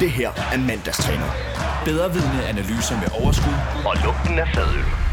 Det 0.00 0.10
her 0.10 0.30
er 0.52 0.58
mandagstræner. 0.58 1.30
Bedre 1.84 2.12
vidne 2.12 2.46
analyser 2.48 3.00
med 3.00 3.08
overskud 3.22 3.54
Og 3.86 3.96
lugten 4.04 4.38
af 4.38 4.48
fadøl. 4.54 5.05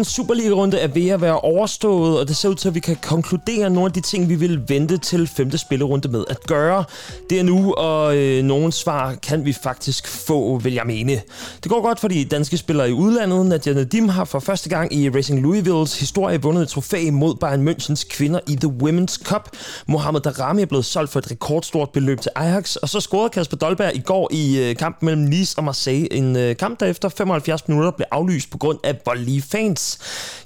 Dagens 0.00 0.14
Superliga-runde 0.14 0.78
er 0.78 0.88
ved 0.88 1.08
at 1.08 1.20
være 1.20 1.40
overstået, 1.40 2.20
og 2.20 2.28
det 2.28 2.36
ser 2.36 2.48
ud 2.48 2.54
til, 2.54 2.68
at 2.68 2.74
vi 2.74 2.80
kan 2.80 2.96
konkludere 3.02 3.70
nogle 3.70 3.86
af 3.86 3.92
de 3.92 4.00
ting, 4.00 4.28
vi 4.28 4.34
vil 4.34 4.68
vente 4.68 4.98
til 4.98 5.26
femte 5.26 5.58
spillerunde 5.58 6.08
med 6.08 6.24
at 6.28 6.46
gøre. 6.46 6.84
Det 7.30 7.38
er 7.38 7.42
nu, 7.42 7.72
og 7.72 8.16
øh, 8.16 8.44
nogle 8.44 8.72
svar 8.72 9.14
kan 9.14 9.44
vi 9.44 9.52
faktisk 9.52 10.08
få, 10.08 10.58
vil 10.58 10.72
jeg 10.72 10.86
mene. 10.86 11.20
Det 11.62 11.70
går 11.70 11.82
godt 11.82 12.00
for 12.00 12.08
de 12.08 12.24
danske 12.24 12.56
spillere 12.56 12.90
i 12.90 12.92
udlandet. 12.92 13.46
Nadia 13.46 13.72
Nadim 13.72 14.08
har 14.08 14.24
for 14.24 14.38
første 14.38 14.68
gang 14.68 14.94
i 14.94 15.10
Racing 15.10 15.40
Louisvilles 15.40 16.00
historie 16.00 16.42
vundet 16.42 16.62
et 16.62 16.68
trofæ 16.68 17.10
mod 17.10 17.34
Bayern 17.34 17.68
Münchens 17.68 18.08
kvinder 18.10 18.40
i 18.48 18.56
The 18.56 18.72
Women's 18.82 19.24
Cup. 19.24 19.48
Mohamed 19.86 20.20
Darami 20.20 20.62
er 20.62 20.66
blevet 20.66 20.84
solgt 20.84 21.12
for 21.12 21.18
et 21.18 21.30
rekordstort 21.30 21.90
beløb 21.90 22.20
til 22.20 22.30
Ajax, 22.34 22.76
og 22.76 22.88
så 22.88 23.00
scorede 23.00 23.30
Kasper 23.30 23.56
Dolberg 23.56 23.96
i 23.96 24.00
går 24.00 24.28
i 24.32 24.58
øh, 24.58 24.76
kampen 24.76 25.06
mellem 25.06 25.22
Nice 25.22 25.58
og 25.58 25.64
Marseille. 25.64 26.12
En 26.12 26.36
øh, 26.36 26.56
kamp, 26.56 26.80
der 26.80 26.86
efter 26.86 27.08
75 27.08 27.68
minutter 27.68 27.90
blev 27.90 28.06
aflyst 28.10 28.50
på 28.50 28.58
grund 28.58 28.78
af 28.84 29.00
voldelige 29.06 29.42
fans. 29.42 29.89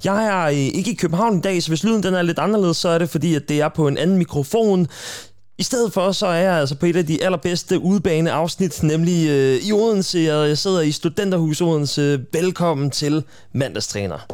Jeg 0.05 0.27
er 0.27 0.45
øh, 0.47 0.55
ikke 0.55 0.91
i 0.91 0.95
København 0.95 1.39
i 1.39 1.41
dag, 1.41 1.63
så 1.63 1.69
hvis 1.69 1.85
lyden 1.85 2.03
den 2.03 2.15
er 2.15 2.23
lidt 2.23 2.39
anderledes, 2.39 2.77
så 2.77 2.89
er 2.89 2.99
det 2.99 3.11
fordi, 3.11 3.35
at 3.35 3.49
det 3.49 3.61
er 3.61 3.69
på 3.69 3.89
en 3.89 3.99
anden 3.99 4.19
mikrofon. 4.19 4.89
I 5.59 5.63
stedet 5.63 5.93
for, 5.93 6.13
så 6.13 6.27
er 6.27 6.35
jeg 6.35 6.55
altså 6.55 6.75
på 6.75 6.87
et 6.87 6.97
af 6.97 7.07
de 7.07 7.25
allerbedste 7.25 7.79
udbane 7.79 8.33
afsnit, 8.33 8.83
nemlig 8.83 9.29
øh, 9.29 9.57
i 9.57 9.73
Odense, 9.73 10.19
jeg 10.19 10.59
sidder 10.59 10.81
i 10.81 10.93
Studenterhus 10.93 11.61
Odense. 11.61 12.25
Velkommen 12.33 12.91
til 12.91 13.25
mandagstræner. 13.53 14.27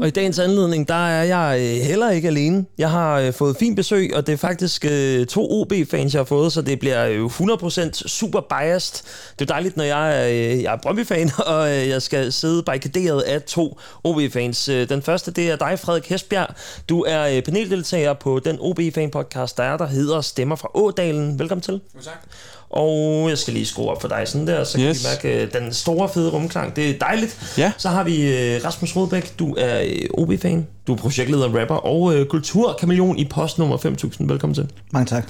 Og 0.00 0.08
i 0.08 0.10
dagens 0.10 0.38
anledning, 0.38 0.88
der 0.88 1.08
er 1.08 1.22
jeg 1.22 1.60
øh, 1.60 1.86
heller 1.86 2.10
ikke 2.10 2.28
alene. 2.28 2.64
Jeg 2.78 2.90
har 2.90 3.20
øh, 3.20 3.32
fået 3.32 3.56
fin 3.56 3.74
besøg, 3.74 4.10
og 4.14 4.26
det 4.26 4.32
er 4.32 4.36
faktisk 4.36 4.84
øh, 4.84 5.26
to 5.26 5.60
OB-fans, 5.60 6.14
jeg 6.14 6.20
har 6.20 6.24
fået, 6.24 6.52
så 6.52 6.62
det 6.62 6.78
bliver 6.78 7.28
100% 7.28 8.08
super 8.08 8.40
biased. 8.40 9.04
Det 9.38 9.50
er 9.50 9.54
dejligt, 9.54 9.76
når 9.76 9.84
jeg 9.84 10.22
er, 10.22 10.26
jeg 10.54 10.72
er 10.72 10.76
Brøndby-fan, 10.76 11.30
og 11.54 11.68
jeg 11.68 12.02
skal 12.02 12.32
sidde 12.32 12.62
barrikaderet 12.62 13.20
af 13.20 13.42
to 13.42 13.78
OB-fans. 14.04 14.64
Den 14.64 15.02
første, 15.02 15.30
det 15.30 15.50
er 15.50 15.56
dig, 15.56 15.78
Frederik 15.78 16.08
Hesbjerg. 16.08 16.48
Du 16.88 17.04
er 17.08 17.40
paneldeltager 17.40 18.14
på 18.14 18.38
den 18.38 18.58
OB-fan-podcast, 18.60 19.56
der 19.56 19.62
er, 19.62 19.76
der 19.76 19.86
hedder 19.86 20.20
Stemmer 20.20 20.56
fra 20.56 20.68
Ådalen. 20.74 21.38
Velkommen 21.38 21.62
til. 21.62 21.80
Jo, 21.94 22.00
tak. 22.00 22.24
Og 22.70 23.28
jeg 23.28 23.38
skal 23.38 23.54
lige 23.54 23.66
skrue 23.66 23.90
op 23.90 24.00
for 24.00 24.08
dig 24.08 24.22
sådan 24.26 24.46
der, 24.46 24.64
så 24.64 24.78
kan 24.78 24.88
Yes. 24.88 25.04
vi 25.04 25.08
mærke 25.08 25.42
øh, 25.42 25.52
den 25.52 25.72
store 25.72 26.08
fede 26.08 26.30
rumklang. 26.30 26.76
Det 26.76 26.90
er 26.90 26.94
dejligt. 27.00 27.54
Ja. 27.58 27.72
Så 27.78 27.88
har 27.88 28.04
vi 28.04 28.26
øh, 28.36 28.60
Rasmus 28.64 28.96
Rodbæk. 28.96 29.38
Du 29.38 29.54
er 29.58 29.80
øh, 29.80 30.08
OB-fan. 30.18 30.66
Du 30.86 30.92
er 30.92 30.96
projektleder, 30.96 31.60
rapper 31.60 31.74
og 31.74 32.14
øh, 32.14 32.26
kulturkameleon 32.26 33.18
i 33.18 33.24
postnummer 33.24 33.76
5000. 33.76 34.28
Velkommen 34.28 34.54
til. 34.54 34.68
Mange 34.92 35.06
tak. 35.06 35.24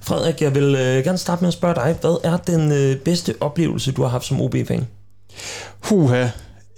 Frederik, 0.00 0.42
jeg 0.42 0.54
vil 0.54 0.74
øh, 0.74 1.04
gerne 1.04 1.18
starte 1.18 1.40
med 1.42 1.48
at 1.48 1.54
spørge 1.54 1.74
dig. 1.74 1.96
Hvad 2.00 2.16
er 2.24 2.36
den 2.36 2.72
øh, 2.72 2.96
bedste 2.96 3.34
oplevelse, 3.40 3.92
du 3.92 4.02
har 4.02 4.08
haft 4.08 4.24
som 4.24 4.40
OB-fan? 4.40 4.86
Huha. 5.80 6.28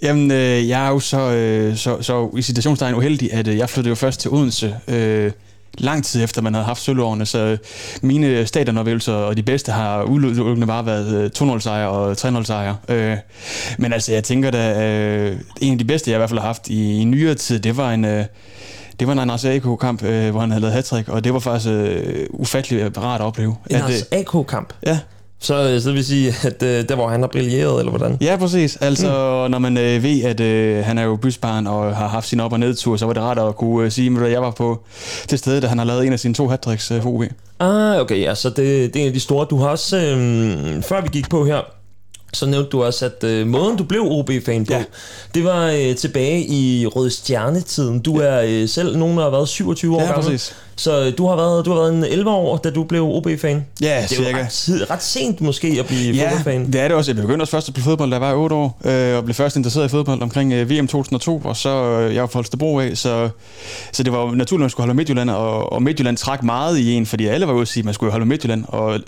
Jamen, 0.01 0.31
øh, 0.31 0.69
jeg 0.69 0.85
er 0.85 0.89
jo 0.89 0.99
så, 0.99 1.19
øh, 1.19 1.77
så, 1.77 2.01
så 2.01 2.29
i 2.37 2.41
situationstegn 2.41 2.95
uheldig, 2.95 3.33
at 3.33 3.47
øh, 3.47 3.57
jeg 3.57 3.69
flyttede 3.69 3.89
jo 3.89 3.95
først 3.95 4.19
til 4.19 4.31
Odense 4.31 4.75
øh, 4.87 5.31
lang 5.77 6.05
tid 6.05 6.23
efter, 6.23 6.41
man 6.41 6.53
havde 6.53 6.65
haft 6.65 6.81
sølvårene, 6.81 7.25
så 7.25 7.57
mine 8.01 8.45
stadionoplevelser 8.45 9.13
og 9.13 9.37
de 9.37 9.43
bedste 9.43 9.71
har 9.71 10.03
udelukkende 10.03 10.67
bare 10.67 10.85
været 10.85 11.31
øh, 11.41 11.53
2-0 11.55 11.59
sejre 11.59 11.89
og 11.89 12.11
3-0 12.11 12.43
sejre. 12.43 12.77
Øh, 12.89 13.17
men 13.77 13.93
altså, 13.93 14.13
jeg 14.13 14.23
tænker 14.23 14.51
da, 14.51 14.87
øh, 14.87 15.37
en 15.61 15.71
af 15.71 15.77
de 15.77 15.85
bedste, 15.85 16.11
jeg 16.11 16.17
i 16.17 16.19
hvert 16.19 16.29
fald 16.29 16.39
har 16.39 16.47
haft 16.47 16.67
i, 16.67 17.01
i 17.01 17.03
nyere 17.03 17.35
tid, 17.35 17.59
det 17.59 17.77
var 17.77 17.91
en... 17.91 18.05
Øh, 18.05 18.25
det 18.99 19.07
var 19.07 19.13
en 19.13 19.19
Anders 19.19 19.45
AK-kamp, 19.45 20.03
øh, 20.03 20.31
hvor 20.31 20.39
han 20.39 20.51
havde 20.51 20.61
lavet 20.61 20.73
hat 20.73 21.09
og 21.09 21.23
det 21.23 21.33
var 21.33 21.39
faktisk 21.39 21.71
øh, 21.71 22.25
ufattelig 22.29 22.97
rart 22.97 23.21
at 23.21 23.25
opleve. 23.25 23.55
En 23.69 23.75
at, 23.75 23.81
Lars 23.81 24.01
AK-kamp. 24.11 24.73
ja, 24.85 24.99
Så, 25.45 25.69
øh, 25.69 25.81
så 25.81 25.89
det 25.89 25.95
vil 25.95 26.05
sige, 26.05 26.35
at 26.43 26.63
øh, 26.63 26.89
der 26.89 26.95
hvor 26.95 27.07
han 27.07 27.21
har 27.21 27.27
brilleret, 27.27 27.79
eller 27.79 27.89
hvordan? 27.89 28.17
Ja, 28.21 28.35
præcis. 28.35 28.77
Altså, 28.81 29.07
mm. 29.07 29.51
når 29.51 29.59
man 29.59 29.77
øh, 29.77 30.03
ved, 30.03 30.23
at 30.23 30.39
øh, 30.39 30.85
han 30.85 30.97
er 30.97 31.03
jo 31.03 31.15
bysbarn 31.15 31.67
og 31.67 31.95
har 31.95 32.07
haft 32.07 32.27
sin 32.27 32.39
op- 32.39 32.53
og 32.53 32.59
nedtur, 32.59 32.97
så 32.97 33.05
var 33.05 33.13
det 33.13 33.23
rart 33.23 33.39
at 33.39 33.55
kunne 33.55 33.85
øh, 33.85 33.91
sige, 33.91 34.25
at 34.25 34.31
jeg 34.31 34.41
var 34.41 34.51
på 34.51 34.81
til 35.27 35.37
stede, 35.37 35.61
da 35.61 35.67
han 35.67 35.77
har 35.77 35.85
lavet 35.85 36.07
en 36.07 36.13
af 36.13 36.19
sine 36.19 36.33
to 36.33 36.47
hat 36.47 36.91
øh, 36.91 37.05
OB. 37.05 37.23
Ah, 37.59 37.99
okay, 37.99 38.21
ja, 38.21 38.35
så 38.35 38.49
det, 38.49 38.57
det 38.93 38.95
er 38.95 39.01
en 39.01 39.07
af 39.07 39.13
de 39.13 39.19
store. 39.19 39.47
Du 39.49 39.57
har 39.57 39.67
også, 39.67 39.97
øh, 39.97 40.83
før 40.83 41.01
vi 41.01 41.07
gik 41.11 41.29
på 41.29 41.45
her, 41.45 41.61
så 42.33 42.45
nævnte 42.45 42.69
du 42.69 42.83
også, 42.83 43.05
at 43.05 43.23
øh, 43.23 43.47
måden, 43.47 43.77
du 43.77 43.83
blev 43.83 44.01
OB-fan 44.05 44.65
på, 44.65 44.73
ja. 44.73 44.77
Ja. 44.79 44.83
det 45.35 45.43
var 45.43 45.65
øh, 45.67 45.95
tilbage 45.95 46.45
i 46.45 46.87
Røde 46.87 47.09
Stjerne-tiden. 47.09 47.99
Du 47.99 48.15
er 48.19 48.41
øh, 48.47 48.69
selv 48.69 48.97
nogen, 48.97 49.17
der 49.17 49.23
har 49.23 49.29
været 49.29 49.47
27 49.49 49.95
år 49.95 50.01
Ja, 50.01 50.05
gammel. 50.07 50.23
præcis. 50.23 50.55
Så 50.77 51.05
øh, 51.05 51.13
du 51.17 51.27
har 51.27 51.35
været, 51.35 51.65
du 51.65 51.71
har 51.73 51.79
været 51.79 51.93
en 51.93 52.03
11 52.03 52.29
år, 52.31 52.57
da 52.57 52.69
du 52.69 52.83
blev 52.83 53.03
OB-fan. 53.03 53.65
Ja, 53.81 53.85
Det 53.85 54.17
er 54.19 54.23
cirka. 54.23 54.41
ret, 54.43 54.49
tid- 54.49 54.89
ret 54.91 55.03
sent 55.03 55.41
måske 55.41 55.75
at 55.79 55.85
blive 55.85 56.13
Ja, 56.15 56.23
fodboldfan. 56.29 56.71
det 56.73 56.81
er 56.81 56.87
det 56.87 56.97
også. 56.97 57.11
Jeg 57.11 57.15
begyndte 57.21 57.43
også 57.43 57.51
først 57.51 57.67
at 57.67 57.73
spille 57.73 57.83
fodbold, 57.83 58.09
da 58.09 58.13
jeg 58.15 58.21
var 58.21 58.33
8 58.33 58.55
år, 58.55 58.79
øh, 58.85 59.17
og 59.17 59.23
blev 59.23 59.33
først 59.35 59.55
interesseret 59.55 59.85
i 59.85 59.89
fodbold 59.89 60.21
omkring 60.21 60.53
øh, 60.53 60.69
VM 60.69 60.87
2002, 60.87 61.41
og 61.45 61.57
så 61.57 61.69
øh, 61.69 62.13
jeg 62.15 62.21
var 62.21 62.27
fra 62.27 62.37
Holstebro 62.37 62.79
af, 62.79 62.97
så, 62.97 63.29
så 63.91 64.03
det 64.03 64.13
var 64.13 64.19
jo 64.21 64.27
naturligt, 64.31 64.51
at 64.53 64.59
man 64.63 64.69
skulle 64.69 64.85
holde 64.85 64.97
Midtjylland, 64.97 65.29
og, 65.29 65.73
og 65.73 65.83
Midtjylland 65.83 66.17
træk 66.17 66.43
meget 66.43 66.77
i 66.77 66.93
en, 66.93 67.05
fordi 67.05 67.25
alle 67.27 67.47
var 67.47 67.53
ude 67.53 67.61
at 67.61 67.67
sige, 67.67 67.81
at 67.81 67.85
man 67.85 67.93
skulle 67.93 68.11
holde 68.11 68.25
Midtjylland, 68.25 68.63
og 68.67 68.95
øh, 68.95 69.01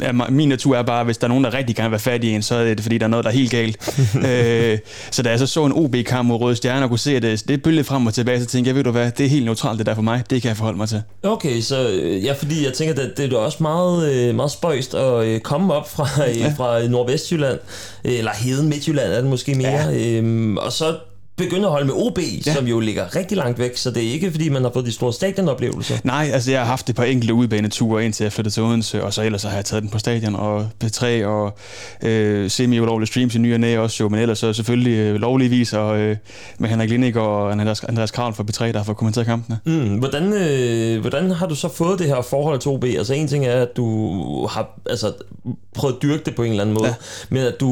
ja, 0.00 0.12
min 0.12 0.48
natur 0.48 0.76
er 0.76 0.82
bare, 0.82 1.04
hvis 1.04 1.18
der 1.18 1.24
er 1.24 1.28
nogen, 1.28 1.44
der 1.44 1.54
rigtig 1.54 1.76
gerne 1.76 1.86
vil 1.88 1.92
være 1.92 2.00
fat 2.00 2.24
i 2.24 2.28
en, 2.30 2.42
så 2.48 2.54
er 2.54 2.64
det 2.74 2.80
fordi, 2.80 2.98
der 2.98 3.04
er 3.04 3.08
noget, 3.08 3.24
der 3.24 3.30
er 3.30 3.34
helt 3.34 3.50
galt. 3.50 3.76
øh, 4.28 4.78
så 5.10 5.22
da 5.22 5.30
jeg 5.30 5.38
så 5.38 5.46
så 5.46 5.64
en 5.66 5.72
OB-kamp 5.72 6.28
mod 6.28 6.36
Røde 6.40 6.56
Stjerne 6.56 6.84
og 6.84 6.88
kunne 6.88 6.98
se, 6.98 7.16
at 7.16 7.22
det, 7.22 7.48
det 7.48 7.62
bølgede 7.62 7.84
frem 7.84 8.06
og 8.06 8.14
tilbage, 8.14 8.40
så 8.40 8.46
tænkte 8.46 8.68
jeg, 8.68 8.76
ved 8.76 8.84
du 8.84 8.90
hvad, 8.90 9.10
det 9.10 9.26
er 9.26 9.30
helt 9.30 9.44
neutralt 9.44 9.78
det 9.78 9.86
der 9.86 9.94
for 9.94 10.02
mig, 10.02 10.22
det 10.30 10.42
kan 10.42 10.48
jeg 10.48 10.56
forholde 10.56 10.78
mig 10.78 10.88
til. 10.88 11.02
Okay, 11.22 11.60
så 11.60 11.88
øh, 11.88 12.24
ja, 12.24 12.32
fordi 12.32 12.64
jeg 12.64 12.72
tænker, 12.72 13.02
at 13.02 13.10
det 13.16 13.32
er 13.32 13.36
også 13.36 13.58
meget, 13.60 14.12
øh, 14.12 14.34
meget 14.34 14.50
spøjst 14.50 14.94
at 14.94 15.24
øh, 15.24 15.40
komme 15.40 15.74
op 15.74 15.90
fra, 15.90 16.08
Ja. 16.30 16.54
fra 16.56 16.88
Nordvestjylland, 16.88 17.58
eller 18.04 18.30
Heden 18.34 18.68
Midtjylland 18.68 19.12
er 19.12 19.20
det 19.20 19.30
måske 19.30 19.54
mere, 19.54 19.88
ja. 19.88 20.16
øhm, 20.16 20.56
og 20.56 20.72
så 20.72 20.96
begynde 21.38 21.64
at 21.64 21.70
holde 21.70 21.86
med 21.86 21.94
OB, 21.96 22.18
ja. 22.46 22.54
Som 22.54 22.66
jo 22.66 22.80
ligger 22.80 23.16
rigtig 23.16 23.36
langt 23.36 23.58
væk, 23.58 23.76
så 23.76 23.90
det 23.90 24.08
er 24.08 24.12
ikke 24.12 24.30
fordi, 24.30 24.48
man 24.48 24.62
har 24.62 24.70
fået 24.74 24.86
de 24.86 24.92
store 24.92 25.12
stadionoplevelser. 25.12 25.98
Nej, 26.04 26.30
altså 26.32 26.50
jeg 26.50 26.60
har 26.60 26.66
haft 26.66 26.90
et 26.90 26.96
par 26.96 27.04
enkelte 27.04 27.34
udbaneture 27.34 28.04
indtil 28.04 28.24
jeg 28.24 28.32
flyttede 28.32 28.54
til 28.54 28.62
Odense, 28.62 29.04
og 29.04 29.14
så 29.14 29.22
ellers 29.22 29.40
så 29.40 29.48
har 29.48 29.56
jeg 29.56 29.64
taget 29.64 29.82
den 29.82 29.90
på 29.90 29.98
stadion 29.98 30.36
og 30.36 30.68
P3 30.84 31.24
og 31.24 31.58
øh, 32.02 32.50
semi-ulovlige 32.50 33.06
streams 33.06 33.34
i 33.34 33.38
ny 33.38 33.54
og 33.54 33.60
næ 33.60 33.78
også 33.78 34.04
jo, 34.04 34.08
men 34.08 34.20
ellers 34.20 34.38
så 34.38 34.52
selvfølgelig 34.52 34.92
øh, 34.92 35.14
lovligvis 35.14 35.72
og 35.72 35.98
øh, 35.98 36.16
med 36.58 36.68
Henrik 36.68 36.90
Lindik 36.90 37.16
og 37.16 37.52
Andreas, 37.52 37.84
Andreas 37.84 38.10
Kravl 38.10 38.34
fra 38.34 38.44
P3, 38.50 38.72
der 38.72 38.76
har 38.76 38.84
fået 38.84 38.96
kommenteret 38.96 39.26
kampene. 39.26 39.58
Mm, 39.64 39.98
hvordan, 39.98 40.32
øh, 40.32 41.00
hvordan 41.00 41.30
har 41.30 41.46
du 41.46 41.54
så 41.54 41.68
fået 41.68 41.98
det 41.98 42.06
her 42.06 42.22
forhold 42.22 42.58
til 42.58 42.70
OB? 42.70 42.84
Altså 42.84 43.14
en 43.14 43.28
ting 43.28 43.46
er, 43.46 43.62
at 43.62 43.76
du 43.76 44.46
har 44.46 44.80
altså, 44.90 45.12
prøvet 45.74 45.94
at 45.94 46.02
dyrke 46.02 46.22
det 46.24 46.34
på 46.34 46.42
en 46.42 46.50
eller 46.50 46.62
anden 46.62 46.74
måde. 46.74 46.88
Ja. 46.88 46.94
men 47.28 47.42
at 47.42 47.60
du 47.60 47.68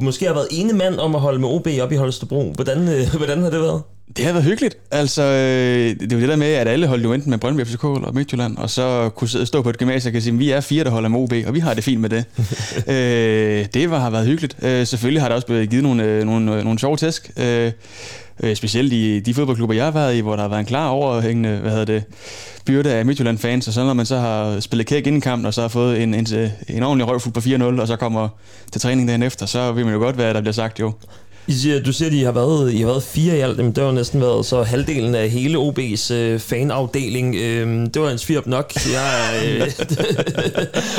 måske 0.00 0.26
har 0.26 0.34
været 0.34 0.48
ene 0.50 0.72
mand 0.72 0.98
om 0.98 1.14
at 1.14 1.20
holde 1.20 1.38
med 1.38 1.48
OB 1.48 1.68
op 1.82 1.92
i 1.92 1.96
Holstebro. 1.96 2.52
Hvordan, 2.54 2.88
øh, 2.88 3.03
hvordan 3.12 3.42
har 3.42 3.50
det 3.50 3.60
været? 3.60 3.82
Det 4.16 4.24
har 4.24 4.32
været 4.32 4.44
hyggeligt. 4.44 4.76
Altså, 4.90 5.22
øh, 5.22 6.00
det 6.00 6.12
er 6.12 6.16
jo 6.16 6.20
det 6.20 6.28
der 6.28 6.36
med, 6.36 6.46
at 6.46 6.68
alle 6.68 6.86
holdt 6.86 7.04
jo 7.04 7.12
enten 7.12 7.30
med 7.30 7.38
Brøndby 7.38 7.64
FCK 7.66 7.84
eller 7.84 8.12
Midtjylland, 8.12 8.56
og 8.56 8.70
så 8.70 9.10
kunne 9.16 9.28
sidde- 9.28 9.46
stå 9.46 9.62
på 9.62 9.70
et 9.70 9.78
gymnasium 9.78 10.08
og 10.10 10.12
kan 10.12 10.22
sige, 10.22 10.32
at 10.32 10.38
vi 10.38 10.50
er 10.50 10.60
fire, 10.60 10.84
der 10.84 10.90
holder 10.90 11.08
med 11.08 11.18
OB, 11.18 11.32
og 11.46 11.54
vi 11.54 11.60
har 11.60 11.74
det 11.74 11.84
fint 11.84 12.00
med 12.00 12.10
det. 12.10 12.24
øh, 12.94 13.66
det 13.74 13.90
var, 13.90 13.98
har 13.98 14.10
været 14.10 14.26
hyggeligt. 14.26 14.56
Øh, 14.62 14.86
selvfølgelig 14.86 15.22
har 15.22 15.28
det 15.28 15.34
også 15.34 15.46
blevet 15.46 15.70
givet 15.70 15.82
nogle, 15.82 16.04
øh, 16.04 16.24
nogle, 16.24 16.56
øh, 16.56 16.64
nogle 16.64 16.78
sjove 16.78 16.96
tæsk. 16.96 17.30
Øh, 17.36 17.72
øh, 18.42 18.56
specielt 18.56 18.92
i 18.92 19.20
de 19.20 19.34
fodboldklubber, 19.34 19.74
jeg 19.74 19.84
har 19.84 19.90
været 19.92 20.14
i, 20.16 20.20
hvor 20.20 20.36
der 20.36 20.42
har 20.42 20.48
været 20.48 20.60
en 20.60 20.66
klar 20.66 20.88
overhængende, 20.88 21.56
hvad 21.56 21.70
hedder 21.70 21.84
det, 21.84 22.02
byrde 22.66 22.92
af 22.92 23.06
Midtjylland-fans, 23.06 23.68
og 23.68 23.74
så 23.74 23.84
når 23.84 23.94
man 23.94 24.06
så 24.06 24.18
har 24.18 24.60
spillet 24.60 24.86
kæk 24.86 25.06
inden 25.06 25.20
kampen, 25.20 25.46
og 25.46 25.54
så 25.54 25.60
har 25.60 25.68
fået 25.68 26.02
en, 26.02 26.14
en, 26.14 26.26
en 26.68 26.82
ordentlig 26.82 27.08
røvfuld 27.08 27.34
på 27.34 27.40
4-0, 27.40 27.80
og 27.80 27.88
så 27.88 27.96
kommer 27.96 28.28
til 28.72 28.80
træning 28.80 29.08
dagen 29.08 29.22
efter, 29.22 29.46
så 29.46 29.72
vil 29.72 29.84
man 29.84 29.94
jo 29.94 30.00
godt, 30.00 30.16
hvad 30.16 30.34
der 30.34 30.40
bliver 30.40 30.52
sagt 30.52 30.80
jo. 30.80 30.92
I 31.46 31.52
siger, 31.52 31.80
du 31.82 31.92
siger, 31.92 32.08
at 32.08 32.14
I 32.14 32.22
har 32.22 32.32
været, 32.32 32.72
I 32.72 32.78
har 32.78 32.86
været 32.86 33.02
fire 33.02 33.36
i 33.36 33.40
alt, 33.40 33.56
men 33.56 33.66
det 33.66 33.78
har 33.78 33.84
jo 33.84 33.92
næsten 33.92 34.20
været 34.20 34.46
så 34.46 34.62
halvdelen 34.62 35.14
af 35.14 35.30
hele 35.30 35.58
OB's 35.58 36.12
øh, 36.12 36.40
fanafdeling. 36.40 37.34
Øh, 37.34 37.86
det 37.94 38.02
var 38.02 38.10
en 38.10 38.18
svirp 38.18 38.46
nok. 38.46 38.72
Jeg, 38.92 39.42
øh, 39.44 39.60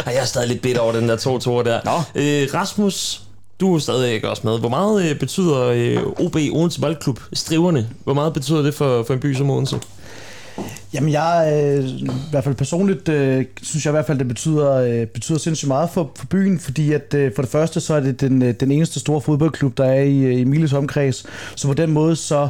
jeg 0.06 0.22
er 0.22 0.26
stadig 0.26 0.48
lidt 0.48 0.62
bitter 0.62 0.82
over 0.82 0.94
den 0.94 1.10
der 1.10 1.18
2-2 1.18 1.64
der. 1.64 1.80
Nå. 1.86 2.22
Øh, 2.22 2.48
Rasmus, 2.54 3.22
du 3.60 3.76
er 3.76 3.80
stadig 3.80 4.14
ikke 4.14 4.30
også 4.30 4.42
med. 4.46 4.60
Hvor 4.60 4.70
meget 4.70 5.10
øh, 5.10 5.20
betyder 5.20 5.62
øh, 5.66 6.26
OB 6.26 6.36
Odense 6.36 6.82
Boldklub, 6.82 7.20
striverne, 7.34 7.90
hvor 8.04 8.14
meget 8.14 8.34
betyder 8.34 8.62
det 8.62 8.74
for, 8.74 9.04
for 9.04 9.14
en 9.14 9.20
by 9.20 9.34
som 9.36 9.50
Odense? 9.50 9.80
Jamen 10.96 11.12
jeg, 11.12 11.52
øh, 11.54 11.86
i 11.86 12.10
hvert 12.32 12.44
fald 12.44 12.56
personligt, 12.56 13.10
øh, 13.10 13.46
synes 13.62 13.86
jeg 13.86 13.92
i 13.92 13.96
hvert 13.96 14.06
fald, 14.06 14.20
det 14.20 14.28
betyder, 14.28 14.72
øh, 14.74 15.08
betyder 15.08 15.38
sindssygt 15.38 15.68
meget 15.68 15.90
for, 15.90 16.12
for 16.16 16.26
byen, 16.26 16.60
fordi 16.60 16.94
at 16.94 17.14
øh, 17.14 17.32
for 17.36 17.42
det 17.42 17.52
første, 17.52 17.80
så 17.80 17.94
er 17.94 18.00
det 18.00 18.22
den, 18.22 18.42
øh, 18.42 18.54
den 18.60 18.72
eneste 18.72 19.00
store 19.00 19.22
fodboldklub, 19.22 19.78
der 19.78 19.86
er 19.86 20.02
i, 20.02 20.20
øh, 20.20 20.40
i 20.40 20.44
Miles 20.44 20.74
omkreds. 20.74 21.26
Så 21.56 21.68
på 21.68 21.74
den 21.74 21.92
måde, 21.92 22.16
så 22.16 22.48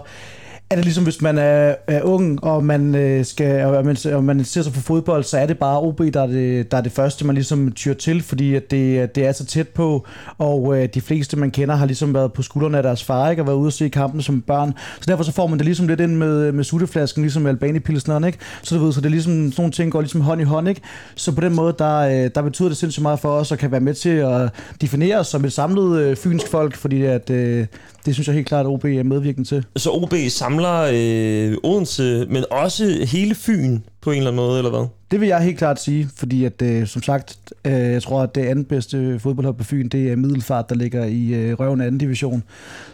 er 0.76 0.80
det 0.80 0.86
ligesom, 0.86 1.04
hvis 1.04 1.22
man 1.22 1.38
er, 1.38 1.76
er 1.88 2.02
ung, 2.02 2.44
og 2.44 2.64
man, 2.64 2.96
øh, 2.96 3.26
skal, 3.26 3.66
og 3.66 3.86
man, 3.86 3.98
og 4.14 4.24
man 4.24 4.46
ser 4.46 4.62
sig 4.62 4.74
for 4.74 4.82
fodbold, 4.82 5.24
så 5.24 5.38
er 5.38 5.46
det 5.46 5.58
bare 5.58 5.80
OB, 5.80 6.02
der 6.14 6.22
er 6.22 6.28
det, 6.28 6.72
der 6.72 6.78
er 6.78 6.82
det 6.82 6.92
første, 6.92 7.26
man 7.26 7.36
ligesom 7.36 7.72
tyr 7.72 7.94
til, 7.94 8.22
fordi 8.22 8.56
at 8.56 8.72
det, 8.72 9.16
det 9.16 9.26
er 9.26 9.32
så 9.32 9.46
tæt 9.46 9.68
på, 9.68 10.06
og 10.38 10.78
øh, 10.78 10.90
de 10.94 11.02
fleste, 11.02 11.38
man 11.38 11.52
kender, 11.52 11.76
har 11.76 11.86
ligesom 11.86 12.14
været 12.14 12.34
på 12.34 12.42
skuldrene 12.42 12.78
af 12.78 12.84
deres 12.84 13.04
far, 13.04 13.30
ikke, 13.30 13.42
og 13.42 13.48
været 13.48 13.58
ude 13.58 13.68
og 13.68 13.74
se 13.74 13.90
kampen 13.90 14.22
som 14.22 14.42
børn. 14.42 14.74
Så 14.96 15.06
derfor 15.08 15.24
så 15.24 15.32
får 15.32 15.48
man 15.48 15.58
det 15.60 15.66
ligesom 15.66 15.88
lidt 15.88 16.00
ind 16.00 16.16
med, 16.16 16.52
med 16.52 16.64
sutteflasken, 16.64 17.24
ligesom 17.24 17.46
Albani 17.46 17.80
Pilsneren, 17.80 18.24
ikke? 18.24 18.38
Så, 18.64 18.76
du 18.76 18.84
ved, 18.84 18.94
så 18.94 19.02
det 19.02 19.06
er 19.06 19.10
ligesom, 19.10 19.34
sådan 19.34 19.54
nogle 19.58 19.72
ting 19.72 19.92
går 19.92 20.02
ligesom 20.02 20.22
hånd 20.22 20.42
i 20.42 20.44
hånd, 20.44 20.70
ikke? 20.70 20.82
Så 21.16 21.32
på 21.32 21.42
den 21.42 21.56
måde, 21.56 21.76
der, 21.80 21.98
øh, 21.98 22.30
der 22.36 22.42
betyder 22.42 22.68
det 22.68 22.78
sindssygt 22.78 23.02
meget 23.04 23.20
for 23.20 23.30
os, 23.30 23.52
og 23.52 23.58
kan 23.58 23.72
være 23.72 23.82
med 23.82 23.94
til 23.94 24.10
at 24.10 24.50
definere 24.82 25.20
os 25.20 25.28
som 25.28 25.46
et 25.46 25.54
samlet 25.54 26.00
øh, 26.00 26.16
fynsk 26.16 26.48
folk, 26.48 26.76
fordi 26.76 27.04
at, 27.04 27.30
øh, 27.30 27.66
det 28.06 28.14
synes 28.14 28.28
jeg 28.28 28.36
helt 28.36 28.48
klart, 28.48 28.66
at 28.66 28.70
OB 28.70 28.86
er 28.86 29.04
medvirkende 29.04 29.48
til. 29.48 29.66
Så 29.76 29.90
OB 29.90 30.14
samler 30.30 30.65
øh, 30.72 31.58
Odense, 31.64 32.26
men 32.30 32.44
også 32.52 33.06
hele 33.12 33.36
Fyn 33.36 33.80
på 34.02 34.12
en 34.12 34.18
eller 34.18 34.32
anden 34.32 34.46
måde, 34.46 34.58
eller 34.58 34.72
hvad? 34.72 34.88
Det 35.12 35.22
vil 35.22 35.28
jeg 35.28 35.40
helt 35.40 35.58
klart 35.58 35.82
sige, 35.82 36.10
fordi 36.16 36.46
at, 36.46 36.62
øh, 36.62 36.88
som 36.88 37.04
sagt, 37.04 37.38
øh, 37.66 37.74
jeg 37.74 38.04
tror, 38.04 38.22
at 38.22 38.36
det 38.36 38.42
andet 38.42 38.68
bedste 38.68 39.20
fodboldhold 39.20 39.56
på 39.56 39.64
Fyn, 39.64 39.88
det 39.90 40.12
er 40.12 40.16
Middelfart, 40.16 40.70
der 40.70 40.76
ligger 40.76 41.06
i 41.06 41.34
øh, 41.34 41.60
røven 41.60 41.82
af 41.82 41.86
anden 41.86 41.98
division. 42.00 42.44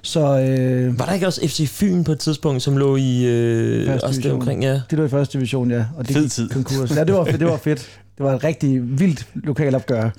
Så, 0.02 0.20
øh, 0.20 1.00
Var 1.00 1.06
der 1.06 1.14
ikke 1.14 1.28
også 1.28 1.42
FC 1.48 1.70
Fyn 1.70 2.04
på 2.04 2.12
et 2.12 2.20
tidspunkt, 2.20 2.62
som 2.62 2.78
lå 2.78 2.96
i 2.96 3.26
øh, 3.26 3.88
Første 3.88 4.06
også 4.06 4.22
det 4.22 4.32
omkring? 4.32 4.64
Ja. 4.64 4.82
det 4.90 4.98
lå 4.98 5.06
i 5.06 5.10
første 5.10 5.38
division, 5.38 5.72
ja. 5.72 5.86
Og 5.98 6.08
det 6.08 6.16
Fed 6.16 6.30
tid. 6.30 6.50
Konkurs. 6.50 6.96
Ja, 6.96 7.04
det 7.04 7.14
var, 7.14 7.24
det 7.24 7.48
var 7.48 7.58
fedt. 7.58 7.90
Det 8.22 8.30
var 8.30 8.36
et 8.36 8.44
rigtig 8.44 9.00
vildt 9.00 9.28
lokalopgør. 9.34 10.10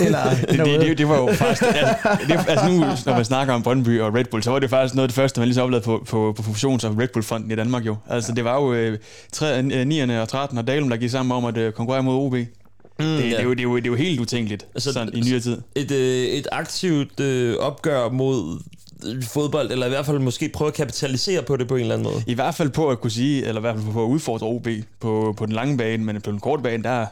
Eller 0.00 0.18
Det, 0.50 0.58
det, 0.58 0.80
det, 0.80 0.98
det 0.98 1.08
var 1.08 1.16
jo 1.16 1.32
faktisk... 1.32 1.62
Altså, 1.62 1.96
det, 2.28 2.44
altså 2.48 2.68
nu, 2.68 2.78
når 3.06 3.14
man 3.14 3.24
snakker 3.24 3.54
om 3.54 3.62
Brøndby 3.62 4.00
og 4.00 4.14
Red 4.14 4.24
Bull, 4.24 4.42
så 4.42 4.50
var 4.50 4.58
det 4.58 4.70
faktisk 4.70 4.94
noget 4.94 5.04
af 5.04 5.08
det 5.08 5.14
første, 5.14 5.40
man 5.40 5.48
lige 5.48 5.54
så 5.54 5.62
oplevede 5.62 5.84
på, 5.84 6.04
på, 6.08 6.34
på 6.36 6.42
fusions- 6.42 6.86
og 6.86 6.98
Red 6.98 7.08
Bull-fonden 7.08 7.50
i 7.50 7.54
Danmark 7.54 7.86
jo. 7.86 7.96
Altså 8.08 8.32
det 8.32 8.44
var 8.44 8.60
jo 8.60 8.72
øh, 8.72 8.98
3, 9.32 9.62
øh, 9.62 9.86
9'erne 9.86 10.12
og 10.12 10.28
13 10.28 10.58
og 10.58 10.66
Dalum, 10.66 10.88
der 10.88 10.96
gik 10.96 11.10
sammen 11.10 11.36
om 11.36 11.44
at 11.44 11.56
øh, 11.56 11.72
konkurrere 11.72 12.02
mod 12.02 12.14
OB. 12.14 12.32
Mm, 12.34 13.06
det, 13.06 13.24
det, 13.24 13.38
er 13.38 13.42
jo, 13.42 13.50
det, 13.50 13.58
er 13.58 13.62
jo, 13.62 13.76
det 13.76 13.84
er 13.84 13.90
jo 13.90 13.94
helt 13.94 14.20
utænkeligt 14.20 14.66
Altså, 14.74 14.92
sådan, 14.92 15.14
i 15.14 15.20
nyere 15.20 15.40
tid. 15.40 15.58
Et, 15.74 15.90
øh, 15.90 16.26
et 16.26 16.48
aktivt 16.52 17.20
øh, 17.20 17.56
opgør 17.56 18.08
mod 18.08 18.62
øh, 19.06 19.22
fodbold, 19.22 19.72
eller 19.72 19.86
i 19.86 19.88
hvert 19.88 20.06
fald 20.06 20.18
måske 20.18 20.48
prøve 20.48 20.68
at 20.68 20.74
kapitalisere 20.74 21.42
på 21.42 21.56
det 21.56 21.68
på 21.68 21.74
en 21.74 21.80
eller 21.80 21.94
anden 21.94 22.12
måde. 22.12 22.22
I 22.26 22.34
hvert 22.34 22.54
fald 22.54 22.70
på 22.70 22.88
at 22.90 23.00
kunne 23.00 23.10
sige, 23.10 23.46
eller 23.46 23.60
i 23.60 23.60
hvert 23.60 23.76
fald 23.76 23.92
på 23.92 24.04
at 24.04 24.08
udfordre 24.08 24.46
OB 24.46 24.68
på, 25.00 25.34
på 25.36 25.46
den 25.46 25.54
lange 25.54 25.76
bane, 25.78 26.04
men 26.04 26.20
på 26.20 26.30
den 26.30 26.40
korte 26.40 26.62
bane, 26.62 26.82
der 26.82 27.06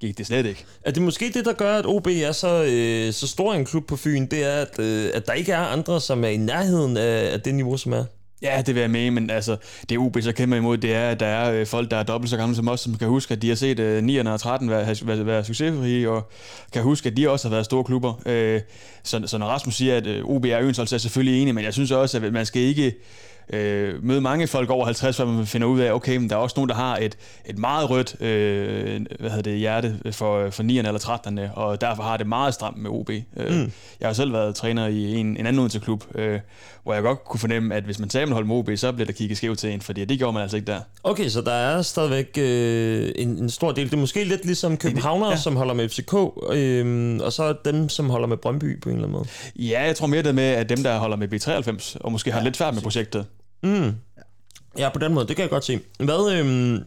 gik 0.00 0.18
det 0.18 0.26
slet 0.26 0.46
ikke. 0.46 0.64
Er 0.82 0.90
det 0.90 1.02
måske 1.02 1.30
det, 1.34 1.44
der 1.44 1.52
gør, 1.52 1.78
at 1.78 1.86
OB 1.86 2.06
er 2.06 2.32
så, 2.32 2.64
øh, 2.64 3.12
så 3.12 3.28
stor 3.28 3.54
en 3.54 3.64
klub 3.64 3.86
på 3.86 3.96
Fyn, 3.96 4.26
det 4.26 4.44
er, 4.44 4.60
at, 4.60 4.78
øh, 4.78 5.10
at 5.14 5.26
der 5.26 5.32
ikke 5.32 5.52
er 5.52 5.58
andre, 5.58 6.00
som 6.00 6.24
er 6.24 6.28
i 6.28 6.36
nærheden 6.36 6.96
af, 6.96 7.32
af 7.32 7.40
det 7.40 7.54
niveau, 7.54 7.76
som 7.76 7.92
er? 7.92 8.04
Ja, 8.42 8.62
det 8.66 8.74
vil 8.74 8.80
jeg 8.80 8.90
med, 8.90 9.10
men 9.10 9.30
altså, 9.30 9.56
det 9.88 9.98
OB 9.98 10.16
så 10.20 10.32
kæmper 10.32 10.56
imod, 10.56 10.78
det 10.78 10.94
er, 10.94 11.10
at 11.10 11.20
der 11.20 11.26
er 11.26 11.52
øh, 11.52 11.66
folk, 11.66 11.90
der 11.90 11.96
er 11.96 12.02
dobbelt 12.02 12.30
så 12.30 12.36
gamle 12.36 12.56
som 12.56 12.68
os, 12.68 12.80
som 12.80 12.94
kan 12.94 13.08
huske, 13.08 13.32
at 13.32 13.42
de 13.42 13.48
har 13.48 13.54
set 13.54 13.78
øh, 13.78 14.04
9'erne 14.04 14.28
og 14.28 14.40
13 14.40 14.70
være, 14.70 14.96
være, 15.02 15.26
være 15.26 15.44
succesrige, 15.44 16.10
og 16.10 16.30
kan 16.72 16.82
huske, 16.82 17.08
at 17.08 17.16
de 17.16 17.30
også 17.30 17.48
har 17.48 17.54
været 17.54 17.64
store 17.64 17.84
klubber. 17.84 18.22
Øh, 18.26 18.60
så, 19.02 19.22
så 19.26 19.38
når 19.38 19.46
Rasmus 19.46 19.74
siger, 19.74 19.96
at 19.96 20.06
øh, 20.06 20.24
OB 20.24 20.44
er 20.44 20.60
øens, 20.60 20.76
så 20.76 20.82
er 20.82 20.88
jeg 20.92 21.00
selvfølgelig 21.00 21.42
enig, 21.42 21.54
men 21.54 21.64
jeg 21.64 21.72
synes 21.72 21.90
også, 21.90 22.16
at 22.16 22.32
man 22.32 22.46
skal 22.46 22.62
ikke 22.62 22.94
øh, 23.50 24.04
møde 24.04 24.20
mange 24.20 24.46
folk 24.46 24.70
over 24.70 24.84
50, 24.84 25.16
før 25.16 25.24
man 25.24 25.46
finder 25.46 25.66
ud 25.66 25.80
af, 25.80 25.92
okay, 25.92 26.16
men 26.16 26.30
der 26.30 26.36
er 26.36 26.40
også 26.40 26.54
nogen, 26.56 26.68
der 26.68 26.74
har 26.74 26.96
et, 26.96 27.16
et 27.46 27.58
meget 27.58 27.90
rødt 27.90 28.22
øh, 28.22 29.06
hvad 29.20 29.30
hedder 29.30 29.42
det, 29.42 29.58
hjerte 29.58 29.96
for, 30.12 30.50
for 30.50 30.62
9'erne 30.62 30.68
eller 30.68 30.98
13'erne, 30.98 31.54
og 31.58 31.80
derfor 31.80 32.02
har 32.02 32.16
det 32.16 32.26
meget 32.26 32.54
stramt 32.54 32.78
med 32.78 32.90
OB. 32.90 33.10
Øh, 33.10 33.54
mm. 33.54 33.72
Jeg 34.00 34.08
har 34.08 34.12
selv 34.12 34.32
været 34.32 34.54
træner 34.54 34.86
i 34.86 35.14
en, 35.14 35.26
en 35.26 35.46
anden 35.46 35.58
Odense 35.58 35.78
klub, 35.78 36.04
øh, 36.14 36.40
hvor 36.82 36.94
jeg 36.94 37.02
godt 37.02 37.24
kunne 37.24 37.40
fornemme, 37.40 37.74
at 37.74 37.84
hvis 37.84 37.98
man 37.98 38.08
tager 38.08 38.26
med 38.26 38.34
hold 38.34 38.44
med 38.44 38.56
OB, 38.56 38.70
så 38.76 38.92
bliver 38.92 39.06
der 39.06 39.12
kigget 39.12 39.38
skævt 39.38 39.58
til 39.58 39.70
en, 39.70 39.80
fordi 39.80 40.04
det 40.04 40.18
gjorde 40.18 40.32
man 40.32 40.42
altså 40.42 40.56
ikke 40.56 40.72
der. 40.72 40.80
Okay, 41.04 41.28
så 41.28 41.40
der 41.40 41.52
er 41.52 41.82
stadigvæk 41.82 42.38
øh, 42.38 43.12
en, 43.16 43.28
en 43.28 43.50
stor 43.50 43.72
del. 43.72 43.86
Det 43.86 43.94
er 43.94 44.00
måske 44.00 44.24
lidt 44.24 44.44
ligesom 44.44 44.76
københavnere, 44.76 45.28
ja. 45.28 45.34
Ja. 45.34 45.40
som 45.40 45.56
holder 45.56 45.74
med 45.74 45.88
FCK, 45.88 46.14
øh, 46.52 47.18
og 47.22 47.32
så 47.32 47.54
dem, 47.64 47.88
som 47.88 48.10
holder 48.10 48.26
med 48.26 48.36
Brøndby 48.36 48.80
på 48.80 48.88
en 48.88 48.94
eller 48.94 49.08
anden 49.08 49.18
måde. 49.18 49.28
Ja, 49.56 49.82
jeg 49.82 49.96
tror 49.96 50.06
mere 50.06 50.22
det 50.22 50.34
med, 50.34 50.44
at 50.44 50.68
dem, 50.68 50.82
der 50.82 50.98
holder 50.98 51.16
med 51.16 51.34
B93, 51.34 51.96
og 52.00 52.12
måske 52.12 52.32
har 52.32 52.42
lidt 52.42 52.56
svært 52.56 52.74
med 52.74 52.82
projektet. 52.82 53.26
Mm. 53.62 53.92
Ja, 54.78 54.88
på 54.92 54.98
den 54.98 55.14
måde, 55.14 55.28
det 55.28 55.36
kan 55.36 55.42
jeg 55.42 55.50
godt 55.50 55.64
se. 55.64 55.80
Hvad, 55.98 56.38
øhm, 56.38 56.84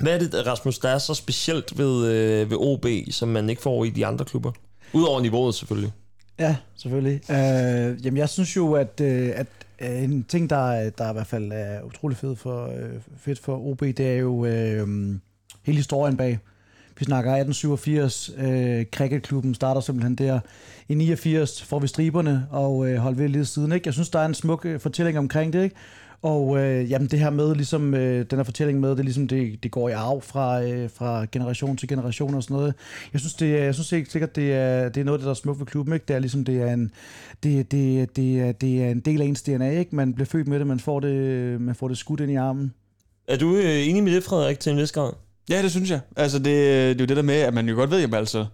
hvad 0.00 0.14
er 0.14 0.18
det, 0.18 0.46
Rasmus, 0.46 0.78
der 0.78 0.88
er 0.88 0.98
så 0.98 1.14
specielt 1.14 1.78
ved, 1.78 2.06
øh, 2.06 2.50
ved 2.50 2.56
OB, 2.60 2.86
som 3.10 3.28
man 3.28 3.50
ikke 3.50 3.62
får 3.62 3.84
i 3.84 3.90
de 3.90 4.06
andre 4.06 4.24
klubber? 4.24 4.52
Udover 4.92 5.20
niveauet 5.20 5.54
selvfølgelig. 5.54 5.92
Ja, 6.38 6.56
selvfølgelig. 6.76 7.30
Øh, 7.30 8.06
jamen, 8.06 8.16
jeg 8.16 8.28
synes 8.28 8.56
jo, 8.56 8.72
at, 8.72 9.00
øh, 9.00 9.32
at 9.34 9.46
øh, 9.80 10.02
en 10.02 10.24
ting, 10.24 10.50
der, 10.50 10.90
der 10.90 11.10
i 11.10 11.12
hvert 11.12 11.26
fald 11.26 11.52
er 11.52 11.82
utrolig 11.82 12.16
fed 12.16 12.36
for, 12.36 12.66
øh, 12.66 12.90
fedt 13.18 13.38
for 13.38 13.66
OB, 13.66 13.80
det 13.80 14.00
er 14.00 14.16
jo 14.16 14.44
øh, 14.44 14.88
hele 15.62 15.76
historien 15.76 16.16
bag. 16.16 16.38
Vi 16.98 17.04
snakker 17.04 17.30
1887, 17.30 18.30
øh, 18.36 18.84
cricketklubben 18.92 19.54
starter 19.54 19.80
simpelthen 19.80 20.14
der. 20.14 20.40
I 20.88 20.94
89 20.94 21.62
får 21.62 21.78
vi 21.78 21.86
striberne 21.86 22.46
og 22.50 22.88
øh, 22.88 22.96
holdt 22.96 23.18
ved 23.18 23.28
lige 23.28 23.44
siden. 23.44 23.72
Ikke? 23.72 23.86
Jeg 23.86 23.94
synes, 23.94 24.10
der 24.10 24.18
er 24.18 24.26
en 24.26 24.34
smuk 24.34 24.64
øh, 24.64 24.80
fortælling 24.80 25.18
omkring 25.18 25.52
det. 25.52 25.64
Ikke? 25.64 25.76
Og 26.22 26.58
øh, 26.58 26.90
jamen, 26.90 27.08
det 27.08 27.18
her 27.18 27.30
med, 27.30 27.54
ligesom, 27.54 27.94
øh, 27.94 28.26
den 28.30 28.38
her 28.38 28.44
fortælling 28.44 28.80
med, 28.80 28.96
det, 28.96 29.04
ligesom, 29.04 29.28
det, 29.28 29.62
det 29.62 29.70
går 29.70 29.88
i 29.88 29.92
arv 29.92 30.22
fra, 30.22 30.62
øh, 30.62 30.90
fra 30.90 31.26
generation 31.32 31.76
til 31.76 31.88
generation 31.88 32.34
og 32.34 32.42
sådan 32.42 32.56
noget. 32.56 32.74
Jeg 33.12 33.20
synes, 33.20 33.34
det, 33.34 33.50
jeg 33.50 33.74
synes 33.74 33.90
helt 33.90 34.12
sikkert, 34.12 34.36
det 34.36 34.52
er, 34.52 34.88
det 34.88 35.00
er 35.00 35.04
noget, 35.04 35.20
der 35.20 35.30
er 35.30 35.34
smukt 35.34 35.58
ved 35.58 35.66
klubben. 35.66 35.94
Ikke? 35.94 36.04
Det 36.08 36.16
er 36.16 36.20
ligesom, 36.20 36.44
det 36.44 36.62
er 36.62 36.72
en, 36.72 36.90
det, 37.42 37.72
det, 37.72 38.16
det, 38.16 38.40
er, 38.40 38.52
det 38.52 38.82
er 38.82 38.90
en 38.90 39.00
del 39.00 39.20
af 39.20 39.24
ens 39.24 39.42
DNA. 39.42 39.78
Ikke? 39.78 39.96
Man 39.96 40.14
bliver 40.14 40.26
født 40.26 40.48
med 40.48 40.58
det, 40.58 40.66
man 40.66 40.80
får 40.80 41.00
det, 41.00 41.60
man 41.60 41.74
får 41.74 41.88
det 41.88 41.98
skudt 41.98 42.20
ind 42.20 42.30
i 42.30 42.34
armen. 42.36 42.74
Er 43.28 43.36
du 43.36 43.56
øh, 43.56 43.88
enig 43.88 44.02
med 44.02 44.14
det, 44.14 44.24
Frederik, 44.24 44.60
til 44.60 44.72
en 44.72 44.78
vis 44.78 44.92
grad? 44.92 45.12
Ja, 45.50 45.62
det 45.62 45.70
synes 45.70 45.90
jeg. 45.90 46.00
Altså, 46.16 46.38
det, 46.38 46.44
det 46.44 46.90
er 46.90 47.00
jo 47.00 47.06
det 47.06 47.16
der 47.16 47.22
med, 47.22 47.34
at 47.34 47.54
man 47.54 47.68
jo 47.68 47.74
godt 47.74 47.90
ved, 47.90 48.02
at 48.02 48.14
altså, 48.14 48.46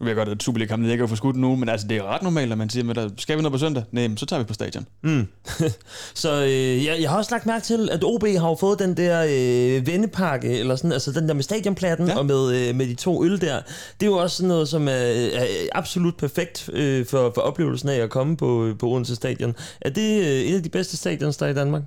nu 0.00 0.04
ved 0.04 0.10
jeg 0.10 0.16
godt, 0.16 0.28
at 0.28 0.42
Superliga-kampen 0.42 0.90
ikke 0.90 1.02
er 1.02 1.06
for 1.06 1.16
skudt 1.16 1.36
nu, 1.36 1.56
men 1.56 1.68
altså, 1.68 1.86
det 1.86 1.96
er 1.96 2.02
ret 2.02 2.22
normalt, 2.22 2.52
at 2.52 2.58
man 2.58 2.70
siger, 2.70 2.90
at 2.90 2.96
der, 2.96 3.08
skal 3.16 3.36
vi 3.36 3.42
noget 3.42 3.52
på 3.52 3.58
søndag? 3.58 3.84
Nej, 3.92 4.08
så 4.16 4.26
tager 4.26 4.40
vi 4.40 4.46
på 4.46 4.54
stadion. 4.54 4.86
Mm. 5.02 5.26
så 6.14 6.44
øh, 6.44 6.84
jeg, 6.84 6.96
jeg 7.00 7.10
har 7.10 7.16
også 7.16 7.34
lagt 7.34 7.46
mærke 7.46 7.64
til, 7.64 7.88
at 7.92 8.04
OB 8.04 8.24
har 8.26 8.48
jo 8.48 8.56
fået 8.60 8.78
den 8.78 8.96
der 8.96 9.22
øh, 9.22 9.86
vennepakke, 9.86 10.58
eller 10.58 10.76
sådan, 10.76 10.92
altså 10.92 11.12
den 11.12 11.28
der 11.28 11.34
med 11.34 11.42
stadionplatten 11.42 12.06
ja. 12.06 12.12
Ja. 12.12 12.18
og 12.18 12.26
med, 12.26 12.68
øh, 12.68 12.74
med 12.74 12.86
de 12.86 12.94
to 12.94 13.24
øl 13.24 13.40
der. 13.40 13.60
Det 14.00 14.06
er 14.06 14.10
jo 14.10 14.16
også 14.16 14.36
sådan 14.36 14.48
noget, 14.48 14.68
som 14.68 14.88
er, 14.88 14.92
er 14.92 15.46
absolut 15.72 16.16
perfekt 16.16 16.70
øh, 16.72 17.06
for, 17.06 17.32
for 17.34 17.40
oplevelsen 17.40 17.88
af 17.88 17.96
at 17.96 18.10
komme 18.10 18.36
på, 18.36 18.74
på 18.78 18.88
Odense 18.88 19.14
Stadion. 19.14 19.54
Er 19.80 19.90
det 19.90 20.20
øh, 20.20 20.26
et 20.26 20.56
af 20.56 20.62
de 20.62 20.68
bedste 20.68 20.96
stadions, 20.96 21.36
der 21.36 21.46
er 21.46 21.50
i 21.50 21.54
Danmark? 21.54 21.82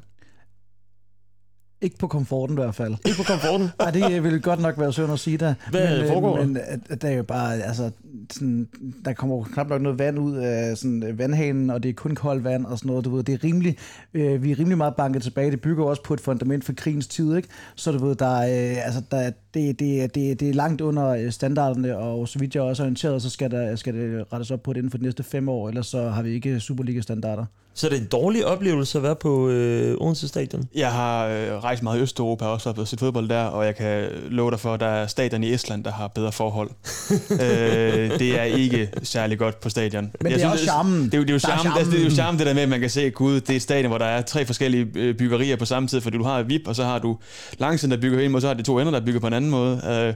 Ikke 1.83 1.97
på 1.97 2.07
komforten 2.07 2.57
i 2.57 2.61
hvert 2.61 2.75
fald. 2.75 2.95
Ikke 3.05 3.17
på 3.17 3.23
komforten? 3.23 3.69
Nej, 3.79 3.91
det 3.91 4.23
ville 4.23 4.39
godt 4.39 4.59
nok 4.59 4.79
være 4.79 4.93
synd 4.93 5.11
at 5.11 5.19
sige 5.19 5.37
der. 5.37 5.53
Hvad 5.69 5.99
men, 5.99 6.07
foregår 6.07 6.37
der? 6.37 6.45
Men 6.45 6.57
at 6.89 7.01
der 7.01 7.07
er 7.07 7.13
jo 7.13 7.23
bare, 7.23 7.63
altså, 7.63 7.91
sådan, 8.31 8.67
der 9.05 9.13
kommer 9.13 9.35
jo 9.35 9.43
knap 9.43 9.69
nok 9.69 9.81
noget 9.81 9.99
vand 9.99 10.19
ud 10.19 10.35
af 10.35 10.77
sådan, 10.77 11.03
øh, 11.03 11.19
vandhanen, 11.19 11.69
og 11.69 11.83
det 11.83 11.89
er 11.89 11.93
kun 11.93 12.15
koldt 12.15 12.43
vand 12.43 12.65
og 12.65 12.77
sådan 12.77 12.89
noget. 12.89 13.05
Du 13.05 13.15
ved, 13.15 13.23
det 13.23 13.33
er 13.33 13.43
rimelig, 13.43 13.77
øh, 14.13 14.43
vi 14.43 14.51
er 14.51 14.59
rimelig 14.59 14.77
meget 14.77 14.95
banket 14.95 15.23
tilbage. 15.23 15.51
Det 15.51 15.61
bygger 15.61 15.85
også 15.85 16.03
på 16.03 16.13
et 16.13 16.19
fundament 16.19 16.63
for 16.63 16.73
krigens 16.73 17.07
tid, 17.07 17.35
ikke? 17.35 17.47
Så 17.75 17.91
du 17.91 18.05
ved, 18.05 18.15
der, 18.15 18.37
er, 18.37 18.71
øh, 18.71 18.85
altså, 18.85 19.01
der, 19.11 19.31
det, 19.53 19.79
det, 19.79 20.15
det, 20.15 20.39
det 20.39 20.49
er 20.49 20.53
langt 20.53 20.81
under 20.81 21.07
øh, 21.07 21.31
standarderne, 21.31 21.97
og 21.97 22.27
så 22.27 22.39
vidt 22.39 22.55
jeg 22.55 22.63
også 22.63 22.83
er 22.83 22.85
orienteret, 22.85 23.21
så 23.21 23.29
skal, 23.29 23.51
der, 23.51 23.75
skal 23.75 23.93
det 23.93 24.33
rettes 24.33 24.51
op 24.51 24.63
på 24.63 24.73
det 24.73 24.77
inden 24.77 24.91
for 24.91 24.97
de 24.97 25.03
næste 25.03 25.23
fem 25.23 25.49
år, 25.49 25.69
ellers 25.69 25.87
så 25.87 26.09
har 26.09 26.21
vi 26.21 26.29
ikke 26.29 26.59
Superliga-standarder. 26.59 27.45
Så 27.73 27.87
er 27.87 27.89
det 27.89 27.99
en 27.99 28.05
dårlig 28.05 28.45
oplevelse 28.45 28.97
at 28.97 29.03
være 29.03 29.15
på 29.15 29.49
øh, 29.49 29.97
Odense 30.01 30.27
Stadion? 30.27 30.69
Jeg 30.75 30.91
har 30.91 31.27
øh, 31.27 31.63
rejst 31.63 31.83
meget 31.83 31.99
i 31.99 32.01
Østeuropa 32.01 32.45
og 32.45 32.51
også 32.51 32.71
været 32.71 32.87
set 32.87 32.99
fodbold 32.99 33.29
der, 33.29 33.43
og 33.43 33.65
jeg 33.65 33.75
kan 33.75 34.09
love 34.29 34.51
dig 34.51 34.59
for, 34.59 34.73
at 34.73 34.79
der 34.79 34.85
er 34.85 35.07
stadion 35.07 35.43
i 35.43 35.53
Estland, 35.53 35.83
der 35.83 35.91
har 35.91 36.07
bedre 36.07 36.31
forhold. 36.31 36.69
øh, 37.31 38.19
det 38.19 38.39
er 38.39 38.43
ikke 38.43 38.89
særlig 39.03 39.39
godt 39.39 39.59
på 39.59 39.69
stadion. 39.69 40.11
Men 40.21 40.31
jeg 40.31 40.39
det 40.39 40.45
er 40.45 40.49
også 40.49 40.63
charmen. 40.63 41.05
Det 41.05 41.13
er 41.13 41.17
jo, 41.17 41.23
det 41.23 41.29
er 41.29 41.33
jo 41.33 41.35
er 41.35 41.39
charmen, 41.39 41.71
altså, 41.77 41.91
det 41.91 41.99
er 41.99 42.03
jo 42.03 42.09
charmen. 42.09 42.15
charmen, 42.15 42.39
det 42.39 42.47
der 42.47 42.53
med, 42.53 42.63
at 42.63 42.69
man 42.69 42.79
kan 42.79 42.89
se, 42.89 43.09
gud, 43.09 43.41
det 43.41 43.49
er 43.49 43.55
et 43.55 43.61
stadion, 43.61 43.89
hvor 43.89 43.97
der 43.97 44.05
er 44.05 44.21
tre 44.21 44.45
forskellige 44.45 44.87
øh, 44.95 45.15
byggerier 45.15 45.55
på 45.55 45.65
samme 45.65 45.89
tid, 45.89 46.01
fordi 46.01 46.17
du 46.17 46.23
har 46.23 46.43
VIP, 46.43 46.67
og 46.67 46.75
så 46.75 46.83
har 46.83 46.99
du 46.99 47.17
langsiden, 47.57 47.91
der 47.91 47.97
bygger 47.97 48.17
på 48.17 48.21
en 48.21 48.31
måde, 48.31 48.37
og 48.37 48.41
så 48.41 48.47
har 48.47 48.53
de 48.53 48.63
to 48.63 48.79
ender, 48.79 48.91
der 48.91 49.05
bygger 49.05 49.19
på 49.19 49.27
en 49.27 49.33
anden 49.33 49.51
måde. 49.51 49.81
Øh, 49.85 50.13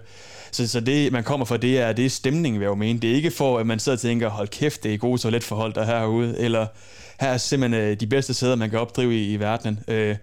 så, 0.52 0.68
så 0.68 0.80
det, 0.80 1.12
man 1.12 1.24
kommer 1.24 1.46
fra, 1.46 1.58
det 1.58 1.80
er, 1.80 1.94
det 1.94 2.06
er 2.06 2.10
stemningen, 2.10 2.60
vil 2.60 2.66
jeg 2.66 2.70
jo 2.70 2.76
mene. 2.76 3.00
Det 3.00 3.12
er 3.12 3.16
ikke 3.16 3.32
for, 3.32 3.60
at 3.60 3.68
man 3.68 3.80
sidder 3.80 3.96
og 3.96 4.02
tænker, 4.02 4.30
hold 4.30 4.48
kæft, 4.48 4.84
det 4.84 4.94
er 4.94 4.98
gode 4.98 5.18
toiletforhold, 5.22 5.74
der 5.74 5.82
er 5.82 6.00
herude, 6.00 6.40
eller 6.40 6.68
her 7.19 7.29
er 7.29 7.38
simpelthen 7.38 7.81
øh, 7.81 8.00
de 8.00 8.07
bedste 8.07 8.34
sæder, 8.34 8.55
man 8.55 8.69
kan 8.69 8.79
opdrive 8.79 9.15
i, 9.15 9.34
i 9.34 9.39
verdenen. 9.39 9.79
Øh, 9.88 10.15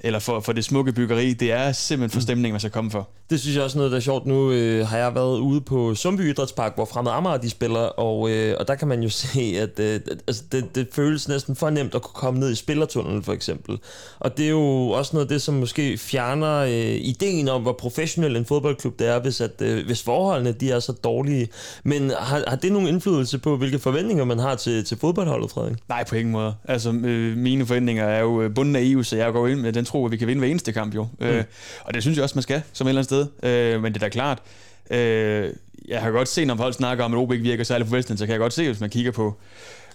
eller 0.00 0.18
for, 0.18 0.40
for 0.40 0.52
det 0.52 0.64
smukke 0.64 0.92
byggeri. 0.92 1.32
Det 1.32 1.52
er 1.52 1.72
simpelthen 1.72 2.20
for 2.20 2.22
stemningen, 2.22 2.52
man 2.52 2.60
skal 2.60 2.70
komme 2.70 2.90
for. 2.90 3.08
Det 3.30 3.40
synes 3.40 3.56
jeg 3.56 3.64
også 3.64 3.76
er 3.76 3.80
noget, 3.80 3.92
der 3.92 3.96
er 3.96 4.02
sjovt. 4.02 4.26
Nu 4.26 4.50
øh, 4.52 4.86
har 4.86 4.98
jeg 4.98 5.14
været 5.14 5.38
ude 5.38 5.60
på 5.60 5.94
Sundby 5.94 6.30
Idrætspark, 6.30 6.74
hvor 6.74 6.84
Fremad 6.84 7.12
Amager 7.12 7.36
de 7.36 7.50
spiller, 7.50 7.80
og, 7.80 8.30
øh, 8.30 8.56
og 8.60 8.68
der 8.68 8.74
kan 8.74 8.88
man 8.88 9.02
jo 9.02 9.08
se, 9.22 9.56
at 9.58 9.80
øh, 9.80 10.00
altså, 10.26 10.42
det, 10.52 10.74
det 10.74 10.88
føles 10.92 11.28
næsten 11.28 11.56
for 11.56 11.70
nemt 11.70 11.94
at 11.94 12.02
kunne 12.02 12.14
komme 12.14 12.40
ned 12.40 12.50
i 12.50 12.54
spillertunnelen, 12.54 13.22
for 13.22 13.32
eksempel. 13.32 13.78
Og 14.18 14.38
det 14.38 14.44
er 14.44 14.50
jo 14.50 14.88
også 14.88 15.16
noget 15.16 15.26
af 15.26 15.28
det, 15.28 15.42
som 15.42 15.54
måske 15.54 15.98
fjerner 15.98 16.56
øh, 16.56 17.00
ideen 17.00 17.48
om, 17.48 17.62
hvor 17.62 17.72
professionel 17.72 18.36
en 18.36 18.44
fodboldklub 18.44 18.98
det 18.98 19.08
er, 19.08 19.20
hvis, 19.20 19.40
at, 19.40 19.62
øh, 19.62 19.86
hvis 19.86 20.02
forholdene 20.02 20.52
de 20.52 20.70
er 20.70 20.80
så 20.80 20.92
dårlige. 20.92 21.48
Men 21.84 22.10
har, 22.18 22.44
har 22.46 22.56
det 22.56 22.72
nogen 22.72 22.88
indflydelse 22.88 23.38
på, 23.38 23.56
hvilke 23.56 23.78
forventninger 23.78 24.24
man 24.24 24.38
har 24.38 24.54
til, 24.54 24.84
til 24.84 24.98
fodboldholdet, 24.98 25.50
Frederik? 25.50 25.76
Nej, 25.88 26.04
på 26.04 26.14
ingen 26.14 26.32
måde. 26.32 26.54
Altså, 26.64 26.92
øh, 26.92 27.36
mine 27.36 27.66
forventninger 27.66 28.04
er 28.04 28.20
jo 28.20 28.42
øh, 28.42 28.54
bunden 28.54 28.76
af 28.76 28.80
EU, 28.82 29.02
så 29.02 29.16
jeg 29.16 29.32
går 29.32 29.46
ind 29.46 29.60
med 29.60 29.72
den 29.72 29.84
tro, 29.88 30.04
at 30.06 30.12
vi 30.12 30.16
kan 30.16 30.28
vinde 30.28 30.40
hver 30.40 30.48
eneste 30.48 30.72
kamp 30.72 30.94
jo. 30.94 31.08
Mm. 31.20 31.26
Øh, 31.26 31.44
og 31.84 31.94
det 31.94 32.02
synes 32.02 32.16
jeg 32.16 32.22
også, 32.22 32.36
man 32.36 32.42
skal, 32.42 32.62
som 32.72 32.86
et 32.86 32.88
eller 32.88 33.00
andet 33.00 33.30
sted. 33.40 33.50
Øh, 33.50 33.82
men 33.82 33.94
det 33.94 34.02
er 34.02 34.06
da 34.06 34.08
klart, 34.08 34.38
øh, 34.90 35.52
jeg 35.88 36.02
har 36.02 36.10
godt 36.10 36.28
set, 36.28 36.46
når 36.46 36.56
folk 36.56 36.74
snakker 36.74 37.04
om, 37.04 37.14
at 37.14 37.18
OB 37.18 37.32
ikke 37.32 37.42
virker 37.42 37.64
særlig 37.64 37.86
professionelt, 37.86 38.18
så 38.18 38.26
kan 38.26 38.32
jeg 38.32 38.40
godt 38.40 38.52
se, 38.52 38.66
hvis 38.66 38.80
man 38.80 38.90
kigger 38.90 39.10
på, 39.10 39.36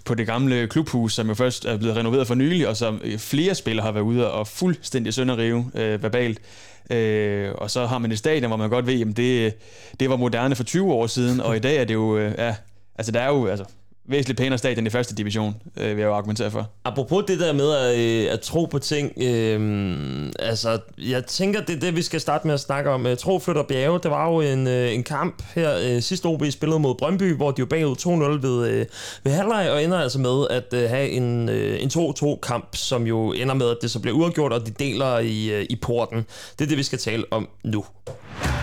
på 0.06 0.16
det 0.16 0.26
gamle 0.26 0.68
klubhus, 0.68 1.14
som 1.14 1.28
jo 1.28 1.34
først 1.34 1.66
er 1.66 1.78
blevet 1.78 1.98
renoveret 1.98 2.28
for 2.28 2.36
nylig, 2.36 2.68
og 2.68 2.78
som 2.78 3.02
flere 3.18 3.56
spillere 3.56 3.86
har 3.86 3.92
været 3.92 4.04
ude 4.04 4.32
og 4.32 4.48
fuldstændig 4.48 5.14
sønderrive 5.14 5.72
øh, 5.76 6.04
verbalt. 6.04 6.42
Øh, 6.90 7.52
og 7.58 7.72
så 7.72 7.86
har 7.86 7.98
man 7.98 8.12
et 8.12 8.18
stadion, 8.18 8.48
hvor 8.48 8.58
man 8.58 8.70
godt 8.70 8.88
ved, 8.88 9.02
at 9.02 9.18
det, 9.18 9.54
det 10.00 10.10
var 10.10 10.16
moderne 10.16 10.56
for 10.56 10.64
20 10.64 10.94
år 10.94 11.08
siden, 11.08 11.42
og 11.42 11.56
i 11.56 11.60
dag 11.60 11.78
er 11.78 11.86
det 11.86 11.94
jo, 11.94 12.18
øh, 12.18 12.34
ja, 12.38 12.56
altså 12.96 13.12
der 13.12 13.20
er 13.20 13.28
jo, 13.28 13.48
altså, 13.48 13.66
væsentligt 14.06 14.38
pænere 14.38 14.58
stadion 14.58 14.88
i 14.88 14.90
første 14.90 15.16
division, 15.16 15.56
øh, 15.78 15.90
vil 15.90 15.98
jeg 15.98 16.06
jo 16.08 16.16
argumentere 16.16 16.52
for. 16.52 16.70
Apropos 16.86 17.24
det 17.28 17.40
der 17.40 17.54
med 17.54 17.72
at, 17.72 18.00
øh, 18.00 18.34
at 18.34 18.40
tro 18.42 18.66
på 18.66 18.80
ting, 18.80 19.12
øh, 19.18 20.32
altså, 20.40 20.80
jeg 20.98 21.26
tænker, 21.26 21.62
det 21.62 21.76
er 21.76 21.80
det, 21.80 21.96
vi 21.96 22.02
skal 22.02 22.22
starte 22.22 22.48
med 22.48 22.54
at 22.54 22.60
snakke 22.60 22.90
om. 22.90 23.06
Øh, 23.06 23.18
tro 23.18 23.40
flytter 23.40 23.64
bjerge, 23.64 24.00
det 24.04 24.12
var 24.12 24.30
jo 24.30 24.42
en, 24.42 24.68
øh, 24.68 24.94
en 24.94 25.04
kamp 25.04 25.44
her 25.56 25.78
øh, 25.84 26.02
sidste 26.02 26.26
OB 26.26 26.44
spillede 26.52 26.80
mod 26.80 26.96
Brøndby, 26.96 27.36
hvor 27.36 27.52
de 27.52 27.60
jo 27.60 27.66
bagud 27.66 27.96
2-0 27.96 28.48
ved, 28.48 28.70
øh, 28.70 28.86
ved 29.24 29.32
halvleg, 29.32 29.72
og 29.72 29.84
ender 29.84 30.00
altså 30.00 30.20
med 30.20 30.48
at 30.50 30.74
øh, 30.74 30.90
have 30.90 31.10
en, 31.10 31.50
øh, 31.50 31.84
en 31.84 31.90
2-2-kamp, 31.90 32.76
som 32.76 33.08
jo 33.08 33.32
ender 33.32 33.54
med, 33.54 33.70
at 33.70 33.78
det 33.82 33.92
så 33.92 34.00
bliver 34.00 34.18
uafgjort, 34.18 34.54
og 34.54 34.66
de 34.66 34.72
deler 34.72 35.20
i, 35.20 35.52
øh, 35.52 35.66
i 35.70 35.76
porten. 35.76 36.26
Det 36.60 36.66
er 36.66 36.70
det, 36.70 36.78
vi 36.78 36.84
skal 36.84 37.00
tale 37.00 37.24
om 37.32 37.50
nu. 37.64 37.86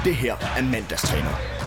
Det 0.04 0.16
her 0.16 0.36
er 0.58 0.62
mandagstræner. 0.62 1.59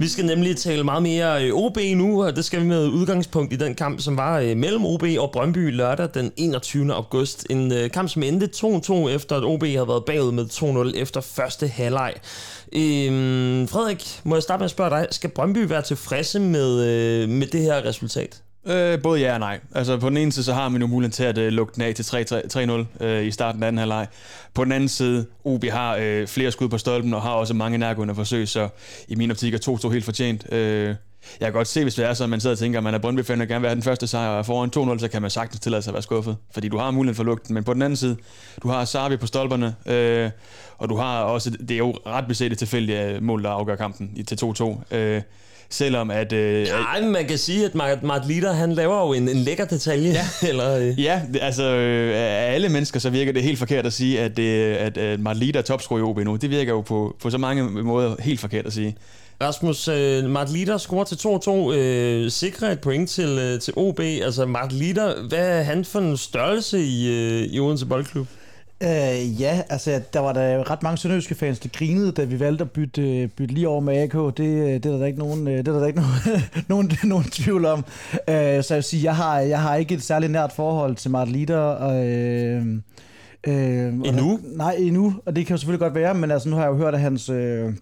Vi 0.00 0.08
skal 0.08 0.26
nemlig 0.26 0.56
tale 0.56 0.84
meget 0.84 1.02
mere 1.02 1.44
øh, 1.44 1.54
OB 1.54 1.78
nu, 1.96 2.24
og 2.24 2.36
det 2.36 2.44
skal 2.44 2.60
vi 2.60 2.64
med 2.66 2.88
udgangspunkt 2.88 3.52
i 3.52 3.56
den 3.56 3.74
kamp, 3.74 4.00
som 4.00 4.16
var 4.16 4.38
øh, 4.38 4.56
mellem 4.56 4.84
OB 4.84 5.02
og 5.18 5.30
Brøndby 5.32 5.76
lørdag 5.76 6.08
den 6.14 6.32
21. 6.36 6.94
august. 6.94 7.46
En 7.50 7.72
øh, 7.72 7.90
kamp, 7.90 8.08
som 8.08 8.22
endte 8.22 8.50
2-2 8.56 9.08
efter, 9.08 9.36
at 9.36 9.44
OB 9.44 9.64
havde 9.64 9.88
været 9.88 10.04
bagud 10.04 10.32
med 10.32 10.44
2-0 10.92 10.98
efter 10.98 11.20
første 11.20 11.68
halvleg. 11.68 12.14
Øhm, 12.72 13.68
Frederik, 13.68 14.20
må 14.24 14.36
jeg 14.36 14.42
starte 14.42 14.60
med 14.60 14.64
at 14.64 14.70
spørge 14.70 14.90
dig, 14.90 15.06
skal 15.10 15.30
Brøndby 15.30 15.58
være 15.58 15.82
tilfredse 15.82 16.40
med, 16.40 17.26
med 17.26 17.46
det 17.46 17.60
her 17.60 17.84
resultat? 17.84 18.42
Øh, 18.68 19.02
både 19.02 19.20
ja 19.20 19.32
og 19.32 19.38
nej. 19.40 19.60
Altså 19.74 19.96
på 19.96 20.08
den 20.08 20.16
ene 20.16 20.32
side, 20.32 20.44
så 20.44 20.54
har 20.54 20.68
man 20.68 20.80
jo 20.80 20.86
muligheden 20.86 21.12
til 21.12 21.24
at 21.24 21.38
øh, 21.38 21.52
lukke 21.52 21.72
den 21.74 21.82
af 21.82 21.94
til 21.94 22.02
3-0 23.00 23.04
øh, 23.04 23.26
i 23.26 23.30
starten 23.30 23.62
af 23.62 23.66
anden 23.68 23.78
halvleg. 23.78 24.06
På 24.54 24.64
den 24.64 24.72
anden 24.72 24.88
side, 24.88 25.26
OB 25.44 25.64
har 25.64 25.96
øh, 26.00 26.26
flere 26.26 26.50
skud 26.50 26.68
på 26.68 26.78
stolpen 26.78 27.14
og 27.14 27.22
har 27.22 27.30
også 27.30 27.54
mange 27.54 27.78
nærgående 27.78 28.14
forsøg, 28.14 28.48
så 28.48 28.68
i 29.08 29.14
min 29.14 29.30
optik 29.30 29.54
er 29.54 29.78
2-2 29.86 29.88
helt 29.88 30.04
fortjent. 30.04 30.52
Øh, 30.52 30.94
jeg 31.40 31.46
kan 31.46 31.52
godt 31.52 31.68
se, 31.68 31.82
hvis 31.82 31.94
det 31.94 32.04
er 32.04 32.14
så, 32.14 32.24
at 32.24 32.30
man 32.30 32.40
sidder 32.40 32.54
og 32.54 32.58
tænker, 32.58 32.78
at 32.78 32.84
man 32.84 32.94
er 32.94 32.98
Brøndby-fan 32.98 33.40
og 33.40 33.46
gerne 33.46 33.60
vil 33.60 33.68
have 33.68 33.74
den 33.74 33.82
første 33.82 34.06
sejr, 34.06 34.28
og 34.28 34.46
foran 34.46 34.96
2-0, 34.96 34.98
så 34.98 35.08
kan 35.08 35.22
man 35.22 35.30
sagtens 35.30 35.60
tillade 35.60 35.82
sig 35.82 35.90
at 35.90 35.94
være 35.94 36.02
skuffet, 36.02 36.36
fordi 36.50 36.68
du 36.68 36.78
har 36.78 36.90
muligheden 36.90 37.16
for 37.16 37.24
lugten. 37.24 37.54
Men 37.54 37.64
på 37.64 37.74
den 37.74 37.82
anden 37.82 37.96
side, 37.96 38.16
du 38.62 38.68
har 38.68 38.84
Sarvi 38.84 39.16
på 39.16 39.26
stolperne, 39.26 39.74
øh, 39.86 40.30
og 40.78 40.88
du 40.88 40.96
har 40.96 41.22
også, 41.22 41.50
det 41.50 41.70
er 41.70 41.78
jo 41.78 41.94
ret 42.06 42.26
beset 42.28 42.58
tilfældige 42.58 43.04
øh, 43.04 43.22
mål, 43.22 43.42
der 43.42 43.50
afgør 43.50 43.76
kampen 43.76 44.10
i 44.16 44.22
til 44.22 44.38
2-2. 44.44 44.96
Øh, 44.96 45.22
selvom 45.70 46.10
at... 46.10 46.32
Øh, 46.32 46.66
ja, 46.66 47.00
men 47.00 47.10
man 47.10 47.26
kan 47.26 47.38
sige, 47.38 47.64
at 47.64 47.74
Mart, 48.02 48.26
Litter, 48.26 48.52
han 48.52 48.72
laver 48.72 49.06
jo 49.06 49.12
en, 49.12 49.28
en 49.28 49.36
lækker 49.36 49.64
detalje. 49.64 50.10
Ja, 50.10 50.26
Eller, 50.48 50.76
øh. 50.78 51.02
ja 51.02 51.22
altså 51.40 51.64
øh, 51.64 52.14
af 52.16 52.54
alle 52.54 52.68
mennesker, 52.68 53.00
så 53.00 53.10
virker 53.10 53.32
det 53.32 53.42
helt 53.42 53.58
forkert 53.58 53.86
at 53.86 53.92
sige, 53.92 54.20
at, 54.20 54.38
øh, 54.38 54.76
at, 54.80 54.98
at 54.98 55.20
Mart 55.20 55.36
Litter 55.36 55.60
er 55.60 55.64
topscorer 55.64 56.00
i 56.00 56.02
OB 56.02 56.18
nu. 56.18 56.36
Det 56.36 56.50
virker 56.50 56.72
jo 56.72 56.80
på, 56.80 57.16
på 57.22 57.30
så 57.30 57.38
mange 57.38 57.62
måder 57.82 58.16
helt 58.20 58.40
forkert 58.40 58.66
at 58.66 58.72
sige. 58.72 58.96
Rasmus, 59.42 59.88
øh, 59.88 60.24
Mart 60.30 60.50
Litter 60.50 60.78
scorer 60.78 61.04
til 61.04 61.16
2-2, 61.16 61.72
øh, 61.72 62.30
sikrer 62.30 62.70
et 62.70 62.80
point 62.80 63.10
til, 63.10 63.28
øh, 63.28 63.60
til 63.60 63.72
OB. 63.76 64.00
Altså, 64.00 64.46
Mart 64.46 64.72
Litter, 64.72 65.22
hvad 65.28 65.58
er 65.58 65.62
han 65.62 65.84
for 65.84 65.98
en 65.98 66.16
størrelse 66.16 66.80
i, 66.80 67.08
øh, 67.08 67.42
i 67.42 67.60
Odense 67.60 67.86
Boldklub? 67.86 68.26
Uh, 68.84 69.40
ja, 69.40 69.62
altså 69.68 70.02
der 70.12 70.20
var 70.20 70.32
der 70.32 70.70
ret 70.70 70.82
mange 70.82 70.98
sønderjyske 70.98 71.34
fans, 71.34 71.58
der 71.58 71.68
grinede, 71.68 72.12
da 72.12 72.24
vi 72.24 72.40
valgte 72.40 72.62
at 72.62 72.70
bytte, 72.70 73.28
bytte 73.36 73.54
lige 73.54 73.68
over 73.68 73.80
med 73.80 74.02
AK. 74.02 74.12
Det, 74.12 74.36
det 74.84 74.86
er 74.86 74.98
der 74.98 75.06
ikke 75.06 75.18
nogen, 75.18 75.46
det 75.46 75.68
er 75.68 75.72
der 75.72 75.86
ikke 75.86 76.00
nogen, 76.00 76.42
nogen, 76.68 76.92
nogen 77.04 77.24
tvivl 77.24 77.64
om. 77.64 77.78
Uh, 77.78 77.84
så 78.24 78.66
jeg 78.70 78.76
vil 78.76 78.82
sige, 78.82 79.04
jeg 79.04 79.16
har, 79.16 79.38
jeg 79.38 79.62
har 79.62 79.76
ikke 79.76 79.94
et 79.94 80.02
særligt 80.02 80.32
nært 80.32 80.52
forhold 80.52 80.96
til 80.96 81.10
Mart 81.10 81.28
Litter. 81.28 81.58
Og, 81.58 81.96
uh, 81.96 82.66
uh, 83.48 84.08
endnu? 84.08 84.32
Og, 84.32 84.40
nej, 84.44 84.74
endnu, 84.78 85.14
og 85.26 85.36
det 85.36 85.46
kan 85.46 85.54
jo 85.54 85.58
selvfølgelig 85.58 85.80
godt 85.80 85.94
være, 85.94 86.14
men 86.14 86.30
altså, 86.30 86.48
nu 86.48 86.56
har 86.56 86.62
jeg 86.62 86.70
jo 86.70 86.76
hørt, 86.76 86.94
at 86.94 87.00
hans, 87.00 87.30
uh, 87.30 87.74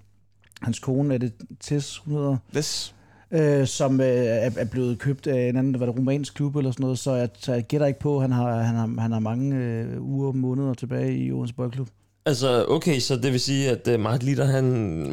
hans 0.63 0.79
kone, 0.79 1.15
er 1.15 1.19
det 1.19 1.33
Tess, 1.61 1.99
hun 1.99 2.15
hedder? 2.15 2.37
Yes 2.57 2.96
øh, 3.37 3.67
som 3.67 4.01
øh, 4.01 4.07
er, 4.07 4.51
er 4.57 4.65
blevet 4.65 4.99
købt 4.99 5.27
af 5.27 5.49
en 5.49 5.57
anden, 5.57 5.81
var 5.81 5.87
det 5.87 5.97
romansk 5.97 6.35
klub 6.35 6.57
eller 6.57 6.71
sådan 6.71 6.83
noget, 6.83 6.99
så 6.99 7.15
jeg, 7.15 7.29
så 7.39 7.53
jeg 7.53 7.63
gætter 7.63 7.87
ikke 7.87 8.01
på, 8.01 8.17
at 8.17 8.23
han 8.23 8.33
har, 8.33 8.63
han 8.63 8.75
har, 8.75 9.01
han 9.01 9.13
har 9.13 9.19
mange 9.21 9.57
øh, 9.57 10.03
uger 10.03 10.29
og 10.29 10.37
måneder 10.37 10.75
tilbage 10.75 11.17
i 11.17 11.33
Odense 11.33 11.55
Boldklub. 11.55 11.89
Altså, 12.27 12.67
okay, 12.69 12.99
så 12.99 13.17
det 13.17 13.33
vil 13.33 13.41
sige, 13.41 13.71
at 13.71 13.89
uh, 13.95 14.01
Mart 14.01 14.23
Litter, 14.23 14.45
han... 14.45 14.65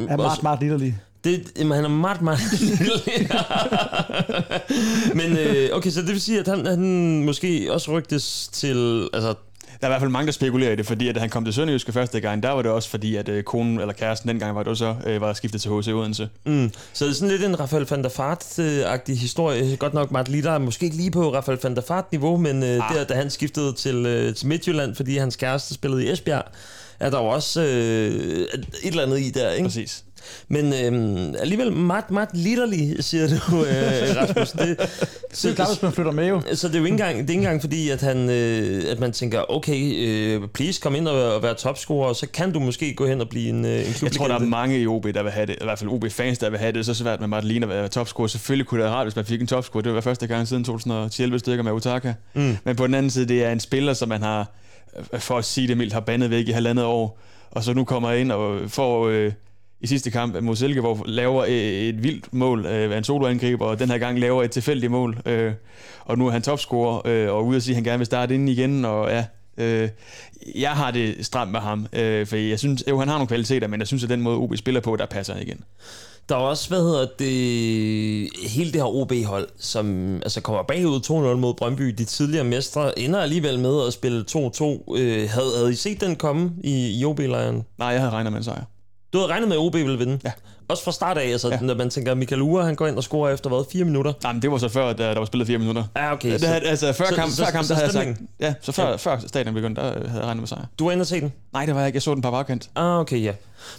Er 0.08 0.16
meget, 0.16 0.42
meget 0.42 0.60
litterlig. 0.60 0.98
Det, 1.24 1.52
jamen, 1.58 1.72
han 1.72 1.84
er 1.84 1.88
meget, 1.88 2.22
meget 2.22 2.40
lille. 2.60 2.92
Men 5.14 5.36
øh, 5.38 5.76
okay, 5.76 5.90
så 5.90 6.00
det 6.00 6.08
vil 6.08 6.20
sige, 6.20 6.40
at 6.40 6.48
han, 6.48 6.66
han 6.66 7.24
måske 7.24 7.72
også 7.72 7.92
rygtes 7.92 8.48
til... 8.52 9.08
Altså, 9.12 9.34
der 9.84 9.88
er 9.88 9.92
i 9.92 9.94
hvert 9.94 10.02
fald 10.02 10.10
mange, 10.10 10.26
der 10.26 10.32
spekulerer 10.32 10.72
i 10.72 10.76
det, 10.76 10.86
fordi 10.86 11.08
at 11.08 11.16
han 11.16 11.30
kom 11.30 11.44
til 11.44 11.54
Sønderjyske 11.54 11.92
første 11.92 12.20
gang, 12.20 12.42
der 12.42 12.50
var 12.50 12.62
det 12.62 12.70
også 12.70 12.90
fordi, 12.90 13.16
at 13.16 13.28
øh, 13.28 13.42
konen 13.42 13.80
eller 13.80 13.92
kæresten 13.94 14.28
dengang 14.28 14.56
var 14.56 14.62
det 14.62 14.78
så 14.78 14.94
øh, 15.06 15.20
var 15.20 15.32
skiftet 15.32 15.60
til 15.60 15.70
HC 15.70 15.88
Odense. 15.88 16.28
Mm. 16.46 16.70
Så 16.92 17.04
det 17.04 17.10
er 17.10 17.14
sådan 17.14 17.28
lidt 17.28 17.44
en 17.44 17.60
Rafael 17.60 17.86
van 17.90 18.02
der 18.02 18.08
Fart-agtig 18.08 19.18
historie. 19.18 19.76
Godt 19.76 19.94
nok 19.94 20.10
Mart 20.10 20.28
Litter 20.28 20.58
måske 20.58 20.84
ikke 20.84 20.96
lige 20.96 21.10
på 21.10 21.34
Rafael 21.34 21.58
van 21.62 21.74
der 21.74 21.82
Fart-niveau, 21.82 22.36
men 22.36 22.62
øh, 22.62 22.90
ah. 22.90 22.96
der, 22.96 23.04
da 23.04 23.14
han 23.14 23.30
skiftede 23.30 23.72
til, 23.72 24.06
øh, 24.06 24.34
til 24.34 24.46
Midtjylland, 24.46 24.94
fordi 24.94 25.16
hans 25.16 25.36
kæreste 25.36 25.74
spillede 25.74 26.04
i 26.04 26.10
Esbjerg, 26.10 26.44
er 27.00 27.10
der 27.10 27.18
jo 27.18 27.26
også 27.26 27.60
øh, 27.62 27.66
et 27.66 28.66
eller 28.82 29.02
andet 29.02 29.20
i 29.20 29.30
der, 29.30 29.50
ikke? 29.50 29.64
Præcis. 29.64 30.04
Men 30.48 30.72
øhm, 30.72 31.34
alligevel 31.40 31.72
meget, 31.72 32.10
meget 32.10 32.28
litterlig, 32.32 32.96
siger 33.00 33.28
du, 33.28 33.64
øh, 33.64 34.16
Rasmus. 34.16 34.50
Det, 34.50 34.76
så, 35.32 35.48
det 35.48 35.52
er 35.52 35.56
klart, 35.56 35.68
hvis 35.68 35.82
man 35.82 35.92
flytter 35.92 36.12
med 36.12 36.28
jo. 36.28 36.42
Så 36.54 36.68
det 36.68 36.74
er 36.74 36.78
jo 36.78 36.84
ikke 36.84 36.94
engang, 36.94 37.18
det 37.18 37.24
er 37.24 37.30
ikke 37.30 37.34
engang 37.34 37.60
fordi, 37.60 37.90
at, 37.90 38.00
han, 38.00 38.30
øh, 38.30 38.84
at 38.90 39.00
man 39.00 39.12
tænker, 39.12 39.50
okay, 39.50 39.92
øh, 39.96 40.48
please 40.48 40.80
kom 40.80 40.94
ind 40.94 41.08
og, 41.08 41.34
og 41.34 41.42
være 41.42 41.54
topscorer, 41.54 42.12
så 42.12 42.26
kan 42.26 42.52
du 42.52 42.60
måske 42.60 42.94
gå 42.94 43.06
hen 43.06 43.20
og 43.20 43.28
blive 43.28 43.48
en, 43.48 43.64
øh, 43.64 43.78
en 43.78 43.92
klub. 43.92 44.02
Jeg 44.02 44.12
tror, 44.12 44.28
der 44.28 44.34
er 44.34 44.38
mange 44.38 44.80
i 44.80 44.86
OB, 44.86 45.06
der 45.14 45.22
vil 45.22 45.32
have 45.32 45.46
det, 45.46 45.56
i 45.60 45.64
hvert 45.64 45.78
fald 45.78 45.90
OB-fans, 45.90 46.38
der 46.38 46.50
vil 46.50 46.58
have 46.58 46.72
det 46.72 46.86
så 46.86 46.94
svært 46.94 47.20
med 47.20 47.28
Martin 47.28 47.62
at 47.62 47.68
være 47.68 47.88
topscorer. 47.88 48.26
Selvfølgelig 48.26 48.66
kunne 48.66 48.80
det 48.80 48.84
være 48.84 48.94
rart, 48.94 49.06
hvis 49.06 49.16
man 49.16 49.24
fik 49.24 49.40
en 49.40 49.46
topscorer. 49.46 49.82
Det 49.82 49.94
var 49.94 50.00
første 50.00 50.26
gang 50.26 50.48
siden 50.48 50.64
2011 50.64 51.38
stykker 51.38 51.64
med 51.64 51.72
Utaka. 51.72 52.14
Mm. 52.34 52.56
Men 52.64 52.76
på 52.76 52.86
den 52.86 52.94
anden 52.94 53.10
side, 53.10 53.28
det 53.28 53.44
er 53.44 53.52
en 53.52 53.60
spiller, 53.60 53.92
som 53.92 54.08
man 54.08 54.22
har, 54.22 54.52
for 55.18 55.38
at 55.38 55.44
sige 55.44 55.68
det 55.68 55.76
mildt, 55.76 55.92
har 55.92 56.00
bandet 56.00 56.30
væk 56.30 56.48
i 56.48 56.50
halvandet 56.50 56.84
år. 56.84 57.18
Og 57.50 57.64
så 57.64 57.74
nu 57.74 57.84
kommer 57.84 58.12
ind 58.12 58.32
og 58.32 58.70
får... 58.70 59.08
Øh, 59.08 59.32
i 59.84 59.86
sidste 59.86 60.10
kamp 60.10 60.42
mod 60.42 60.56
Silkeborg 60.56 61.02
laver 61.06 61.44
et 61.48 62.02
vildt 62.02 62.32
mål 62.32 62.66
øh, 62.66 62.92
af 62.92 62.98
en 62.98 63.04
soloangriber, 63.04 63.66
og 63.66 63.78
den 63.78 63.90
her 63.90 63.98
gang 63.98 64.18
laver 64.18 64.42
et 64.42 64.50
tilfældigt 64.50 64.92
mål. 64.92 65.18
Øh, 65.26 65.52
og 66.04 66.18
nu 66.18 66.26
er 66.26 66.30
han 66.30 66.42
topscorer, 66.42 67.00
øh, 67.04 67.32
og 67.32 67.46
ude 67.46 67.56
at 67.56 67.62
sige, 67.62 67.72
at 67.72 67.76
han 67.76 67.84
gerne 67.84 67.98
vil 67.98 68.06
starte 68.06 68.34
inden 68.34 68.48
igen, 68.48 68.84
og 68.84 69.10
ja, 69.10 69.24
øh, 69.56 69.88
jeg 70.54 70.70
har 70.70 70.90
det 70.90 71.26
stramt 71.26 71.52
med 71.52 71.60
ham, 71.60 71.86
øh, 71.92 72.26
for 72.26 72.36
jeg 72.36 72.58
synes, 72.58 72.84
jo, 72.88 72.98
han 72.98 73.08
har 73.08 73.14
nogle 73.14 73.26
kvaliteter, 73.26 73.68
men 73.68 73.80
jeg 73.80 73.86
synes, 73.86 74.04
at 74.04 74.10
den 74.10 74.20
måde, 74.20 74.36
OB 74.36 74.56
spiller 74.56 74.80
på, 74.80 74.96
der 74.96 75.06
passer 75.06 75.36
igen. 75.36 75.60
Der 76.28 76.34
er 76.34 76.40
også, 76.40 76.68
hvad 76.68 76.80
hedder 76.80 77.06
det, 77.18 78.48
hele 78.48 78.72
det 78.72 78.80
her 78.80 78.94
OB-hold, 78.94 79.48
som 79.58 80.16
altså 80.16 80.40
kommer 80.40 80.62
bagud 80.62 81.00
2-0 81.34 81.36
mod 81.36 81.54
Brøndby. 81.54 81.84
De 81.84 82.04
tidligere 82.04 82.44
mestre 82.44 82.98
ender 82.98 83.20
alligevel 83.20 83.58
med 83.58 83.86
at 83.86 83.92
spille 83.92 84.24
2-2. 84.30 84.34
Øh, 84.96 85.30
havde, 85.30 85.56
havde 85.56 85.72
I 85.72 85.74
set 85.74 86.00
den 86.00 86.16
komme 86.16 86.52
i, 86.64 87.00
i 87.00 87.04
OB-lejren? 87.04 87.64
Nej, 87.78 87.88
jeg 87.88 88.00
havde 88.00 88.12
regnet 88.12 88.32
med 88.32 88.38
en 88.40 88.44
sejr. 88.44 88.64
Du 89.14 89.18
havde 89.18 89.32
regnet 89.32 89.48
med, 89.48 89.56
at 89.56 89.60
OB 89.60 89.74
ville 89.74 89.98
vinde? 89.98 90.20
Ja. 90.24 90.32
Også 90.68 90.84
fra 90.84 90.92
start 90.92 91.18
af, 91.18 91.28
altså, 91.28 91.48
ja. 91.48 91.58
når 91.60 91.74
man 91.74 91.90
tænker, 91.90 92.14
Michael 92.14 92.42
Ure, 92.42 92.64
han 92.64 92.74
går 92.74 92.86
ind 92.86 92.96
og 92.96 93.02
scorer 93.02 93.32
efter, 93.32 93.50
hvad, 93.50 93.64
fire 93.72 93.84
minutter? 93.84 94.12
Nej, 94.22 94.32
men 94.32 94.42
det 94.42 94.50
var 94.50 94.58
så 94.58 94.68
før, 94.68 94.92
der, 94.92 95.12
der 95.12 95.18
var 95.18 95.26
spillet 95.26 95.46
fire 95.46 95.58
minutter. 95.58 95.84
Ja, 95.96 96.12
okay. 96.12 96.32
Det, 96.32 96.40
så, 96.40 96.46
altså, 96.46 96.92
før 96.92 97.04
kamp, 97.04 97.32
så, 97.32 97.44
før 97.44 97.50
kamp, 97.50 97.64
så, 97.64 97.74
der 97.74 97.80
havde 97.80 97.98
jeg 97.98 98.06
sagt, 98.06 98.20
ja, 98.40 98.54
så 98.60 98.72
før, 98.72 98.88
ja. 98.88 98.96
før 98.96 99.18
stadion 99.26 99.54
begyndte, 99.54 99.82
der 99.82 99.86
havde 99.86 100.20
jeg 100.20 100.24
regnet 100.24 100.40
med 100.40 100.48
sejr. 100.48 100.66
Du 100.78 100.84
var 100.84 100.92
inde 100.92 101.02
og 101.02 101.06
se 101.06 101.20
den? 101.20 101.32
Nej, 101.52 101.66
det 101.66 101.74
var 101.74 101.80
jeg 101.80 101.88
ikke. 101.88 101.96
Jeg 101.96 102.02
så 102.02 102.14
den 102.14 102.22
på 102.22 102.30
bagkant. 102.30 102.70
Ah, 102.74 103.00
okay, 103.00 103.22
ja. 103.22 103.32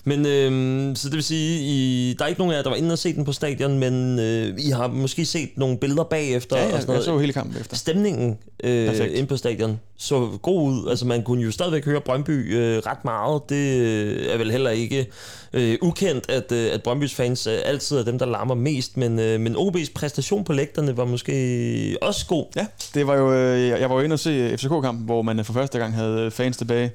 Men 0.04 0.26
øhm, 0.26 0.96
så 0.96 1.10
det 1.10 1.16
vil 1.16 1.24
sige, 1.24 1.60
I, 1.60 2.14
der 2.20 2.24
er 2.24 2.30
ikke 2.30 2.40
nogen 2.42 2.54
af 2.54 2.58
jer, 2.58 2.64
der 2.64 2.70
var 2.70 2.78
inde 2.78 2.92
og 2.92 2.98
se 2.98 3.16
den 3.16 3.26
på 3.26 3.32
stadion, 3.32 3.80
men 3.80 4.20
øh, 4.20 4.54
I 4.60 4.70
har 4.70 4.88
måske 4.88 5.26
set 5.26 5.50
nogle 5.58 5.78
billeder 5.78 6.04
bagefter. 6.04 6.58
Ja, 6.58 6.64
ja 6.64 6.68
og 6.68 6.82
sådan 6.82 6.88
noget. 6.88 7.00
jeg 7.00 7.06
så 7.06 7.18
hele 7.18 7.34
kampen 7.34 7.62
efter. 7.62 7.76
Stemningen 7.76 8.38
øh, 8.64 9.10
inde 9.14 9.28
på 9.28 9.38
stadion 9.38 9.80
så 9.98 10.30
god 10.42 10.72
ud. 10.72 10.90
Altså 10.90 11.06
man 11.06 11.24
kunne 11.24 11.44
jo 11.44 11.52
stadigvæk 11.52 11.86
høre 11.86 12.02
Brøndby 12.02 12.56
øh, 12.56 12.78
ret 12.78 13.06
meget. 13.06 13.42
Det 13.50 13.82
øh, 13.82 14.34
er 14.34 14.38
vel 14.38 14.52
heller 14.52 14.70
ikke 14.70 15.08
øh, 15.54 15.78
ukendt, 15.82 16.30
at, 16.30 16.52
øh, 16.52 16.72
at 16.76 16.88
Brøndby's 16.88 17.16
fans 17.16 17.48
øh, 17.48 17.58
altid 17.66 17.98
er 17.98 18.04
dem, 18.04 18.20
der 18.20 18.26
larmer 18.26 18.56
mest, 18.56 18.98
men, 18.98 19.20
øh, 19.20 19.40
men 19.40 19.56
OB's 19.56 19.92
præstation 19.96 20.44
på 20.44 20.54
lægterne 20.54 20.98
var 20.98 21.06
måske 21.06 21.98
også 22.02 22.26
god. 22.26 22.46
Ja, 22.56 22.66
det 22.94 23.08
var 23.08 23.16
jo, 23.16 23.34
øh, 23.34 23.70
jeg 23.70 23.90
var 23.90 23.96
jo 23.96 24.02
inde 24.02 24.14
og 24.14 24.20
se 24.20 24.58
FCK-kampen, 24.58 25.06
hvor 25.06 25.22
man 25.22 25.46
for 25.46 25.54
første 25.54 25.80
gang 25.80 25.94
havde 25.94 26.32
fans 26.32 26.58
tilbage, 26.58 26.92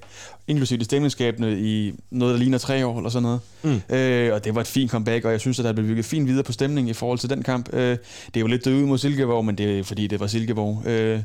inklusive 0.49 0.79
de 0.79 0.85
stemningsskabende 0.85 1.61
i 1.61 1.95
noget, 2.11 2.33
der 2.33 2.39
ligner 2.39 2.59
tre 2.59 2.87
år 2.87 2.97
eller 2.97 3.11
sådan 3.11 3.23
noget. 3.23 3.41
Mm. 3.63 3.97
Øh, 3.97 4.35
og 4.35 4.45
det 4.45 4.55
var 4.55 4.61
et 4.61 4.67
fint 4.67 4.91
comeback, 4.91 5.25
og 5.25 5.33
jeg 5.33 5.41
synes, 5.41 5.59
at 5.59 5.65
der 5.65 5.73
blev 5.73 5.87
bygget 5.87 6.05
fint 6.05 6.29
videre 6.29 6.45
på 6.45 6.53
stemning 6.53 6.89
i 6.89 6.93
forhold 6.93 7.19
til 7.19 7.31
den 7.31 7.43
kamp. 7.43 7.69
Øh, 7.73 7.99
det 8.27 8.37
er 8.37 8.41
jo 8.41 8.47
lidt 8.47 8.65
døde 8.65 8.87
mod 8.87 8.99
Silkeborg, 8.99 9.45
men 9.45 9.59
det 9.59 9.79
er 9.79 9.85
fordi, 9.85 10.07
det 10.07 10.21
var 10.21 10.27
Silkeborg. 10.27 10.87
Øh, 10.87 11.21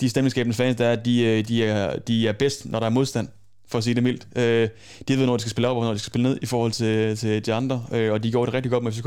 de 0.00 0.08
stemningsskabende 0.08 0.56
fans, 0.56 0.76
der 0.76 0.86
er, 0.86 0.96
de, 0.96 1.22
øh, 1.24 1.48
de, 1.48 1.64
er, 1.64 1.98
de 1.98 2.28
er 2.28 2.32
bedst, 2.32 2.66
når 2.66 2.78
der 2.78 2.86
er 2.86 2.90
modstand 2.90 3.28
for 3.68 3.78
at 3.78 3.84
sige 3.84 3.94
det 3.94 4.02
mildt. 4.02 4.26
Øh, 4.36 4.68
de 5.08 5.18
ved, 5.18 5.26
når 5.26 5.36
de 5.36 5.40
skal 5.40 5.50
spille 5.50 5.68
op, 5.68 5.76
og 5.76 5.84
når 5.84 5.92
de 5.92 5.98
skal 5.98 6.10
spille 6.10 6.28
ned 6.28 6.38
i 6.42 6.46
forhold 6.46 6.72
til, 6.72 7.16
til 7.16 7.46
de 7.46 7.54
andre, 7.54 7.84
øh, 7.92 8.12
og 8.12 8.22
de 8.22 8.32
går 8.32 8.44
det 8.44 8.54
rigtig 8.54 8.70
godt 8.70 8.84
med 8.84 8.92
FCK 8.92 9.06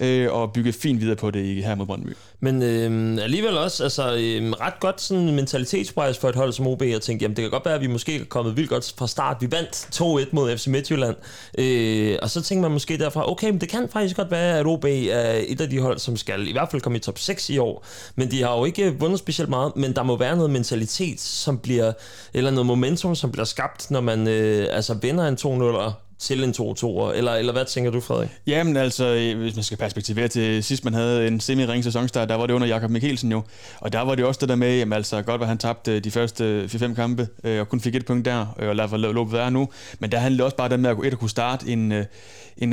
øh, 0.00 0.32
og 0.32 0.52
bygge 0.52 0.72
fint 0.72 1.00
videre 1.00 1.16
på 1.16 1.30
det 1.30 1.64
her 1.64 1.74
mod 1.74 1.86
Brøndby. 1.86 2.16
Men 2.40 2.62
øh, 2.62 3.18
alligevel 3.22 3.58
også 3.58 3.82
altså, 3.82 4.14
øh, 4.14 4.50
ret 4.50 4.80
godt 4.80 5.00
sådan 5.00 5.34
mentalitetspræs 5.34 6.18
for 6.18 6.28
et 6.28 6.34
hold 6.34 6.52
som 6.52 6.66
OB. 6.66 6.82
Jeg 6.82 7.00
tænkte, 7.00 7.24
jamen 7.24 7.36
det 7.36 7.42
kan 7.42 7.50
godt 7.50 7.64
være, 7.64 7.74
at 7.74 7.80
vi 7.80 7.86
måske 7.86 8.20
er 8.20 8.24
kommet 8.24 8.56
vildt 8.56 8.70
godt 8.70 8.94
fra 8.98 9.06
start. 9.06 9.36
Vi 9.40 9.48
vandt 9.50 9.88
2-1 10.26 10.28
mod 10.32 10.56
FC 10.56 10.66
Midtjylland. 10.66 11.16
Øh, 11.58 12.18
og 12.22 12.30
så 12.30 12.42
tænker 12.42 12.62
man 12.62 12.70
måske 12.70 12.98
derfra, 12.98 13.30
okay, 13.30 13.50
men 13.50 13.60
det 13.60 13.68
kan 13.68 13.88
faktisk 13.92 14.16
godt 14.16 14.30
være, 14.30 14.58
at 14.58 14.66
OB 14.66 14.84
er 14.84 15.40
et 15.46 15.60
af 15.60 15.70
de 15.70 15.80
hold, 15.80 15.98
som 15.98 16.16
skal 16.16 16.48
i 16.48 16.52
hvert 16.52 16.70
fald 16.70 16.82
komme 16.82 16.98
i 16.98 17.00
top 17.00 17.18
6 17.18 17.50
i 17.50 17.58
år. 17.58 17.86
Men 18.14 18.30
de 18.30 18.42
har 18.42 18.58
jo 18.58 18.64
ikke 18.64 18.98
vundet 18.98 19.18
specielt 19.18 19.50
meget, 19.50 19.72
men 19.76 19.94
der 19.94 20.02
må 20.02 20.16
være 20.16 20.36
noget 20.36 20.50
mentalitet, 20.50 21.20
som 21.20 21.58
bliver, 21.58 21.92
eller 22.34 22.50
noget 22.50 22.66
momentum, 22.66 23.14
som 23.14 23.32
bliver 23.32 23.44
skabt, 23.44 23.79
når 23.90 24.00
man 24.00 24.28
øh, 24.28 24.66
altså 24.70 24.94
vinder 24.94 25.28
en 25.28 25.34
2-0 25.34 25.76
til 26.20 26.44
en 26.44 26.50
2-2, 26.50 27.12
Eller, 27.14 27.32
eller 27.32 27.52
hvad 27.52 27.64
tænker 27.64 27.90
du, 27.90 28.00
Frederik? 28.00 28.28
Jamen 28.46 28.76
altså, 28.76 29.04
øh, 29.06 29.38
hvis 29.38 29.54
man 29.54 29.64
skal 29.64 29.78
perspektivere 29.78 30.28
til 30.28 30.64
sidst, 30.64 30.84
man 30.84 30.94
havde 30.94 31.26
en 31.28 31.40
semi-ring 31.40 31.84
sæsonstart, 31.84 32.28
der 32.28 32.34
var 32.34 32.46
det 32.46 32.54
under 32.54 32.66
Jakob 32.66 32.90
Mikkelsen 32.90 33.32
jo. 33.32 33.42
Og 33.80 33.92
der 33.92 34.00
var 34.00 34.14
det 34.14 34.24
også 34.24 34.38
det 34.40 34.48
der 34.48 34.54
med, 34.54 34.78
jamen 34.78 34.92
altså 34.92 35.22
godt, 35.22 35.40
var 35.40 35.46
han 35.46 35.58
tabte 35.58 35.96
øh, 35.96 36.04
de 36.04 36.10
første 36.10 36.44
øh, 36.44 36.64
4-5 36.64 36.94
kampe, 36.94 37.28
og 37.60 37.68
kun 37.68 37.80
fik 37.80 37.94
et 37.94 38.06
punkt 38.06 38.24
der, 38.24 38.46
og 38.56 38.80
og 38.80 38.90
for 38.90 38.96
løbet 38.96 39.32
være 39.32 39.50
nu. 39.50 39.68
Men 39.98 40.12
der 40.12 40.18
handlede 40.18 40.44
også 40.44 40.56
bare 40.56 40.68
det 40.68 40.80
med 40.80 40.90
at, 40.90 40.96
et, 41.04 41.12
at 41.12 41.18
kunne 41.18 41.30
starte 41.30 41.68
en, 41.68 41.92
en, 41.92 42.72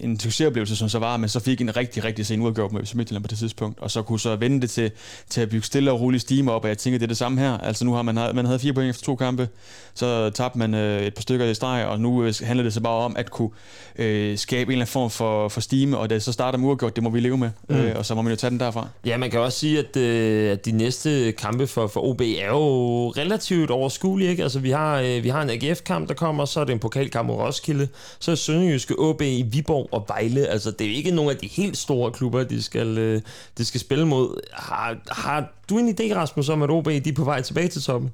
en 0.00 0.20
succesoplevelse, 0.20 0.76
som 0.76 0.88
så 0.88 0.98
var, 0.98 1.16
men 1.16 1.28
så 1.28 1.40
fik 1.40 1.60
en 1.60 1.76
rigtig, 1.76 2.04
rigtig 2.04 2.26
sen 2.26 2.40
udgjort 2.40 2.72
med 2.72 2.86
FC 2.86 2.94
Midtjylland 2.94 3.24
på 3.24 3.28
det 3.28 3.38
tidspunkt, 3.38 3.80
og 3.80 3.90
så 3.90 4.02
kunne 4.02 4.20
så 4.20 4.36
vende 4.36 4.60
det 4.60 4.70
til, 4.70 4.90
til 5.28 5.40
at 5.40 5.48
bygge 5.48 5.66
stille 5.66 5.92
og 5.92 6.00
roligt 6.00 6.22
stime 6.22 6.52
op, 6.52 6.62
og 6.62 6.68
jeg 6.68 6.78
tænker, 6.78 6.98
det 6.98 7.04
er 7.04 7.08
det 7.08 7.16
samme 7.16 7.40
her. 7.40 7.58
Altså 7.58 7.84
nu 7.84 7.92
har 7.92 8.02
man, 8.02 8.14
man 8.14 8.44
havde 8.44 8.58
fire 8.58 8.72
point 8.72 8.90
efter 8.90 9.04
to 9.04 9.16
kampe, 9.16 9.48
så 9.94 10.30
tabte 10.30 10.58
man 10.58 10.74
et 10.74 11.14
par 11.14 11.22
stykker 11.22 11.46
i 11.46 11.54
streg, 11.54 11.86
og 11.86 12.00
nu 12.00 12.32
handler 12.44 12.62
det 12.62 12.72
så 12.72 12.80
bare 12.80 13.04
om 13.04 13.16
at 13.16 13.30
kunne 13.30 13.50
øh, 13.98 14.38
skabe 14.38 14.68
en 14.68 14.72
eller 14.72 14.82
anden 14.82 14.92
form 14.92 15.10
for, 15.10 15.48
for 15.48 15.60
stime, 15.60 15.98
og 15.98 16.10
det 16.10 16.22
så 16.22 16.32
starter 16.32 16.58
med 16.58 16.68
uafgjort, 16.68 16.96
det 16.96 17.04
må 17.04 17.10
vi 17.10 17.20
leve 17.20 17.38
med, 17.38 17.50
mm. 17.68 17.76
øh, 17.76 17.96
og 17.96 18.06
så 18.06 18.14
må 18.14 18.22
man 18.22 18.30
jo 18.32 18.36
tage 18.36 18.50
den 18.50 18.60
derfra. 18.60 18.88
Ja, 19.06 19.16
man 19.16 19.30
kan 19.30 19.40
også 19.40 19.58
sige, 19.58 19.78
at, 19.78 19.96
øh, 19.96 20.52
at 20.52 20.64
de 20.64 20.72
næste 20.72 21.32
kampe 21.32 21.66
for, 21.66 21.86
for 21.86 22.00
OB 22.00 22.20
er 22.20 22.48
jo 22.48 23.08
relativt 23.08 23.70
overskuelige. 23.70 24.30
Ikke? 24.30 24.42
Altså, 24.42 24.58
vi 24.58 24.70
har, 24.70 25.00
øh, 25.00 25.24
vi 25.24 25.28
har 25.28 25.42
en 25.42 25.50
AGF-kamp, 25.50 26.08
der 26.08 26.14
kommer, 26.14 26.44
så 26.44 26.60
er 26.60 26.64
det 26.64 26.72
en 26.72 26.78
pokalkamp 26.78 27.26
mod 27.26 27.36
Roskilde, 27.36 27.88
så 28.18 28.30
er 28.30 28.34
Sønderjyske 28.34 28.98
OB 28.98 29.22
i 29.22 29.42
Viborg 29.42 29.88
og 29.92 30.04
Vejle. 30.08 30.46
Altså, 30.46 30.70
det 30.70 30.86
er 30.86 30.94
ikke 30.94 31.10
nogen 31.10 31.30
af 31.30 31.36
de 31.36 31.46
helt 31.46 31.76
store 31.76 32.12
klubber, 32.12 32.44
de 32.44 32.62
skal, 32.62 32.98
øh, 32.98 33.20
de 33.58 33.64
skal 33.64 33.80
spille 33.80 34.06
mod. 34.06 34.40
Har, 34.52 34.96
har 35.08 35.52
du 35.70 35.78
en 35.78 35.88
idé, 35.88 36.14
Rasmus, 36.14 36.48
om 36.48 36.62
at 36.62 36.70
OB 36.70 36.86
de 36.86 37.08
er 37.08 37.14
på 37.16 37.24
vej 37.24 37.42
tilbage 37.42 37.68
til 37.68 37.82
toppen? 37.82 38.10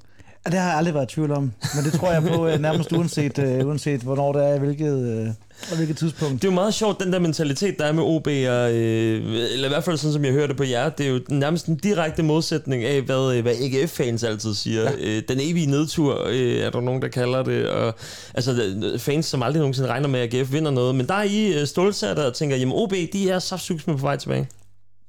Det 0.47 0.54
har 0.54 0.68
jeg 0.68 0.76
aldrig 0.76 0.94
været 0.94 1.12
i 1.12 1.14
tvivl 1.14 1.30
om, 1.32 1.52
men 1.75 1.85
det 1.85 1.92
tror 1.92 2.12
jeg 2.12 2.23
på 2.23 2.47
øh, 2.47 2.61
nærmest 2.61 2.92
uanset, 2.92 3.38
uh, 3.38 3.66
uanset 3.66 4.00
hvornår 4.00 4.32
det 4.32 4.44
er, 4.44 4.59
hvilket, 4.59 4.92
uh, 4.92 5.28
og 5.70 5.76
hvilket 5.76 5.97
tidspunkt. 5.97 6.42
Det 6.42 6.49
er 6.49 6.52
jo 6.52 6.54
meget 6.54 6.75
sjovt, 6.75 7.00
den 7.00 7.12
der 7.12 7.18
mentalitet, 7.18 7.78
der 7.78 7.85
er 7.85 7.92
med 7.92 8.02
OB, 8.02 8.26
og, 8.26 8.73
øh, 8.75 9.52
eller 9.52 9.66
i 9.66 9.68
hvert 9.68 9.85
fald 9.85 9.97
sådan, 9.97 10.12
som 10.12 10.25
jeg 10.25 10.32
hørte 10.32 10.54
på 10.54 10.64
jer, 10.64 10.88
det 10.88 11.06
er 11.06 11.11
jo 11.11 11.20
nærmest 11.28 11.66
en 11.66 11.76
direkte 11.76 12.23
modsætning 12.23 12.85
af, 12.85 13.02
hvad, 13.02 13.42
hvad 13.42 13.52
AGF-fans 13.52 14.25
altid 14.25 14.54
siger. 14.54 14.82
Ja. 14.82 14.90
Øh, 15.00 15.23
den 15.28 15.38
evige 15.40 15.66
nedtur, 15.66 16.26
øh, 16.28 16.56
er 16.56 16.70
der 16.70 16.80
nogen, 16.80 17.02
der 17.02 17.09
kalder 17.09 17.42
det. 17.42 17.68
Og, 17.68 17.94
altså 18.35 18.73
fans, 18.99 19.26
som 19.26 19.42
aldrig 19.42 19.61
nogensinde 19.61 19.88
regner 19.88 20.09
med, 20.09 20.20
at 20.20 20.35
AGF 20.35 20.52
vinder 20.52 20.70
noget. 20.70 20.94
Men 20.94 21.06
der 21.06 21.14
er 21.14 21.23
I 21.23 21.66
stålsatte 21.66 22.26
og 22.26 22.35
tænker, 22.35 22.56
jamen 22.56 22.75
OB, 22.76 22.94
de 23.12 23.30
er 23.30 23.38
så 23.38 23.75
med 23.87 23.94
på 23.94 24.00
vej 24.00 24.16
tilbage. 24.16 24.49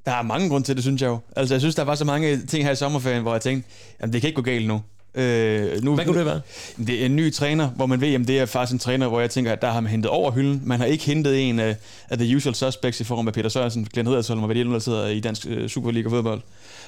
Der 0.06 0.12
er 0.12 0.22
mange 0.22 0.50
grunde 0.50 0.68
til 0.68 0.76
det, 0.76 0.84
synes 0.84 1.02
jeg 1.02 1.08
jo. 1.08 1.20
Altså, 1.36 1.54
jeg 1.54 1.62
synes, 1.62 1.76
der 1.76 1.84
var 1.84 1.96
så 1.96 2.06
mange 2.06 2.42
ting 2.46 2.66
her 2.66 2.72
i 2.72 2.76
sommerferien, 2.76 3.22
hvor 3.22 3.32
jeg 3.32 3.42
tænkte, 3.42 3.70
jamen 4.02 4.14
det 4.14 4.22
kan 4.22 4.28
ikke 4.28 4.36
gå 4.36 4.42
galt 4.42 4.68
nu. 4.68 4.82
Øh, 5.16 5.84
nu, 5.84 5.96
Hvad 5.96 6.06
kunne 6.06 6.18
det 6.18 6.26
være? 6.26 6.42
Det 6.78 7.02
er 7.02 7.06
en 7.06 7.16
ny 7.16 7.34
træner, 7.34 7.70
hvor 7.70 7.86
man 7.86 8.02
ved, 8.02 8.14
at 8.14 8.28
det 8.28 8.40
er 8.40 8.46
faktisk 8.46 8.74
en 8.74 8.80
træner, 8.80 9.08
hvor 9.08 9.20
jeg 9.20 9.30
tænker, 9.30 9.52
at 9.52 9.62
der 9.62 9.72
har 9.72 9.80
man 9.80 9.92
hentet 9.92 10.12
over 10.12 10.32
hylden. 10.32 10.62
Man 10.66 10.80
har 10.80 10.86
ikke 10.86 11.04
hentet 11.04 11.50
en 11.50 11.60
af, 11.60 11.76
af 12.10 12.18
the 12.18 12.36
usual 12.36 12.56
suspects 12.56 13.02
i 13.02 13.04
form 13.04 13.28
af 13.28 13.34
Peter 13.34 13.50
Sørensen, 13.50 13.88
Glenn 13.94 14.08
Hedersholm 14.08 14.40
og 14.40 14.46
hvad 14.46 14.56
det 14.56 14.68
er, 14.68 14.72
der 14.72 14.80
sidder 14.80 15.08
i 15.08 15.20
dansk 15.20 15.48
uh, 15.50 15.68
Superliga 15.68 16.10
fodbold. 16.10 16.42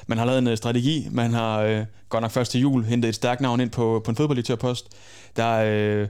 Man 0.07 0.17
har 0.17 0.25
lavet 0.25 0.39
en 0.39 0.47
uh, 0.47 0.55
strategi. 0.55 1.07
Man 1.11 1.33
har 1.33 1.65
uh, 1.65 1.79
godt 2.09 2.21
nok 2.21 2.31
først 2.31 2.51
til 2.51 2.61
jul 2.61 2.83
hentet 2.83 3.09
et 3.09 3.15
stærkt 3.15 3.41
navn 3.41 3.59
ind 3.59 3.69
på, 3.69 4.01
på 4.05 4.11
en 4.11 4.15
fodbolddirektørpost. 4.15 4.87
Der 5.35 6.01
uh, 6.01 6.07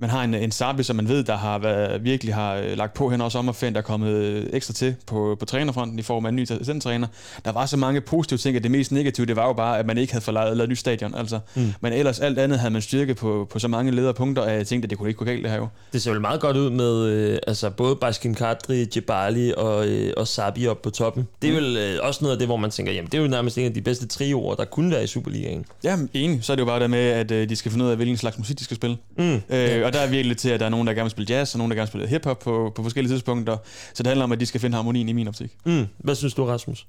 man 0.00 0.10
har 0.10 0.24
en, 0.24 0.34
en 0.34 0.50
Sabi, 0.50 0.82
som 0.82 0.96
man 0.96 1.08
ved, 1.08 1.24
der 1.24 1.36
har 1.36 1.58
været, 1.58 2.04
virkelig 2.04 2.34
har 2.34 2.54
øh, 2.54 2.76
lagt 2.76 2.94
på 2.94 3.10
hen 3.10 3.20
over 3.20 3.30
sommerferien, 3.30 3.74
der 3.74 3.80
er 3.80 3.84
kommet 3.84 4.12
øh, 4.12 4.46
ekstra 4.52 4.72
til 4.72 4.94
på, 5.06 5.36
på 5.38 5.44
trænerfronten 5.44 5.98
i 5.98 6.02
form 6.02 6.26
af 6.26 6.28
en 6.28 6.36
ny 6.36 6.46
træner. 6.80 7.06
Der 7.44 7.52
var 7.52 7.66
så 7.66 7.76
mange 7.76 8.00
positive 8.00 8.38
ting, 8.38 8.56
at 8.56 8.62
det 8.62 8.70
mest 8.70 8.92
negative, 8.92 9.26
det 9.26 9.36
var 9.36 9.46
jo 9.46 9.52
bare, 9.52 9.78
at 9.78 9.86
man 9.86 9.98
ikke 9.98 10.12
havde 10.12 10.24
fået 10.24 10.34
lavet, 10.34 10.68
nyt 10.68 10.78
stadion. 10.78 11.14
Altså. 11.14 11.38
Mm. 11.54 11.72
Men 11.80 11.92
ellers 11.92 12.20
alt 12.20 12.38
andet 12.38 12.58
havde 12.58 12.72
man 12.72 12.82
styrke 12.82 13.14
på, 13.14 13.48
på 13.50 13.58
så 13.58 13.68
mange 13.68 13.92
lederpunkter, 13.92 14.42
at 14.42 14.56
jeg 14.56 14.66
tænkte, 14.66 14.86
at 14.86 14.90
det 14.90 14.98
kunne 14.98 15.08
ikke 15.08 15.18
gå 15.18 15.24
galt 15.24 15.42
det 15.42 15.50
her 15.50 15.58
jo. 15.58 15.68
Det 15.92 16.02
ser 16.02 16.10
vel 16.10 16.20
meget 16.20 16.40
godt 16.40 16.56
ud 16.56 16.70
med 16.70 17.06
øh, 17.06 17.38
altså 17.46 17.70
både 17.70 17.96
Baskin 17.96 18.34
Kadri, 18.34 18.86
Jebali 18.96 19.52
og, 19.56 19.88
øh, 19.88 20.12
og 20.16 20.28
Sabi 20.28 20.66
op 20.66 20.82
på 20.82 20.90
toppen. 20.90 21.28
Det 21.42 21.48
er 21.48 21.52
mm. 21.52 21.58
vel 21.58 21.76
øh, 21.76 21.98
også 22.02 22.24
noget 22.24 22.32
af 22.32 22.38
det, 22.38 22.48
hvor 22.48 22.56
man 22.56 22.70
tænker, 22.70 22.92
jamen 22.92 23.10
det 23.10 23.18
er 23.18 23.22
jo 23.22 23.28
nærmest 23.28 23.58
en 23.58 23.64
af 23.64 23.74
de 23.74 23.80
bedste 23.80 24.06
trioer, 24.06 24.54
der 24.54 24.64
kunne 24.64 24.90
være 24.90 25.04
i 25.04 25.06
Superligaen. 25.06 25.64
Ja, 25.84 25.96
enig. 26.14 26.44
Så 26.44 26.52
er 26.52 26.56
det 26.56 26.60
jo 26.60 26.66
bare 26.66 26.80
det 26.80 26.90
med, 26.90 26.98
at 26.98 27.30
øh, 27.30 27.48
de 27.48 27.56
skal 27.56 27.70
finde 27.70 27.84
ud 27.84 27.90
af, 27.90 27.96
hvilken 27.96 28.16
slags 28.16 28.38
musik 28.38 28.58
de 28.58 28.64
skal 28.64 28.76
spille. 28.76 28.96
Mm. 29.18 29.34
Øh. 29.50 29.86
Og 29.90 29.94
der 29.94 30.00
er 30.00 30.10
virkelig 30.10 30.36
til, 30.36 30.48
at 30.48 30.60
der 30.60 30.66
er 30.66 30.70
nogen, 30.70 30.86
der 30.86 30.92
gerne 30.92 31.04
vil 31.04 31.10
spille 31.10 31.34
jazz, 31.34 31.54
og 31.54 31.58
nogen, 31.58 31.70
der 31.70 31.74
gerne 31.74 31.82
vil 31.82 31.88
spille 31.88 32.08
hiphop 32.08 32.38
på, 32.38 32.72
på 32.74 32.82
forskellige 32.82 33.12
tidspunkter. 33.12 33.56
Så 33.94 34.02
det 34.02 34.06
handler 34.06 34.24
om, 34.24 34.32
at 34.32 34.40
de 34.40 34.46
skal 34.46 34.60
finde 34.60 34.76
harmonien 34.76 35.08
i 35.08 35.12
min 35.12 35.28
optik. 35.28 35.56
Mm. 35.66 35.86
Hvad 35.98 36.14
synes 36.14 36.34
du, 36.34 36.44
Rasmus? 36.44 36.86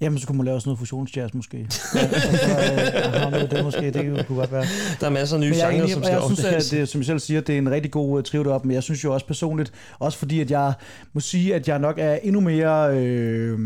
Jamen, 0.00 0.18
så 0.18 0.26
kunne 0.26 0.36
man 0.36 0.46
lave 0.46 0.60
sådan 0.60 0.68
noget 0.68 0.78
fusionsjazz 0.78 1.34
måske. 1.34 1.58
ja, 1.58 1.68
så, 1.70 3.40
øh, 3.42 3.50
det 3.50 3.64
måske, 3.64 3.90
det 3.90 4.26
kunne 4.26 4.38
godt 4.38 4.52
være. 4.52 4.66
Der 5.00 5.06
er 5.06 5.10
masser 5.10 5.36
af 5.36 5.40
nye 5.40 5.54
genrer, 5.54 5.86
som 5.86 6.02
skal 6.02 6.12
Jeg 6.12 6.22
synes, 6.26 6.44
at 6.44 6.78
det, 6.78 6.88
som 6.88 7.00
jeg 7.00 7.06
selv 7.06 7.18
siger, 7.18 7.40
det 7.40 7.54
er 7.54 7.58
en 7.58 7.70
rigtig 7.70 7.92
god 7.92 8.18
uh, 8.18 8.22
trio 8.22 8.42
deroppe, 8.42 8.68
men 8.68 8.74
jeg 8.74 8.82
synes 8.82 9.04
jo 9.04 9.14
også 9.14 9.26
personligt, 9.26 9.72
også 9.98 10.18
fordi, 10.18 10.40
at 10.40 10.50
jeg 10.50 10.72
må 11.12 11.20
sige, 11.20 11.54
at 11.54 11.68
jeg 11.68 11.78
nok 11.78 11.98
er 11.98 12.14
endnu 12.14 12.40
mere 12.40 12.96
øh, 12.98 13.58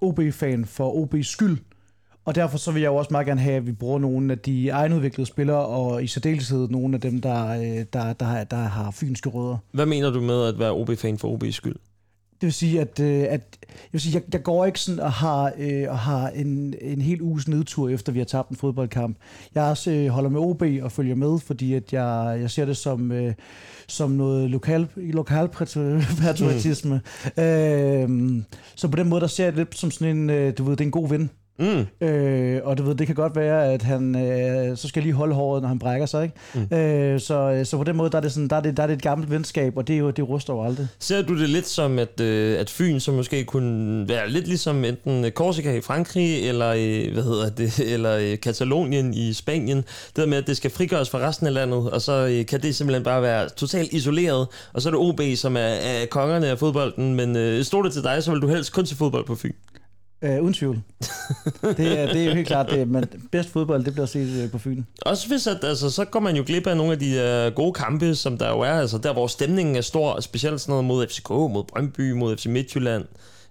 OB-fan 0.00 0.64
for 0.64 1.04
OB's 1.04 1.22
skyld, 1.22 1.58
og 2.24 2.34
derfor 2.34 2.58
så 2.58 2.72
vil 2.72 2.82
jeg 2.82 2.88
jo 2.88 2.96
også 2.96 3.08
meget 3.10 3.26
gerne 3.26 3.40
have, 3.40 3.56
at 3.56 3.66
vi 3.66 3.72
bruger 3.72 3.98
nogle 3.98 4.32
af 4.32 4.38
de 4.38 4.68
egenudviklede 4.68 5.26
spillere, 5.26 5.66
og 5.66 6.04
i 6.04 6.06
særdeleshed 6.06 6.68
nogle 6.68 6.94
af 6.94 7.00
dem, 7.00 7.20
der, 7.20 7.48
øh, 7.48 7.84
der, 7.92 8.12
der, 8.12 8.24
har, 8.24 8.44
der 8.44 8.56
har 8.56 8.90
fynske 8.90 9.28
rødder. 9.28 9.56
Hvad 9.72 9.86
mener 9.86 10.10
du 10.10 10.20
med 10.20 10.46
at 10.46 10.58
være 10.58 10.72
OB-fan 10.72 11.18
for 11.18 11.36
OB's 11.36 11.50
skyld? 11.50 11.76
Det 12.42 12.46
vil 12.46 12.52
sige, 12.52 12.80
at, 12.80 13.00
øh, 13.00 13.20
at 13.20 13.58
jeg, 13.60 13.78
vil 13.92 14.00
sige, 14.00 14.14
jeg, 14.14 14.22
jeg 14.32 14.42
går 14.42 14.64
ikke 14.64 14.80
sådan 14.80 15.00
og 15.00 15.12
har, 15.12 15.52
øh, 15.58 15.84
og 15.88 15.98
har 15.98 16.28
en, 16.28 16.74
en 16.80 17.00
helt 17.00 17.20
uges 17.20 17.48
nedtur, 17.48 17.88
efter 17.88 18.12
vi 18.12 18.18
har 18.18 18.24
tabt 18.24 18.50
en 18.50 18.56
fodboldkamp. 18.56 19.16
Jeg 19.54 19.64
også 19.64 19.90
øh, 19.90 20.08
holder 20.08 20.30
med 20.30 20.40
OB 20.40 20.62
og 20.82 20.92
følger 20.92 21.14
med, 21.14 21.38
fordi 21.38 21.74
at 21.74 21.92
jeg, 21.92 22.38
jeg 22.40 22.50
ser 22.50 22.64
det 22.64 22.76
som, 22.76 23.12
øh, 23.12 23.34
som 23.88 24.10
noget 24.10 24.50
lokal, 24.50 24.88
lokal 24.96 25.48
patriotisme. 26.22 27.00
Mm. 27.36 27.42
Øh, 27.42 28.42
så 28.76 28.88
på 28.88 28.96
den 28.96 29.08
måde, 29.08 29.20
der 29.20 29.26
ser 29.26 29.44
jeg 29.44 29.52
det 29.52 29.58
lidt 29.58 29.78
som 29.78 29.90
sådan 29.90 30.16
en, 30.16 30.30
øh, 30.30 30.52
du 30.58 30.64
ved, 30.64 30.72
det 30.72 30.80
er 30.80 30.84
en 30.84 30.90
god 30.90 31.08
ven. 31.08 31.30
Mm. 31.58 32.06
Øh, 32.06 32.60
og 32.64 32.78
du 32.78 32.82
ved, 32.82 32.94
det 32.94 33.06
kan 33.06 33.16
godt 33.16 33.36
være, 33.36 33.72
at 33.72 33.82
han 33.82 34.16
øh, 34.16 34.76
så 34.76 34.88
skal 34.88 35.02
lige 35.02 35.12
holde 35.12 35.34
håret, 35.34 35.62
når 35.62 35.68
han 35.68 35.78
brækker 35.78 36.06
sig. 36.06 36.22
Ikke? 36.22 36.34
Mm. 36.70 36.76
Øh, 36.76 37.20
så, 37.20 37.60
så 37.64 37.76
på 37.76 37.84
den 37.84 37.96
måde, 37.96 38.10
der 38.10 38.16
er, 38.16 38.22
det 38.22 38.32
sådan, 38.32 38.48
der, 38.48 38.56
er 38.56 38.60
det, 38.60 38.76
der 38.76 38.82
er 38.82 38.86
det 38.86 38.94
et 38.94 39.02
gammelt 39.02 39.30
venskab, 39.30 39.76
og 39.76 39.88
det, 39.88 39.94
er 39.94 39.98
jo, 39.98 40.10
det 40.10 40.28
ruster 40.28 40.54
jo 40.54 40.64
aldrig. 40.64 40.88
Ser 40.98 41.22
du 41.22 41.40
det 41.40 41.48
lidt 41.48 41.68
som, 41.68 41.98
at, 41.98 42.20
øh, 42.20 42.60
at 42.60 42.70
Fyn 42.70 43.00
så 43.00 43.12
måske 43.12 43.44
kunne 43.44 44.08
være 44.08 44.30
lidt 44.30 44.48
ligesom 44.48 44.84
enten 44.84 45.32
Korsika 45.34 45.76
i 45.76 45.80
Frankrig, 45.80 46.48
eller, 46.48 46.68
øh, 46.68 47.12
hvad 47.12 47.22
hedder 47.22 47.50
det, 47.50 47.78
eller 47.94 48.16
øh, 48.16 48.40
Katalonien 48.40 49.14
i 49.14 49.32
Spanien? 49.32 49.78
Det 49.78 50.16
der 50.16 50.26
med, 50.26 50.38
at 50.38 50.46
det 50.46 50.56
skal 50.56 50.70
frigøres 50.70 51.10
fra 51.10 51.18
resten 51.18 51.46
af 51.46 51.54
landet, 51.54 51.90
og 51.90 52.02
så 52.02 52.26
øh, 52.26 52.46
kan 52.46 52.62
det 52.62 52.74
simpelthen 52.74 53.04
bare 53.04 53.22
være 53.22 53.48
totalt 53.48 53.92
isoleret, 53.92 54.46
og 54.72 54.82
så 54.82 54.88
er 54.88 54.90
det 54.90 55.00
OB, 55.00 55.20
som 55.36 55.56
er, 55.56 55.60
er 55.60 56.06
kongerne 56.06 56.46
af 56.46 56.58
fodbolden, 56.58 57.14
men 57.14 57.36
øh, 57.36 57.64
stod 57.64 57.84
det 57.84 57.92
til 57.92 58.02
dig, 58.02 58.22
så 58.22 58.30
vil 58.30 58.40
du 58.40 58.46
helst 58.46 58.72
kun 58.72 58.84
til 58.84 58.96
fodbold 58.96 59.26
på 59.26 59.34
Fyn. 59.34 59.52
Øh, 60.22 60.42
uden 60.42 60.54
tvivl. 60.54 60.82
det, 61.76 62.00
er, 62.00 62.12
det 62.12 62.22
er 62.22 62.24
jo 62.24 62.34
helt 62.34 62.46
klart, 62.46 62.70
det, 62.70 62.88
men 62.88 63.04
bedst 63.30 63.48
fodbold, 63.48 63.84
det 63.84 63.92
bliver 63.92 64.06
set 64.06 64.42
øh, 64.42 64.50
på 64.50 64.58
Fyn. 64.58 64.82
Også 65.02 65.28
hvis, 65.28 65.46
at, 65.46 65.64
altså, 65.64 65.90
så 65.90 66.04
går 66.04 66.20
man 66.20 66.36
jo 66.36 66.42
glip 66.46 66.66
af 66.66 66.76
nogle 66.76 66.92
af 66.92 66.98
de 66.98 67.46
uh, 67.48 67.54
gode 67.54 67.72
kampe, 67.72 68.14
som 68.14 68.38
der 68.38 68.50
jo 68.50 68.60
er, 68.60 68.72
altså 68.72 68.98
der 68.98 69.12
hvor 69.12 69.26
stemningen 69.26 69.76
er 69.76 69.80
stor, 69.80 70.20
specielt 70.20 70.60
sådan 70.60 70.72
noget 70.72 70.84
mod 70.84 71.06
FCK, 71.06 71.30
mod 71.30 71.64
Brøndby, 71.64 72.12
mod 72.12 72.36
FC 72.36 72.46
Midtjylland, 72.46 73.04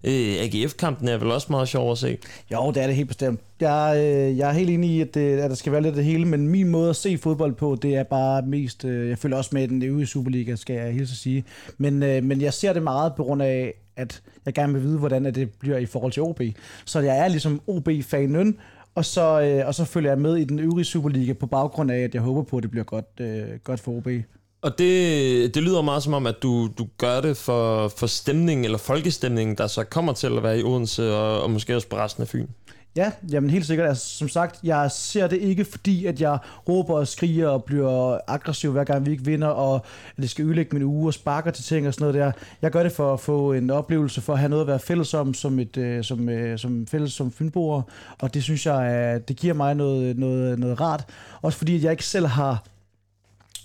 Øh, 0.03 0.35
AGF-kampen 0.43 1.07
er 1.07 1.17
vel 1.17 1.31
også 1.31 1.47
meget 1.49 1.67
sjov 1.67 1.91
at 1.91 1.97
se. 1.97 2.17
Jo, 2.51 2.71
det 2.71 2.83
er 2.83 2.87
det 2.87 2.95
helt 2.95 3.07
bestemt. 3.07 3.39
Jeg, 3.59 3.93
øh, 3.97 4.37
jeg 4.37 4.49
er 4.49 4.53
helt 4.53 4.69
enig 4.69 4.89
i, 4.89 5.01
at, 5.01 5.13
det, 5.13 5.39
at 5.39 5.49
der 5.49 5.55
skal 5.55 5.71
være 5.71 5.81
lidt 5.81 5.91
af 5.91 5.95
det 5.95 6.05
hele, 6.05 6.25
men 6.25 6.47
min 6.47 6.67
måde 6.67 6.89
at 6.89 6.95
se 6.95 7.17
fodbold 7.17 7.53
på, 7.53 7.77
det 7.81 7.95
er 7.95 8.03
bare 8.03 8.41
mest... 8.41 8.85
Øh, 8.85 9.09
jeg 9.09 9.17
følger 9.17 9.37
også 9.37 9.49
med 9.53 9.63
i 9.63 9.67
den 9.67 9.83
øvrige 9.83 10.07
Superliga, 10.07 10.55
skal 10.55 10.75
jeg 10.75 10.93
helt 10.93 11.09
så 11.09 11.15
sige. 11.15 11.43
Men, 11.77 12.03
øh, 12.03 12.23
men 12.23 12.41
jeg 12.41 12.53
ser 12.53 12.73
det 12.73 12.83
meget 12.83 13.13
på 13.15 13.23
grund 13.23 13.41
af, 13.41 13.73
at 13.95 14.21
jeg 14.45 14.53
gerne 14.53 14.73
vil 14.73 14.83
vide, 14.83 14.97
hvordan 14.97 15.25
det 15.25 15.49
bliver 15.59 15.77
i 15.77 15.85
forhold 15.85 16.11
til 16.11 16.23
OB. 16.23 16.41
Så 16.85 16.99
jeg 16.99 17.17
er 17.17 17.27
ligesom 17.27 17.61
OB-fanen, 17.67 18.57
og 18.95 19.05
så, 19.05 19.41
øh, 19.41 19.67
og 19.67 19.75
så 19.75 19.85
følger 19.85 20.11
jeg 20.11 20.19
med 20.19 20.37
i 20.37 20.43
den 20.43 20.59
øvrige 20.59 20.85
Superliga 20.85 21.33
på 21.33 21.45
baggrund 21.45 21.91
af, 21.91 21.99
at 21.99 22.13
jeg 22.13 22.21
håber 22.21 22.43
på, 22.43 22.57
at 22.57 22.63
det 22.63 22.71
bliver 22.71 22.83
godt, 22.83 23.19
øh, 23.19 23.43
godt 23.63 23.79
for 23.79 23.91
OB. 23.91 24.07
Og 24.61 24.77
det, 24.77 25.55
det 25.55 25.63
lyder 25.63 25.81
meget 25.81 26.03
som 26.03 26.13
om, 26.13 26.27
at 26.27 26.35
du, 26.43 26.69
du 26.77 26.87
gør 26.97 27.21
det 27.21 27.37
for, 27.37 27.87
for 27.87 28.07
stemningen, 28.07 28.65
eller 28.65 28.77
folkestemningen, 28.77 29.57
der 29.57 29.67
så 29.67 29.83
kommer 29.83 30.13
til 30.13 30.27
at 30.27 30.43
være 30.43 30.59
i 30.59 30.63
Odense, 30.63 31.15
og, 31.15 31.43
og 31.43 31.51
måske 31.51 31.75
også 31.75 31.87
på 31.87 31.95
resten 31.95 32.21
af 32.21 32.27
Fyn. 32.27 32.47
Ja, 32.95 33.11
jamen 33.31 33.49
helt 33.49 33.65
sikkert. 33.65 33.87
Altså, 33.87 34.17
som 34.17 34.29
sagt, 34.29 34.59
jeg 34.63 34.91
ser 34.91 35.27
det 35.27 35.37
ikke 35.37 35.65
fordi, 35.65 36.05
at 36.05 36.21
jeg 36.21 36.37
råber 36.69 36.93
og 36.93 37.07
skriger 37.07 37.47
og 37.47 37.63
bliver 37.63 38.17
aggressiv 38.27 38.71
hver 38.71 38.83
gang 38.83 39.05
vi 39.05 39.11
ikke 39.11 39.25
vinder, 39.25 39.47
og 39.47 39.75
at 39.75 40.21
det 40.21 40.29
skal 40.29 40.45
ødelægge 40.45 40.75
min 40.75 40.83
uge 40.83 41.09
og 41.09 41.13
sparker 41.13 41.51
til 41.51 41.63
ting 41.63 41.87
og 41.87 41.93
sådan 41.93 42.03
noget 42.03 42.15
der. 42.15 42.31
Jeg 42.61 42.71
gør 42.71 42.83
det 42.83 42.91
for 42.91 43.13
at 43.13 43.19
få 43.19 43.53
en 43.53 43.69
oplevelse, 43.69 44.21
for 44.21 44.33
at 44.33 44.39
have 44.39 44.49
noget 44.49 44.61
at 44.61 44.67
være 44.67 44.79
fælles 44.79 45.13
om, 45.13 45.33
som, 45.33 45.59
et, 45.59 45.77
øh, 45.77 46.03
som, 46.03 46.29
øh, 46.29 46.59
som 46.59 46.87
fælles 46.87 47.13
som 47.13 47.31
fynboer, 47.31 47.81
og 48.19 48.33
det 48.33 48.43
synes 48.43 48.65
jeg, 48.65 49.21
det 49.27 49.37
giver 49.37 49.53
mig 49.53 49.75
noget, 49.75 50.17
noget, 50.17 50.59
noget 50.59 50.81
rart. 50.81 51.05
Også 51.41 51.57
fordi, 51.57 51.75
at 51.75 51.83
jeg 51.83 51.91
ikke 51.91 52.05
selv 52.05 52.25
har 52.25 52.63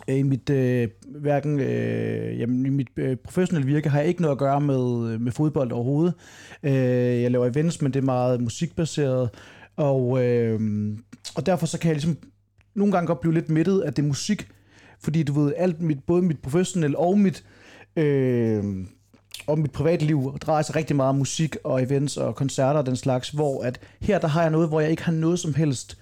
Øh, 0.08 0.16
i 0.16 0.22
mit, 0.22 0.50
øh, 0.50 0.88
hverken, 1.06 1.60
øh, 1.60 2.40
jamen, 2.40 2.66
i 2.66 2.68
mit 2.68 2.88
øh, 2.96 3.16
professionelle 3.16 3.66
virke 3.66 3.88
har 3.88 3.98
jeg 3.98 4.08
ikke 4.08 4.22
noget 4.22 4.32
at 4.32 4.38
gøre 4.38 4.60
med, 4.60 5.12
øh, 5.12 5.20
med 5.20 5.32
fodbold 5.32 5.72
overhovedet. 5.72 6.14
Øh, 6.62 6.72
jeg 7.22 7.30
laver 7.30 7.46
events, 7.46 7.82
men 7.82 7.92
det 7.92 8.00
er 8.00 8.04
meget 8.04 8.40
musikbaseret, 8.40 9.30
og, 9.76 10.24
øh, 10.24 10.60
og 11.36 11.46
derfor 11.46 11.66
så 11.66 11.78
kan 11.78 11.88
jeg 11.88 11.94
ligesom 11.94 12.16
nogle 12.74 12.92
gange 12.92 13.06
godt 13.06 13.20
blive 13.20 13.34
lidt 13.34 13.50
mættet 13.50 13.80
af 13.80 13.94
det 13.94 14.04
musik, 14.04 14.48
fordi 15.00 15.22
du 15.22 15.32
ved, 15.32 15.52
alt 15.56 15.82
mit, 15.82 15.98
både 16.06 16.22
mit 16.22 16.42
professionelle 16.42 16.98
og 16.98 17.18
mit, 17.18 17.44
øh, 17.96 18.64
og 19.46 19.58
mit 19.58 19.72
privatliv 19.72 20.38
drejer 20.38 20.62
sig 20.62 20.76
rigtig 20.76 20.96
meget 20.96 21.08
om 21.08 21.16
musik 21.16 21.56
og 21.64 21.82
events 21.82 22.16
og 22.16 22.36
koncerter 22.36 22.80
og 22.80 22.86
den 22.86 22.96
slags, 22.96 23.28
hvor 23.28 23.62
at 23.62 23.80
her 24.00 24.18
der 24.18 24.28
har 24.28 24.42
jeg 24.42 24.50
noget, 24.50 24.68
hvor 24.68 24.80
jeg 24.80 24.90
ikke 24.90 25.02
har 25.02 25.12
noget 25.12 25.38
som 25.38 25.54
helst 25.54 25.98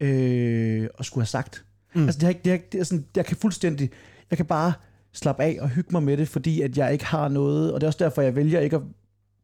øh, 0.00 0.88
at 0.98 1.06
skulle 1.06 1.22
have 1.22 1.26
sagt. 1.26 1.65
Mm. 1.96 2.04
Altså, 2.04 2.20
det 2.20 2.28
er, 2.28 2.32
det 2.44 2.52
er, 2.52 2.58
det 2.72 2.80
er 2.80 2.84
sådan, 2.84 3.04
jeg 3.16 3.26
kan 3.26 3.36
fuldstændig, 3.36 3.90
jeg 4.30 4.36
kan 4.36 4.46
bare 4.46 4.72
slappe 5.12 5.42
af 5.42 5.58
og 5.60 5.68
hygge 5.68 5.88
mig 5.92 6.02
med 6.02 6.16
det, 6.16 6.28
fordi 6.28 6.60
at 6.60 6.78
jeg 6.78 6.92
ikke 6.92 7.04
har 7.04 7.28
noget, 7.28 7.72
og 7.72 7.80
det 7.80 7.86
er 7.86 7.88
også 7.88 8.04
derfor, 8.04 8.22
jeg 8.22 8.36
vælger 8.36 8.60
ikke 8.60 8.76
at 8.76 8.82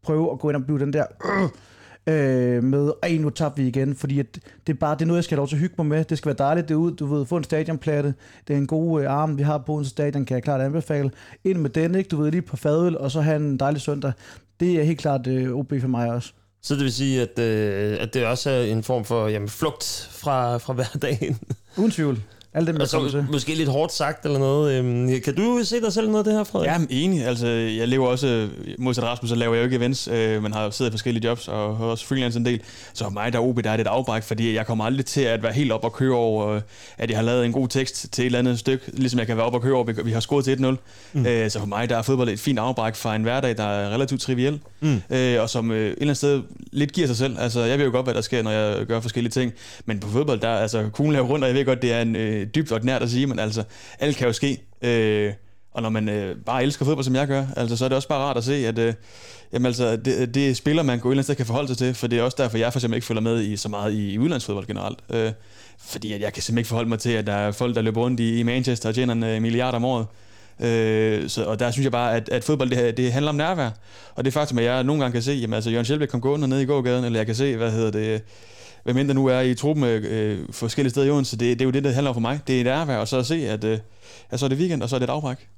prøve 0.03 0.33
at 0.33 0.38
gå 0.38 0.49
ind 0.49 0.57
og 0.57 0.65
blive 0.65 0.79
den 0.79 0.93
der 0.93 1.05
øh, 2.07 2.65
med, 2.65 2.93
ej, 3.03 3.17
nu 3.17 3.31
tabte 3.31 3.62
vi 3.62 3.69
igen, 3.69 3.95
fordi 3.95 4.19
at 4.19 4.38
det 4.67 4.73
er 4.73 4.79
bare, 4.79 4.95
det 4.95 5.03
er 5.03 5.07
noget, 5.07 5.19
jeg 5.19 5.25
skal 5.25 5.37
have 5.37 5.41
lov 5.41 5.49
til 5.49 5.57
at 5.57 5.61
hygge 5.61 5.75
mig 5.79 5.87
med. 5.87 6.05
Det 6.05 6.19
skal 6.19 6.29
være 6.29 6.37
dejligt 6.38 6.69
det 6.69 6.75
ud, 6.75 6.93
du 6.93 7.07
ved, 7.07 7.27
få 7.27 7.37
en 7.37 7.45
stadionplatte, 7.45 8.15
det 8.49 8.55
er 8.55 8.59
en 8.59 8.67
god 8.67 9.03
øh, 9.03 9.11
arm, 9.11 9.38
vi 9.38 9.43
har 9.43 9.59
på 9.59 9.77
en 9.79 9.85
stadion, 9.85 10.25
kan 10.25 10.35
jeg 10.35 10.43
klart 10.43 10.61
anbefale. 10.61 11.11
Ind 11.45 11.59
med 11.59 11.71
den, 11.71 11.95
ikke? 11.95 12.09
Du 12.09 12.17
ved, 12.17 12.31
lige 12.31 12.43
på 12.43 12.57
fadøl, 12.57 12.99
og 12.99 13.11
så 13.11 13.21
have 13.21 13.37
en 13.37 13.57
dejlig 13.57 13.81
søndag. 13.81 14.12
Det 14.61 14.81
er 14.81 14.83
helt 14.83 14.99
klart 14.99 15.27
øh, 15.27 15.57
OB 15.57 15.73
for 15.81 15.88
mig 15.88 16.11
også. 16.11 16.33
Så 16.62 16.75
det 16.75 16.83
vil 16.83 16.93
sige, 16.93 17.23
at, 17.23 17.38
øh, 17.38 17.97
at 18.01 18.15
det 18.15 18.27
også 18.27 18.51
er 18.51 18.62
en 18.62 18.83
form 18.83 19.05
for 19.05 19.29
jamen, 19.29 19.49
flugt 19.49 20.09
fra, 20.11 20.57
fra 20.57 20.73
hverdagen? 20.73 21.38
Uden 21.79 21.91
tvivl. 21.91 22.19
Alt 22.55 22.67
det, 22.67 22.81
altså, 22.81 23.09
til. 23.11 23.27
Måske 23.33 23.55
lidt 23.55 23.69
hårdt 23.69 23.93
sagt 23.93 24.25
eller 24.25 24.38
noget. 24.38 24.79
Øhm, 24.79 25.21
kan 25.21 25.35
du 25.35 25.61
se 25.65 25.81
dig 25.81 25.93
selv 25.93 26.07
noget 26.07 26.19
af 26.19 26.25
det 26.25 26.33
her, 26.33 26.45
Frederik? 26.45 26.69
Ja, 26.69 26.73
jeg 26.73 26.83
er 26.83 26.87
enig. 26.91 27.27
Altså, 27.27 27.47
jeg 27.47 27.88
lever 27.88 28.07
også, 28.07 28.49
modsat 28.79 29.05
Rasmus, 29.05 29.29
så 29.29 29.35
laver 29.35 29.55
jeg 29.55 29.61
jo 29.61 29.65
ikke 29.65 29.77
events. 29.77 30.09
Øh, 30.09 30.43
man 30.43 30.53
har 30.53 30.71
siddet 30.71 30.91
i 30.91 30.93
forskellige 30.93 31.29
jobs 31.29 31.49
og 31.49 31.77
har 31.77 31.85
også 31.85 32.07
freelance 32.07 32.38
en 32.38 32.47
del. 32.47 32.61
Så 32.93 33.05
for 33.05 33.11
mig, 33.11 33.33
der 33.33 33.38
er 33.38 33.43
OB, 33.43 33.65
der 33.65 33.71
er 33.71 33.77
det 33.77 33.87
et 33.87 33.91
afbræk, 33.91 34.23
fordi 34.23 34.55
jeg 34.55 34.67
kommer 34.67 34.85
aldrig 34.85 35.07
til 35.07 35.21
at 35.21 35.43
være 35.43 35.53
helt 35.53 35.73
op 35.73 35.85
og 35.85 35.93
køre 35.93 36.15
over, 36.15 36.61
at 36.99 37.11
jeg 37.11 37.19
har 37.19 37.25
lavet 37.25 37.45
en 37.45 37.53
god 37.53 37.69
tekst 37.69 38.12
til 38.12 38.23
et 38.23 38.27
eller 38.27 38.38
andet 38.38 38.59
stykke, 38.59 38.85
ligesom 38.93 39.19
jeg 39.19 39.27
kan 39.27 39.37
være 39.37 39.47
op 39.47 39.55
og 39.55 39.62
køre 39.62 39.75
over, 39.75 40.03
vi 40.03 40.12
har 40.12 40.21
scoret 40.21 40.45
til 40.45 40.57
1-0. 40.57 40.77
Mm. 41.12 41.27
Øh, 41.27 41.51
så 41.51 41.59
for 41.59 41.67
mig, 41.67 41.88
der 41.88 41.97
er 41.97 42.03
fodbold 42.03 42.29
et 42.29 42.41
fint 42.41 42.59
afbræk 42.59 42.95
fra 42.95 43.17
en 43.17 43.23
hverdag, 43.23 43.57
der 43.57 43.65
er 43.65 43.95
relativt 43.95 44.21
triviel, 44.21 44.61
mm. 44.81 45.03
øh, 45.11 45.43
og 45.43 45.51
som 45.51 45.71
øh, 45.71 45.77
et 45.77 45.85
eller 45.91 46.03
andet 46.03 46.17
sted 46.17 46.43
lidt 46.73 46.93
giver 46.93 47.07
sig 47.07 47.17
selv. 47.17 47.37
Altså, 47.38 47.61
jeg 47.61 47.79
ved 47.79 47.85
jo 47.85 47.93
godt, 47.93 48.07
hvad 48.07 48.15
der 48.15 48.21
sker, 48.21 48.43
når 48.43 48.51
jeg 48.51 48.87
gør 48.87 49.01
forskellige 49.01 49.31
ting, 49.31 49.53
men 49.85 50.01
på 50.01 50.09
fodbold, 50.09 50.41
der 50.41 50.49
er 50.49 50.59
altså 50.59 50.88
kuglen 50.93 51.12
laver 51.12 51.27
rundt, 51.27 51.45
og 51.45 51.49
jeg 51.49 51.57
ved 51.57 51.65
godt, 51.65 51.83
det 51.83 51.93
er 51.93 52.03
en 52.03 52.17
øh, 52.17 52.42
Øh, 52.43 52.49
dybt 52.55 52.73
og 52.73 52.81
nært 52.83 53.03
at 53.03 53.11
sige, 53.11 53.27
men 53.27 53.39
altså, 53.39 53.65
alt 53.99 54.17
kan 54.17 54.27
jo 54.27 54.33
ske. 54.33 54.63
Øh, 54.83 55.33
og 55.73 55.83
når 55.83 55.89
man 55.89 56.09
øh, 56.09 56.37
bare 56.47 56.63
elsker 56.63 56.85
fodbold, 56.85 57.05
som 57.05 57.15
jeg 57.15 57.27
gør, 57.27 57.47
altså, 57.57 57.77
så 57.77 57.85
er 57.85 57.89
det 57.89 57.97
også 57.97 58.09
bare 58.09 58.19
rart 58.19 58.37
at 58.37 58.45
se, 58.45 58.67
at 58.67 58.79
øh, 58.79 58.95
jamen, 59.53 59.67
altså, 59.67 59.97
det, 59.97 60.35
det 60.35 60.57
spiller, 60.57 60.83
man 60.83 60.99
går 60.99 61.09
et 61.09 61.13
eller 61.13 61.19
andet 61.19 61.25
sted 61.25 61.35
kan 61.35 61.47
forholde 61.47 61.69
sig 61.69 61.79
til, 61.79 61.95
for 61.95 62.07
det 62.07 62.19
er 62.19 62.23
også 62.23 62.37
derfor, 62.41 62.59
jeg 62.59 62.73
for 62.73 62.79
eksempel 62.79 62.97
ikke 62.97 63.07
følger 63.07 63.23
med 63.23 63.43
i 63.43 63.57
så 63.57 63.69
meget 63.69 63.93
i, 63.93 64.13
i 64.13 64.19
udlandsfodbold 64.19 64.67
generelt. 64.67 64.99
Øh, 65.11 65.33
fordi 65.79 66.13
at 66.13 66.21
jeg 66.21 66.33
kan 66.33 66.43
simpelthen 66.43 66.59
ikke 66.59 66.69
forholde 66.69 66.89
mig 66.89 66.99
til, 66.99 67.11
at 67.11 67.27
der 67.27 67.33
er 67.33 67.53
folk, 67.53 67.75
der 67.75 67.83
løber 67.83 68.01
rundt 68.01 68.21
i, 68.21 68.39
i 68.39 68.43
Manchester 68.43 68.89
og 68.89 68.95
tjener 68.95 69.13
en 69.15 69.23
øh, 69.23 69.43
milliard 69.43 69.75
om 69.75 69.85
året. 69.85 70.07
Øh, 70.61 71.29
så, 71.29 71.45
og 71.45 71.59
der 71.59 71.71
synes 71.71 71.85
jeg 71.85 71.93
bare, 71.93 72.17
at, 72.17 72.29
at 72.29 72.45
fodbold 72.45 72.71
det, 72.71 72.97
det 72.97 73.13
handler 73.13 73.29
om 73.29 73.37
nærvær. 73.37 73.71
Og 74.15 74.25
det 74.25 74.33
faktum, 74.33 74.59
at 74.59 74.65
jeg 74.65 74.85
nogle 74.85 75.03
gange 75.03 75.13
kan 75.13 75.23
se, 75.23 75.33
jamen 75.33 75.55
altså 75.55 75.71
Jørgen 75.71 75.85
Sjælbæk 75.85 76.09
kom 76.09 76.21
gående 76.21 76.49
ned 76.49 76.61
i 76.61 76.65
gågaden, 76.65 77.05
eller 77.05 77.19
jeg 77.19 77.27
kan 77.27 77.35
se, 77.35 77.57
hvad 77.57 77.71
hedder 77.71 77.91
det, 77.91 78.23
hvem 78.85 78.97
end 78.97 79.09
der 79.09 79.14
nu 79.14 79.27
er 79.27 79.40
i 79.40 79.55
truppen 79.55 79.85
øh, 79.85 80.49
forskellige 80.51 80.90
steder 80.90 81.07
i 81.07 81.11
Odense, 81.11 81.37
det, 81.37 81.59
det 81.59 81.61
er 81.61 81.64
jo 81.64 81.71
det, 81.71 81.85
der 81.85 81.92
handler 81.92 82.11
om 82.11 82.14
for 82.14 82.21
mig. 82.21 82.40
Det 82.47 82.57
er 82.57 82.61
et 82.61 82.64
nærvær, 82.64 82.97
og 82.97 83.09
så 83.09 83.18
at 83.18 83.27
se, 83.27 83.49
at, 83.49 83.64
øh, 83.64 83.79
at 84.31 84.40
så 84.40 84.47
er 84.47 84.49
det 84.49 84.59
weekend, 84.59 84.83
og 84.83 84.88
så 84.88 84.97
er 84.97 84.99
det 84.99 85.07
et 85.09 85.12
afbræk. 85.12 85.49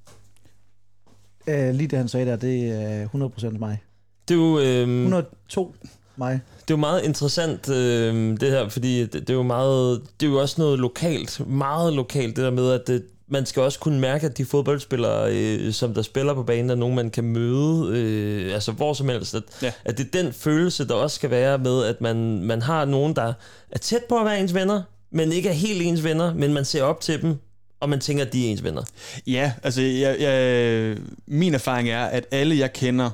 Uh, 1.47 1.71
lige 1.75 1.89
det, 1.89 1.99
han 1.99 2.09
sagde 2.09 2.27
der, 2.27 2.37
det 2.37 2.69
er 2.69 3.09
100% 3.55 3.59
mig. 3.59 3.83
Det 4.29 4.35
er 4.35 4.39
jo... 4.39 4.59
Øh... 4.59 5.03
102 5.03 5.75
mig. 6.17 6.41
Det 6.61 6.71
er 6.71 6.77
jo 6.77 6.81
meget 6.81 7.05
interessant, 7.05 7.69
øh, 7.69 8.41
det 8.41 8.51
her, 8.51 8.69
fordi 8.69 9.01
det, 9.01 9.13
det, 9.13 9.31
er 9.31 9.35
jo 9.35 9.43
meget, 9.43 10.03
det 10.21 10.27
er 10.27 10.31
jo 10.31 10.41
også 10.41 10.55
noget 10.59 10.79
lokalt, 10.79 11.47
meget 11.47 11.93
lokalt, 11.93 12.37
det 12.37 12.45
der 12.45 12.51
med, 12.51 12.71
at 12.71 12.81
det, 12.87 13.05
man 13.29 13.47
skal 13.47 13.63
også 13.63 13.79
kunne 13.79 14.01
mærke, 14.01 14.27
at 14.27 14.39
de 14.39 14.45
fodboldspillere, 14.45 15.33
øh, 15.33 15.73
som 15.73 15.95
der 15.95 16.03
spiller 16.03 16.35
på 16.35 16.43
banen, 16.43 16.71
er 16.71 16.75
nogen, 16.75 16.95
man 16.95 17.11
kan 17.11 17.25
møde, 17.25 17.99
øh, 17.99 18.55
altså 18.55 18.73
hvor 18.73 18.93
som 18.93 19.09
helst. 19.09 19.35
At, 19.35 19.43
ja. 19.63 19.73
at 19.85 19.99
det 19.99 20.07
er 20.07 20.23
den 20.23 20.33
følelse, 20.33 20.89
der 20.89 20.95
også 20.95 21.15
skal 21.15 21.31
være 21.31 21.59
med, 21.59 21.85
at 21.85 22.01
man, 22.01 22.43
man 22.43 22.63
har 22.63 22.85
nogen, 22.85 23.17
der 23.17 23.33
er 23.71 23.79
tæt 23.79 24.05
på 24.09 24.19
at 24.19 24.25
være 24.25 24.41
ens 24.41 24.55
venner, 24.55 24.83
men 25.11 25.33
ikke 25.33 25.49
er 25.49 25.53
helt 25.53 25.83
ens 25.83 26.05
venner, 26.05 26.35
men 26.35 26.55
man 26.55 26.65
ser 26.65 26.83
op 26.83 27.01
til 27.01 27.23
dem, 27.23 27.37
og 27.81 27.89
man 27.89 28.01
tænker, 28.01 28.25
at 28.25 28.33
de 28.33 28.47
er 28.47 28.51
ens 28.51 28.65
venner. 28.65 28.83
Ja, 29.27 29.53
altså 29.63 29.83
jeg, 29.83 30.17
jeg, 30.21 30.97
min 31.27 31.55
erfaring 31.55 31.89
er, 31.89 32.05
at 32.05 32.27
alle 32.31 32.59
jeg 32.59 32.73
kender 32.73 33.11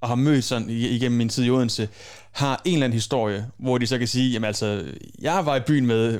og 0.00 0.08
har 0.08 0.14
mødt 0.14 0.44
sådan 0.44 0.70
igennem 0.70 1.18
min 1.18 1.28
tid 1.28 1.44
i 1.44 1.50
Odense, 1.50 1.88
har 2.36 2.60
en 2.64 2.72
eller 2.72 2.84
anden 2.84 2.96
historie, 2.96 3.46
hvor 3.56 3.78
de 3.78 3.86
så 3.86 3.98
kan 3.98 4.08
sige, 4.08 4.32
jamen 4.32 4.46
altså, 4.46 4.84
jeg 5.22 5.46
var 5.46 5.56
i 5.56 5.60
byen 5.60 5.86
med 5.86 6.18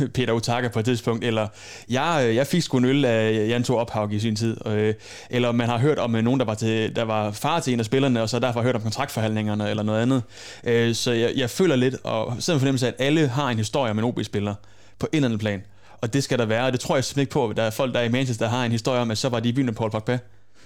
øh, 0.00 0.08
Peter 0.14 0.32
Utaka 0.32 0.68
på 0.68 0.78
et 0.78 0.84
tidspunkt, 0.84 1.24
eller 1.24 1.48
jeg, 1.88 2.24
øh, 2.28 2.34
jeg 2.34 2.46
fik 2.46 2.62
sgu 2.62 2.78
en 2.78 2.84
øl 2.84 3.04
af 3.04 3.48
Jan 3.48 3.64
Thor 3.64 3.80
Ophavg 3.80 4.12
i 4.12 4.18
sin 4.18 4.36
tid, 4.36 4.66
øh, 4.66 4.94
eller 5.30 5.52
man 5.52 5.68
har 5.68 5.78
hørt 5.78 5.98
om 5.98 6.16
øh, 6.16 6.22
nogen, 6.22 6.40
der 6.40 6.46
var, 6.46 6.54
til, 6.54 6.96
der 6.96 7.02
var 7.02 7.30
far 7.30 7.60
til 7.60 7.72
en 7.72 7.80
af 7.80 7.86
spillerne, 7.86 8.22
og 8.22 8.28
så 8.28 8.38
derfor 8.38 8.62
hørt 8.62 8.74
om 8.74 8.82
kontraktforhandlingerne 8.82 9.70
eller 9.70 9.82
noget 9.82 10.02
andet. 10.02 10.96
Så 10.96 11.12
jeg, 11.12 11.32
jeg 11.36 11.50
føler 11.50 11.76
lidt, 11.76 11.94
og 12.04 12.36
sidder 12.38 12.58
fornemmelse 12.58 12.86
af, 12.86 12.90
at 12.90 13.06
alle 13.06 13.28
har 13.28 13.50
en 13.50 13.58
historie 13.58 13.90
om 13.90 13.98
en 13.98 14.04
OB-spiller 14.04 14.54
på 14.98 15.08
en 15.12 15.16
eller 15.16 15.28
anden 15.28 15.38
plan. 15.38 15.62
Og 16.00 16.12
det 16.12 16.24
skal 16.24 16.38
der 16.38 16.46
være, 16.46 16.66
og 16.66 16.72
det 16.72 16.80
tror 16.80 16.96
jeg 16.96 17.04
simpelthen 17.04 17.22
ikke 17.22 17.32
på, 17.32 17.48
at 17.48 17.56
der 17.56 17.62
er 17.62 17.70
folk, 17.70 17.94
der 17.94 18.00
er 18.00 18.04
i 18.04 18.08
Manchester, 18.08 18.44
der 18.44 18.50
har 18.50 18.64
en 18.64 18.72
historie 18.72 19.00
om, 19.00 19.10
at 19.10 19.18
så 19.18 19.28
var 19.28 19.40
de 19.40 19.48
i 19.48 19.52
byen 19.52 19.66
med 19.66 19.74
Paul 19.74 19.90
Pogba. 19.90 20.18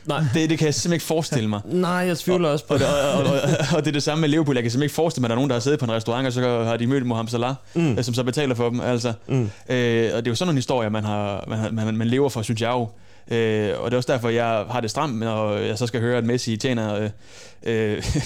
Nej. 0.07 0.23
Det, 0.35 0.51
det 0.51 0.59
kan 0.59 0.67
jeg 0.67 0.75
simpelthen 0.75 0.93
ikke 0.93 1.05
forestille 1.05 1.49
mig. 1.49 1.61
Nej, 1.65 1.91
jeg 1.91 2.19
tvivler 2.19 2.49
også 2.49 2.67
på 2.67 2.75
og, 2.75 2.81
og, 3.15 3.23
og, 3.23 3.33
og, 3.33 3.41
og, 3.77 3.85
det 3.85 3.89
er 3.89 3.93
det 3.93 4.03
samme 4.03 4.21
med 4.21 4.29
Liverpool. 4.29 4.57
Jeg 4.57 4.63
kan 4.63 4.71
simpelthen 4.71 4.87
ikke 4.87 4.95
forestille 4.95 5.23
mig, 5.23 5.27
at 5.27 5.31
der 5.31 5.35
er 5.35 5.39
nogen, 5.39 5.51
der 5.51 5.57
har 5.57 5.61
siddet 5.61 5.79
på 5.79 5.85
en 5.85 5.93
restaurant, 5.93 6.27
og 6.27 6.33
så 6.33 6.65
har 6.65 6.77
de 6.77 6.87
mødt 6.87 7.07
Mohamed 7.07 7.31
Salah, 7.31 7.55
mm. 7.75 7.93
Øh, 7.93 8.05
som 8.05 8.15
så 8.15 8.25
betaler 8.25 8.55
for 8.55 8.71
dem. 8.71 8.81
Altså. 8.81 9.13
Mm. 9.29 9.51
Øh, 9.69 10.11
og 10.15 10.19
det 10.19 10.27
er 10.27 10.31
jo 10.31 10.35
sådan 10.35 10.47
nogle 10.47 10.59
historier, 10.59 10.91
man, 10.91 11.05
har, 11.05 11.45
man, 11.49 11.75
man, 11.75 11.97
man 11.97 12.07
lever 12.07 12.29
for, 12.29 12.43
synes 12.43 12.61
jeg 12.61 12.71
jo. 12.71 12.89
Øh, 13.31 13.81
og 13.81 13.91
det 13.91 13.93
er 13.93 13.97
også 13.97 14.13
derfor, 14.13 14.29
jeg 14.29 14.65
har 14.71 14.81
det 14.81 14.91
stramt, 14.91 15.19
når 15.19 15.57
jeg 15.57 15.79
så 15.79 15.87
skal 15.87 16.01
høre, 16.01 16.19
at 16.19 16.25
Messi 16.25 16.57
tjener... 16.57 16.95
Øh, 16.95 17.11
øh, 17.97 18.05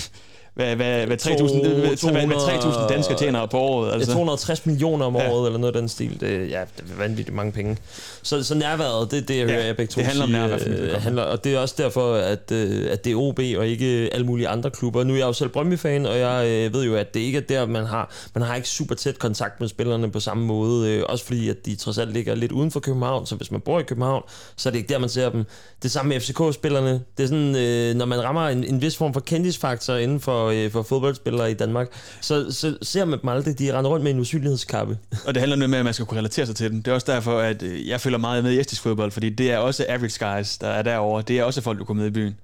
hvad, 0.55 0.77
hvad, 0.77 1.07
hvad 1.07 1.17
3.000 1.27 1.69
hvad, 2.17 2.89
danskere 2.89 3.19
tjener 3.19 3.47
på 3.47 3.59
året. 3.59 3.93
Altså. 3.93 4.13
260 4.13 4.67
millioner 4.67 5.07
om 5.07 5.17
året, 5.17 5.41
ja. 5.43 5.47
eller 5.47 5.59
noget 5.59 5.75
af 5.75 5.81
den 5.81 5.89
stil. 5.89 6.21
Det, 6.21 6.51
ja, 6.51 6.61
det 6.77 6.85
er 6.93 6.99
vanvittigt 6.99 7.37
mange 7.37 7.53
penge. 7.53 7.77
Så, 8.23 8.43
så 8.45 8.55
nærværet, 8.55 9.11
det 9.11 9.19
er 9.19 9.23
det, 9.23 9.39
jeg 9.39 9.47
hører 9.47 9.61
ja, 9.61 9.67
jeg 9.67 9.77
begge 9.77 9.91
to 9.91 9.99
det 10.01 10.07
handler 10.07 10.27
sige, 10.27 10.43
om 10.43 10.51
nærvær. 10.51 10.95
Øh, 10.95 11.03
handler, 11.03 11.23
og 11.23 11.45
det 11.45 11.55
er 11.55 11.59
også 11.59 11.75
derfor, 11.79 12.15
at, 12.15 12.53
øh, 12.53 12.93
at 12.93 13.05
det 13.05 13.13
er 13.13 13.17
OB 13.17 13.39
og 13.39 13.67
ikke 13.67 14.09
alle 14.13 14.27
mulige 14.27 14.49
andre 14.49 14.71
klubber. 14.71 15.05
Nu 15.05 15.13
er 15.13 15.19
jeg 15.19 15.27
jo 15.27 15.33
selv 15.33 15.51
Brøndby-fan, 15.51 16.07
og 16.07 16.19
jeg 16.19 16.47
øh, 16.49 16.75
ved 16.75 16.85
jo, 16.85 16.97
at 16.97 17.15
det 17.15 17.21
ikke 17.21 17.39
er 17.39 17.43
der, 17.43 17.67
man 17.67 17.85
har, 17.85 18.13
man 18.35 18.43
har 18.43 18.55
ikke 18.55 18.69
super 18.69 18.95
tæt 18.95 19.19
kontakt 19.19 19.61
med 19.61 19.69
spillerne 19.69 20.11
på 20.11 20.21
samme 20.21 20.47
måde. 20.47 20.91
Øh, 20.91 21.03
også 21.09 21.25
fordi, 21.25 21.49
at 21.49 21.67
de 21.67 21.77
trods 21.77 21.99
alt 21.99 22.13
ligger 22.13 22.35
lidt 22.35 22.53
uden 22.53 22.71
for 22.71 22.81
København, 22.81 23.27
så 23.27 23.35
hvis 23.35 23.51
man 23.51 23.61
bor 23.61 23.81
i 23.81 23.83
København, 23.83 24.23
så 24.57 24.69
er 24.69 24.71
det 24.71 24.79
ikke 24.79 24.93
der, 24.93 24.99
man 24.99 25.09
ser 25.09 25.31
dem. 25.31 25.45
Det 25.83 25.91
samme 25.91 26.09
med 26.09 26.21
FCK-spillerne. 26.21 27.01
Det 27.17 27.23
er 27.23 27.27
sådan, 27.27 27.57
øh, 27.57 27.95
når 27.95 28.07
man 28.07 28.25
rammer 28.25 28.49
en, 28.49 28.65
en 28.65 28.83
vis 28.83 28.97
form 28.97 29.13
for 29.13 29.21
kendisfaktor 29.21 29.95
inden 29.95 30.21
for, 30.21 30.44
øh, 30.51 30.71
for 30.71 30.83
fodboldspillere 30.83 31.51
i 31.51 31.55
Danmark, 31.55 31.89
så, 32.21 32.53
så 32.53 32.77
ser 32.83 33.05
man 33.05 33.21
dem 33.21 33.29
aldrig. 33.29 33.59
De 33.59 33.79
render 33.79 33.91
rundt 33.91 34.05
med 34.05 34.11
en 34.11 34.21
usynlighedskappe. 34.21 34.99
Og 35.27 35.35
det 35.35 35.41
handler 35.41 35.57
noget 35.57 35.71
med, 35.71 35.79
at 35.79 35.85
man 35.85 35.95
skal 35.95 36.07
kunne 36.07 36.19
relatere 36.19 36.47
sig 36.47 36.57
til 36.57 36.71
dem. 36.71 36.83
Det 36.83 36.91
er 36.91 36.95
også 36.95 37.13
derfor, 37.13 37.39
at 37.39 37.63
øh, 37.63 37.89
jeg 37.89 38.01
følger 38.01 38.19
meget 38.19 38.45
med 38.45 38.53
i 38.53 38.61
estisk 38.61 38.83
fodbold, 38.83 39.11
fordi 39.11 39.31
det 39.31 39.51
er 39.51 39.59
også 39.59 39.87
average 39.89 40.27
guys, 40.27 40.59
der 40.59 40.69
er 40.69 40.83
derovre. 40.83 41.23
Det 41.29 41.39
er 41.39 41.45
også 41.45 41.61
folk, 41.61 41.79
du 41.79 41.85
kommer 41.85 42.03
med 42.03 42.11
i 42.11 42.15
byen. 42.15 42.37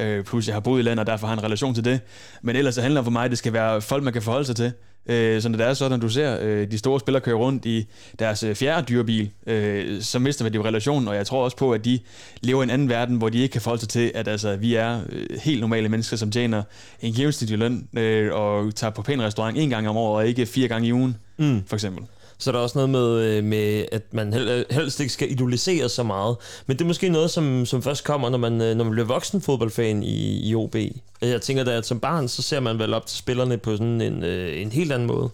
Øh, 0.00 0.24
plus 0.24 0.46
jeg 0.46 0.54
har 0.54 0.60
boet 0.60 0.80
i 0.80 0.82
landet, 0.82 1.00
og 1.00 1.06
derfor 1.06 1.26
har 1.26 1.34
en 1.34 1.42
relation 1.42 1.74
til 1.74 1.84
det. 1.84 2.00
Men 2.42 2.56
ellers 2.56 2.74
så 2.74 2.82
handler 2.82 3.02
for 3.02 3.10
mig, 3.10 3.24
at 3.24 3.30
det 3.30 3.38
skal 3.38 3.52
være 3.52 3.80
folk, 3.80 4.04
man 4.04 4.12
kan 4.12 4.22
forholde 4.22 4.46
sig 4.46 4.56
til. 4.56 4.72
Øh, 5.08 5.42
så 5.42 5.48
når 5.48 5.58
det 5.58 5.66
er 5.66 5.74
sådan, 5.74 6.00
du 6.00 6.08
ser 6.08 6.38
øh, 6.40 6.70
de 6.70 6.78
store 6.78 7.00
spillere 7.00 7.20
køre 7.20 7.34
rundt 7.34 7.66
i 7.66 7.86
deres 8.18 8.42
øh, 8.42 8.54
fjerde 8.54 8.86
dyrebil, 8.86 9.30
øh, 9.46 10.02
så 10.02 10.18
mister 10.18 10.48
det 10.48 10.54
jo 10.54 10.64
relationen, 10.64 11.08
og 11.08 11.16
jeg 11.16 11.26
tror 11.26 11.44
også 11.44 11.56
på, 11.56 11.72
at 11.72 11.84
de 11.84 11.98
lever 12.40 12.62
i 12.62 12.64
en 12.64 12.70
anden 12.70 12.88
verden, 12.88 13.16
hvor 13.16 13.28
de 13.28 13.38
ikke 13.38 13.52
kan 13.52 13.60
forholde 13.60 13.80
sig 13.80 13.88
til, 13.88 14.12
at 14.14 14.28
altså, 14.28 14.56
vi 14.56 14.74
er 14.74 15.00
øh, 15.08 15.40
helt 15.44 15.60
normale 15.60 15.88
mennesker, 15.88 16.16
som 16.16 16.30
tjener 16.30 16.62
en 17.00 17.12
gennemsnitlig 17.12 17.58
løn 17.58 17.88
øh, 17.96 18.34
og 18.34 18.74
tager 18.74 18.90
på 18.90 19.02
pæn 19.02 19.22
restaurant 19.22 19.58
en 19.58 19.70
gang 19.70 19.88
om 19.88 19.96
året, 19.96 20.16
og 20.16 20.28
ikke 20.28 20.46
fire 20.46 20.68
gange 20.68 20.88
i 20.88 20.92
ugen, 20.92 21.16
mm. 21.36 21.62
for 21.66 21.76
eksempel. 21.76 22.04
Så 22.38 22.50
er 22.50 22.52
der 22.52 22.58
også 22.58 22.78
noget 22.78 22.90
med, 22.90 23.36
øh, 23.36 23.44
med 23.44 23.84
at 23.92 24.02
man 24.14 24.32
hel- 24.32 24.64
helst 24.70 25.00
ikke 25.00 25.12
skal 25.12 25.30
idolisere 25.30 25.88
så 25.88 26.02
meget. 26.02 26.36
Men 26.66 26.76
det 26.76 26.84
er 26.84 26.86
måske 26.88 27.08
noget, 27.08 27.30
som, 27.30 27.66
som 27.66 27.82
først 27.82 28.04
kommer, 28.04 28.30
når 28.30 28.38
man, 28.38 28.60
øh, 28.60 28.74
når 28.76 28.84
man 28.84 28.90
bliver 28.92 29.06
voksen 29.06 29.40
fodboldfan 29.40 30.02
i, 30.02 30.48
i 30.50 30.54
OB. 30.54 30.76
Jeg 31.22 31.42
tænker 31.42 31.64
da, 31.64 31.70
at 31.70 31.86
som 31.86 32.00
barn, 32.00 32.28
så 32.28 32.42
ser 32.42 32.60
man 32.60 32.78
vel 32.78 32.94
op 32.94 33.06
til 33.06 33.18
spillerne 33.18 33.58
på 33.58 33.72
sådan 33.72 34.00
en, 34.00 34.22
øh, 34.24 34.60
en 34.62 34.72
helt 34.72 34.92
anden 34.92 35.06
måde. 35.08 35.28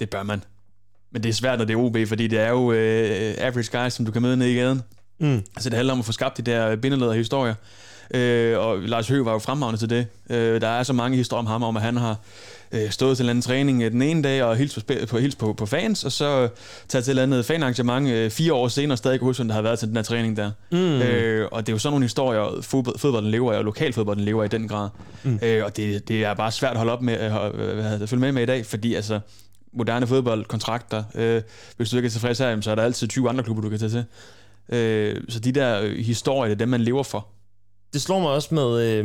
Det 0.00 0.10
bør 0.10 0.22
man. 0.22 0.44
Men 1.12 1.22
det 1.22 1.28
er 1.28 1.32
svært, 1.32 1.58
når 1.58 1.64
det 1.64 1.74
er 1.74 1.78
OB, 1.78 1.96
fordi 2.08 2.26
det 2.26 2.38
er 2.38 2.48
jo 2.50 2.72
øh, 2.72 3.34
average 3.38 3.78
guys, 3.82 3.92
som 3.92 4.06
du 4.06 4.12
kan 4.12 4.22
møde 4.22 4.36
nede 4.36 4.52
i 4.52 4.56
gaden. 4.56 4.82
Mm. 5.20 5.42
Så 5.58 5.68
det 5.70 5.76
handler 5.76 5.92
om 5.92 5.98
at 5.98 6.04
få 6.04 6.12
skabt 6.12 6.36
de 6.36 6.42
der 6.42 6.76
bindeleder 6.76 7.12
historier. 7.12 7.54
Øh, 8.14 8.58
og 8.58 8.78
Lars 8.78 9.08
Høgh 9.08 9.26
var 9.26 9.32
jo 9.32 9.38
fremragende 9.38 9.80
til 9.80 9.90
det. 9.90 10.06
Øh, 10.30 10.60
der 10.60 10.68
er 10.68 10.82
så 10.82 10.92
mange 10.92 11.16
historier 11.16 11.38
om 11.38 11.46
ham, 11.46 11.62
om 11.62 11.76
at 11.76 11.82
han 11.82 11.96
har 11.96 12.16
øh, 12.72 12.90
stået 12.90 13.16
til 13.16 13.24
en 13.24 13.30
anden 13.30 13.42
træning 13.42 13.82
øh, 13.82 13.92
den 13.92 14.02
ene 14.02 14.22
dag 14.22 14.42
og 14.42 14.56
hilst 14.56 14.86
på, 14.86 14.94
på, 15.08 15.18
hilst 15.18 15.38
på, 15.38 15.52
på 15.52 15.66
fans, 15.66 16.04
og 16.04 16.12
så 16.12 16.48
taget 16.88 17.04
til 17.04 17.10
et 17.10 17.12
eller 17.12 17.22
andet 17.22 17.44
fanarrangement 17.44 18.08
øh, 18.08 18.30
fire 18.30 18.52
år 18.54 18.68
senere, 18.68 18.94
og 18.94 18.98
stadig 18.98 19.20
huske, 19.20 19.44
der 19.44 19.54
har 19.54 19.62
været 19.62 19.78
til 19.78 19.88
den 19.88 19.96
her 19.96 20.02
træning 20.02 20.36
der. 20.36 20.50
Mm. 20.72 20.78
Øh, 20.78 21.48
og 21.52 21.66
det 21.66 21.72
er 21.72 21.74
jo 21.74 21.78
sådan 21.78 21.92
nogle 21.92 22.04
historier, 22.04 22.62
fodbold, 22.62 22.98
fodbolden 22.98 23.30
lever 23.30 23.52
af, 23.52 23.58
og 23.58 23.64
lokalfodbolden 23.64 24.24
lever 24.24 24.44
i 24.44 24.48
den 24.48 24.68
grad. 24.68 24.88
Mm. 25.22 25.38
Øh, 25.42 25.64
og 25.64 25.76
det, 25.76 26.08
det 26.08 26.24
er 26.24 26.34
bare 26.34 26.52
svært 26.52 26.72
at 26.72 26.76
holde 26.76 26.92
op 26.92 27.02
med, 27.02 27.20
øh, 27.20 28.02
at 28.02 28.08
følge 28.08 28.20
med 28.20 28.32
med 28.32 28.42
i 28.42 28.46
dag, 28.46 28.66
fordi 28.66 28.94
altså, 28.94 29.20
moderne 29.72 30.06
fodboldkontrakter, 30.06 31.04
øh, 31.14 31.42
hvis 31.76 31.90
du 31.90 31.96
ikke 31.96 32.06
er 32.06 32.10
tilfreds 32.10 32.38
her, 32.38 32.60
så 32.60 32.70
er 32.70 32.74
der 32.74 32.82
altid 32.82 33.08
20 33.08 33.28
andre 33.28 33.44
klubber, 33.44 33.62
du 33.62 33.68
kan 33.68 33.78
tage 33.78 33.90
til. 33.90 34.04
Øh, 34.76 35.16
så 35.28 35.40
de 35.40 35.52
der 35.52 35.80
øh, 35.82 35.96
historier, 35.96 36.48
det 36.48 36.54
er 36.54 36.58
dem, 36.58 36.68
man 36.68 36.80
lever 36.80 37.02
for 37.02 37.28
det 37.92 38.02
slår 38.02 38.20
mig 38.20 38.30
også 38.30 38.54
med 38.54 38.82
øh, 38.82 39.04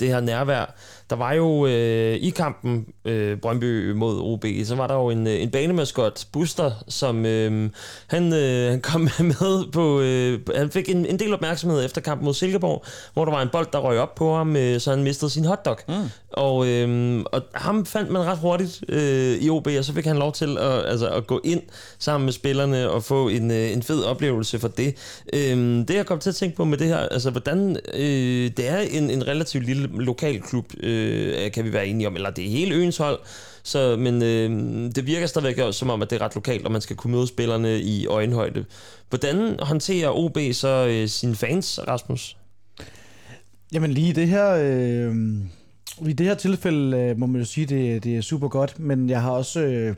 det 0.00 0.08
her 0.08 0.20
nærvær. 0.20 0.74
Der 1.10 1.16
var 1.16 1.32
jo 1.32 1.66
øh, 1.66 2.14
i 2.14 2.30
kampen 2.30 2.86
øh, 3.04 3.38
Brøndby 3.38 3.90
mod 3.90 4.20
OB, 4.20 4.44
så 4.64 4.74
var 4.74 4.86
der 4.86 4.94
jo 4.94 5.10
en, 5.10 5.26
en 5.26 5.50
banemaskot, 5.50 6.26
Buster, 6.32 6.70
som 6.88 7.26
øh, 7.26 7.70
han, 8.06 8.32
øh, 8.32 8.70
han 8.70 8.80
kom 8.80 9.00
med 9.40 9.72
på... 9.72 10.00
Øh, 10.00 10.40
han 10.56 10.70
fik 10.70 10.88
en, 10.88 11.06
en 11.06 11.18
del 11.18 11.34
opmærksomhed 11.34 11.84
efter 11.84 12.00
kampen 12.00 12.24
mod 12.24 12.34
Silkeborg, 12.34 12.84
hvor 13.12 13.24
der 13.24 13.32
var 13.32 13.42
en 13.42 13.48
bold, 13.52 13.66
der 13.72 13.78
røg 13.78 13.98
op 13.98 14.14
på 14.14 14.36
ham, 14.36 14.56
øh, 14.56 14.80
så 14.80 14.90
han 14.90 15.02
mistede 15.02 15.30
sin 15.30 15.44
hotdog. 15.44 15.78
Mm. 15.88 15.94
Og, 16.32 16.68
øh, 16.68 17.20
og 17.32 17.42
ham 17.54 17.86
fandt 17.86 18.10
man 18.10 18.22
ret 18.22 18.38
hurtigt 18.38 18.84
øh, 18.88 19.36
i 19.36 19.50
OB, 19.50 19.68
og 19.78 19.84
så 19.84 19.92
fik 19.92 20.04
han 20.06 20.16
lov 20.16 20.32
til 20.32 20.58
at, 20.58 20.86
altså, 20.86 21.08
at 21.08 21.26
gå 21.26 21.40
ind 21.44 21.62
sammen 21.98 22.24
med 22.24 22.32
spillerne 22.32 22.90
og 22.90 23.02
få 23.04 23.28
en, 23.28 23.50
øh, 23.50 23.72
en 23.72 23.82
fed 23.82 24.02
oplevelse 24.02 24.58
for 24.58 24.68
det. 24.68 24.94
Øh, 25.32 25.56
det 25.88 25.94
jeg 25.94 26.06
kom 26.06 26.18
til 26.18 26.30
at 26.30 26.36
tænke 26.36 26.56
på 26.56 26.64
med 26.64 26.78
det 26.78 26.86
her, 26.86 26.98
altså 26.98 27.30
hvordan 27.30 27.76
øh, 27.94 28.50
det 28.56 28.68
er 28.68 28.78
en, 28.78 29.10
en 29.10 29.26
relativt 29.26 29.66
lille 29.66 29.88
lokal 29.92 30.40
klub, 30.42 30.66
øh, 30.80 30.93
øh, 30.94 31.52
kan 31.52 31.64
vi 31.64 31.72
være 31.72 31.86
enige 31.86 32.06
om, 32.06 32.14
eller 32.14 32.30
det 32.30 32.44
er 32.46 32.50
hele 32.50 32.74
øens 32.74 32.96
hold, 32.96 33.18
så, 33.62 33.96
men 33.96 34.22
øh, 34.22 34.50
det 34.94 35.06
virker 35.06 35.26
stadigvæk 35.26 35.72
som 35.72 35.90
om, 35.90 36.02
at 36.02 36.10
det 36.10 36.20
er 36.20 36.24
ret 36.24 36.34
lokalt, 36.34 36.66
og 36.66 36.72
man 36.72 36.80
skal 36.80 36.96
kunne 36.96 37.12
møde 37.12 37.26
spillerne 37.26 37.80
i 37.80 38.06
øjenhøjde. 38.06 38.64
Hvordan 39.08 39.56
håndterer 39.60 40.10
OB 40.10 40.38
så 40.52 40.86
øh, 40.90 41.08
sine 41.08 41.34
fans, 41.34 41.80
Rasmus? 41.88 42.36
Jamen 43.72 43.90
lige 43.90 44.12
det 44.12 44.28
her... 44.28 44.50
Øh, 44.50 45.14
I 46.08 46.12
det 46.12 46.26
her 46.26 46.34
tilfælde 46.34 46.96
øh, 46.96 47.18
må 47.18 47.26
man 47.26 47.40
jo 47.40 47.46
sige, 47.46 47.66
det, 47.66 48.04
det 48.04 48.16
er 48.16 48.20
super 48.20 48.48
godt, 48.48 48.78
men 48.78 49.10
jeg 49.10 49.22
har 49.22 49.30
også... 49.30 49.60
Øh, 49.60 49.96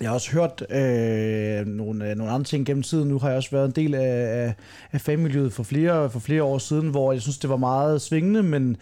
jeg 0.00 0.08
har 0.08 0.14
også 0.14 0.32
hørt 0.32 0.62
øh, 0.70 1.66
nogle, 1.66 2.10
øh, 2.10 2.16
nogle 2.16 2.32
andre 2.32 2.44
ting 2.44 2.66
gennem 2.66 2.82
tiden. 2.82 3.08
Nu 3.08 3.18
har 3.18 3.28
jeg 3.28 3.36
også 3.36 3.50
været 3.50 3.66
en 3.66 3.84
del 3.84 3.94
af, 3.94 4.44
af, 4.44 4.54
af 4.92 5.00
fanmiljøet 5.00 5.52
for 5.52 5.62
flere, 5.62 6.10
for 6.10 6.18
flere 6.18 6.42
år 6.42 6.58
siden, 6.58 6.88
hvor 6.88 7.12
jeg 7.12 7.22
synes, 7.22 7.38
det 7.38 7.50
var 7.50 7.56
meget 7.56 8.02
svingende, 8.02 8.42
men 8.42 8.76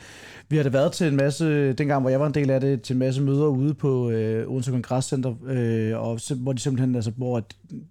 vi 0.48 0.56
har 0.56 0.62
da 0.62 0.68
været 0.68 0.92
til 0.92 1.06
en 1.06 1.16
masse, 1.16 1.72
dengang 1.72 2.00
hvor 2.00 2.10
jeg 2.10 2.20
var 2.20 2.26
en 2.26 2.34
del 2.34 2.50
af 2.50 2.60
det, 2.60 2.82
til 2.82 2.94
en 2.94 2.98
masse 2.98 3.22
møder 3.22 3.46
ude 3.46 3.74
på 3.74 4.10
øh, 4.10 4.48
Odense 4.48 4.70
Kongresscenter, 4.70 5.34
øh, 5.46 6.00
og 6.00 6.20
hvor 6.36 6.52
de 6.52 6.58
simpelthen, 6.58 6.94
altså 6.94 7.12
hvor 7.16 7.42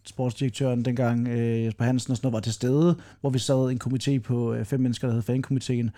sportsdirektøren 0.05 0.85
dengang, 0.85 1.27
øh, 1.27 1.65
Jesper 1.65 1.85
Hansen 1.85 2.11
og 2.11 2.17
sådan 2.17 2.27
noget, 2.27 2.33
var 2.33 2.39
til 2.39 2.53
stede, 2.53 2.95
hvor 3.21 3.29
vi 3.29 3.39
sad 3.39 3.71
en 3.71 3.81
komité 3.83 4.19
på 4.19 4.53
øh, 4.53 4.65
fem 4.65 4.79
mennesker, 4.79 5.07
der 5.07 5.13
hed 5.13 5.21
fankomiteen, 5.21 5.91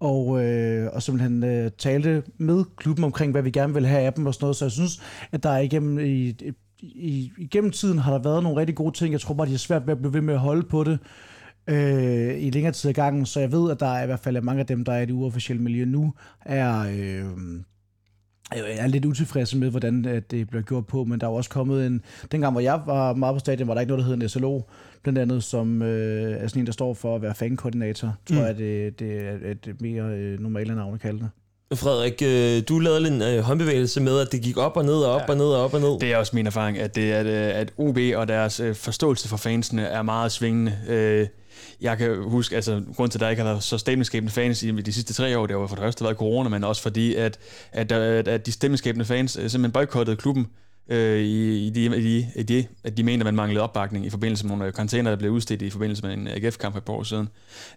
og, 0.00 0.44
øh, 0.44 0.88
og 0.92 1.02
simpelthen 1.02 1.44
øh, 1.44 1.70
talte 1.78 2.22
med 2.38 2.64
klubben 2.76 3.04
omkring, 3.04 3.32
hvad 3.32 3.42
vi 3.42 3.50
gerne 3.50 3.74
vil 3.74 3.86
have 3.86 4.02
af 4.02 4.12
dem 4.12 4.26
og 4.26 4.34
sådan 4.34 4.44
noget. 4.44 4.56
Så 4.56 4.64
jeg 4.64 4.72
synes, 4.72 5.02
at 5.32 5.42
der 5.42 5.58
igennem, 5.58 5.98
i, 5.98 6.36
i, 6.82 7.32
igennem 7.38 7.70
tiden 7.70 7.98
har 7.98 8.12
der 8.12 8.18
været 8.18 8.42
nogle 8.42 8.60
rigtig 8.60 8.76
gode 8.76 8.96
ting. 8.96 9.12
Jeg 9.12 9.20
tror 9.20 9.34
bare, 9.34 9.46
de 9.46 9.54
er 9.54 9.58
svært 9.58 9.86
ved 9.86 9.92
at 9.92 9.98
blive 9.98 10.14
ved 10.14 10.20
med 10.20 10.34
at 10.34 10.40
holde 10.40 10.62
på 10.62 10.84
det 10.84 10.98
øh, 11.66 12.42
i 12.42 12.50
længere 12.50 12.72
tid 12.72 12.88
af 12.88 12.94
gangen. 12.94 13.26
Så 13.26 13.40
jeg 13.40 13.52
ved, 13.52 13.70
at 13.70 13.80
der 13.80 13.86
er 13.86 14.02
i 14.02 14.06
hvert 14.06 14.20
fald 14.20 14.40
mange 14.40 14.60
af 14.60 14.66
dem, 14.66 14.84
der 14.84 14.92
er 14.92 15.00
i 15.00 15.06
det 15.06 15.12
uofficielle 15.12 15.62
miljø 15.62 15.84
nu, 15.84 16.14
er... 16.40 16.80
Øh, 16.80 17.24
er 18.52 18.86
lidt 18.86 19.04
utilfreds 19.04 19.54
med, 19.54 19.70
hvordan 19.70 20.04
det 20.30 20.48
bliver 20.48 20.62
gjort 20.62 20.86
på, 20.86 21.04
men 21.04 21.20
der 21.20 21.26
er 21.26 21.30
også 21.30 21.50
kommet 21.50 21.86
en... 21.86 22.02
Dengang, 22.32 22.52
hvor 22.52 22.60
jeg 22.60 22.82
var 22.86 23.14
meget 23.14 23.34
på 23.34 23.38
stadion, 23.38 23.68
var 23.68 23.74
der 23.74 23.80
ikke 23.80 23.90
noget, 23.90 24.04
der 24.04 24.14
hed 24.14 24.22
en 24.22 24.28
SLO, 24.28 24.60
blandt 25.02 25.18
andet, 25.18 25.42
som 25.44 25.82
øh, 25.82 26.32
er 26.32 26.48
sådan 26.48 26.60
en, 26.60 26.66
der 26.66 26.72
står 26.72 26.94
for 26.94 27.16
at 27.16 27.22
være 27.22 27.34
fankoordinator. 27.34 28.16
Tror 28.26 28.36
mm. 28.36 28.42
jeg, 28.42 28.58
det, 28.58 28.98
det 28.98 29.28
er 29.28 29.50
et 29.50 29.80
mere 29.80 30.02
øh, 30.02 30.40
normalt 30.40 30.74
navn 30.74 30.94
at 30.94 31.00
kalde 31.00 31.18
det. 31.18 31.28
Frederik, 31.74 32.22
øh, 32.22 32.62
du 32.68 32.78
lavede 32.78 33.08
en 33.08 33.22
øh, 33.22 33.38
håndbevægelse 33.40 34.00
med, 34.00 34.20
at 34.20 34.32
det 34.32 34.42
gik 34.42 34.56
op 34.56 34.76
og 34.76 34.84
ned 34.84 34.94
og 34.94 35.12
op 35.12 35.20
ja. 35.20 35.26
og 35.26 35.36
ned 35.36 35.46
og 35.46 35.64
op 35.64 35.74
og 35.74 35.80
ned. 35.80 35.98
Det 35.98 36.12
er 36.12 36.16
også 36.16 36.36
min 36.36 36.46
erfaring, 36.46 36.78
at, 36.78 36.94
det, 36.94 37.12
at, 37.12 37.26
øh, 37.26 37.60
at 37.60 37.72
OB 37.78 37.98
og 38.16 38.28
deres 38.28 38.60
forståelse 38.74 39.28
for 39.28 39.36
fansene 39.36 39.82
er 39.82 40.02
meget 40.02 40.32
svingende. 40.32 41.28
Jeg 41.80 41.98
kan 41.98 42.16
huske, 42.22 42.56
altså 42.56 42.82
grund 42.96 43.10
til, 43.10 43.18
at 43.18 43.20
der 43.20 43.28
ikke 43.28 43.42
har 43.42 43.50
været 43.50 43.62
så 43.62 43.78
stemningsskabende 43.78 44.32
fans 44.32 44.62
i 44.62 44.70
de 44.70 44.92
sidste 44.92 45.14
tre 45.14 45.38
år, 45.38 45.46
det 45.46 45.54
jo 45.54 45.66
for 45.66 45.76
det 45.76 45.82
første 45.82 46.04
været 46.04 46.16
corona, 46.16 46.48
men 46.48 46.64
også 46.64 46.82
fordi, 46.82 47.14
at, 47.14 47.38
at, 47.72 47.92
at 47.92 48.46
de 48.46 48.52
stemningsskabende 48.52 49.04
fans 49.04 49.32
simpelthen 49.32 49.72
boykottede 49.72 50.16
klubben 50.16 50.46
øh, 50.88 51.18
i, 51.18 51.66
i, 51.66 51.70
de, 51.70 51.84
i, 51.84 51.88
de, 51.88 52.26
i 52.36 52.42
de, 52.42 52.66
at 52.84 52.96
de 52.96 53.02
mente, 53.02 53.22
at 53.22 53.24
man 53.24 53.34
manglede 53.34 53.62
opbakning 53.62 54.06
i 54.06 54.10
forbindelse 54.10 54.46
med 54.46 54.56
nogle 54.56 54.72
container, 54.72 55.10
der 55.10 55.16
blev 55.16 55.30
udstedt 55.30 55.62
i 55.62 55.70
forbindelse 55.70 56.06
med 56.06 56.12
en 56.12 56.28
AGF-kamp 56.28 56.74
for 56.74 56.78
et 56.78 56.84
par 56.84 56.92
år 56.92 57.02
siden. 57.02 57.28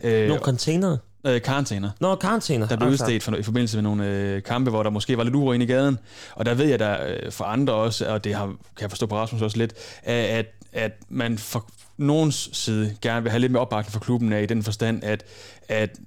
Øh, 0.04 0.28
nogle 0.28 0.44
container? 0.44 0.98
Øh, 1.26 1.42
karantæner. 1.42 1.90
Nå, 2.00 2.16
karantæner. 2.16 2.68
Der 2.68 2.76
blev 2.76 2.88
okay. 2.88 2.94
udstedt 2.94 3.24
for, 3.24 3.36
i 3.36 3.44
forbindelse 3.44 3.78
med 3.78 3.84
nogle 3.84 4.08
øh, 4.08 4.44
kampe, 4.44 4.70
hvor 4.70 4.84
der 4.84 4.90
måske 4.90 5.18
var 5.18 5.24
lidt 5.24 5.36
uro 5.36 5.52
inde 5.52 5.66
i 5.66 5.68
gaden. 5.68 6.00
Og 6.36 6.46
der 6.46 6.54
ved 6.54 6.66
jeg, 6.66 6.80
der 6.80 6.98
øh, 7.08 7.32
for 7.32 7.46
andre 7.46 7.74
også, 7.74 8.08
og 8.14 8.24
det 8.24 8.36
har, 8.36 8.46
kan 8.46 8.82
jeg 8.82 8.90
forstå 8.90 9.06
på 9.06 9.16
Rasmus 9.16 9.42
også 9.42 9.58
lidt, 9.58 9.74
at, 10.04 10.46
at 10.74 10.92
man 11.10 11.38
for 11.38 11.70
nogens 11.98 12.50
side 12.54 12.96
gerne 13.02 13.24
vil 13.24 13.32
have 13.32 13.40
lidt 13.40 13.52
mere 13.52 13.62
opbakning 13.62 13.92
for 13.92 14.00
klubben 14.00 14.34
af, 14.34 14.44
i 14.44 14.46
den 14.46 14.64
forstand, 14.64 15.04
at, 15.04 15.24
at 15.68 16.00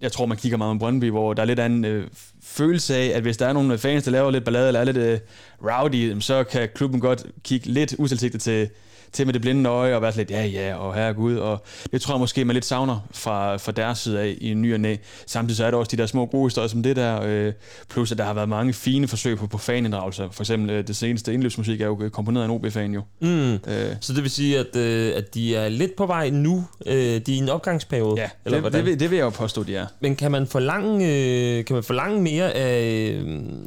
jeg 0.00 0.12
tror, 0.12 0.26
man 0.26 0.36
kigger 0.36 0.58
meget 0.58 0.70
om 0.70 0.78
Brøndby, 0.78 1.10
hvor 1.10 1.34
der 1.34 1.42
er 1.42 1.46
lidt 1.46 1.58
anden 1.58 1.84
øh, 1.84 2.08
følelse 2.42 2.96
af, 2.96 3.06
at 3.14 3.22
hvis 3.22 3.36
der 3.36 3.46
er 3.46 3.52
nogle 3.52 3.78
fans, 3.78 4.04
der 4.04 4.10
laver 4.10 4.30
lidt 4.30 4.44
ballade 4.44 4.66
eller 4.66 4.80
er 4.80 4.84
lidt 4.84 4.96
øh, 4.96 5.18
rowdy, 5.62 6.20
så 6.20 6.44
kan 6.44 6.68
klubben 6.74 7.00
godt 7.00 7.26
kigge 7.44 7.68
lidt 7.68 7.94
utilsigtet 7.98 8.42
til, 8.42 8.68
til 9.12 9.26
med 9.26 9.34
det 9.34 9.42
blinde 9.42 9.70
øje 9.70 9.94
og 9.94 10.02
være 10.02 10.16
lidt, 10.16 10.30
ja 10.30 10.44
ja, 10.44 10.74
og 10.74 10.94
herregud, 10.94 11.36
og 11.36 11.64
det 11.92 12.00
tror 12.00 12.14
jeg 12.14 12.20
måske, 12.20 12.44
man 12.44 12.54
lidt 12.54 12.64
savner 12.64 13.08
fra, 13.10 13.56
fra 13.56 13.72
deres 13.72 13.98
side 13.98 14.20
af 14.20 14.36
i 14.40 14.54
ny 14.54 14.74
og 14.74 14.80
næ. 14.80 14.96
Samtidig 15.26 15.56
så 15.56 15.64
er 15.64 15.70
der 15.70 15.78
også 15.78 15.90
de 15.90 15.96
der 15.96 16.06
små 16.06 16.26
gode 16.26 16.46
historier 16.46 16.68
som 16.68 16.82
det 16.82 16.96
der, 16.96 17.22
øh, 17.22 17.52
plus 17.90 18.12
at 18.12 18.18
der 18.18 18.24
har 18.24 18.34
været 18.34 18.48
mange 18.48 18.72
fine 18.72 19.08
forsøg 19.08 19.38
på, 19.38 19.46
på 19.46 19.58
faninddragelser. 19.58 20.30
For 20.30 20.42
eksempel 20.42 20.70
øh, 20.70 20.86
det 20.86 20.96
seneste 20.96 21.34
indløbsmusik 21.34 21.80
er 21.80 21.86
jo 21.86 22.10
komponeret 22.12 22.44
af 22.44 22.48
en 22.48 22.54
OB-fan 22.54 22.94
jo. 22.94 23.02
Mm. 23.20 23.52
Øh. 23.52 23.60
Så 24.00 24.12
det 24.12 24.22
vil 24.22 24.30
sige, 24.30 24.58
at, 24.58 24.76
øh, 24.76 25.12
at 25.16 25.34
de 25.34 25.56
er 25.56 25.68
lidt 25.68 25.96
på 25.96 26.06
vej 26.06 26.30
nu, 26.30 26.64
øh, 26.86 26.94
de 26.94 27.16
er 27.16 27.22
i 27.28 27.36
en 27.36 27.48
opgangsperiode? 27.48 28.20
Ja, 28.20 28.28
eller 28.44 28.60
det, 28.60 28.72
det, 28.72 28.84
vil, 28.84 29.00
det 29.00 29.10
vil 29.10 29.16
jeg 29.16 29.24
jo 29.24 29.30
påstå, 29.30 29.62
de 29.62 29.76
er. 29.76 29.86
Men 30.00 30.16
kan 30.16 30.30
man 30.30 30.46
forlange, 30.46 31.08
øh, 31.08 31.64
kan 31.64 31.74
man 31.74 31.82
forlange 31.82 32.22
mere 32.22 32.52
af, 32.52 33.22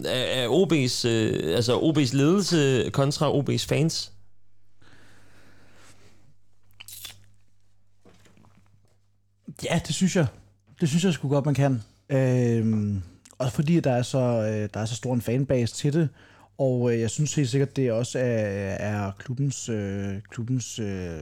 af, 0.06 0.44
af 0.44 0.48
OB's, 0.48 1.08
øh, 1.08 1.56
altså 1.56 1.78
OB's 1.78 2.18
ledelse 2.18 2.90
kontra 2.94 3.32
OB's 3.32 3.66
fans? 3.68 4.12
Ja, 9.64 9.82
det 9.88 9.96
synes 9.96 10.16
jeg. 10.16 10.28
Det 10.82 10.90
synes 10.90 11.04
jeg 11.04 11.14
sgu 11.14 11.30
godt, 11.30 11.46
man 11.46 11.54
kan. 11.54 11.82
Øh, 12.10 12.96
og 13.38 13.52
fordi 13.52 13.80
der 13.80 13.92
er, 13.92 14.02
så, 14.02 14.18
øh, 14.18 14.70
der 14.74 14.80
er 14.80 14.86
så 14.86 14.96
stor 14.96 15.14
en 15.14 15.22
fanbase 15.22 15.76
til 15.76 15.94
det, 15.94 16.10
og 16.58 16.94
øh, 16.94 17.00
jeg 17.00 17.10
synes 17.10 17.36
helt 17.36 17.50
sikkert, 17.50 17.76
det 17.76 17.92
også 17.92 18.20
er, 18.20 18.24
er 18.76 19.12
klubbens, 19.20 19.70
øh, 19.70 20.22
klubbens 20.30 20.80
øh, 20.80 21.20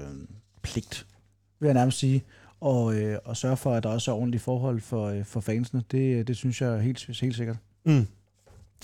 pligt, 0.61 1.05
vil 1.59 1.67
jeg 1.67 1.73
nærmest 1.73 1.99
sige, 1.99 2.23
og, 2.59 2.95
øh, 2.95 3.17
og 3.25 3.37
sørge 3.37 3.57
for, 3.57 3.73
at 3.73 3.83
der 3.83 3.89
også 3.89 4.11
er 4.11 4.15
ordentlige 4.15 4.41
forhold 4.41 4.81
for, 4.81 5.07
øh, 5.07 5.25
for 5.25 5.39
fansene. 5.39 5.83
Det, 5.91 6.19
øh, 6.19 6.27
det 6.27 6.37
synes 6.37 6.61
jeg 6.61 6.81
helt, 6.81 7.19
helt 7.21 7.35
sikkert. 7.35 7.57
Mm. 7.85 8.07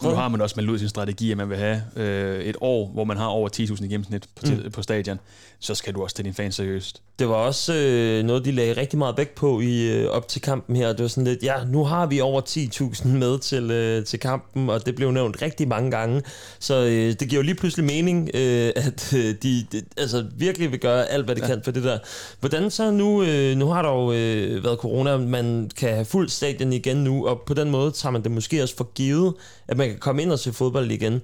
Nu 0.04 0.10
har 0.10 0.28
man 0.28 0.42
også 0.42 0.56
meldt 0.56 0.70
ud 0.70 0.80
sin 0.80 0.90
strategi, 0.90 1.32
at 1.32 1.38
man 1.38 1.50
vil 1.50 1.58
have 1.58 1.82
øh, 1.96 2.40
et 2.40 2.56
år, 2.62 2.88
hvor 2.88 3.04
man 3.04 3.18
har 3.18 3.26
over 3.28 3.50
10.000 3.50 3.84
i 3.84 3.88
gennemsnit 3.88 4.26
på, 4.36 4.46
mm. 4.46 4.72
på 4.72 4.82
stadion. 4.82 5.20
Så 5.60 5.76
skal 5.76 5.94
du 5.94 6.04
også 6.04 6.16
tage 6.16 6.24
din 6.24 6.34
fans 6.34 6.56
seriøst. 6.56 7.02
Det 7.20 7.30
var 7.30 7.36
også 7.36 7.74
øh, 7.74 8.24
noget, 8.24 8.46
de 8.46 8.52
lagde 8.52 8.74
rigtig 8.74 9.00
meget 9.00 9.18
vægt 9.18 9.36
på 9.36 9.60
i 9.60 9.92
øh, 9.92 10.10
op 10.10 10.28
til 10.28 10.42
kampen 10.42 10.76
her. 10.76 10.88
Det 10.88 11.02
var 11.02 11.08
sådan 11.08 11.24
lidt, 11.24 11.44
ja, 11.44 11.64
nu 11.66 11.84
har 11.84 12.06
vi 12.06 12.20
over 12.22 12.42
10.000 12.42 13.08
med 13.08 13.40
til, 13.40 13.72
øh, 13.72 14.06
til 14.06 14.20
kampen, 14.20 14.70
og 14.70 14.86
det 14.86 14.96
blev 14.96 15.12
nævnt 15.12 15.42
rigtig 15.42 15.68
mange 15.68 15.92
gange. 15.92 16.22
Så 16.60 16.86
øh, 16.86 16.92
det 16.92 17.30
giver 17.30 17.42
jo 17.42 17.42
lige 17.42 17.56
pludselig 17.56 17.86
mening, 17.86 18.30
øh, 18.34 18.72
at 18.76 19.14
øh, 19.14 19.36
de, 19.44 19.66
de 19.72 19.82
altså, 19.98 20.26
virkelig 20.38 20.72
vil 20.72 20.80
gøre 20.80 21.10
alt, 21.10 21.26
hvad 21.26 21.36
de 21.36 21.42
ja. 21.42 21.48
kan 21.48 21.62
for 21.64 21.72
det 21.72 21.84
der. 21.84 22.00
Hvordan 22.40 22.72
så 22.72 22.92
nu, 22.92 23.24
øh, 23.24 23.58
nu 23.58 23.66
har 23.66 23.82
der 23.82 23.90
jo 23.90 24.12
øh, 24.12 24.64
været 24.64 24.78
corona, 24.80 25.18
man 25.18 25.72
kan 25.78 25.94
have 25.94 26.06
fuld 26.06 26.30
stadion 26.30 26.74
igen 26.74 26.98
nu, 26.98 27.28
og 27.28 27.42
på 27.46 27.54
den 27.54 27.72
måde 27.72 27.92
tager 27.92 28.12
man 28.12 28.24
det 28.24 28.32
måske 28.32 28.64
også 28.64 28.76
for 28.76 28.92
givet, 28.94 29.34
at 29.68 29.78
man 29.78 29.89
kan 29.90 30.00
komme 30.00 30.22
ind 30.22 30.32
og 30.32 30.40
se 30.40 30.54
fodbold 30.54 30.92
igen. 30.92 31.22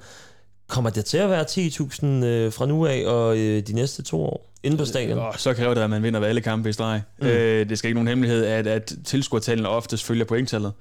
Kommer 0.67 0.89
det 0.89 1.05
til 1.05 1.17
at 1.17 1.29
være 1.29 1.43
10.000 1.43 2.05
øh, 2.05 2.53
fra 2.53 2.65
nu 2.65 2.85
af 2.85 3.03
og 3.05 3.37
øh, 3.37 3.67
de 3.67 3.73
næste 3.73 4.03
to 4.03 4.23
år 4.23 4.51
inde 4.63 4.77
på 4.77 4.85
stadion? 4.85 5.19
Og 5.19 5.33
så 5.37 5.53
kræver 5.53 5.73
det, 5.73 5.81
at 5.81 5.89
man 5.89 6.03
vinder 6.03 6.19
ved 6.19 6.27
alle 6.27 6.41
kampe 6.41 6.69
i 6.69 6.73
streg. 6.73 7.01
Mm. 7.21 7.27
Øh, 7.27 7.69
det 7.69 7.77
skal 7.77 7.87
ikke 7.87 7.95
nogen 7.95 8.07
hemmelighed, 8.07 8.45
at, 8.45 8.67
at 8.67 8.93
tilskuertallene 9.05 9.69
oftest 9.69 10.03
følger 10.03 10.25
pointtallet. 10.25 10.73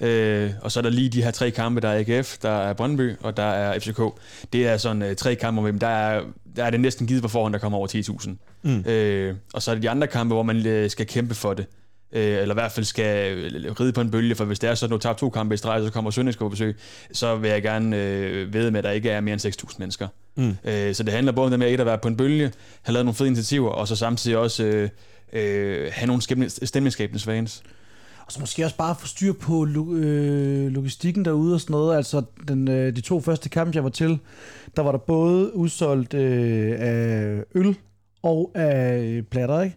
Øh, 0.00 0.50
og 0.62 0.72
så 0.72 0.80
er 0.80 0.82
der 0.82 0.90
lige 0.90 1.08
de 1.08 1.22
her 1.22 1.30
tre 1.30 1.50
kampe, 1.50 1.80
der 1.80 1.88
er 1.88 2.04
AGF, 2.08 2.38
der 2.38 2.50
er 2.50 2.72
Brøndby, 2.72 3.16
og 3.20 3.36
der 3.36 3.42
er 3.42 3.78
FCK. 3.78 4.00
Det 4.52 4.66
er 4.66 4.76
sådan 4.76 5.02
øh, 5.02 5.16
tre 5.16 5.34
kampe, 5.34 5.60
hvor 5.60 5.70
der 5.70 5.86
er, 5.86 6.22
der 6.56 6.64
er 6.64 6.70
det 6.70 6.80
næsten 6.80 7.06
givet 7.06 7.22
på 7.22 7.28
forhånd, 7.28 7.52
der 7.52 7.58
kommer 7.58 7.78
over 7.78 7.88
10.000. 7.88 8.30
Mm. 8.62 8.90
Øh, 8.90 9.34
og 9.54 9.62
så 9.62 9.70
er 9.70 9.74
det 9.74 9.82
de 9.82 9.90
andre 9.90 10.06
kampe, 10.06 10.34
hvor 10.34 10.42
man 10.42 10.66
øh, 10.66 10.90
skal 10.90 11.06
kæmpe 11.06 11.34
for 11.34 11.54
det 11.54 11.66
øh, 12.12 12.38
eller 12.38 12.54
i 12.54 12.60
hvert 12.60 12.72
fald 12.72 12.86
skal 12.86 13.34
ride 13.80 13.92
på 13.92 14.00
en 14.00 14.10
bølge, 14.10 14.34
for 14.34 14.44
hvis 14.44 14.58
det 14.58 14.70
er 14.70 14.74
sådan, 14.74 14.94
at 14.94 14.96
du 14.96 15.02
tager 15.02 15.14
to 15.14 15.30
kampe 15.30 15.54
i 15.54 15.58
streg, 15.58 15.82
så 15.82 15.90
kommer 15.90 16.10
Sønderjysk 16.10 16.38
på 16.38 16.48
besøg, 16.48 16.76
så 17.12 17.36
vil 17.36 17.50
jeg 17.50 17.62
gerne 17.62 17.96
øh, 17.96 18.52
vide 18.52 18.70
med, 18.70 18.78
at 18.78 18.84
der 18.84 18.90
ikke 18.90 19.10
er 19.10 19.20
mere 19.20 19.32
end 19.32 19.46
6.000 19.46 19.76
mennesker. 19.78 20.08
Mm. 20.36 20.56
Øh, 20.64 20.94
så 20.94 21.02
det 21.02 21.12
handler 21.12 21.32
både 21.32 21.54
om 21.54 21.62
at 21.62 21.86
være 21.86 21.98
på 21.98 22.08
en 22.08 22.16
bølge, 22.16 22.52
have 22.82 22.92
lavet 22.92 23.04
nogle 23.04 23.14
fede 23.14 23.28
initiativer, 23.28 23.70
og 23.70 23.88
så 23.88 23.96
samtidig 23.96 24.38
også 24.38 24.64
øh, 24.64 24.88
øh, 25.32 25.90
have 25.92 26.06
nogle 26.06 26.22
stemningsskabende 26.48 27.20
fans. 27.20 27.62
Og 28.26 28.32
så 28.32 28.40
måske 28.40 28.64
også 28.64 28.76
bare 28.76 28.96
få 29.00 29.06
styr 29.06 29.32
på 29.32 29.66
øh, 29.66 30.66
logistikken 30.66 31.24
derude 31.24 31.54
og 31.54 31.60
sådan 31.60 31.72
noget. 31.72 31.96
Altså 31.96 32.22
den, 32.48 32.68
øh, 32.68 32.96
de 32.96 33.00
to 33.00 33.20
første 33.20 33.48
kampe, 33.48 33.76
jeg 33.76 33.84
var 33.84 33.90
til, 33.90 34.18
der 34.76 34.82
var 34.82 34.90
der 34.90 34.98
både 34.98 35.56
udsolgt 35.56 36.14
øh, 36.14 36.74
af 36.78 37.44
øl 37.54 37.76
og 38.22 38.52
af 38.54 39.22
platter, 39.30 39.62
ikke? 39.62 39.76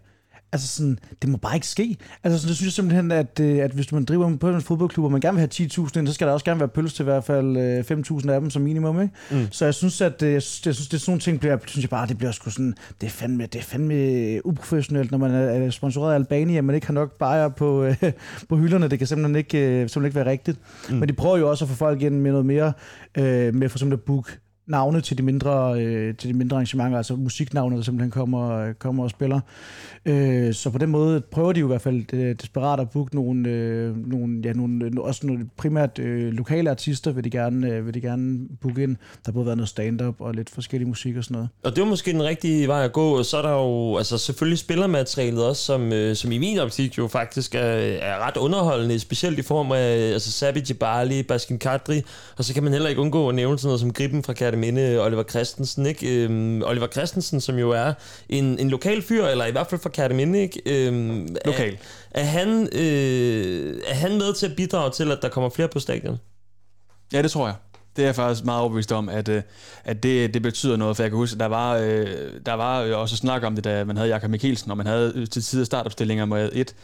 Altså 0.52 0.68
sådan, 0.68 0.98
det 1.22 1.30
må 1.30 1.36
bare 1.36 1.54
ikke 1.54 1.66
ske. 1.66 1.96
Altså 2.24 2.38
sådan, 2.38 2.48
det 2.48 2.56
synes 2.56 2.66
jeg 2.66 2.72
simpelthen, 2.72 3.10
at, 3.10 3.40
øh, 3.40 3.58
at 3.58 3.70
hvis 3.70 3.92
man 3.92 4.04
driver 4.04 4.36
på 4.36 4.48
en 4.48 4.60
fodboldklub, 4.60 5.04
og 5.04 5.12
man 5.12 5.20
gerne 5.20 5.38
vil 5.38 5.48
have 5.58 5.68
10.000 5.86 5.98
ind, 5.98 6.06
så 6.06 6.12
skal 6.12 6.26
der 6.26 6.32
også 6.32 6.44
gerne 6.44 6.60
være 6.60 6.68
pølse 6.68 6.96
til 6.96 7.02
i 7.02 7.04
hvert 7.04 7.24
fald 7.24 7.56
5.000 8.20 8.28
øh, 8.28 8.34
af 8.34 8.40
dem 8.40 8.50
som 8.50 8.62
minimum. 8.62 9.02
Ikke? 9.02 9.14
Mm. 9.30 9.46
Så 9.50 9.64
jeg 9.64 9.74
synes, 9.74 10.00
at 10.00 10.22
øh, 10.22 10.32
jeg 10.32 10.42
synes, 10.42 10.60
det 10.62 10.94
er 10.94 10.98
sådan 10.98 11.10
nogle 11.10 11.20
ting, 11.20 11.40
bliver, 11.40 11.58
synes 11.66 11.82
jeg 11.82 11.90
bare, 11.90 12.06
det 12.06 12.18
bliver 12.18 12.32
sgu 12.32 12.50
sådan, 12.50 12.74
det 13.00 13.06
er 13.06 13.10
fandme, 13.10 13.46
det 13.46 13.58
er 13.58 13.62
fandme 13.62 14.46
uprofessionelt, 14.46 15.10
når 15.10 15.18
man 15.18 15.30
er 15.30 15.70
sponsoreret 15.70 16.12
af 16.12 16.16
Albania, 16.16 16.60
man 16.60 16.74
ikke 16.74 16.86
har 16.86 16.94
nok 16.94 17.18
bajer 17.18 17.48
på, 17.48 17.84
øh, 17.84 17.96
på 18.48 18.56
hylderne. 18.56 18.88
Det 18.88 18.98
kan 18.98 19.08
simpelthen 19.08 19.36
ikke, 19.36 19.58
simpelthen 19.58 20.04
ikke 20.04 20.16
være 20.16 20.30
rigtigt. 20.30 20.58
Mm. 20.90 20.96
Men 20.96 21.08
de 21.08 21.12
prøver 21.12 21.36
jo 21.36 21.50
også 21.50 21.64
at 21.64 21.68
få 21.68 21.74
folk 21.74 22.02
ind 22.02 22.20
med 22.20 22.30
noget 22.30 22.46
mere, 22.46 22.72
øh, 23.18 23.54
med 23.54 23.68
for 23.68 23.78
eksempel 23.78 23.96
at 23.96 24.00
book 24.00 24.38
navne 24.66 25.00
til 25.00 25.18
de 25.18 25.22
mindre, 25.22 25.82
øh, 25.82 26.16
til 26.16 26.28
de 26.28 26.34
mindre 26.34 26.56
arrangementer, 26.56 26.96
altså 26.96 27.16
musiknavne, 27.16 27.76
der 27.76 27.82
simpelthen 27.82 28.10
kommer, 28.10 28.50
øh, 28.50 28.74
kommer 28.74 29.04
og 29.04 29.10
spiller. 29.10 29.40
Øh, 30.04 30.54
så 30.54 30.70
på 30.70 30.78
den 30.78 30.90
måde 30.90 31.20
prøver 31.20 31.52
de 31.52 31.60
jo 31.60 31.66
i 31.66 31.68
hvert 31.68 31.80
fald 31.80 32.14
øh, 32.14 32.34
desperat 32.40 32.80
at 32.80 32.90
booke 32.90 33.14
nogle, 33.14 33.48
øh, 33.48 34.08
nogle, 34.08 34.40
ja, 34.44 34.52
nogle, 34.52 34.84
øh, 34.84 34.92
også 34.96 35.26
nogle 35.26 35.48
primært 35.56 35.98
øh, 35.98 36.32
lokale 36.32 36.70
artister, 36.70 37.12
vil 37.12 37.24
de, 37.24 37.30
gerne, 37.30 37.68
øh, 37.68 37.86
vil 37.86 37.94
de 37.94 38.00
gerne 38.00 38.48
booke 38.60 38.82
ind. 38.82 38.96
Der 38.96 39.22
har 39.24 39.32
både 39.32 39.46
været 39.46 39.58
noget 39.58 39.68
stand-up 39.68 40.20
og 40.20 40.34
lidt 40.34 40.50
forskellig 40.50 40.88
musik 40.88 41.16
og 41.16 41.24
sådan 41.24 41.34
noget. 41.34 41.48
Og 41.64 41.76
det 41.76 41.82
er 41.82 41.86
måske 41.86 42.12
den 42.12 42.22
rigtige 42.22 42.68
vej 42.68 42.84
at 42.84 42.92
gå, 42.92 43.18
og 43.18 43.24
så 43.24 43.36
er 43.36 43.42
der 43.42 43.52
jo 43.52 43.96
altså 43.96 44.18
selvfølgelig 44.18 44.58
spillermaterialet 44.58 45.46
også, 45.46 45.62
som, 45.62 45.92
øh, 45.92 46.16
som 46.16 46.32
i 46.32 46.38
min 46.38 46.58
optik 46.58 46.98
jo 46.98 47.08
faktisk 47.08 47.54
er, 47.54 47.60
er 47.60 48.26
ret 48.26 48.36
underholdende, 48.36 48.98
specielt 48.98 49.38
i 49.38 49.42
form 49.42 49.72
af 49.72 50.12
altså 50.12 50.32
Sabi 50.32 50.60
Jibali, 50.68 51.22
Baskin 51.22 51.58
Kadri, 51.58 52.02
og 52.36 52.44
så 52.44 52.54
kan 52.54 52.62
man 52.62 52.72
heller 52.72 52.88
ikke 52.88 53.00
undgå 53.00 53.28
at 53.28 53.34
nævne 53.34 53.58
sådan 53.58 53.68
noget 53.68 53.80
som 53.80 53.92
Griben 53.92 54.22
fra 54.22 54.32
Kærteminde, 54.52 55.04
Oliver 55.04 55.22
Christensen, 55.22 55.86
ikke? 55.86 56.24
Øhm, 56.24 56.62
Oliver 56.62 56.86
Christensen, 56.86 57.40
som 57.40 57.58
jo 57.58 57.70
er 57.70 57.92
en, 58.28 58.58
en 58.58 58.70
lokal 58.70 59.02
fyr, 59.02 59.24
eller 59.24 59.46
i 59.46 59.50
hvert 59.50 59.66
fald 59.66 59.80
fra 59.80 59.90
Kærteminde, 59.90 60.42
ikke? 60.42 60.62
Øhm, 60.66 61.36
Lokal. 61.44 61.78
Er, 62.10 62.20
er, 62.20 62.24
han, 62.24 62.68
øh, 62.72 63.80
er 63.86 63.94
han 63.94 64.10
med 64.18 64.34
til 64.34 64.46
at 64.46 64.56
bidrage 64.56 64.90
til, 64.90 65.12
at 65.12 65.18
der 65.22 65.28
kommer 65.28 65.50
flere 65.50 65.68
på 65.68 65.78
stadion? 65.78 66.18
Ja, 67.12 67.22
det 67.22 67.30
tror 67.30 67.46
jeg. 67.46 67.54
Det 67.96 68.02
er 68.02 68.06
jeg 68.06 68.14
faktisk 68.14 68.44
meget 68.44 68.60
overbevist 68.60 68.92
om, 68.92 69.08
at, 69.08 69.28
øh, 69.28 69.42
at 69.84 70.02
det, 70.02 70.34
det 70.34 70.42
betyder 70.42 70.76
noget, 70.76 70.96
for 70.96 71.02
jeg 71.02 71.10
kan 71.10 71.16
huske, 71.16 71.38
der 71.38 71.46
var, 71.46 71.76
øh, 71.76 72.06
der 72.46 72.52
var 72.52 72.94
også 72.94 73.16
snak 73.16 73.42
om 73.42 73.54
det, 73.54 73.64
da 73.64 73.84
man 73.84 73.96
havde 73.96 74.08
Jakob 74.08 74.30
Mikkelsen, 74.30 74.70
og 74.70 74.76
man 74.76 74.86
havde 74.86 75.26
til 75.26 75.42
tider 75.42 75.64
startopstillinger 75.64 76.24
med 76.24 76.50
et 76.52 76.74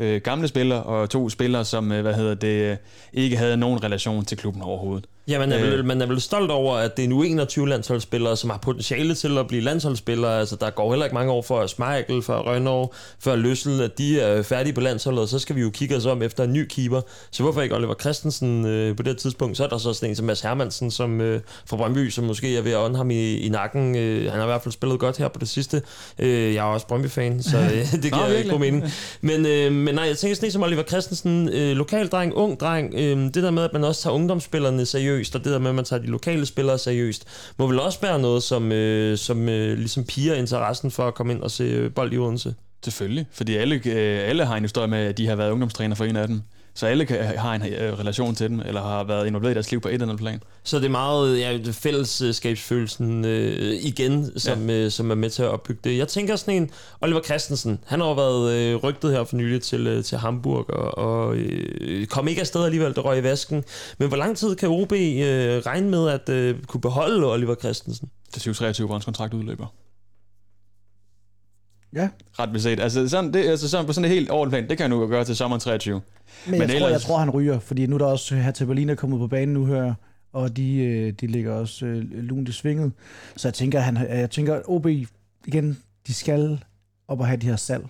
øh, 0.00 0.20
gamle 0.20 0.48
spillere 0.48 0.82
og 0.82 1.10
to 1.10 1.28
spillere, 1.28 1.64
som 1.64 1.86
hvad 1.86 2.14
hedder 2.14 2.34
det, 2.34 2.78
ikke 3.12 3.36
havde 3.36 3.56
nogen 3.56 3.84
relation 3.84 4.24
til 4.24 4.38
klubben 4.38 4.62
overhovedet. 4.62 5.04
Ja, 5.28 5.38
man 5.38 5.52
er, 5.52 5.58
vel, 5.58 5.78
øh. 5.78 5.84
man 5.84 6.02
er 6.02 6.06
vel 6.06 6.20
stolt 6.20 6.50
over, 6.50 6.76
at 6.76 6.96
det 6.96 7.04
er 7.04 7.08
nu 7.08 7.22
21 7.22 7.68
landsholdsspillere, 7.68 8.36
som 8.36 8.50
har 8.50 8.58
potentiale 8.58 9.14
til 9.14 9.38
at 9.38 9.46
blive 9.48 9.62
landsholdsspillere. 9.62 10.38
Altså, 10.40 10.56
der 10.56 10.70
går 10.70 10.90
heller 10.90 11.06
ikke 11.06 11.14
mange 11.14 11.32
år 11.32 11.42
for 11.42 11.66
Smeichel, 11.66 12.22
for 12.22 12.34
Rønnow, 12.34 12.86
for 13.20 13.36
Løssel, 13.36 13.80
at 13.80 13.98
de 13.98 14.20
er 14.20 14.42
færdige 14.42 14.72
på 14.72 14.80
landsholdet, 14.80 15.28
så 15.28 15.38
skal 15.38 15.56
vi 15.56 15.60
jo 15.60 15.70
kigge 15.70 15.96
os 15.96 16.06
om 16.06 16.22
efter 16.22 16.44
en 16.44 16.52
ny 16.52 16.66
keeper. 16.66 17.00
Så 17.30 17.42
hvorfor 17.42 17.62
ikke 17.62 17.74
Oliver 17.74 17.94
Christensen 17.94 18.66
øh, 18.66 18.96
på 18.96 19.02
det 19.02 19.18
tidspunkt? 19.18 19.56
Så 19.56 19.64
er 19.64 19.68
der 19.68 19.78
så 19.78 19.92
sådan 19.92 20.08
en 20.08 20.16
som 20.16 20.26
Mads 20.26 20.40
Hermansen 20.40 20.90
som, 20.90 21.20
øh, 21.20 21.40
fra 21.66 21.76
Brøndby, 21.76 22.10
som 22.10 22.24
måske 22.24 22.56
er 22.56 22.62
ved 22.62 22.72
at 22.72 22.78
ånde 22.78 22.96
ham 22.96 23.10
i, 23.10 23.36
i 23.36 23.48
nakken. 23.48 23.96
Øh, 23.96 24.30
han 24.30 24.40
har 24.40 24.46
i 24.46 24.50
hvert 24.50 24.62
fald 24.62 24.72
spillet 24.72 24.98
godt 24.98 25.18
her 25.18 25.28
på 25.28 25.38
det 25.38 25.48
sidste. 25.48 25.82
Øh, 26.18 26.54
jeg 26.54 26.68
er 26.68 26.72
også 26.72 26.86
Brøndby-fan, 26.86 27.42
så 27.42 27.58
øh, 27.74 27.92
det 27.92 28.12
giver 28.12 28.26
ikke 28.26 28.50
god 28.50 28.60
mening. 28.60 28.84
Men, 29.20 29.46
øh, 29.46 29.72
men 29.88 29.94
nej, 29.94 30.04
jeg 30.04 30.18
tænker 30.18 30.34
sådan 30.34 30.46
en 30.46 30.52
som 30.52 30.62
Oliver 30.62 30.82
Christensen, 30.82 31.48
øh, 31.48 31.76
lokal 31.76 32.08
dreng, 32.08 32.34
ung 32.34 32.60
dreng, 32.60 32.94
øh, 32.94 33.16
det 33.16 33.34
der 33.34 33.50
med, 33.50 33.62
at 33.62 33.72
man 33.72 33.84
også 33.84 34.02
tager 34.02 34.14
ungdomsspillerne 34.14 34.86
seriøst, 34.86 35.36
og 35.36 35.44
det 35.44 35.52
der 35.52 35.58
med, 35.58 35.68
at 35.68 35.74
man 35.74 35.84
tager 35.84 36.02
de 36.02 36.06
lokale 36.06 36.46
spillere 36.46 36.78
seriøst, 36.78 37.24
må 37.58 37.66
vel 37.66 37.80
også 37.80 38.00
være 38.00 38.18
noget, 38.18 38.42
som, 38.42 38.72
øh, 38.72 39.18
som 39.18 39.48
øh, 39.48 39.78
ligesom 39.78 40.04
piger 40.04 40.34
interessen 40.34 40.90
for 40.90 41.08
at 41.08 41.14
komme 41.14 41.32
ind 41.32 41.42
og 41.42 41.50
se 41.50 41.64
øh, 41.64 41.92
bold 41.92 42.12
i 42.12 42.18
Odense. 42.18 42.54
Selvfølgelig, 42.84 43.26
fordi 43.32 43.56
alle, 43.56 43.74
øh, 43.74 44.28
alle 44.28 44.44
har 44.44 44.56
en 44.56 44.64
historie 44.64 44.88
med, 44.88 44.98
at 44.98 45.18
de 45.18 45.26
har 45.26 45.36
været 45.36 45.50
ungdomstræner 45.50 45.94
for 45.94 46.04
en 46.04 46.16
af 46.16 46.28
dem. 46.28 46.42
Så 46.78 46.86
alle 46.86 47.06
kan, 47.06 47.38
har 47.38 47.54
en 47.54 47.62
øh, 47.66 47.98
relation 47.98 48.34
til 48.34 48.50
dem, 48.50 48.60
eller 48.60 48.82
har 48.82 49.04
været 49.04 49.26
involveret 49.26 49.50
i 49.50 49.54
deres 49.54 49.70
liv 49.70 49.80
på 49.80 49.88
et 49.88 49.94
eller 49.94 50.06
andet 50.06 50.18
plan. 50.18 50.42
Så 50.62 50.76
det 50.78 50.84
er 50.84 50.88
meget 50.88 51.38
ja, 51.40 51.58
fællesskabsfølelsen 51.72 53.24
øh, 53.24 53.74
igen, 53.82 54.38
som, 54.38 54.70
ja. 54.70 54.76
øh, 54.76 54.90
som 54.90 55.10
er 55.10 55.14
med 55.14 55.30
til 55.30 55.42
at 55.42 55.48
opbygge 55.48 55.80
det. 55.84 55.98
Jeg 55.98 56.08
tænker 56.08 56.36
sådan 56.36 56.62
en, 56.62 56.70
Oliver 57.00 57.20
Christensen, 57.20 57.78
han 57.86 58.00
har 58.00 58.14
været 58.14 58.52
øh, 58.52 58.76
rygtet 58.76 59.12
her 59.12 59.24
for 59.24 59.36
nylig 59.36 59.62
til, 59.62 59.86
øh, 59.86 60.04
til 60.04 60.18
Hamburg, 60.18 60.70
og, 60.70 60.98
og 60.98 61.36
øh, 61.36 62.06
kom 62.06 62.28
ikke 62.28 62.40
afsted 62.40 62.64
alligevel, 62.64 62.94
der 62.94 63.00
røg 63.00 63.18
i 63.18 63.22
vasken. 63.22 63.64
Men 63.98 64.08
hvor 64.08 64.16
lang 64.16 64.36
tid 64.36 64.56
kan 64.56 64.68
OB 64.68 64.92
øh, 64.92 64.98
regne 65.66 65.90
med 65.90 66.08
at 66.08 66.28
øh, 66.28 66.56
kunne 66.66 66.80
beholde 66.80 67.32
Oliver 67.32 67.54
Christensen? 67.54 68.10
Det 68.26 68.36
er 68.36 68.40
2023, 68.40 68.86
hvor 68.86 68.94
hans 68.94 69.04
kontrakt 69.04 69.34
udløber. 69.34 69.66
Ja. 71.94 72.08
Ret 72.38 72.52
beset. 72.52 72.80
Altså 72.80 73.08
sådan, 73.08 73.32
det, 73.32 73.44
altså 73.48 73.68
sådan, 73.68 73.86
på 73.86 73.92
sådan 73.92 74.10
et 74.10 74.14
helt 74.14 74.30
ordentligt 74.30 74.70
det 74.70 74.78
kan 74.78 74.84
han 74.84 74.90
nu 74.90 75.06
gøre 75.06 75.24
til 75.24 75.36
sommeren 75.36 75.60
23. 75.60 75.94
Men, 76.46 76.58
Men 76.58 76.60
jeg, 76.60 76.64
ellers... 76.64 76.80
tror, 76.80 76.88
jeg 76.88 77.00
tror, 77.00 77.18
han 77.18 77.30
ryger, 77.30 77.58
fordi 77.58 77.86
nu 77.86 77.94
er 77.94 77.98
der 77.98 78.06
også 78.06 78.52
til 78.54 78.66
Berlin 78.66 78.88
er 78.88 78.94
kommet 78.94 79.18
på 79.18 79.26
banen 79.26 79.54
nu 79.54 79.66
her, 79.66 79.94
og 80.32 80.56
de, 80.56 80.76
øh, 80.76 81.12
de 81.12 81.26
ligger 81.26 81.52
også 81.52 81.86
øh, 81.86 82.04
lunt 82.12 82.48
i 82.48 82.52
svinget. 82.52 82.92
Så 83.36 83.48
jeg 83.48 83.54
tænker, 83.54 83.80
han, 83.80 83.96
jeg 83.96 84.30
tænker, 84.30 84.60
OB 84.66 84.86
igen, 85.46 85.78
de 86.06 86.14
skal 86.14 86.64
op 87.08 87.20
og 87.20 87.26
have 87.26 87.36
de 87.36 87.46
her 87.46 87.56
salg. 87.56 87.84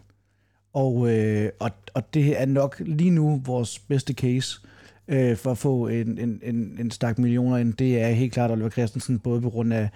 Og, 0.73 1.11
øh, 1.11 1.51
og, 1.61 1.71
og 1.95 2.15
det 2.15 2.41
er 2.41 2.47
nok 2.47 2.83
lige 2.87 3.11
nu 3.11 3.43
vores 3.45 3.79
bedste 3.79 4.13
case 4.13 4.61
øh, 5.09 5.37
for 5.37 5.51
at 5.51 5.59
få 5.59 5.87
en, 5.87 6.19
en, 6.19 6.41
en, 6.43 6.77
en 6.81 6.91
stak 6.91 7.19
millioner 7.19 7.57
ind, 7.57 7.75
det 7.75 8.01
er 8.01 8.09
helt 8.09 8.33
klart 8.33 8.51
Oliver 8.51 8.71
Christensen, 8.71 9.19
både 9.19 9.41
på 9.41 9.51
grund 9.51 9.73
af 9.73 9.89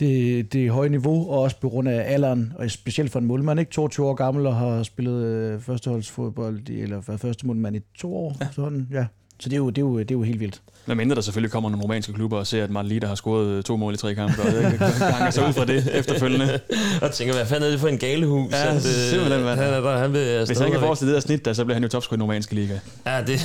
det, 0.00 0.52
det 0.52 0.70
høje 0.70 0.88
niveau, 0.88 1.30
og 1.30 1.40
også 1.40 1.60
på 1.60 1.68
grund 1.68 1.88
af 1.88 2.12
alderen, 2.12 2.52
og 2.56 2.70
specielt 2.70 3.12
for 3.12 3.18
en 3.18 3.26
målmand, 3.26 3.60
ikke 3.60 3.72
22 3.72 4.06
år 4.06 4.14
gammel 4.14 4.46
og 4.46 4.56
har 4.56 4.82
spillet 4.82 5.24
øh, 5.24 5.60
førsteholdsfodbold, 5.60 6.68
eller 6.68 7.00
første 7.00 7.46
målmand 7.46 7.76
i 7.76 7.80
to 7.98 8.16
år, 8.16 8.36
ja. 8.40 8.48
sådan, 8.52 8.88
ja. 8.92 9.06
Så 9.44 9.48
det 9.48 9.56
er, 9.56 9.58
jo, 9.58 9.70
det, 9.70 9.78
er 9.78 9.82
jo, 9.82 9.98
det 9.98 10.10
er 10.10 10.14
jo 10.14 10.22
helt 10.22 10.40
vildt. 10.40 10.60
Men 10.86 10.96
mindre 10.96 11.16
der 11.16 11.20
selvfølgelig 11.20 11.52
kommer 11.52 11.70
nogle 11.70 11.84
romanske 11.84 12.12
klubber 12.12 12.38
og 12.38 12.46
ser, 12.46 12.64
at 12.64 12.70
Martin 12.70 12.88
Lider 12.88 13.08
har 13.08 13.14
scoret 13.14 13.64
to 13.64 13.76
mål 13.76 13.94
i 13.94 13.96
tre 13.96 14.14
kampe, 14.14 14.42
og 14.42 14.52
ganger 14.98 15.30
sig 15.30 15.48
ud 15.48 15.52
fra 15.52 15.64
det 15.64 15.90
efterfølgende. 15.92 16.60
og 17.02 17.12
tænker, 17.12 17.34
hvad 17.34 17.46
fanden 17.46 17.66
er 17.66 17.70
det 17.70 17.80
for 17.80 17.88
en 17.88 17.98
galehus? 17.98 18.52
Ja, 18.52 18.68
at, 18.68 18.76
øh, 18.76 18.82
simpelthen, 18.82 19.42
hvad 19.42 19.56
han, 19.56 19.64
er 19.64 19.80
der, 19.80 19.98
han 19.98 20.12
vil 20.12 20.46
Hvis 20.46 20.58
han 20.58 20.70
kan 20.70 20.80
forestille 20.80 21.14
det 21.14 21.22
der 21.22 21.26
snit, 21.26 21.44
der, 21.44 21.52
så 21.52 21.64
bliver 21.64 21.74
han 21.74 21.82
jo 21.82 21.88
topscorer 21.88 22.14
i 22.14 22.18
den 22.18 22.22
romanske 22.22 22.54
liga. 22.54 22.78
Ja, 23.06 23.22
det... 23.22 23.40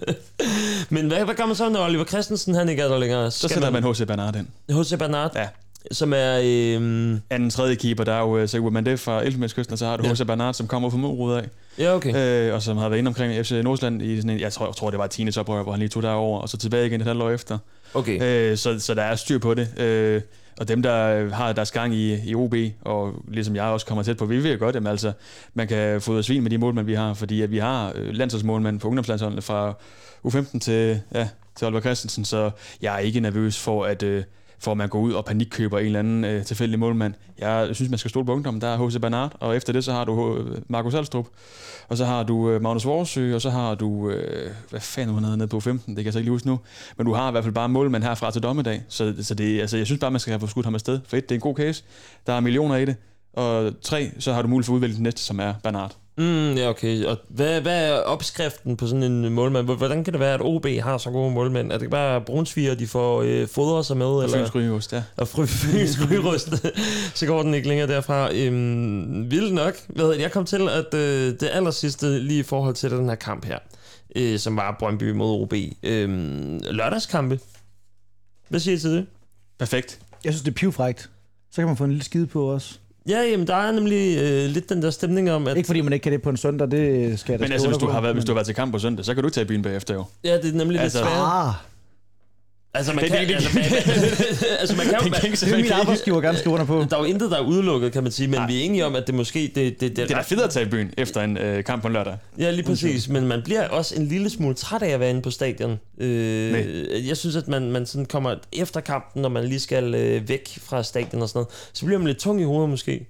Men 0.94 1.06
hvad, 1.06 1.24
hvad 1.24 1.34
gør 1.34 1.46
man 1.46 1.56
så, 1.56 1.68
når 1.68 1.84
Oliver 1.84 2.04
Christensen 2.04 2.54
han 2.54 2.68
ikke 2.68 2.82
er 2.82 2.88
der 2.88 2.98
længere? 2.98 3.30
så 3.30 3.48
sætter 3.48 3.70
man 3.70 3.84
H.C. 3.84 4.06
Bernard 4.06 4.36
ind. 4.36 4.46
H.C. 4.82 4.98
Bernard? 4.98 5.36
Ja. 5.36 5.48
som 5.92 6.12
er... 6.16 6.40
Øh, 6.44 7.18
Anden 7.30 7.50
tredje 7.50 7.74
keeper, 7.74 8.04
der 8.04 8.12
er 8.12 8.20
jo 8.20 8.42
uh, 8.42 8.48
Sigurd 8.48 8.72
Mandé 8.72 8.94
fra 8.94 9.24
Elfenbenskysten, 9.24 9.72
og 9.72 9.78
så 9.78 9.86
har 9.86 9.96
du 9.96 10.04
Ja. 10.04 10.12
H.C. 10.12 10.26
Bernard, 10.26 10.54
som 10.54 10.66
kommer 10.66 10.90
fra 10.90 10.96
Morud 10.96 11.34
af, 11.34 11.44
ja, 11.78 11.94
okay. 11.94 12.46
øh, 12.48 12.54
og 12.54 12.62
som 12.62 12.76
har 12.76 12.88
været 12.88 12.98
inde 12.98 13.08
omkring 13.08 13.46
FC 13.46 13.50
Nordsjælland 13.64 14.02
i 14.02 14.16
sådan 14.16 14.30
en, 14.30 14.40
jeg 14.40 14.52
tror, 14.52 14.66
jeg 14.66 14.74
tror 14.74 14.90
det 14.90 14.98
var 14.98 15.06
10. 15.06 15.28
oprør, 15.38 15.62
hvor 15.62 15.72
han 15.72 15.78
lige 15.78 15.88
tog 15.88 16.02
derover, 16.02 16.40
og 16.40 16.48
så 16.48 16.56
tilbage 16.56 16.86
igen 16.86 17.00
et 17.00 17.06
halvt 17.06 17.22
år 17.22 17.30
efter. 17.30 17.58
Okay. 17.94 18.22
Øh, 18.22 18.56
så, 18.56 18.78
så 18.80 18.94
der 18.94 19.02
er 19.02 19.14
styr 19.14 19.38
på 19.38 19.54
det. 19.54 19.80
Øh, 19.80 20.22
og 20.60 20.68
dem, 20.68 20.82
der 20.82 21.28
har 21.34 21.52
deres 21.52 21.70
gang 21.70 21.94
i, 21.94 22.30
i 22.30 22.34
OB, 22.34 22.54
og 22.80 23.12
ligesom 23.28 23.56
jeg 23.56 23.64
også 23.64 23.86
kommer 23.86 24.02
tæt 24.02 24.16
på, 24.16 24.26
vi 24.26 24.42
ved 24.42 24.52
jo 24.52 24.58
godt, 24.58 24.76
at 24.76 24.88
altså, 24.88 25.12
man 25.54 25.68
kan 25.68 26.00
få 26.00 26.12
ud 26.12 26.18
af 26.18 26.24
svin 26.24 26.42
med 26.42 26.50
de 26.50 26.58
målmænd, 26.58 26.86
vi 26.86 26.94
har, 26.94 27.14
fordi 27.14 27.42
at 27.42 27.50
vi 27.50 27.58
har 27.58 27.92
øh, 27.94 28.14
landsholdsmålmænd 28.14 28.80
på 28.80 28.88
ungdomslandsholdene 28.88 29.42
fra 29.42 29.74
U15 30.26 30.58
til, 30.58 31.00
ja, 31.14 31.28
til 31.56 31.66
Oliver 31.66 31.80
Christensen, 31.80 32.24
så 32.24 32.50
jeg 32.82 32.94
er 32.94 32.98
ikke 32.98 33.20
nervøs 33.20 33.58
for, 33.58 33.84
at, 33.84 34.02
øh, 34.02 34.24
for 34.64 34.70
at 34.70 34.76
man 34.76 34.88
går 34.88 35.00
ud 35.00 35.12
og 35.12 35.24
panikkøber 35.24 35.78
en 35.78 35.86
eller 35.86 35.98
anden 35.98 36.24
øh, 36.24 36.44
tilfældig 36.44 36.78
målmand. 36.78 37.14
Jeg 37.38 37.68
synes, 37.72 37.90
man 37.90 37.98
skal 37.98 38.08
stole 38.08 38.26
på 38.26 38.32
ungdommen. 38.32 38.60
Der 38.60 38.68
er 38.68 38.88
H.C. 38.88 39.00
Bernard, 39.00 39.32
og 39.40 39.56
efter 39.56 39.72
det, 39.72 39.84
så 39.84 39.92
har 39.92 40.04
du 40.04 40.14
H- 40.14 40.38
øh, 40.38 40.56
Markus 40.68 40.94
Alstrup, 40.94 41.26
og 41.88 41.96
så 41.96 42.04
har 42.04 42.22
du 42.22 42.50
øh, 42.50 42.62
Magnus 42.62 42.84
Vorsø, 42.86 43.34
og 43.34 43.40
så 43.40 43.50
har 43.50 43.74
du, 43.74 44.10
øh, 44.10 44.50
hvad 44.70 44.80
fanden 44.80 45.14
hun 45.14 45.24
havde 45.24 45.36
nede 45.36 45.48
på 45.48 45.60
15, 45.60 45.96
det 45.96 45.96
kan 45.96 46.04
jeg 46.04 46.12
så 46.12 46.18
ikke 46.18 46.26
lige 46.26 46.34
huske 46.34 46.48
nu, 46.48 46.60
men 46.96 47.06
du 47.06 47.12
har 47.12 47.28
i 47.28 47.30
hvert 47.30 47.44
fald 47.44 47.54
bare 47.54 47.68
målmand 47.68 48.02
herfra 48.02 48.30
til 48.30 48.42
dommedag, 48.42 48.82
så, 48.88 49.14
så 49.20 49.34
det, 49.34 49.60
altså, 49.60 49.76
jeg 49.76 49.86
synes 49.86 50.00
bare, 50.00 50.10
man 50.10 50.20
skal 50.20 50.38
have 50.38 50.48
skudt 50.48 50.66
ham 50.66 50.74
afsted, 50.74 51.00
for 51.06 51.16
et, 51.16 51.28
det 51.28 51.34
er 51.34 51.36
en 51.36 51.40
god 51.40 51.56
case, 51.56 51.84
der 52.26 52.32
er 52.32 52.40
millioner 52.40 52.76
i 52.76 52.84
det, 52.84 52.96
og 53.36 53.72
tre, 53.82 54.10
så 54.18 54.32
har 54.32 54.42
du 54.42 54.48
mulighed 54.48 54.66
for 54.66 54.72
at 54.72 54.76
udvælge 54.76 54.94
den 54.94 55.02
næste, 55.02 55.22
som 55.22 55.40
er 55.40 55.54
Bernard. 55.62 55.96
Mm, 56.18 56.52
ja, 56.52 56.68
okay. 56.68 57.04
Og 57.04 57.18
hvad, 57.28 57.60
hvad 57.60 57.88
er 57.88 57.96
opskriften 57.96 58.76
på 58.76 58.86
sådan 58.86 59.02
en 59.02 59.32
målmand? 59.32 59.66
Hvordan 59.66 60.04
kan 60.04 60.12
det 60.12 60.20
være, 60.20 60.34
at 60.34 60.40
OB 60.42 60.66
har 60.66 60.98
så 60.98 61.10
gode 61.10 61.30
målmænd? 61.30 61.72
Er 61.72 61.78
det 61.78 61.90
bare 61.90 62.20
brunsviger, 62.20 62.74
de 62.74 62.86
får 62.86 63.22
øh, 63.22 63.48
fodret 63.48 63.86
sig 63.86 63.96
med? 63.96 64.06
Og 64.06 64.24
eller? 64.24 64.38
Fyns 64.38 64.50
Grygeost, 64.50 64.92
ja. 64.92 65.02
og 65.16 65.28
fyns 65.48 65.98
rygerust, 66.10 66.48
så 67.18 67.26
går 67.26 67.42
den 67.42 67.54
ikke 67.54 67.68
længere 67.68 67.88
derfra. 67.88 68.34
Øhm, 68.34 69.30
vildt 69.30 69.54
nok. 69.54 69.74
Hvad 69.88 70.08
det? 70.08 70.20
Jeg 70.20 70.32
kom 70.32 70.44
til, 70.44 70.68
at 70.68 70.94
øh, 70.94 71.32
det 71.40 71.50
aller 71.52 71.70
sidste 71.70 72.18
lige 72.18 72.40
i 72.40 72.42
forhold 72.42 72.74
til 72.74 72.90
den 72.90 73.08
her 73.08 73.14
kamp 73.14 73.44
her, 73.44 73.58
øh, 74.16 74.38
som 74.38 74.56
var 74.56 74.76
Brøndby 74.78 75.10
mod 75.10 75.42
OB. 75.42 75.54
Øhm, 75.82 76.60
lørdagskampe. 76.70 77.40
Hvad 78.48 78.60
siger 78.60 78.76
I 78.76 78.78
til 78.78 78.90
det? 78.90 79.06
Perfekt. 79.58 80.00
Jeg 80.24 80.32
synes, 80.32 80.42
det 80.42 80.50
er 80.50 80.54
pivfrægt. 80.54 81.10
Så 81.50 81.56
kan 81.56 81.66
man 81.66 81.76
få 81.76 81.84
en 81.84 81.90
lille 81.90 82.04
skide 82.04 82.26
på 82.26 82.52
os. 82.52 82.80
Ja, 83.08 83.22
jamen, 83.22 83.46
der 83.46 83.54
er 83.56 83.72
nemlig 83.72 84.18
øh, 84.18 84.44
lidt 84.50 84.68
den 84.68 84.82
der 84.82 84.90
stemning 84.90 85.30
om, 85.30 85.46
at... 85.46 85.56
Ikke 85.56 85.66
fordi 85.66 85.80
man 85.80 85.92
ikke 85.92 86.02
kan 86.02 86.12
det 86.12 86.22
på 86.22 86.30
en 86.30 86.36
søndag, 86.36 86.70
det 86.70 87.18
skal 87.18 87.32
jeg 87.32 87.38
da 87.40 87.44
Men 87.44 87.52
altså, 87.52 87.68
hvis 87.68 87.78
du, 87.78 87.86
har 87.86 88.00
været, 88.00 88.14
hvis 88.14 88.24
du 88.24 88.32
har 88.32 88.34
været 88.34 88.46
til 88.46 88.54
kamp 88.54 88.72
på 88.72 88.78
søndag, 88.78 89.04
så 89.04 89.14
kan 89.14 89.22
du 89.22 89.26
ikke 89.26 89.34
tage 89.34 89.44
i 89.44 89.48
byen 89.48 89.62
bagefter 89.62 89.94
jo. 89.94 90.04
Ja, 90.24 90.36
det 90.36 90.54
er 90.54 90.56
nemlig 90.56 90.80
Altså- 90.80 90.98
lidt 90.98 91.08
svært. 91.08 91.22
Ah, 91.46 91.54
Altså, 92.74 92.92
man 92.92 93.04
kan... 93.04 93.16
altså, 93.16 93.48
man, 93.54 93.64
altså, 94.60 94.76
man 94.76 94.86
kan 94.86 94.98
jo... 95.04 95.30
Det 95.30 95.50
vil 95.50 95.62
min 95.62 95.72
arbejdsgiver 95.72 96.20
gerne 96.20 96.38
skrive 96.38 96.52
under 96.52 96.66
på. 96.66 96.86
Der 96.90 96.96
er 96.96 97.00
jo 97.00 97.04
intet, 97.04 97.30
der 97.30 97.36
er 97.36 97.40
udelukket, 97.40 97.92
kan 97.92 98.02
man 98.02 98.12
sige, 98.12 98.28
men 98.28 98.38
Nej. 98.38 98.46
vi 98.46 98.60
er 98.60 98.64
enige 98.64 98.86
om, 98.86 98.96
at 98.96 99.06
det 99.06 99.14
måske... 99.14 99.52
Det, 99.54 99.54
det, 99.54 99.80
det, 99.80 99.96
Det 99.96 100.10
er 100.10 100.16
da 100.16 100.22
fedt 100.22 100.40
at 100.40 100.50
tage 100.50 100.66
i 100.66 100.68
byen 100.68 100.92
efter 100.98 101.20
en 101.20 101.38
øh, 101.38 101.64
kamp 101.64 101.82
på 101.82 101.88
en 101.88 101.94
lørdag. 101.94 102.16
Ja, 102.38 102.50
lige 102.50 102.64
præcis. 102.64 103.08
Men 103.08 103.26
man 103.26 103.42
bliver 103.44 103.68
også 103.68 103.94
en 103.94 104.06
lille 104.06 104.30
smule 104.30 104.54
træt 104.54 104.82
af 104.82 104.88
at 104.88 105.00
være 105.00 105.10
inde 105.10 105.22
på 105.22 105.30
stadion. 105.30 105.78
Øh, 105.98 107.08
jeg 107.08 107.16
synes, 107.16 107.36
at 107.36 107.48
man, 107.48 107.70
man 107.70 107.86
sådan 107.86 108.06
kommer 108.06 108.34
efter 108.52 108.80
kampen, 108.80 109.22
når 109.22 109.28
man 109.28 109.44
lige 109.44 109.60
skal 109.60 109.94
øh, 109.94 110.28
væk 110.28 110.58
fra 110.62 110.82
stadion 110.82 111.22
og 111.22 111.28
sådan 111.28 111.38
noget, 111.38 111.48
så 111.72 111.84
bliver 111.84 111.98
man 111.98 112.06
lidt 112.06 112.18
tung 112.18 112.40
i 112.40 112.44
hovedet 112.44 112.70
måske. 112.70 113.06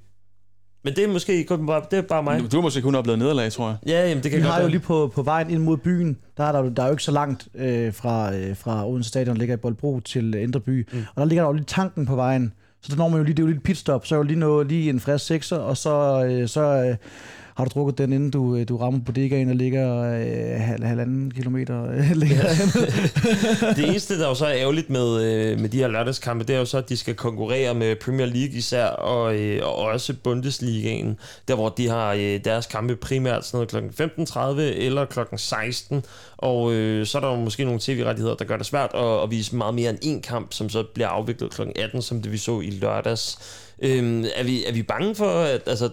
Men 0.85 0.97
det 0.97 1.05
er 1.05 1.09
måske 1.09 1.45
kun 1.45 1.67
bare, 1.67 1.83
det 1.91 1.99
er 1.99 2.03
bare 2.03 2.23
mig. 2.23 2.53
Du, 2.53 2.57
har 2.57 2.63
måske 2.63 2.83
kun 2.83 2.95
oplevet 2.95 3.19
nederlag, 3.19 3.53
tror 3.53 3.69
jeg. 3.69 3.77
Ja, 3.87 4.09
jamen, 4.09 4.23
det 4.23 4.31
kan 4.31 4.41
Vi 4.41 4.47
har 4.47 4.63
jo 4.63 4.69
lige 4.69 4.81
på, 4.81 5.13
på 5.15 5.23
vejen 5.23 5.51
ind 5.51 5.63
mod 5.63 5.77
byen, 5.77 6.17
der 6.37 6.45
er 6.45 6.53
der, 6.53 6.71
der 6.71 6.83
er 6.83 6.87
jo 6.87 6.93
ikke 6.93 7.03
så 7.03 7.13
langt 7.13 7.49
øh, 7.55 7.95
fra, 7.95 8.35
øh, 8.35 8.57
fra 8.57 8.89
Odense 8.89 9.09
Stadion, 9.09 9.35
der 9.35 9.39
ligger 9.39 9.55
i 9.55 9.59
Boldbro 9.59 10.01
til 10.01 10.35
øh, 10.35 10.43
Indre 10.43 10.61
By. 10.61 10.89
Mm. 10.93 10.99
Og 11.15 11.21
der 11.21 11.25
ligger 11.25 11.43
der 11.43 11.49
jo 11.49 11.53
lige 11.53 11.65
tanken 11.65 12.07
på 12.07 12.17
vejen. 12.17 12.53
Så 12.83 12.89
der 12.91 12.97
når 12.97 13.09
man 13.09 13.19
jo 13.19 13.25
lige, 13.25 13.35
det 13.35 13.43
er 13.43 13.43
jo 13.43 13.47
lige 13.47 13.57
et 13.57 13.63
pitstop, 13.63 14.07
så 14.07 14.15
er 14.15 14.17
jo 14.17 14.23
lige, 14.23 14.39
nå, 14.39 14.63
lige 14.63 14.91
en 14.91 15.01
frisk 15.01 15.27
sekser, 15.27 15.57
og 15.57 15.77
så, 15.77 16.25
øh, 16.25 16.49
så 16.49 16.61
øh, 16.61 16.97
har 17.57 17.65
du 17.65 17.71
drukket 17.75 17.99
den, 17.99 18.13
inden 18.13 18.31
du, 18.31 18.57
øh, 18.57 18.69
du 18.69 18.77
rammer 18.77 19.01
bodegaen, 19.07 19.49
der 19.49 19.55
ligger 19.55 20.01
øh, 20.01 20.61
hal, 20.61 20.83
halvanden 20.83 21.31
kilometer 21.31 21.91
øh, 21.91 22.17
længere 22.23 22.55
hen. 22.55 22.69
Det 23.77 23.89
eneste, 23.89 24.19
der 24.19 24.29
jo 24.29 24.35
så 24.35 24.47
er 24.47 24.55
ærgerligt 24.55 24.91
med, 24.91 25.23
øh, 25.23 25.61
med 25.61 25.69
de 25.69 25.79
her 25.79 25.89
lørdagskampe, 25.89 26.45
det 26.45 26.55
er 26.55 26.59
jo 26.59 26.65
så, 26.65 26.79
at 26.79 26.89
de 26.89 26.97
skal 26.97 27.15
konkurrere 27.15 27.75
med 27.75 27.97
Premier 27.97 28.27
League 28.27 28.57
især, 28.57 28.87
og, 28.87 29.37
øh, 29.37 29.67
og 29.67 29.77
også 29.77 30.15
Bundesligaen, 30.25 31.19
der 31.49 31.55
hvor 31.55 31.69
de 31.69 31.89
har 31.89 32.13
øh, 32.13 32.41
deres 32.45 32.67
kampe 32.67 32.97
primært 32.97 33.47
sådan 33.47 33.69
noget 33.73 33.95
kl. 33.97 34.03
15.30 34.23 34.61
eller 34.61 35.05
kl. 35.05 35.21
16, 35.37 36.05
og 36.37 36.73
øh, 36.73 37.07
så 37.07 37.19
er 37.19 37.23
der 37.23 37.29
jo 37.29 37.37
måske 37.37 37.65
nogle 37.65 37.81
tv-rettigheder, 37.81 38.35
der 38.35 38.45
gør 38.45 38.57
det 38.57 38.67
svært 38.67 38.91
at, 38.95 39.23
at 39.23 39.31
vise 39.31 39.57
meget 39.57 39.75
mere 39.75 39.91
end 39.91 39.99
en 40.03 40.23
kamp, 40.23 40.53
som 40.53 40.69
så 40.69 40.85
bliver 40.95 41.09
afviklet 41.09 41.51
kl. 41.51 41.63
18, 41.77 42.03
som 42.03 42.23
det 42.23 42.33
vi 42.33 42.39
så 42.39 42.61
i 42.61 42.71
lørdags. 42.71 43.39
Øh, 43.83 44.25
er, 44.37 44.45
vi, 44.45 44.65
er 44.65 44.73
vi 44.73 44.83
bange 44.83 45.15
for, 45.15 45.31
at 45.31 45.63
altså, 45.67 45.91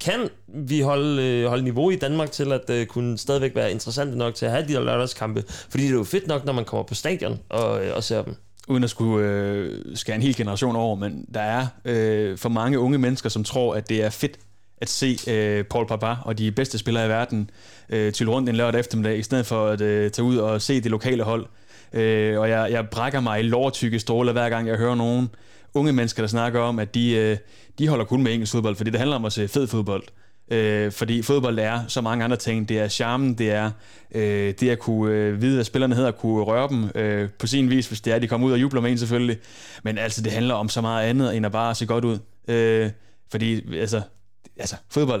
kan 0.00 0.28
vi 0.48 0.80
holde, 0.80 1.22
øh, 1.22 1.48
holde 1.48 1.64
niveau 1.64 1.90
i 1.90 1.96
Danmark 1.96 2.30
til 2.30 2.52
at 2.52 2.70
øh, 2.70 2.86
kunne 2.86 3.18
stadigvæk 3.18 3.54
være 3.54 3.72
interessante 3.72 4.18
nok 4.18 4.34
til 4.34 4.46
at 4.46 4.52
have 4.52 4.68
de 4.68 4.72
der 4.72 4.80
lørdagskampe? 4.80 5.44
Fordi 5.46 5.82
det 5.82 5.90
er 5.90 5.94
jo 5.94 6.04
fedt 6.04 6.26
nok, 6.26 6.44
når 6.44 6.52
man 6.52 6.64
kommer 6.64 6.84
på 6.84 6.94
stadion 6.94 7.38
og, 7.48 7.84
øh, 7.84 7.96
og 7.96 8.04
ser 8.04 8.22
dem. 8.22 8.36
uden 8.68 8.84
at 8.84 8.90
skulle 8.90 9.28
øh, 9.28 9.80
skære 9.94 10.16
en 10.16 10.22
hel 10.22 10.36
generation 10.36 10.76
over, 10.76 10.96
men 10.96 11.26
der 11.34 11.40
er 11.40 11.66
øh, 11.84 12.38
for 12.38 12.48
mange 12.48 12.78
unge 12.78 12.98
mennesker, 12.98 13.28
som 13.28 13.44
tror, 13.44 13.74
at 13.74 13.88
det 13.88 14.02
er 14.02 14.10
fedt 14.10 14.38
at 14.80 14.88
se 14.88 15.18
øh, 15.28 15.64
Paul 15.64 15.86
Papa 15.86 16.16
og 16.22 16.38
de 16.38 16.52
bedste 16.52 16.78
spillere 16.78 17.06
i 17.06 17.08
verden 17.08 17.50
øh, 17.88 18.12
til 18.12 18.30
rundt 18.30 18.48
en 18.48 18.56
lørdag 18.56 18.80
eftermiddag, 18.80 19.18
i 19.18 19.22
stedet 19.22 19.46
for 19.46 19.66
at 19.66 19.80
øh, 19.80 20.10
tage 20.10 20.24
ud 20.26 20.36
og 20.36 20.62
se 20.62 20.80
det 20.80 20.90
lokale 20.90 21.22
hold. 21.22 21.46
Øh, 21.92 22.40
og 22.40 22.48
jeg, 22.48 22.68
jeg 22.70 22.88
brækker 22.88 23.20
mig 23.20 23.40
i 23.40 23.42
lårtykke 23.42 23.98
stråler, 23.98 24.32
hver 24.32 24.48
gang 24.48 24.68
jeg 24.68 24.76
hører 24.76 24.94
nogen 24.94 25.28
unge 25.74 25.92
mennesker, 25.92 26.22
der 26.22 26.28
snakker 26.28 26.60
om, 26.60 26.78
at 26.78 26.94
de, 26.94 27.10
øh, 27.10 27.36
de 27.78 27.88
holder 27.88 28.04
kun 28.04 28.22
med 28.22 28.32
engelsk 28.32 28.52
fodbold, 28.52 28.76
fordi 28.76 28.90
det 28.90 28.98
handler 28.98 29.16
om 29.16 29.24
at 29.24 29.32
se 29.32 29.48
fed 29.48 29.66
fodbold. 29.66 30.02
Øh, 30.50 30.92
fordi 30.92 31.22
fodbold 31.22 31.58
er 31.58 31.80
så 31.88 32.00
mange 32.00 32.24
andre 32.24 32.36
ting. 32.36 32.68
Det 32.68 32.78
er 32.78 32.88
charmen, 32.88 33.34
det 33.34 33.50
er 33.50 33.70
øh, 34.14 34.54
det 34.60 34.70
at 34.70 34.78
kunne 34.78 35.12
øh, 35.12 35.42
vide, 35.42 35.54
hvad 35.54 35.64
spillerne 35.64 35.94
hedder, 35.94 36.10
kunne 36.10 36.44
røre 36.44 36.68
dem 36.68 36.90
øh, 36.94 37.30
på 37.38 37.46
sin 37.46 37.70
vis, 37.70 37.88
hvis 37.88 38.00
det 38.00 38.10
er, 38.10 38.16
at 38.16 38.22
de 38.22 38.28
kommer 38.28 38.46
ud 38.46 38.52
og 38.52 38.60
jubler 38.60 38.80
med 38.80 38.90
en 38.90 38.98
selvfølgelig. 38.98 39.38
Men 39.82 39.98
altså, 39.98 40.22
det 40.22 40.32
handler 40.32 40.54
om 40.54 40.68
så 40.68 40.80
meget 40.80 41.08
andet, 41.08 41.36
end 41.36 41.46
at 41.46 41.52
bare 41.52 41.74
se 41.74 41.86
godt 41.86 42.04
ud. 42.04 42.18
Øh, 42.48 42.90
fordi, 43.30 43.76
altså, 43.76 44.02
altså, 44.58 44.76
fodbold, 44.90 45.20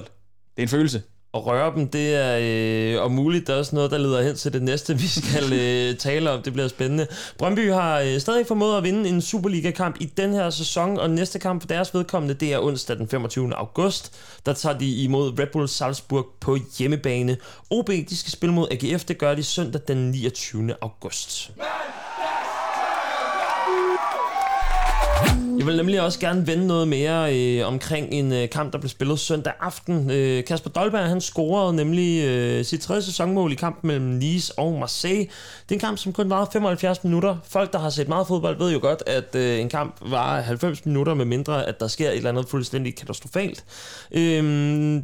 det 0.56 0.58
er 0.58 0.62
en 0.62 0.68
følelse. 0.68 1.02
Og 1.32 1.46
røre 1.46 1.74
dem, 1.74 1.88
det 1.88 2.14
er 2.14 2.38
øh, 2.40 3.04
om 3.04 3.10
muligt 3.12 3.46
der 3.46 3.54
er 3.54 3.58
også 3.58 3.74
noget, 3.74 3.90
der 3.90 3.98
leder 3.98 4.22
hen 4.22 4.36
til 4.36 4.52
det 4.52 4.62
næste, 4.62 4.98
vi 4.98 5.06
skal 5.06 5.52
øh, 5.62 5.96
tale 5.96 6.30
om. 6.30 6.42
Det 6.42 6.52
bliver 6.52 6.68
spændende. 6.68 7.06
Brøndby 7.38 7.72
har 7.72 8.00
øh, 8.00 8.20
stadig 8.20 8.46
formået 8.46 8.76
at 8.76 8.82
vinde 8.82 9.08
en 9.08 9.22
Superliga-kamp 9.22 9.96
i 10.00 10.04
den 10.04 10.32
her 10.32 10.50
sæson, 10.50 10.98
og 10.98 11.10
næste 11.10 11.38
kamp 11.38 11.62
for 11.62 11.68
deres 11.68 11.94
vedkommende, 11.94 12.34
det 12.34 12.52
er 12.52 12.58
onsdag 12.58 12.96
den 12.96 13.08
25. 13.08 13.54
august. 13.54 14.12
Der 14.46 14.52
tager 14.52 14.78
de 14.78 14.94
imod 14.94 15.38
Red 15.38 15.46
Bull 15.52 15.68
Salzburg 15.68 16.26
på 16.40 16.58
hjemmebane. 16.78 17.36
OB, 17.70 17.88
de 17.88 18.16
skal 18.16 18.32
spille 18.32 18.54
mod 18.54 18.68
AGF, 18.70 19.04
det 19.04 19.18
gør 19.18 19.34
de 19.34 19.42
søndag 19.42 19.80
den 19.88 20.10
29. 20.10 20.74
august. 20.80 21.52
Jeg 25.58 25.66
vil 25.66 25.76
nemlig 25.76 26.00
også 26.00 26.18
gerne 26.18 26.46
vende 26.46 26.66
noget 26.66 26.88
mere 26.88 27.36
øh, 27.36 27.66
omkring 27.66 28.08
en 28.12 28.32
øh, 28.32 28.48
kamp, 28.48 28.72
der 28.72 28.78
blev 28.78 28.88
spillet 28.88 29.18
søndag 29.18 29.52
aften. 29.60 30.10
Øh, 30.10 30.44
Kasper 30.44 30.70
Dolberg, 30.70 31.08
han 31.08 31.20
scorede 31.20 31.76
nemlig 31.76 32.24
øh, 32.24 32.64
sit 32.64 32.80
tredje 32.80 33.02
sæsonmål 33.02 33.52
i 33.52 33.54
kampen 33.54 33.88
mellem 33.88 34.06
Nice 34.06 34.58
og 34.58 34.78
Marseille. 34.78 35.26
Det 35.68 35.70
er 35.70 35.74
en 35.74 35.80
kamp, 35.80 35.98
som 35.98 36.12
kun 36.12 36.30
varede 36.30 36.50
75 36.52 37.04
minutter. 37.04 37.36
Folk, 37.44 37.72
der 37.72 37.78
har 37.78 37.90
set 37.90 38.08
meget 38.08 38.26
fodbold, 38.26 38.58
ved 38.58 38.72
jo 38.72 38.78
godt, 38.82 39.02
at 39.06 39.34
øh, 39.34 39.60
en 39.60 39.68
kamp 39.68 39.96
varer 40.10 40.42
90 40.42 40.86
minutter, 40.86 41.14
med 41.14 41.24
mindre 41.24 41.66
at 41.66 41.80
der 41.80 41.88
sker 41.88 42.10
et 42.10 42.16
eller 42.16 42.30
andet 42.30 42.48
fuldstændig 42.48 42.96
katastrofalt. 42.96 43.64
Øh, 44.12 44.42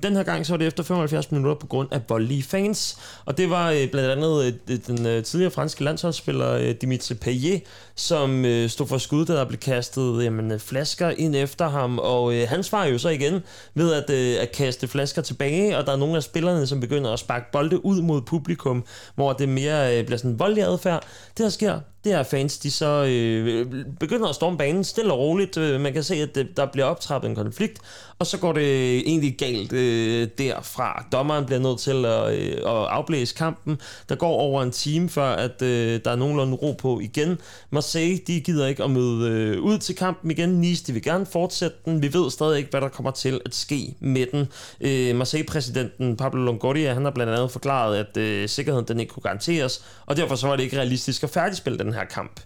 den 0.03 0.17
her 0.17 0.23
gang 0.23 0.47
så 0.47 0.53
var 0.53 0.59
det 0.59 0.67
efter 0.67 0.83
75 0.83 1.31
minutter 1.31 1.55
på 1.55 1.67
grund 1.67 1.89
af 1.93 2.01
voldelige 2.09 2.43
fans. 2.43 2.99
Og 3.25 3.39
det 3.39 3.51
var 3.51 3.71
øh, 3.71 3.91
blandt 3.91 4.11
andet 4.11 4.61
øh, 4.69 4.79
den 4.87 5.07
øh, 5.07 5.25
tidligere 5.25 5.51
franske 5.51 5.85
landsholdsspiller 5.85 6.53
øh, 6.53 6.75
Dimitri 6.81 7.15
Payet, 7.15 7.63
som 7.99 8.45
øh, 8.45 8.69
stod 8.69 8.87
for 8.87 8.99
skud, 8.99 9.25
der 9.25 9.45
blev 9.45 9.59
kastet 9.59 10.25
jamen, 10.25 10.53
øh, 10.53 10.59
flasker 10.59 11.11
ind 11.11 11.37
efter 11.37 11.69
ham, 11.69 11.99
og 11.99 12.35
øh, 12.35 12.49
han 12.49 12.63
svarer 12.63 12.89
jo 12.89 12.99
så 12.99 13.09
igen 13.09 13.43
ved 13.75 13.93
at, 13.93 14.11
øh, 14.11 14.43
at 14.43 14.53
kaste 14.53 14.89
flasker 14.89 15.23
tilbage, 15.23 15.79
og 15.79 15.87
der 15.87 15.93
er 15.93 15.97
nogle 15.97 16.17
af 16.17 16.23
spillerne, 16.23 16.67
som 16.67 16.81
begynder 16.81 17.13
at 17.13 17.19
sparke 17.19 17.47
bolde 17.53 17.85
ud 17.85 18.03
mod 18.03 18.23
publikum, 18.23 18.85
hvor 19.15 19.33
det 19.33 19.49
mere 19.49 19.99
øh, 19.99 20.05
bliver 20.05 20.19
sådan 20.19 20.31
en 20.31 20.39
voldelig 20.39 20.65
adfærd. 20.65 21.07
Det 21.37 21.45
der 21.45 21.49
sker, 21.49 21.81
det 22.05 22.13
er 22.13 22.23
fans, 22.23 22.59
de 22.59 22.71
så 22.71 23.05
øh, 23.09 23.67
begynder 24.01 24.29
at 24.29 24.35
storme 24.35 24.59
banen 24.59 24.85
stille 24.85 25.13
og 25.13 25.19
roligt. 25.19 25.57
Øh, 25.57 25.81
man 25.81 25.93
kan 25.93 26.03
se, 26.03 26.15
at 26.15 26.35
det, 26.35 26.57
der 26.57 26.67
bliver 26.67 26.87
optrappet 26.87 27.29
en 27.29 27.35
konflikt, 27.35 27.81
og 28.19 28.27
så 28.27 28.39
går 28.39 28.53
det 28.53 28.99
egentlig 28.99 29.37
galt 29.39 29.73
øh, 29.73 30.29
derfra. 30.39 31.07
Dommeren 31.13 31.45
bliver 31.47 31.59
nødt 31.59 31.79
til 31.79 32.05
at, 32.05 32.33
øh, 32.33 32.53
at 32.53 32.87
afblæse 32.89 33.35
kampen. 33.35 33.81
Der 34.09 34.15
går 34.15 34.31
over 34.31 34.63
en 34.63 34.71
time, 34.71 35.09
før 35.09 35.31
at 35.31 35.63
øh, 35.63 36.01
der 36.05 36.11
er 36.11 36.17
nogenlunde 36.17 36.55
ro 36.55 36.73
på 36.73 37.01
igen. 37.01 37.39
Marseille, 37.71 38.19
de 38.27 38.41
gider 38.41 38.67
ikke 38.67 38.85
at 38.85 38.91
møde 38.91 39.31
øh, 39.31 39.63
ud 39.63 39.79
til 39.79 39.97
kampen 39.97 40.31
igen. 40.31 40.49
Nice, 40.49 40.85
de 40.87 40.93
vil 40.93 41.03
gerne 41.03 41.27
fortsætte 41.27 41.77
den. 41.85 42.03
Vi 42.03 42.13
ved 42.13 42.31
stadig 42.31 42.59
ikke, 42.59 42.71
hvad 42.71 42.81
der 42.81 42.89
kommer 42.89 43.11
til 43.11 43.41
at 43.47 43.55
ske 43.55 43.95
med 44.01 44.27
den. 44.33 44.49
Øh, 44.81 45.17
Marseille-præsidenten 45.17 46.17
Pablo 46.17 46.45
Longoria, 46.45 46.95
han 46.95 47.05
har 47.05 47.11
blandt 47.11 47.33
andet 47.33 47.51
forklaret, 47.51 47.97
at 47.97 48.17
øh, 48.17 48.49
sikkerheden 48.49 48.89
den 48.89 49.01
ikke 49.01 49.13
kunne 49.13 49.23
garanteres, 49.23 49.85
og 50.07 50.17
derfor 50.17 50.35
så 50.35 50.47
var 50.47 50.57
det 50.57 50.63
ikke 50.63 50.77
realistisk 50.77 51.23
at 51.23 51.31
færdigspille 51.31 51.79
den 51.79 51.88
den 51.89 51.95
her 51.95 52.05
kamp. 52.05 52.41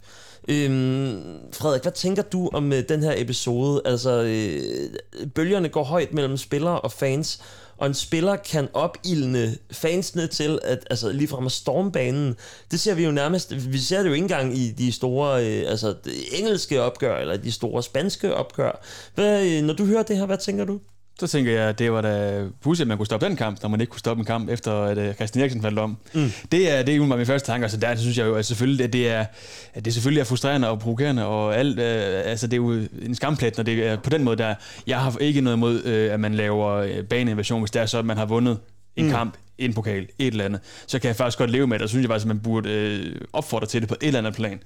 Øhm, 0.48 1.22
Frederik, 1.52 1.82
hvad 1.82 1.92
tænker 1.92 2.22
du 2.22 2.50
om 2.52 2.72
øh, 2.72 2.88
den 2.88 3.02
her 3.02 3.14
episode? 3.16 3.82
Altså, 3.84 4.22
øh, 4.22 5.28
bølgerne 5.34 5.68
går 5.68 5.84
højt 5.84 6.14
mellem 6.14 6.36
spillere 6.36 6.80
og 6.80 6.92
fans, 6.92 7.42
og 7.76 7.86
en 7.86 7.94
spiller 7.94 8.36
kan 8.36 8.68
opildne 8.74 9.56
fansene 9.70 10.26
til 10.26 10.58
at 10.64 10.86
altså 10.90 11.12
ligefrem 11.12 11.46
at 11.46 11.52
storme 11.52 11.92
banen. 11.92 12.36
Det 12.70 12.80
ser 12.80 12.94
vi 12.94 13.04
jo 13.04 13.10
nærmest, 13.10 13.72
vi 13.72 13.78
ser 13.78 13.98
det 13.98 14.08
jo 14.08 14.14
ikke 14.14 14.24
engang 14.24 14.56
i 14.56 14.70
de 14.70 14.92
store 14.92 15.46
øh, 15.46 15.70
altså, 15.70 15.94
engelske 16.32 16.82
opgør, 16.82 17.18
eller 17.18 17.36
de 17.36 17.52
store 17.52 17.82
spanske 17.82 18.34
opgør. 18.34 18.84
Hvad, 19.14 19.46
øh, 19.46 19.62
når 19.62 19.74
du 19.74 19.84
hører 19.84 20.02
det 20.02 20.16
her, 20.16 20.26
hvad 20.26 20.38
tænker 20.38 20.64
du? 20.64 20.80
Så 21.22 21.28
tænker 21.28 21.52
jeg, 21.52 21.68
at 21.68 21.78
det 21.78 21.92
var 21.92 22.00
da 22.00 22.44
pudsigt, 22.62 22.84
at 22.84 22.88
man 22.88 22.96
kunne 22.96 23.06
stoppe 23.06 23.26
den 23.26 23.36
kamp, 23.36 23.62
når 23.62 23.68
man 23.68 23.80
ikke 23.80 23.90
kunne 23.90 23.98
stoppe 23.98 24.20
en 24.20 24.24
kamp, 24.24 24.48
efter 24.48 24.72
at 24.82 24.98
uh, 24.98 25.14
Christian 25.14 25.40
Eriksen 25.40 25.62
faldt 25.62 25.78
om. 25.78 25.96
Mm. 26.14 26.30
Det 26.52 26.70
er 26.70 26.82
det 26.82 26.96
er 26.96 27.16
min 27.16 27.26
første 27.26 27.52
tanke, 27.52 27.68
så 27.68 27.76
der 27.76 27.96
synes 27.96 28.18
jeg 28.18 28.26
jo, 28.26 28.34
at 28.34 28.46
selvfølgelig, 28.46 28.84
at 28.84 28.92
det 28.92 29.08
er, 29.08 29.24
at 29.74 29.84
det 29.84 29.94
selvfølgelig 29.94 30.20
er 30.20 30.24
frustrerende 30.24 30.68
og 30.68 30.78
provokerende, 30.78 31.26
og 31.26 31.56
alt, 31.56 31.78
uh, 31.78 32.30
altså 32.30 32.46
det 32.46 32.52
er 32.52 32.56
jo 32.56 32.72
en 33.02 33.14
skamplet, 33.14 33.56
når 33.56 33.64
det 33.64 33.86
er 33.86 33.96
på 33.96 34.10
den 34.10 34.24
måde, 34.24 34.36
der, 34.36 34.54
jeg 34.86 35.00
har 35.00 35.16
ikke 35.20 35.40
noget 35.40 35.56
imod, 35.56 35.84
uh, 35.84 36.14
at 36.14 36.20
man 36.20 36.34
laver 36.34 37.02
baneinvasion, 37.02 37.60
hvis 37.60 37.70
det 37.70 37.82
er 37.82 37.86
så, 37.86 37.98
at 37.98 38.04
man 38.04 38.16
har 38.16 38.26
vundet 38.26 38.58
en 38.96 39.04
mm. 39.04 39.10
kamp, 39.10 39.34
en 39.64 39.74
pokal, 39.74 40.02
et 40.18 40.26
eller 40.26 40.44
andet, 40.44 40.60
så 40.86 40.98
kan 40.98 41.08
jeg 41.08 41.16
faktisk 41.16 41.38
godt 41.38 41.50
leve 41.50 41.66
med 41.66 41.78
det, 41.78 41.82
og 41.82 41.88
synes 41.88 42.02
jeg 42.02 42.08
faktisk, 42.08 42.24
at 42.24 42.28
man 42.28 42.40
burde 42.40 42.70
øh, 42.70 43.20
opfordre 43.32 43.66
til 43.66 43.80
det 43.80 43.88
på 43.88 43.94
et 44.00 44.06
eller 44.06 44.18
andet 44.18 44.34
plan. 44.34 44.62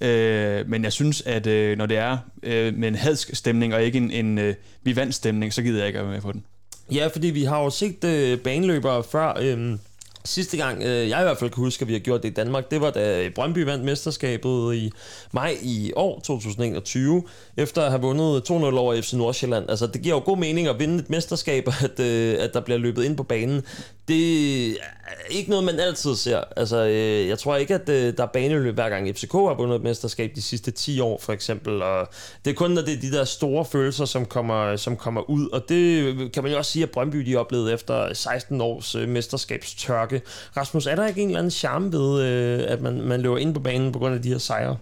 Øh, 0.00 0.68
men 0.68 0.84
jeg 0.84 0.92
synes, 0.92 1.22
at 1.26 1.46
øh, 1.46 1.78
når 1.78 1.86
det 1.86 1.96
er 1.96 2.18
øh, 2.42 2.74
med 2.74 2.88
en 2.88 2.94
hadsk 2.94 3.30
stemning, 3.34 3.74
og 3.74 3.82
ikke 3.82 3.98
en, 3.98 4.10
en 4.10 4.38
øh, 4.38 4.54
vi 4.82 4.96
vandt 4.96 5.14
stemning, 5.14 5.52
så 5.52 5.62
gider 5.62 5.78
jeg 5.78 5.86
ikke 5.86 5.98
at 5.98 6.04
være 6.04 6.14
med 6.14 6.22
på 6.22 6.32
den. 6.32 6.44
Ja, 6.92 7.06
fordi 7.06 7.26
vi 7.26 7.44
har 7.44 7.62
jo 7.62 7.70
set 7.70 8.04
øh, 8.04 8.38
baneløbere 8.38 9.04
før. 9.04 9.38
Øh, 9.40 9.78
Sidste 10.26 10.56
gang, 10.56 10.82
øh, 10.82 11.08
jeg 11.08 11.20
i 11.20 11.22
hvert 11.22 11.38
fald 11.38 11.50
kan 11.50 11.62
huske, 11.62 11.82
at 11.82 11.88
vi 11.88 11.92
har 11.92 12.00
gjort 12.00 12.22
det 12.22 12.28
i 12.28 12.32
Danmark, 12.32 12.70
det 12.70 12.80
var 12.80 12.90
da 12.90 13.30
Brøndby 13.34 13.58
vandt 13.58 13.84
mesterskabet 13.84 14.74
i 14.74 14.92
maj 15.32 15.56
i 15.62 15.92
år 15.96 16.20
2021, 16.20 17.22
efter 17.56 17.82
at 17.82 17.90
have 17.90 18.02
vundet 18.02 18.50
2-0 18.50 18.52
over 18.52 19.00
FC 19.02 19.12
Nordsjælland. 19.12 19.70
Altså, 19.70 19.86
det 19.86 20.02
giver 20.02 20.14
jo 20.14 20.22
god 20.24 20.38
mening 20.38 20.68
at 20.68 20.78
vinde 20.78 20.98
et 20.98 21.10
mesterskab, 21.10 21.68
at, 21.84 22.00
øh, 22.00 22.36
at 22.40 22.54
der 22.54 22.60
bliver 22.60 22.78
løbet 22.78 23.04
ind 23.04 23.16
på 23.16 23.22
banen. 23.22 23.62
Det 24.08 24.70
er 24.70 25.30
ikke 25.30 25.50
noget, 25.50 25.64
man 25.64 25.80
altid 25.80 26.16
ser. 26.16 26.40
Altså, 26.56 26.86
øh, 26.86 27.28
jeg 27.28 27.38
tror 27.38 27.56
ikke, 27.56 27.74
at 27.74 27.88
øh, 27.88 28.16
der 28.16 28.22
er 28.22 28.26
baneløb 28.26 28.74
hver 28.74 28.88
gang 28.88 29.16
FCK 29.16 29.32
har 29.32 29.54
vundet 29.54 29.76
et 29.76 29.82
mesterskab 29.82 30.32
de 30.34 30.42
sidste 30.42 30.70
10 30.70 31.00
år, 31.00 31.18
for 31.22 31.32
eksempel. 31.32 31.82
Og 31.82 32.08
det 32.44 32.50
er 32.50 32.54
kun, 32.54 32.70
når 32.70 32.82
det 32.82 32.94
er 32.94 33.00
de 33.00 33.12
der 33.12 33.24
store 33.24 33.64
følelser, 33.64 34.04
som 34.04 34.26
kommer, 34.26 34.76
som 34.76 34.96
kommer 34.96 35.30
ud. 35.30 35.48
Og 35.48 35.68
det 35.68 36.32
kan 36.32 36.42
man 36.42 36.52
jo 36.52 36.58
også 36.58 36.70
sige, 36.72 36.82
at 36.82 36.90
Brøndby 36.90 37.18
de 37.18 37.36
oplevede 37.36 37.72
efter 37.72 38.14
16 38.14 38.60
års 38.60 38.94
øh, 38.94 39.08
mesterskabstørke. 39.08 40.22
Rasmus, 40.56 40.86
er 40.86 40.94
der 40.94 41.06
ikke 41.06 41.22
en 41.22 41.28
eller 41.28 41.38
anden 41.38 41.50
charme 41.50 41.92
ved, 41.92 42.22
øh, 42.22 42.64
at 42.68 42.80
man, 42.80 43.00
man 43.00 43.20
løber 43.20 43.38
ind 43.38 43.54
på 43.54 43.60
banen 43.60 43.92
på 43.92 43.98
grund 43.98 44.14
af 44.14 44.22
de 44.22 44.28
her 44.28 44.38
sejre? 44.38 44.76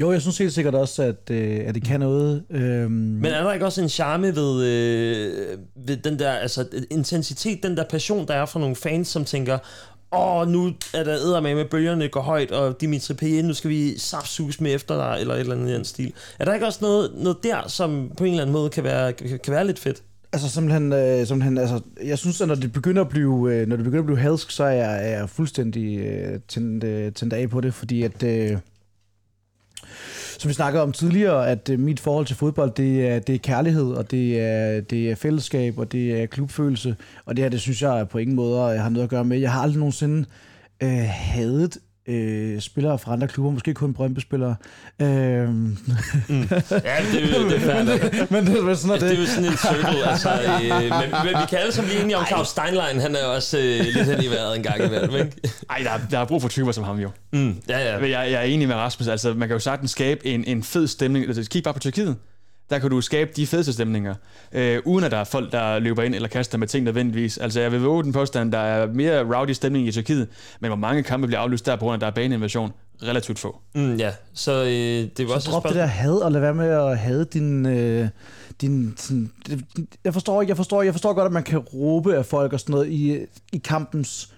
Jo, 0.00 0.12
jeg 0.12 0.20
synes 0.20 0.38
helt 0.38 0.52
sikkert 0.52 0.74
også, 0.74 1.02
at, 1.02 1.30
øh, 1.30 1.60
at 1.66 1.74
det 1.74 1.84
kan 1.84 2.00
noget. 2.00 2.42
Øhm. 2.50 2.90
Men 2.92 3.24
er 3.24 3.42
der 3.42 3.52
ikke 3.52 3.66
også 3.66 3.82
en 3.82 3.88
charme 3.88 4.36
ved, 4.36 4.64
øh, 4.64 5.58
ved 5.86 5.96
den 5.96 6.18
der 6.18 6.30
altså, 6.30 6.66
intensitet, 6.90 7.62
den 7.62 7.76
der 7.76 7.84
passion, 7.84 8.28
der 8.28 8.34
er 8.34 8.46
fra 8.46 8.60
nogle 8.60 8.76
fans, 8.76 9.08
som 9.08 9.24
tænker, 9.24 9.58
åh, 10.12 10.36
oh, 10.36 10.48
nu 10.48 10.72
er 10.94 11.04
der 11.04 11.14
æder 11.14 11.40
med, 11.40 11.54
med 11.54 11.64
bølgerne 11.64 12.08
går 12.08 12.20
højt, 12.20 12.50
og 12.50 12.80
Dimitri 12.80 13.14
Payet, 13.14 13.44
nu 13.44 13.54
skal 13.54 13.70
vi 13.70 13.98
saftsus 13.98 14.60
med 14.60 14.74
efter 14.74 14.96
dig, 14.96 15.20
eller 15.20 15.34
et 15.34 15.40
eller 15.40 15.54
andet 15.54 15.70
i 15.70 15.74
den 15.74 15.84
stil. 15.84 16.12
Er 16.38 16.44
der 16.44 16.54
ikke 16.54 16.66
også 16.66 16.78
noget, 16.82 17.10
noget 17.16 17.38
der, 17.42 17.68
som 17.68 18.10
på 18.16 18.24
en 18.24 18.30
eller 18.30 18.42
anden 18.42 18.52
måde 18.52 18.70
kan 18.70 18.84
være, 18.84 19.12
kan, 19.12 19.38
kan 19.44 19.52
være 19.52 19.66
lidt 19.66 19.78
fedt? 19.78 20.02
Altså 20.32 20.48
simpelthen, 20.48 20.92
øh, 20.92 21.26
simpelthen 21.26 21.58
altså, 21.58 21.80
jeg 22.04 22.18
synes, 22.18 22.40
at 22.40 22.48
når 22.48 22.54
det 22.54 22.72
begynder 22.72 23.02
at 23.02 23.08
blive, 23.08 23.54
øh, 23.54 23.68
når 23.68 23.76
det 23.76 23.84
begynder 23.84 24.02
at 24.02 24.06
blive 24.06 24.18
hadsk, 24.18 24.50
så 24.50 24.64
er 24.64 24.70
jeg, 24.70 25.10
er 25.10 25.18
jeg 25.18 25.28
fuldstændig 25.28 25.98
øh, 25.98 26.40
tændt, 26.48 26.84
øh, 26.84 27.12
tændt 27.12 27.32
af 27.32 27.50
på 27.50 27.60
det, 27.60 27.74
fordi 27.74 28.02
at, 28.02 28.22
øh, 28.22 28.58
som 30.40 30.48
vi 30.48 30.54
snakkede 30.54 30.82
om 30.82 30.92
tidligere, 30.92 31.48
at 31.48 31.68
øh, 31.68 31.78
mit 31.78 32.00
forhold 32.00 32.26
til 32.26 32.36
fodbold, 32.36 32.72
det 32.76 33.08
er, 33.08 33.18
det 33.18 33.34
er 33.34 33.38
kærlighed, 33.38 33.92
og 33.92 34.10
det 34.10 34.40
er, 34.40 34.80
det 34.80 35.10
er 35.10 35.14
fællesskab, 35.14 35.78
og 35.78 35.92
det 35.92 36.22
er 36.22 36.26
klubfølelse. 36.26 36.96
Og 37.24 37.36
det 37.36 37.42
her, 37.44 37.48
det 37.48 37.60
synes 37.60 37.82
jeg 37.82 38.08
på 38.08 38.18
ingen 38.18 38.36
måde 38.36 38.74
øh, 38.74 38.80
har 38.80 38.88
noget 38.88 39.04
at 39.04 39.10
gøre 39.10 39.24
med. 39.24 39.38
Jeg 39.38 39.52
har 39.52 39.62
aldrig 39.62 39.78
nogensinde 39.78 40.26
øh, 40.82 41.04
hadet 41.08 41.78
øh, 42.08 42.60
spillere 42.60 42.98
fra 42.98 43.12
andre 43.12 43.28
klubber, 43.28 43.50
måske 43.50 43.74
kun 43.74 43.94
Brøndby-spillere. 43.94 44.56
Øh. 45.02 45.48
Mm. 45.48 45.78
Ja, 46.28 46.96
det, 47.12 47.36
er, 47.36 47.48
det 47.48 47.56
er 47.56 47.60
færdigt. 47.60 48.30
men 48.30 48.46
det 48.46 48.56
er 48.56 48.74
sådan, 48.74 49.00
det, 49.00 49.00
det 49.00 49.16
er 49.16 49.20
jo 49.20 49.26
sådan 49.26 49.44
en 49.44 49.56
circle. 49.56 50.08
Altså, 50.10 50.30
øh, 50.32 50.80
men, 50.80 51.10
men, 51.24 51.42
vi 51.42 51.46
kan 51.48 51.58
alle 51.58 51.72
sammen 51.72 51.90
blive 51.90 52.02
enige 52.02 52.16
om 52.16 52.26
Claus 52.26 52.48
Steinlein. 52.48 53.00
Han 53.00 53.16
er 53.16 53.20
jo 53.26 53.34
også 53.34 53.58
øh, 53.58 53.84
lidt 53.84 54.04
hen 54.04 54.24
i 54.24 54.28
vejret 54.28 54.56
en 54.56 54.62
gang 54.62 54.84
imellem, 54.84 55.14
ikke? 55.14 55.32
Ej, 55.70 55.78
der, 55.78 55.90
der 56.10 56.18
er 56.18 56.24
brug 56.24 56.42
for 56.42 56.48
typer 56.48 56.72
som 56.72 56.84
ham 56.84 56.98
jo. 56.98 57.10
Mm, 57.32 57.56
ja, 57.68 57.78
ja. 57.78 57.98
Jeg, 57.98 58.10
jeg 58.10 58.32
er 58.32 58.42
enig 58.42 58.68
med 58.68 58.76
Rasmus. 58.76 59.08
Altså, 59.08 59.34
man 59.34 59.48
kan 59.48 59.54
jo 59.54 59.58
sagtens 59.58 59.90
skabe 59.90 60.26
en, 60.26 60.44
en 60.44 60.62
fed 60.62 60.86
stemning. 60.86 61.26
Altså, 61.26 61.50
kig 61.50 61.62
bare 61.62 61.74
på 61.74 61.80
Tyrkiet 61.80 62.16
der 62.70 62.78
kan 62.78 62.90
du 62.90 63.00
skabe 63.00 63.30
de 63.36 63.46
fedeste 63.46 63.72
stemninger, 63.72 64.14
øh, 64.52 64.80
uden 64.84 65.04
at 65.04 65.10
der 65.10 65.16
er 65.16 65.24
folk, 65.24 65.52
der 65.52 65.78
løber 65.78 66.02
ind 66.02 66.14
eller 66.14 66.28
kaster 66.28 66.58
med 66.58 66.68
ting 66.68 66.84
nødvendigvis. 66.84 67.38
Altså 67.38 67.60
jeg 67.60 67.72
vil 67.72 67.80
våge 67.80 68.04
den 68.04 68.12
påstand, 68.12 68.52
der 68.52 68.58
er 68.58 68.86
mere 68.86 69.36
rowdy 69.36 69.50
stemning 69.50 69.88
i 69.88 69.92
Tyrkiet, 69.92 70.28
men 70.60 70.68
hvor 70.68 70.76
mange 70.76 71.02
kampe 71.02 71.26
bliver 71.26 71.40
aflyst 71.40 71.66
der 71.66 71.76
på 71.76 71.80
grund 71.80 71.92
af, 71.92 71.96
at 71.96 72.00
der 72.00 72.06
er 72.06 72.24
baneinvasion? 72.24 72.72
Relativt 73.02 73.38
få. 73.38 73.58
Mm, 73.74 73.96
ja, 73.96 74.12
så 74.34 74.64
øh, 74.64 74.68
det 74.68 75.18
var 75.18 75.26
så 75.26 75.34
også 75.34 75.50
drop 75.50 75.64
det 75.64 75.74
der 75.74 75.86
had, 75.86 76.12
og 76.12 76.32
lad 76.32 76.40
være 76.40 76.54
med 76.54 76.68
at 76.68 76.98
have 76.98 77.24
din... 77.24 77.66
Øh, 77.66 78.08
din 78.60 78.94
sådan, 78.96 79.30
jeg 80.04 80.12
forstår 80.12 80.40
ikke, 80.42 80.50
jeg 80.50 80.56
forstår, 80.56 80.82
jeg 80.82 80.94
forstår 80.94 81.12
godt, 81.12 81.26
at 81.26 81.32
man 81.32 81.42
kan 81.42 81.58
råbe 81.58 82.16
af 82.16 82.26
folk 82.26 82.52
og 82.52 82.60
sådan 82.60 82.72
noget 82.72 82.88
i, 82.88 83.18
i 83.52 83.58
kampens 83.58 84.34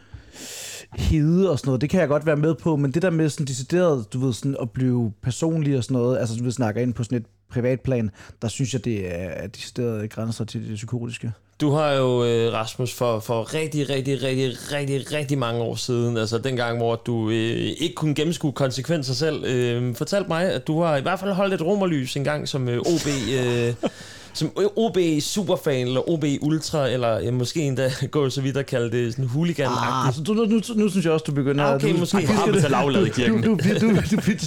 hede 0.95 1.51
og 1.51 1.59
sådan 1.59 1.68
noget, 1.68 1.81
det 1.81 1.91
kan 1.91 2.01
jeg 2.01 2.09
godt 2.09 2.27
være 2.27 2.37
med 2.37 2.55
på, 2.55 2.77
men 2.77 2.91
det 2.91 3.03
der 3.03 3.11
med 3.11 3.29
sådan 3.29 3.47
decideret, 3.47 4.12
du 4.12 4.18
ved, 4.18 4.33
sådan 4.33 4.57
at 4.62 4.70
blive 4.70 5.12
personlig 5.22 5.77
og 5.77 5.85
sådan 5.85 5.95
noget, 5.95 6.18
altså 6.18 6.37
du 6.37 6.45
ved, 6.45 6.53
snakker 6.53 6.83
ind 6.83 6.95
på 6.95 7.05
sådan 7.05 7.18
et 7.18 7.27
privatplan, 7.51 8.11
der 8.42 8.49
synes 8.49 8.72
jeg, 8.72 8.84
det 8.84 9.14
er 9.14 9.47
decideret 9.47 10.11
grænser 10.11 10.44
til 10.44 10.68
det 10.68 10.74
psykotiske. 10.74 11.32
Du 11.61 11.70
har 11.70 11.92
jo, 11.92 12.24
øh, 12.24 12.53
Rasmus, 12.53 12.94
for, 12.94 13.20
for 13.20 13.55
rigtig, 13.55 13.88
rigtig, 13.88 14.22
rigtig, 14.22 14.53
rigtig, 14.72 15.12
rigtig 15.12 15.38
mange 15.38 15.61
år 15.61 15.74
siden, 15.74 16.16
altså 16.16 16.38
dengang, 16.38 16.78
hvor 16.78 16.97
du 16.97 17.30
øh, 17.30 17.34
ikke 17.78 17.94
kunne 17.94 18.14
gennemskue 18.14 18.53
konsekvenser 18.53 19.14
selv, 19.14 19.44
øh, 19.44 19.94
fortalt 19.94 20.28
mig, 20.28 20.53
at 20.53 20.66
du 20.66 20.82
har 20.82 20.97
i 20.97 21.01
hvert 21.01 21.20
fald 21.20 21.32
holdt 21.32 21.55
et 21.55 21.62
romerlys 21.62 22.16
en 22.16 22.24
gang 22.24 22.49
som 22.49 22.68
øh, 22.68 22.78
OB... 22.78 23.07
Øh, 23.32 23.74
som 24.37 24.51
OB 24.76 24.99
superfan, 25.20 25.87
eller 25.87 26.11
OB 26.11 26.24
Ultra, 26.41 26.89
eller 26.89 27.18
ja, 27.18 27.30
måske 27.30 27.61
endda 27.61 27.93
gå 28.11 28.30
så 28.30 28.41
vidt 28.41 28.57
at 28.57 28.66
kalde 28.66 28.91
det 28.91 29.12
sådan 29.12 29.28
hooligan 29.28 29.68
ah, 29.70 30.14
så 30.14 30.22
du, 30.22 30.34
nu, 30.34 30.45
nu, 30.45 30.61
nu, 30.74 30.89
synes 30.89 31.05
jeg 31.05 31.12
også, 31.12 31.24
du 31.24 31.32
begynder... 31.32 31.64
Ah, 31.64 31.74
okay, 31.74 31.93
du, 31.93 31.99
måske 31.99 32.16
du, 32.16 32.53
du, 32.53 32.61
til 32.61 32.70
lavladet 32.70 33.07
i 33.07 33.11
kirken. 33.11 33.43
Du, 33.43 33.49
du, 33.49 33.57
du, 33.80 33.97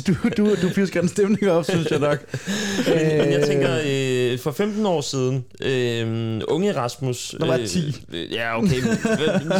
du, 0.07 0.13
du, 0.13 0.29
du, 0.37 0.55
du 0.61 0.69
pisker 0.75 1.01
en 1.01 1.07
stemning 1.07 1.51
op, 1.51 1.65
synes 1.65 1.91
jeg 1.91 1.99
nok. 1.99 2.17
men, 2.87 3.17
men 3.17 3.31
jeg 3.31 3.43
tænker, 3.47 3.79
øh, 3.85 4.39
for 4.39 4.51
15 4.51 4.85
år 4.85 5.01
siden, 5.01 5.45
øh, 5.61 6.41
unge 6.47 6.75
Rasmus... 6.75 7.35
Der 7.39 7.47
var 7.47 7.59
10. 7.67 8.05
Øh, 8.13 8.31
ja, 8.31 8.57
okay. 8.57 8.81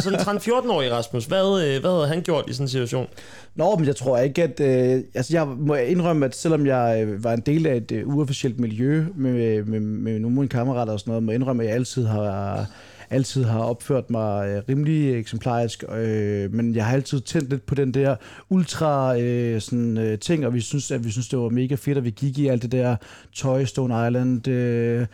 sådan 0.00 0.20
13-14-årig 0.20 0.92
Rasmus, 0.92 1.24
hvad, 1.24 1.64
øh, 1.64 1.80
hvad 1.80 1.90
havde 1.90 2.08
han 2.08 2.22
gjort 2.22 2.44
i 2.48 2.52
sådan 2.52 2.64
en 2.64 2.68
situation? 2.68 3.06
Nå, 3.54 3.76
men 3.76 3.86
jeg 3.86 3.96
tror 3.96 4.18
ikke, 4.18 4.42
at... 4.42 4.60
Øh, 4.60 5.02
altså, 5.14 5.36
jeg 5.36 5.46
må 5.46 5.74
indrømme, 5.74 6.26
at 6.26 6.36
selvom 6.36 6.66
jeg 6.66 7.04
øh, 7.06 7.24
var 7.24 7.32
en 7.32 7.40
del 7.40 7.66
af 7.66 7.76
et 7.76 7.92
øh, 7.92 8.08
uofficielt 8.08 8.60
miljø 8.60 9.04
med, 9.14 9.64
med, 9.64 9.80
med 9.80 10.18
nogle 10.18 10.36
af 10.36 10.40
mine 10.40 10.48
kammerater 10.48 10.92
og 10.92 11.00
sådan 11.00 11.10
noget, 11.10 11.22
må 11.22 11.32
jeg 11.32 11.34
indrømme, 11.34 11.62
at 11.62 11.68
jeg 11.68 11.76
altid 11.76 12.06
har 12.06 12.66
altid 13.10 13.44
har 13.44 13.60
opført 13.60 14.10
mig 14.10 14.48
øh, 14.48 14.62
rimelig 14.68 15.18
eksemplarisk, 15.18 15.84
øh, 15.92 16.54
men 16.54 16.74
jeg 16.74 16.84
har 16.84 16.92
altid 16.92 17.20
tændt 17.20 17.50
lidt 17.50 17.66
på 17.66 17.74
den 17.74 17.94
der 17.94 18.16
ultra 18.50 19.18
øh, 19.18 19.60
sådan, 19.60 19.98
øh, 19.98 20.18
ting, 20.18 20.46
og 20.46 20.54
vi 20.54 20.60
synes, 20.60 20.90
at 20.90 21.04
vi 21.04 21.10
synes, 21.10 21.28
det 21.28 21.38
var 21.38 21.48
mega 21.48 21.74
fedt, 21.74 21.98
at 21.98 22.04
vi 22.04 22.10
gik 22.10 22.38
i 22.38 22.48
alt 22.48 22.62
det 22.62 22.72
der 22.72 22.96
Toy 23.32 23.64
Stone 23.64 24.06
Island, 24.06 24.48
øh, 24.48 25.06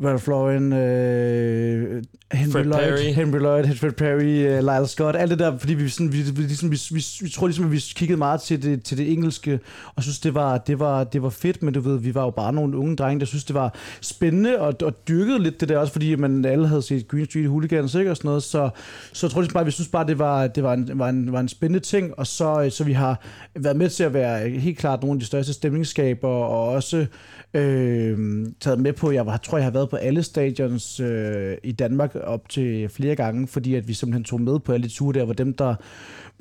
Lauren, 0.00 0.72
øh, 0.72 2.02
Henry 2.32 2.52
Fred 2.52 2.64
Lloyd, 2.64 2.88
Perry. 2.88 3.12
Henry 3.12 3.38
Lloyd, 3.38 3.76
Fred 3.76 3.92
Perry, 3.92 4.58
uh, 4.58 4.64
Lyle 4.64 4.86
Scott, 4.88 5.16
alt 5.16 5.30
det 5.30 5.38
der, 5.38 5.58
fordi 5.58 5.74
vi, 5.74 5.88
sådan, 5.88 6.12
vi, 6.12 6.22
vi, 6.22 6.42
ligesom, 6.42 6.70
vi, 6.70 6.80
vi, 6.90 7.04
vi 7.20 7.28
tror 7.28 7.46
ligesom, 7.46 7.64
at 7.64 7.72
vi 7.72 7.82
kiggede 7.94 8.18
meget 8.18 8.40
til 8.40 8.62
det, 8.62 8.84
til 8.84 8.98
det 8.98 9.12
engelske, 9.12 9.60
og 9.94 10.02
synes, 10.02 10.20
det 10.20 10.34
var, 10.34 10.58
det, 10.58 10.78
var, 10.78 11.04
det 11.04 11.22
var 11.22 11.28
fedt, 11.30 11.62
men 11.62 11.74
du 11.74 11.80
ved, 11.80 11.98
vi 11.98 12.14
var 12.14 12.22
jo 12.22 12.30
bare 12.30 12.52
nogle 12.52 12.76
unge 12.76 12.96
drenge, 12.96 13.20
der 13.20 13.26
synes, 13.26 13.44
det 13.44 13.54
var 13.54 13.74
spændende, 14.00 14.60
og, 14.60 14.74
og 14.82 15.08
dyrkede 15.08 15.38
lidt 15.38 15.60
det 15.60 15.68
der, 15.68 15.78
også 15.78 15.92
fordi 15.92 16.14
man 16.14 16.44
alle 16.44 16.68
havde 16.68 16.82
set 16.82 17.08
Green 17.08 17.24
Street 17.24 17.48
Hooligans, 17.48 17.94
ikke, 17.94 18.10
og 18.10 18.16
sådan 18.16 18.28
noget, 18.28 18.42
så, 18.42 18.70
så 19.12 19.26
jeg 19.26 19.30
tror 19.30 19.40
ligesom 19.40 19.54
bare, 19.54 19.64
vi 19.64 19.70
synes 19.70 19.88
bare, 19.88 20.06
det 20.06 20.18
var, 20.18 20.46
det 20.46 20.62
var, 20.62 20.72
en, 20.72 20.90
var, 20.94 21.08
en, 21.08 21.32
var 21.32 21.40
en 21.40 21.48
spændende 21.48 21.80
ting, 21.80 22.18
og 22.18 22.26
så, 22.26 22.70
så 22.70 22.84
vi 22.84 22.92
har 22.92 23.20
været 23.54 23.76
med 23.76 23.88
til 23.88 24.04
at 24.04 24.14
være 24.14 24.48
helt 24.48 24.78
klart 24.78 25.02
nogle 25.02 25.16
af 25.16 25.20
de 25.20 25.26
største 25.26 25.52
stemningsskaber, 25.52 26.28
og 26.28 26.68
også 26.68 27.06
øh, 27.54 28.46
taget 28.60 28.80
med 28.80 28.92
på, 28.92 29.10
jeg 29.10 29.26
var, 29.26 29.36
tror, 29.36 29.58
jeg 29.58 29.64
har 29.64 29.70
været 29.70 29.81
været 29.82 29.90
på 29.90 29.96
alle 29.96 30.22
stadions 30.22 31.00
øh, 31.00 31.56
i 31.62 31.72
Danmark 31.72 32.16
op 32.24 32.48
til 32.48 32.88
flere 32.88 33.16
gange, 33.16 33.48
fordi 33.48 33.74
at 33.74 33.88
vi 33.88 33.94
simpelthen 33.94 34.24
tog 34.24 34.40
med 34.40 34.58
på 34.58 34.72
alle 34.72 34.88
de 34.88 34.92
ture 34.92 35.18
der, 35.18 35.24
hvor 35.24 35.34
dem, 35.34 35.54
der 35.54 35.74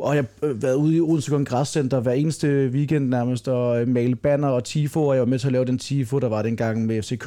og 0.02 0.16
jeg 0.16 0.26
har 0.44 0.54
været 0.54 0.76
ude 0.76 0.96
i 0.96 1.02
Odense 1.02 1.32
Kongresscenter 1.32 2.00
hver 2.00 2.12
eneste 2.12 2.68
weekend 2.74 3.10
nærmest, 3.10 3.48
og 3.48 3.88
male 3.88 4.16
banner 4.16 4.48
og 4.48 4.64
tifo, 4.64 5.08
og 5.08 5.16
jeg 5.16 5.20
var 5.20 5.26
med 5.26 5.40
til 5.40 5.48
at 5.48 5.54
lave 5.54 5.66
den 5.66 5.78
tifo, 5.78 6.20
der 6.20 6.30
var 6.30 6.42
dengang 6.42 6.86
med 6.86 7.02
FCK, 7.02 7.26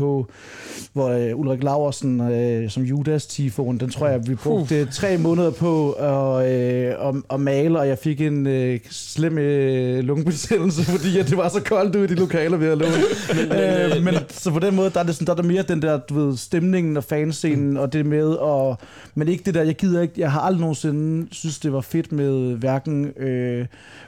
hvor 0.93 1.33
uh, 1.33 1.41
Ulrik 1.41 1.63
Laversen 1.63 2.21
uh, 2.21 2.71
som 2.71 2.83
Judas 2.83 3.27
tifoen, 3.27 3.81
den 3.81 3.91
tror 3.91 4.09
jeg, 4.09 4.29
vi 4.29 4.35
brugte 4.35 4.83
uh. 4.83 4.91
tre 4.91 5.19
måneder 5.19 5.51
på 5.51 5.93
at, 5.93 6.35
uh, 6.35 7.09
at, 7.09 7.15
at 7.31 7.41
male, 7.41 7.79
og 7.79 7.89
jeg 7.89 7.99
fik 7.99 8.21
en 8.21 8.47
uh, 8.47 8.77
slem 8.91 9.33
uh, 9.33 10.05
lungebetændelse, 10.05 10.85
fordi 10.97 11.19
at 11.19 11.29
det 11.29 11.37
var 11.37 11.49
så 11.49 11.63
koldt 11.63 11.97
ude 11.97 12.05
i 12.05 12.07
de 12.07 12.15
lokaler, 12.15 12.57
vi 12.57 12.65
havde 12.65 12.77
lavet. 12.77 12.95
men, 13.51 13.99
uh, 13.99 14.05
men 14.05 14.15
så 14.31 14.51
på 14.51 14.59
den 14.59 14.75
måde, 14.75 14.91
der 14.91 15.01
er, 15.01 15.05
det 15.05 15.15
sådan, 15.15 15.27
der 15.27 15.33
er 15.33 15.37
der 15.37 15.43
mere 15.43 15.63
den 15.63 15.83
der, 15.83 15.99
du 15.99 16.15
ved, 16.15 16.37
stemningen 16.37 16.97
og 16.97 17.05
fanscenen, 17.05 17.71
mm. 17.71 17.77
og 17.77 17.93
det 17.93 18.07
med, 18.07 18.27
og, 18.27 18.79
men 19.15 19.29
ikke 19.29 19.43
det 19.45 19.55
der, 19.55 19.63
jeg 19.63 19.75
gider 19.75 20.03
ikke, 20.03 20.15
jeg 20.17 20.33
har 20.33 20.41
aldrig 20.41 20.61
nogensinde 20.61 21.27
synes, 21.31 21.59
det 21.59 21.73
var 21.73 21.81
fedt 21.81 22.13
med 22.13 22.63
hverken 22.65 23.07
øh, 23.07 23.67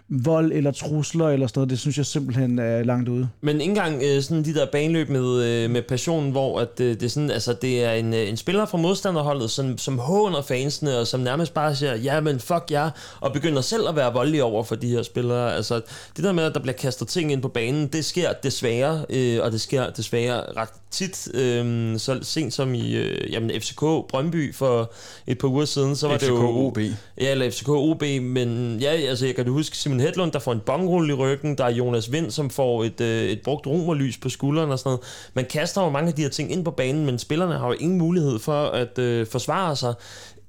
vold 0.09 0.53
eller 0.53 0.71
trusler 0.71 1.29
eller 1.29 1.47
sådan 1.47 1.59
noget. 1.59 1.71
Det 1.71 1.79
synes 1.79 1.99
jeg 1.99 2.07
simpelthen 2.07 2.59
er 2.59 2.83
langt 2.83 3.09
ude. 3.09 3.29
Men 3.41 3.61
ikke 3.61 3.71
engang 3.71 4.03
øh, 4.03 4.23
sådan 4.23 4.45
de 4.45 4.55
der 4.55 4.67
baneløb 4.73 5.09
med, 5.09 5.45
øh, 5.45 5.71
med 5.71 5.83
passion, 5.83 6.31
hvor 6.31 6.61
at, 6.61 6.81
øh, 6.81 6.95
det, 6.95 7.03
er 7.03 7.09
sådan, 7.09 7.31
altså, 7.31 7.53
det 7.63 7.85
er 7.85 7.93
en, 7.93 8.15
øh, 8.15 8.29
en 8.29 8.37
spiller 8.37 8.67
fra 8.67 8.79
modstanderholdet, 8.79 9.51
som, 9.51 9.79
som 9.79 9.99
håner 9.99 10.43
fansene, 10.43 10.99
og 10.99 11.07
som 11.07 11.21
nærmest 11.21 11.55
bare 11.55 11.77
siger, 11.77 11.97
ja, 11.97 12.21
men 12.21 12.41
fuck 12.41 12.65
jer, 12.71 12.85
ja, 12.85 12.91
og 13.21 13.33
begynder 13.33 13.61
selv 13.61 13.89
at 13.89 13.97
være 13.97 14.13
voldelig 14.13 14.43
over 14.43 14.65
for 14.65 14.75
de 14.75 14.89
her 14.89 15.03
spillere. 15.03 15.55
Altså, 15.55 15.81
det 16.17 16.25
der 16.25 16.33
med, 16.33 16.45
at 16.45 16.55
der 16.55 16.61
bliver 16.61 16.77
kastet 16.77 17.09
ting 17.09 17.33
ind 17.33 17.43
på 17.43 17.49
banen, 17.49 17.87
det 17.87 18.05
sker 18.05 18.33
desværre, 18.33 19.05
øh, 19.11 19.39
og 19.43 19.53
det 19.53 19.61
sker 19.61 19.91
desværre 19.91 20.43
ret 20.57 20.69
tit, 20.91 21.29
øh, 21.35 21.99
så 21.99 22.19
sent 22.23 22.55
som 22.55 22.75
i 22.75 22.97
øh, 22.97 23.33
jamen, 23.33 23.51
FCK 23.61 23.81
Brøndby 23.81 24.55
for 24.55 24.93
et 25.27 25.39
par 25.39 25.49
uger 25.49 25.65
siden, 25.65 25.97
så 25.97 26.09
var 26.09 26.15
FCK 26.15 26.23
det 26.23 26.29
jo... 26.29 26.67
OB. 26.67 26.79
Ja, 27.21 27.31
eller 27.31 27.51
FCK 27.51 27.69
OB, 27.69 28.03
men 28.21 28.46
ja, 28.81 28.91
altså 28.91 29.27
jeg 29.27 29.35
kan 29.35 29.49
huske 29.49 29.77
Simon 29.77 30.01
Hedlund, 30.01 30.33
der 30.33 30.39
får 30.39 30.53
en 30.53 30.61
bongrulle 30.61 31.13
i 31.13 31.17
ryggen, 31.17 31.59
der 31.59 31.65
er 31.65 31.71
Jonas 31.71 32.13
Vind, 32.13 32.31
som 32.31 32.51
får 32.51 32.85
et, 32.85 33.01
øh, 33.01 33.23
et 33.23 33.41
brugt 33.45 33.67
romerlys 33.67 34.19
på 34.19 34.29
skulderen 34.29 34.71
og 34.71 34.79
sådan 34.79 34.89
noget. 34.89 35.31
Man 35.35 35.45
kaster 35.45 35.83
jo 35.83 35.91
mange 35.91 36.09
af 36.09 36.15
de 36.15 36.23
her 36.23 36.29
ting 36.29 36.53
ind 36.53 36.65
på 36.65 36.71
banen, 36.71 37.07
men 37.07 37.19
spillerne 37.19 37.59
har 37.59 37.67
jo 37.67 37.73
ingen 37.73 37.99
mulighed 37.99 38.39
for 38.39 38.65
at 38.65 38.99
øh, 38.99 39.27
forsvare 39.27 39.77
sig. 39.77 39.95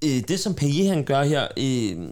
Øh, 0.03 0.21
det, 0.27 0.39
som 0.39 0.55
Payet 0.55 0.89
han 0.89 1.03
gør 1.03 1.23
her, 1.23 1.47
øh, 1.57 2.07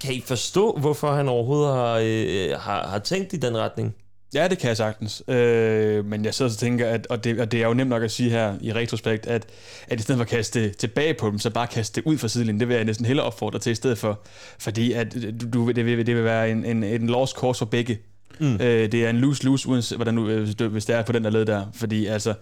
kan 0.00 0.14
I 0.14 0.20
forstå, 0.20 0.78
hvorfor 0.80 1.12
han 1.12 1.28
overhovedet 1.28 1.74
har, 1.74 2.00
øh, 2.02 2.60
har, 2.60 2.86
har 2.86 2.98
tænkt 2.98 3.32
i 3.32 3.36
den 3.36 3.56
retning? 3.56 3.94
Ja, 4.34 4.48
det 4.48 4.58
kan 4.58 4.68
jeg 4.68 4.76
sagtens. 4.76 5.22
Øh, 5.28 6.04
men 6.04 6.24
jeg 6.24 6.34
sidder 6.34 6.50
og 6.50 6.58
tænker, 6.58 6.88
at, 6.88 7.06
og, 7.06 7.24
det, 7.24 7.40
og 7.40 7.52
det 7.52 7.62
er 7.62 7.66
jo 7.66 7.74
nemt 7.74 7.90
nok 7.90 8.02
at 8.02 8.10
sige 8.10 8.30
her 8.30 8.54
i 8.60 8.72
retrospekt, 8.72 9.26
at, 9.26 9.46
at 9.88 10.00
i 10.00 10.02
stedet 10.02 10.18
for 10.18 10.24
at 10.24 10.28
kaste 10.28 10.62
det 10.62 10.76
tilbage 10.76 11.14
på 11.14 11.30
dem, 11.30 11.38
så 11.38 11.50
bare 11.50 11.66
kaste 11.66 12.00
det 12.00 12.06
ud 12.06 12.18
fra 12.18 12.28
sidelinjen. 12.28 12.60
Det 12.60 12.68
vil 12.68 12.74
jeg 12.74 12.84
næsten 12.84 13.06
hellere 13.06 13.26
opfordre 13.26 13.58
til 13.58 13.72
i 13.72 13.74
stedet 13.74 13.98
for. 13.98 14.20
Fordi 14.58 14.92
at 14.92 15.16
du, 15.52 15.70
det, 15.70 15.86
vil, 15.86 16.06
det 16.06 16.16
vil 16.16 16.24
være 16.24 16.50
en, 16.50 16.64
en, 16.64 16.84
en 16.84 17.06
lost 17.06 17.36
course 17.36 17.58
for 17.58 17.66
begge. 17.66 17.98
Mm. 18.38 18.54
Øh, 18.54 18.92
det 18.92 18.94
er 18.94 19.10
en 19.10 19.16
lose-lose, 19.16 19.68
uanset 19.68 19.98
hvordan 19.98 20.16
du, 20.16 20.28
øh, 20.28 20.72
hvis 20.72 20.84
det 20.84 20.96
er 20.96 21.02
på 21.02 21.12
den 21.12 21.24
der 21.24 21.30
led 21.30 21.46
der. 21.46 21.66
Fordi 21.74 22.06
altså, 22.06 22.34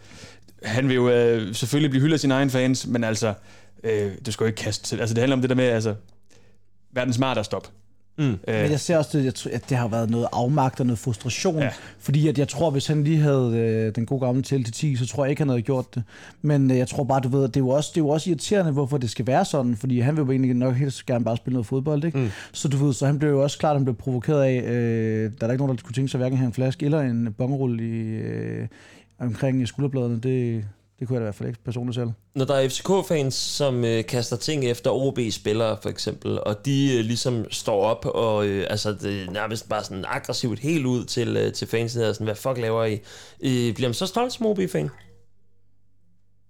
han 0.63 0.89
vil 0.89 0.95
jo 0.95 1.11
øh, 1.11 1.55
selvfølgelig 1.55 1.91
blive 1.91 2.01
hyldet 2.03 2.15
af 2.15 2.21
sine 2.21 2.35
egne 2.35 2.51
fans, 2.51 2.87
men 2.87 3.05
altså, 3.05 3.35
øh, 3.85 4.13
du 4.27 4.33
skal 4.33 4.45
jo 4.45 4.47
ikke 4.47 4.63
kaste 4.63 4.85
til. 4.85 5.01
Altså, 5.01 5.15
det 5.15 5.21
handler 5.21 5.37
om 5.37 5.41
det 5.41 5.51
der 5.51 5.57
med, 5.57 5.65
altså, 5.65 5.95
være 6.93 7.05
den 7.05 7.13
smarte 7.13 7.41
at 7.41 7.47
stoppe. 7.47 7.69
Mm. 8.17 8.25
Øh. 8.25 8.37
Men 8.47 8.71
jeg 8.71 8.81
ser 8.81 8.97
også, 8.99 9.19
det, 9.19 9.47
at 9.53 9.65
det 9.69 9.77
har 9.77 9.89
været 9.89 10.11
noget 10.11 10.27
afmagt 10.33 10.81
og 10.81 10.87
noget 10.87 10.99
frustration, 10.99 11.59
ja. 11.59 11.71
fordi 11.99 12.29
at 12.29 12.39
jeg 12.39 12.49
tror, 12.49 12.71
hvis 12.71 12.87
han 12.87 13.05
lige 13.05 13.19
havde 13.19 13.57
øh, 13.57 13.95
den 13.95 14.07
gode 14.07 14.21
gamle 14.21 14.43
til 14.43 14.65
til 14.65 14.73
10, 14.73 14.97
så 14.97 15.07
tror 15.07 15.25
jeg 15.25 15.31
ikke, 15.31 15.41
han 15.41 15.49
havde 15.49 15.63
gjort 15.63 15.95
det. 15.95 16.03
Men 16.43 16.71
øh, 16.71 16.79
jeg 16.79 16.89
tror 16.89 17.05
bare, 17.05 17.21
du 17.21 17.29
ved, 17.29 17.45
at 17.45 17.55
det 17.55 17.61
er, 17.61 17.65
jo 17.65 17.69
også, 17.69 17.91
det 17.95 18.01
er 18.01 18.05
jo 18.05 18.09
også 18.09 18.31
irriterende, 18.31 18.73
hvorfor 18.73 18.99
det 18.99 19.11
skal 19.11 19.27
være 19.27 19.45
sådan, 19.45 19.77
fordi 19.77 20.01
han 20.01 20.17
vil 20.17 20.23
jo 20.23 20.31
egentlig 20.31 20.55
nok 20.55 20.75
helt 20.75 21.03
gerne 21.07 21.25
bare 21.25 21.37
spille 21.37 21.55
noget 21.55 21.67
fodbold, 21.67 22.05
ikke? 22.05 22.19
Mm. 22.19 22.29
Så 22.53 22.69
du 22.69 22.77
ved, 22.77 22.93
så 22.93 23.07
han 23.07 23.19
blev 23.19 23.31
jo 23.31 23.43
også 23.43 23.59
klart, 23.59 23.71
at 23.71 23.77
han 23.77 23.85
blev 23.85 23.97
provokeret 23.97 24.43
af, 24.43 24.63
øh, 24.63 25.33
der 25.41 25.47
er 25.47 25.53
ikke 25.53 25.65
nogen, 25.65 25.77
der 25.77 25.83
kunne 25.83 25.95
tænke 25.95 26.09
sig 26.09 26.19
hverken 26.19 26.39
have 26.39 26.47
en 26.47 26.53
flaske 26.53 26.85
eller 26.85 27.01
en 27.01 27.35
bongerulle 27.39 27.85
i, 27.85 28.03
øh, 28.17 28.69
omkring 29.21 29.69
skulderbladene. 29.69 30.21
Det, 30.21 30.65
det 30.99 31.09
kunne 31.09 31.15
jeg 31.15 31.21
da 31.21 31.25
i 31.25 31.27
hvert 31.27 31.35
fald 31.35 31.49
ikke 31.49 31.65
personligt 31.65 31.95
selv. 31.95 32.11
Når 32.35 32.45
der 32.45 32.55
er 32.55 32.69
FCK-fans, 32.69 33.35
som 33.35 33.85
øh, 33.85 34.05
kaster 34.05 34.37
ting 34.37 34.65
efter 34.65 34.91
OB-spillere 34.91 35.77
for 35.83 35.89
eksempel, 35.89 36.41
og 36.41 36.67
de 36.67 36.99
øh, 36.99 37.05
ligesom 37.05 37.47
står 37.51 37.85
op 37.85 38.07
og 38.07 38.47
øh, 38.47 38.67
altså, 38.71 38.93
det 38.93 39.31
nærmest 39.33 39.69
bare 39.69 39.85
sådan 39.85 40.05
aggressivt 40.09 40.59
helt 40.59 40.87
ud 40.87 41.05
til, 41.05 41.37
øh, 41.37 41.53
til 41.53 41.69
fansene, 41.69 42.09
og 42.09 42.15
sådan, 42.15 42.25
hvad 42.25 42.35
fuck 42.35 42.59
laver 42.59 42.85
I? 42.85 42.93
Øh, 43.41 43.75
bliver 43.75 43.89
man 43.89 43.95
så 43.95 44.07
stolt 44.07 44.33
som 44.33 44.47
OB-fan? 44.47 44.91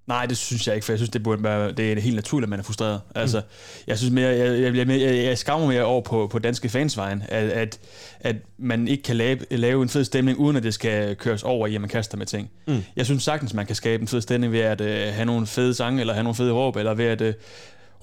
Nej, 0.06 0.26
det 0.26 0.36
synes 0.36 0.66
jeg 0.66 0.74
ikke, 0.74 0.84
for 0.84 0.92
jeg 0.92 0.98
synes, 0.98 1.10
det, 1.10 1.22
burde 1.22 1.42
være, 1.42 1.72
det 1.72 1.92
er 1.92 2.00
helt 2.00 2.14
naturligt, 2.14 2.46
at 2.46 2.50
man 2.50 2.58
er 2.58 2.64
frustreret. 2.64 3.00
Mm. 3.14 3.20
Altså, 3.20 3.42
jeg 3.86 3.98
synes 3.98 4.12
mere, 4.12 4.28
jeg, 4.28 4.76
jeg, 4.76 4.88
jeg, 4.88 5.00
jeg, 5.24 5.38
skammer 5.38 5.68
mere 5.68 5.82
over 5.82 6.00
på, 6.00 6.28
på 6.32 6.38
danske 6.38 6.68
fansvejen, 6.68 7.22
at, 7.28 7.48
at, 7.48 7.78
at 8.20 8.36
man 8.58 8.88
ikke 8.88 9.02
kan 9.02 9.16
lave, 9.16 9.38
lave 9.50 9.82
en 9.82 9.88
fed 9.88 10.04
stemning, 10.04 10.38
uden 10.38 10.56
at 10.56 10.62
det 10.62 10.74
skal 10.74 11.16
køres 11.16 11.42
over 11.42 11.66
i, 11.66 11.74
at 11.74 11.80
man 11.80 11.90
kaster 11.90 12.16
med 12.18 12.26
ting. 12.26 12.50
Mm. 12.66 12.82
Jeg 12.96 13.04
synes 13.06 13.22
sagtens, 13.22 13.54
man 13.54 13.66
kan 13.66 13.76
skabe 13.76 14.00
en 14.00 14.08
fed 14.08 14.20
stemning 14.20 14.52
ved 14.52 14.60
at 14.60 14.80
uh, 14.80 14.86
have 14.86 15.24
nogle 15.24 15.46
fede 15.46 15.74
sange, 15.74 16.00
eller 16.00 16.14
have 16.14 16.24
nogle 16.24 16.34
fede 16.34 16.52
råb, 16.52 16.76
eller 16.76 16.94
ved 16.94 17.04
at 17.04 17.20
uh, 17.20 17.28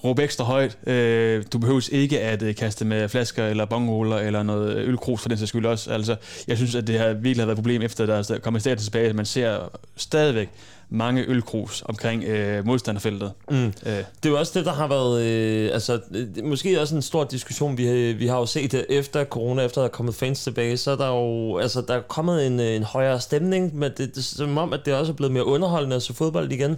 råbe 0.04 0.22
ekstra 0.22 0.44
højt. 0.44 0.78
Uh, 0.86 1.44
du 1.52 1.58
behøver 1.58 1.88
ikke 1.92 2.20
at 2.20 2.42
uh, 2.42 2.54
kaste 2.54 2.84
med 2.84 3.08
flasker, 3.08 3.46
eller 3.46 3.64
bongruller, 3.64 4.16
eller 4.16 4.42
noget 4.42 4.76
ølkrus 4.76 5.22
for 5.22 5.28
den 5.28 5.38
sags 5.38 5.48
skyld 5.48 5.66
også. 5.66 5.92
Altså, 5.92 6.16
jeg 6.48 6.56
synes, 6.56 6.74
at 6.74 6.86
det 6.86 6.98
har 6.98 7.12
virkelig 7.12 7.46
været 7.46 7.50
et 7.50 7.56
problem, 7.56 7.82
efter 7.82 8.06
der 8.06 8.34
er 8.34 8.38
kommet 8.38 8.62
staten 8.62 8.84
tilbage, 8.84 9.08
at 9.08 9.14
man 9.14 9.26
ser 9.26 9.78
stadigvæk 9.96 10.48
mange 10.92 11.24
ølkrus 11.28 11.82
omkring 11.86 12.24
øh, 12.24 12.66
modstanderfeltet. 12.66 13.32
Mm. 13.50 13.66
Øh. 13.66 13.72
Det 13.86 14.04
er 14.24 14.28
jo 14.28 14.38
også 14.38 14.58
det, 14.58 14.66
der 14.66 14.72
har 14.72 14.88
været, 14.88 15.22
øh, 15.22 15.70
altså, 15.72 16.00
måske 16.44 16.80
også 16.80 16.94
en 16.94 17.02
stor 17.02 17.24
diskussion, 17.24 17.78
vi, 17.78 18.12
vi 18.12 18.26
har 18.26 18.38
jo 18.38 18.46
set 18.46 18.72
det 18.72 18.86
efter 18.88 19.24
corona, 19.24 19.62
efter 19.62 19.80
der 19.80 19.88
er 19.88 19.92
kommet 19.92 20.14
fans 20.14 20.44
tilbage, 20.44 20.76
så 20.76 20.90
er 20.90 20.96
der 20.96 21.08
jo, 21.08 21.58
altså, 21.58 21.80
der 21.80 21.94
er 21.94 22.00
kommet 22.00 22.46
en, 22.46 22.60
en 22.60 22.82
højere 22.82 23.20
stemning, 23.20 23.76
men 23.76 23.92
det, 23.96 24.14
det, 24.14 24.24
som 24.24 24.58
om, 24.58 24.72
at 24.72 24.80
det 24.84 24.94
også 24.94 25.12
er 25.12 25.16
blevet 25.16 25.32
mere 25.32 25.46
underholdende 25.46 25.96
at 25.96 26.02
se 26.02 26.14
fodbold 26.14 26.52
igen. 26.52 26.76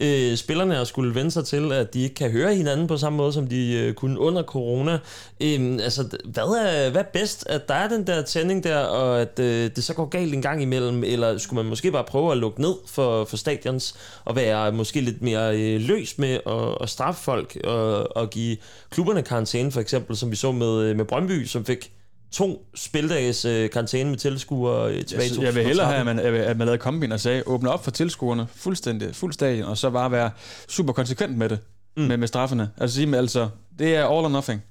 Øh, 0.00 0.36
spillerne 0.36 0.74
har 0.74 0.84
skulle 0.84 1.14
vende 1.14 1.30
sig 1.30 1.44
til, 1.44 1.72
at 1.72 1.94
de 1.94 2.02
ikke 2.02 2.14
kan 2.14 2.30
høre 2.30 2.54
hinanden 2.54 2.63
på 2.88 2.96
samme 2.96 3.16
måde, 3.16 3.32
som 3.32 3.46
de 3.46 3.72
øh, 3.72 3.94
kunne 3.94 4.18
under 4.18 4.42
corona. 4.42 4.98
Øh, 5.40 5.78
altså, 5.82 6.18
hvad 6.24 6.42
er, 6.42 6.90
hvad 6.90 7.00
er 7.00 7.06
bedst? 7.12 7.46
At 7.46 7.68
der 7.68 7.74
er 7.74 7.88
den 7.88 8.06
der 8.06 8.22
tænding 8.22 8.64
der, 8.64 8.78
og 8.78 9.20
at 9.20 9.38
øh, 9.38 9.70
det 9.76 9.84
så 9.84 9.94
går 9.94 10.04
galt 10.04 10.34
en 10.34 10.42
gang 10.42 10.62
imellem, 10.62 11.04
eller 11.04 11.38
skulle 11.38 11.62
man 11.62 11.68
måske 11.68 11.92
bare 11.92 12.04
prøve 12.04 12.32
at 12.32 12.38
lukke 12.38 12.60
ned 12.60 12.74
for, 12.86 13.24
for 13.24 13.36
stadions, 13.36 13.94
og 14.24 14.36
være 14.36 14.72
måske 14.72 15.00
lidt 15.00 15.22
mere 15.22 15.58
øh, 15.58 15.80
løs 15.80 16.18
med 16.18 16.38
at, 16.46 16.76
at 16.80 16.88
straffe 16.88 17.22
folk, 17.22 17.58
og, 17.64 18.16
og 18.16 18.30
give 18.30 18.56
klubberne 18.90 19.22
karantæne, 19.22 19.72
for 19.72 19.80
eksempel, 19.80 20.16
som 20.16 20.30
vi 20.30 20.36
så 20.36 20.52
med, 20.52 20.82
øh, 20.82 20.96
med 20.96 21.04
Brøndby, 21.04 21.44
som 21.44 21.64
fik 21.64 21.90
to 22.34 22.66
spildages 22.74 23.44
øh, 23.44 23.70
karantæne 23.70 24.10
med 24.10 24.18
tilskuere 24.18 24.92
øh, 24.94 25.04
tilbage 25.04 25.30
jeg, 25.36 25.42
jeg 25.42 25.54
vil 25.54 25.64
hellere 25.64 25.86
have, 25.86 25.98
at 25.98 26.06
man, 26.06 26.18
at 26.18 26.56
man 26.56 26.66
lavede 26.66 26.78
kombin 26.78 27.12
og 27.12 27.20
sagde, 27.20 27.42
åbne 27.46 27.70
op 27.70 27.84
for 27.84 27.90
tilskuerne 27.90 28.46
fuldstændig, 28.54 29.14
fuld 29.14 29.32
stadion, 29.32 29.68
og 29.68 29.78
så 29.78 29.90
bare 29.90 30.10
være 30.10 30.30
super 30.68 30.92
konsekvent 30.92 31.38
med 31.38 31.48
det, 31.48 31.58
mm. 31.96 32.02
med, 32.02 32.16
med 32.16 32.28
straffene. 32.28 32.70
Altså 32.78 32.96
sige 32.96 33.16
altså, 33.16 33.48
det 33.78 33.96
er 33.96 34.04
all 34.04 34.24
or 34.24 34.28
nothing. 34.28 34.62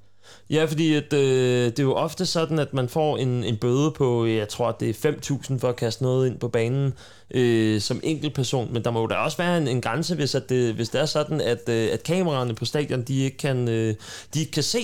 Ja, 0.49 0.65
fordi 0.65 0.95
at, 0.95 1.13
øh, 1.13 1.65
det 1.65 1.79
er 1.79 1.83
jo 1.83 1.93
ofte 1.93 2.25
sådan, 2.25 2.59
at 2.59 2.73
man 2.73 2.89
får 2.89 3.17
en, 3.17 3.43
en 3.43 3.57
bøde 3.57 3.91
på, 3.91 4.25
jeg 4.25 4.49
tror, 4.49 4.67
at 4.69 4.79
det 4.79 5.05
er 5.05 5.11
5.000 5.11 5.59
for 5.59 5.69
at 5.69 5.75
kaste 5.75 6.03
noget 6.03 6.27
ind 6.27 6.39
på 6.39 6.47
banen 6.47 6.93
øh, 7.31 7.81
som 7.81 8.01
person. 8.35 8.73
Men 8.73 8.83
der 8.83 8.91
må 8.91 9.01
jo 9.01 9.07
da 9.07 9.15
også 9.15 9.37
være 9.37 9.57
en, 9.57 9.67
en 9.67 9.81
grænse, 9.81 10.15
hvis, 10.15 10.35
at 10.35 10.49
det, 10.49 10.73
hvis 10.73 10.89
det 10.89 11.01
er 11.01 11.05
sådan, 11.05 11.41
at, 11.41 11.69
øh, 11.69 11.89
at 11.93 12.03
kameraerne 12.03 12.55
på 12.55 12.65
stadion, 12.65 13.01
de 13.01 13.19
ikke 13.19 13.37
kan, 13.37 13.67
øh, 13.67 13.95
de 14.33 14.39
ikke 14.39 14.51
kan 14.51 14.63
se, 14.63 14.79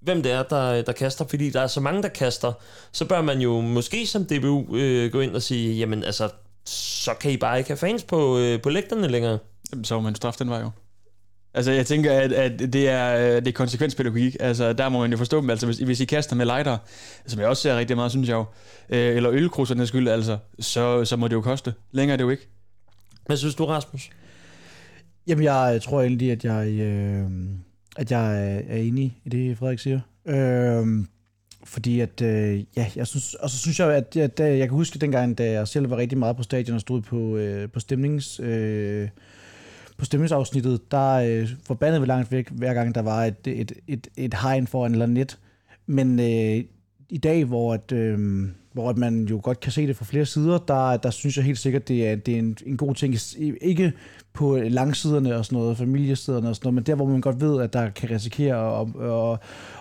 hvem 0.00 0.22
det 0.22 0.32
er, 0.32 0.42
der, 0.42 0.82
der 0.82 0.92
kaster, 0.92 1.24
fordi 1.24 1.50
der 1.50 1.60
er 1.60 1.66
så 1.66 1.80
mange, 1.80 2.02
der 2.02 2.08
kaster, 2.08 2.52
så 2.92 3.04
bør 3.04 3.22
man 3.22 3.40
jo 3.40 3.60
måske 3.60 4.06
som 4.06 4.24
DBU 4.24 4.76
øh, 4.76 5.12
gå 5.12 5.20
ind 5.20 5.34
og 5.34 5.42
sige, 5.42 5.78
jamen 5.78 6.04
altså, 6.04 6.28
så 6.64 7.14
kan 7.20 7.30
I 7.30 7.36
bare 7.36 7.58
ikke 7.58 7.70
have 7.70 7.76
fans 7.76 8.02
på, 8.02 8.38
øh, 8.38 8.62
på 8.62 8.70
lægterne 8.70 9.08
længere. 9.08 9.38
Jamen, 9.72 9.84
så 9.84 9.94
må 9.94 10.00
man 10.00 10.14
straffe 10.14 10.38
den 10.38 10.50
vej 10.50 10.60
jo. 10.60 10.70
Altså, 11.58 11.72
jeg 11.72 11.86
tænker, 11.86 12.12
at, 12.12 12.32
at 12.32 12.58
det, 12.58 12.88
er, 12.88 13.40
det 13.40 13.48
er 13.48 13.52
konsekvenspædagogik. 13.52 14.36
Altså, 14.40 14.72
der 14.72 14.88
må 14.88 15.00
man 15.00 15.10
jo 15.10 15.16
forstå 15.16 15.40
dem. 15.40 15.50
Altså, 15.50 15.66
hvis, 15.66 15.78
hvis 15.78 16.00
I 16.00 16.04
kaster 16.04 16.36
med 16.36 16.46
lighter, 16.46 16.78
som 17.26 17.40
jeg 17.40 17.48
også 17.48 17.62
ser 17.62 17.78
rigtig 17.78 17.96
meget, 17.96 18.10
synes 18.10 18.28
jeg 18.28 18.34
jo, 18.34 18.44
øh, 18.88 19.16
eller 19.16 19.30
ølkruserne 19.32 19.86
skyld, 19.86 20.08
altså, 20.08 20.38
så, 20.60 21.04
så 21.04 21.16
må 21.16 21.28
det 21.28 21.34
jo 21.34 21.40
koste. 21.40 21.74
Længere 21.92 22.12
er 22.12 22.16
det 22.16 22.24
jo 22.24 22.30
ikke. 22.30 22.48
Hvad 23.26 23.36
synes 23.36 23.54
du, 23.54 23.64
Rasmus? 23.64 24.10
Jamen, 25.26 25.44
jeg 25.44 25.80
tror 25.82 26.02
egentlig, 26.02 26.32
at 26.32 26.44
jeg, 26.44 26.68
øh, 26.68 27.30
at 27.96 28.10
jeg 28.10 28.56
er 28.68 28.76
enig 28.76 29.18
i 29.24 29.28
det, 29.28 29.58
Frederik 29.58 29.78
siger. 29.78 30.00
Øh, 30.26 30.86
fordi 31.64 32.00
at, 32.00 32.22
øh, 32.22 32.64
ja, 32.76 32.86
jeg 32.96 33.06
synes, 33.06 33.34
og 33.34 33.50
så 33.50 33.58
synes 33.58 33.80
jeg, 33.80 33.94
at, 33.94 34.16
at, 34.16 34.40
at 34.40 34.58
jeg 34.58 34.68
kan 34.68 34.76
huske 34.76 34.98
dengang, 34.98 35.38
da 35.38 35.50
jeg 35.50 35.68
selv 35.68 35.90
var 35.90 35.96
rigtig 35.96 36.18
meget 36.18 36.36
på 36.36 36.42
stadion 36.42 36.74
og 36.74 36.80
stod 36.80 37.00
på, 37.00 37.36
øh, 37.36 37.68
på 37.70 37.80
stemnings... 37.80 38.40
Øh, 38.40 39.08
på 39.98 40.04
stemningsafsnittet, 40.04 40.90
der 40.90 41.12
øh, 41.12 41.48
forbandede 41.66 42.00
vi 42.00 42.06
langt 42.06 42.32
væk, 42.32 42.50
hver 42.50 42.74
gang 42.74 42.94
der 42.94 43.02
var 43.02 43.24
et, 43.24 43.46
et, 43.46 43.72
et, 43.86 44.08
et 44.16 44.34
hegn 44.34 44.66
foran 44.66 44.92
eller 44.92 45.06
net. 45.06 45.38
Men 45.86 46.20
øh, 46.20 46.64
i 47.10 47.18
dag, 47.18 47.44
hvor, 47.44 47.74
at, 47.74 47.92
øh, 47.92 48.48
hvor 48.72 48.90
at 48.90 48.96
man 48.96 49.24
jo 49.24 49.40
godt 49.42 49.60
kan 49.60 49.72
se 49.72 49.86
det 49.86 49.96
fra 49.96 50.04
flere 50.04 50.26
sider, 50.26 50.58
der, 50.58 50.96
der 50.96 51.10
synes 51.10 51.36
jeg 51.36 51.44
helt 51.44 51.58
sikkert, 51.58 51.88
det 51.88 52.08
er, 52.08 52.16
det 52.16 52.34
er 52.34 52.38
en, 52.38 52.56
en 52.66 52.76
god 52.76 52.94
ting. 52.94 53.14
Ikke 53.60 53.92
på 54.32 54.56
langsiderne 54.56 55.36
og 55.36 55.44
sådan 55.44 55.58
noget, 55.58 55.78
familiesiderne 55.78 56.48
og 56.48 56.56
sådan 56.56 56.66
noget, 56.66 56.74
men 56.74 56.84
der, 56.84 56.94
hvor 56.94 57.06
man 57.06 57.20
godt 57.20 57.40
ved, 57.40 57.62
at 57.62 57.72
der 57.72 57.90
kan 57.90 58.10
risikere 58.10 58.80
at, 58.80 58.86
at, 59.02 59.38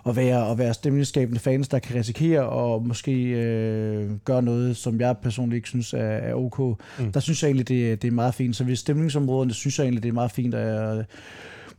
at, 0.09 0.15
være, 0.15 0.51
at 0.51 0.57
være 0.57 0.73
stemningsskabende 0.73 1.39
fans, 1.39 1.67
der 1.67 1.79
kan 1.79 1.95
risikere 1.95 2.75
at 2.75 2.83
måske 2.83 3.23
øh, 3.23 4.11
gøre 4.25 4.41
noget, 4.41 4.77
som 4.77 4.99
jeg 4.99 5.15
personligt 5.17 5.55
ikke 5.55 5.69
synes 5.69 5.93
er, 5.93 5.99
er 5.99 6.33
ok. 6.33 6.59
Mm. 6.59 7.11
Der 7.11 7.19
synes 7.19 7.43
jeg 7.43 7.47
egentlig, 7.47 7.67
det, 7.67 8.01
det 8.01 8.07
er 8.07 8.11
meget 8.11 8.33
fint. 8.33 8.55
Så 8.55 8.63
hvis 8.63 8.79
stemningsområderne, 8.79 9.53
synes 9.53 9.79
jeg 9.79 9.85
egentlig, 9.85 10.03
det 10.03 10.09
er 10.09 10.13
meget 10.13 10.31
fint, 10.31 10.55
at 10.55 11.05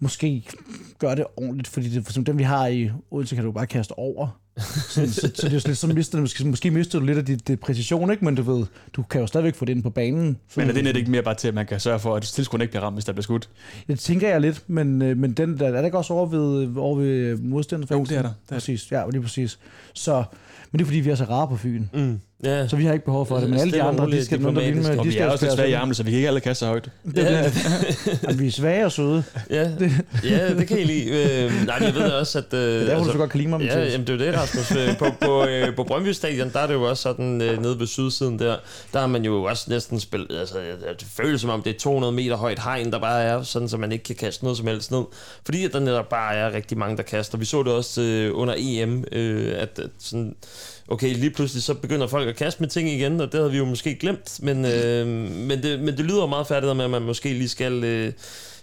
måske 0.00 0.44
gøre 0.98 1.16
det 1.16 1.24
ordentligt, 1.36 1.68
fordi 1.68 1.88
det, 1.88 2.12
som 2.12 2.24
dem 2.24 2.38
vi 2.38 2.42
har 2.42 2.66
i 2.66 2.90
Odense, 3.10 3.34
kan 3.34 3.44
du 3.44 3.52
bare 3.52 3.66
kaste 3.66 3.98
over. 3.98 4.40
Så, 4.58 5.12
så, 5.12 5.20
så, 5.20 5.28
det 5.28 5.44
er 5.44 5.68
lidt, 5.68 5.78
så 5.78 5.86
mister, 5.86 6.20
måske, 6.20 6.44
måske 6.44 6.70
mister 6.70 6.98
du 6.98 7.04
lidt 7.04 7.18
af 7.18 7.24
dit, 7.24 7.48
det 7.48 7.60
præcision, 7.60 8.10
ikke? 8.10 8.24
men 8.24 8.34
du 8.34 8.42
ved, 8.42 8.66
du 8.92 9.02
kan 9.02 9.20
jo 9.20 9.26
stadigvæk 9.26 9.54
få 9.54 9.64
det 9.64 9.72
ind 9.72 9.82
på 9.82 9.90
banen. 9.90 10.36
Men 10.56 10.68
er 10.68 10.72
det 10.72 10.84
net 10.84 10.96
ikke 10.96 11.10
mere 11.10 11.22
bare 11.22 11.34
til, 11.34 11.48
at 11.48 11.54
man 11.54 11.66
kan 11.66 11.80
sørge 11.80 11.98
for, 11.98 12.16
at 12.16 12.22
tilskuerne 12.22 12.64
ikke 12.64 12.72
bliver 12.72 12.82
ramt, 12.82 12.96
hvis 12.96 13.04
der 13.04 13.12
bliver 13.12 13.22
skudt? 13.22 13.48
Det 13.86 13.98
tænker 13.98 14.28
jeg 14.28 14.40
lidt, 14.40 14.64
men, 14.66 15.02
øh, 15.02 15.16
men 15.16 15.32
den 15.32 15.58
der, 15.58 15.66
er 15.66 15.72
der 15.72 15.84
ikke 15.84 15.98
også 15.98 16.14
over 16.14 16.26
ved, 16.26 16.76
over 16.76 16.96
ved 16.96 17.36
modstanderfans? 17.36 17.98
Jo, 17.98 18.04
det 18.04 18.18
er 18.18 18.22
der. 18.22 18.32
Det 18.44 18.50
er 18.50 18.54
præcis, 18.54 18.92
ja, 18.92 19.10
lige 19.10 19.22
præcis. 19.22 19.58
Så, 19.94 20.24
men 20.72 20.78
det 20.78 20.84
er 20.84 20.86
fordi, 20.86 21.00
vi 21.00 21.10
er 21.10 21.14
så 21.14 21.24
rare 21.24 21.48
på 21.48 21.56
Fyn. 21.56 21.84
Mm. 21.92 22.20
Ja. 22.44 22.68
Så 22.68 22.76
vi 22.76 22.84
har 22.84 22.92
ikke 22.92 23.04
behov 23.04 23.26
for 23.26 23.36
det, 23.38 23.50
men 23.50 23.60
alle 23.60 23.72
de 23.72 23.82
andre, 23.82 24.10
de 24.10 24.24
skal 24.24 24.40
nogen, 24.40 24.56
der 24.56 24.74
med. 24.74 24.98
Og 24.98 25.04
de 25.04 25.10
vi 25.10 25.16
er 25.16 25.28
også 25.28 25.44
lidt 25.44 25.54
svage 25.54 25.70
i 25.70 25.72
armene, 25.72 25.94
så 25.94 26.02
vi 26.02 26.10
kan 26.10 26.16
ikke 26.16 26.28
alle 26.28 26.40
kaste 26.40 26.58
så 26.58 26.66
højt. 26.66 26.90
Det, 27.04 27.16
ja. 27.24 28.32
vi 28.32 28.46
er 28.46 28.50
svage 28.50 28.84
og 28.84 28.92
søde. 28.92 29.24
Ja, 29.50 29.70
ja 30.30 30.54
det 30.54 30.68
kan 30.68 30.78
I 30.78 30.84
lide. 30.84 31.08
Øh, 31.08 31.66
nej, 31.66 31.76
jeg 31.80 31.94
ved 31.94 32.10
også, 32.12 32.38
at... 32.38 32.54
Øh, 32.54 32.60
det 32.60 32.74
er 32.74 32.78
derfor, 32.78 32.94
altså, 32.94 33.06
du 33.06 33.12
så 33.12 33.18
godt 33.18 33.30
kan 33.30 33.38
lide 33.38 33.50
mig, 33.50 33.60
Ja, 33.60 33.84
jamen, 33.84 34.06
det 34.06 34.20
er 34.20 34.26
jo 34.26 34.32
det, 34.32 34.40
Rasmus. 34.40 34.76
Øh, 34.76 34.98
på, 34.98 35.06
på, 35.20 35.44
øh, 35.44 35.76
på 35.76 35.84
Brøndby 35.84 36.08
Stadion, 36.08 36.52
der 36.52 36.60
er 36.60 36.66
det 36.66 36.74
jo 36.74 36.82
også 36.82 37.02
sådan, 37.02 37.42
øh, 37.42 37.62
nede 37.62 37.78
ved 37.78 37.86
sydsiden 37.86 38.38
der, 38.38 38.56
der 38.92 39.00
har 39.00 39.06
man 39.06 39.24
jo 39.24 39.42
også 39.42 39.64
næsten 39.68 40.00
spillet... 40.00 40.38
Altså, 40.40 40.58
det 40.98 41.06
føles 41.16 41.40
som 41.40 41.50
om, 41.50 41.62
det 41.62 41.74
er 41.74 41.78
200 41.78 42.12
meter 42.12 42.36
højt 42.36 42.58
hegn, 42.58 42.92
der 42.92 42.98
bare 42.98 43.22
er, 43.22 43.42
sådan 43.42 43.68
så 43.68 43.76
man 43.76 43.92
ikke 43.92 44.04
kan 44.04 44.16
kaste 44.16 44.44
noget 44.44 44.58
som 44.58 44.66
helst 44.66 44.90
ned. 44.90 45.04
Fordi 45.44 45.64
at 45.64 45.72
der 45.72 45.80
netop 45.80 46.08
bare 46.08 46.34
er 46.34 46.52
rigtig 46.52 46.78
mange, 46.78 46.96
der 46.96 47.02
kaster. 47.02 47.38
Vi 47.38 47.44
så 47.44 47.62
det 47.62 47.72
også 47.72 48.02
øh, 48.02 48.30
under 48.34 48.54
EM, 48.58 49.04
øh, 49.12 49.52
at, 49.56 49.78
at 49.78 49.90
sådan 49.98 50.34
okay, 50.88 51.14
lige 51.14 51.30
pludselig 51.30 51.62
så 51.62 51.74
begynder 51.74 52.06
folk 52.06 52.28
at 52.28 52.36
kaste 52.36 52.62
med 52.62 52.68
ting 52.68 52.88
igen, 52.88 53.20
og 53.20 53.32
det 53.32 53.40
havde 53.40 53.50
vi 53.50 53.58
jo 53.58 53.64
måske 53.64 53.94
glemt, 53.94 54.40
men, 54.42 54.64
øh, 54.64 55.06
men, 55.06 55.62
det, 55.62 55.80
men 55.80 55.96
det 55.96 56.04
lyder 56.04 56.26
meget 56.26 56.46
færdigt 56.46 56.76
med, 56.76 56.84
at 56.84 56.90
man 56.90 57.02
måske 57.02 57.28
lige 57.28 57.48
skal... 57.48 57.84
Øh, 57.84 58.12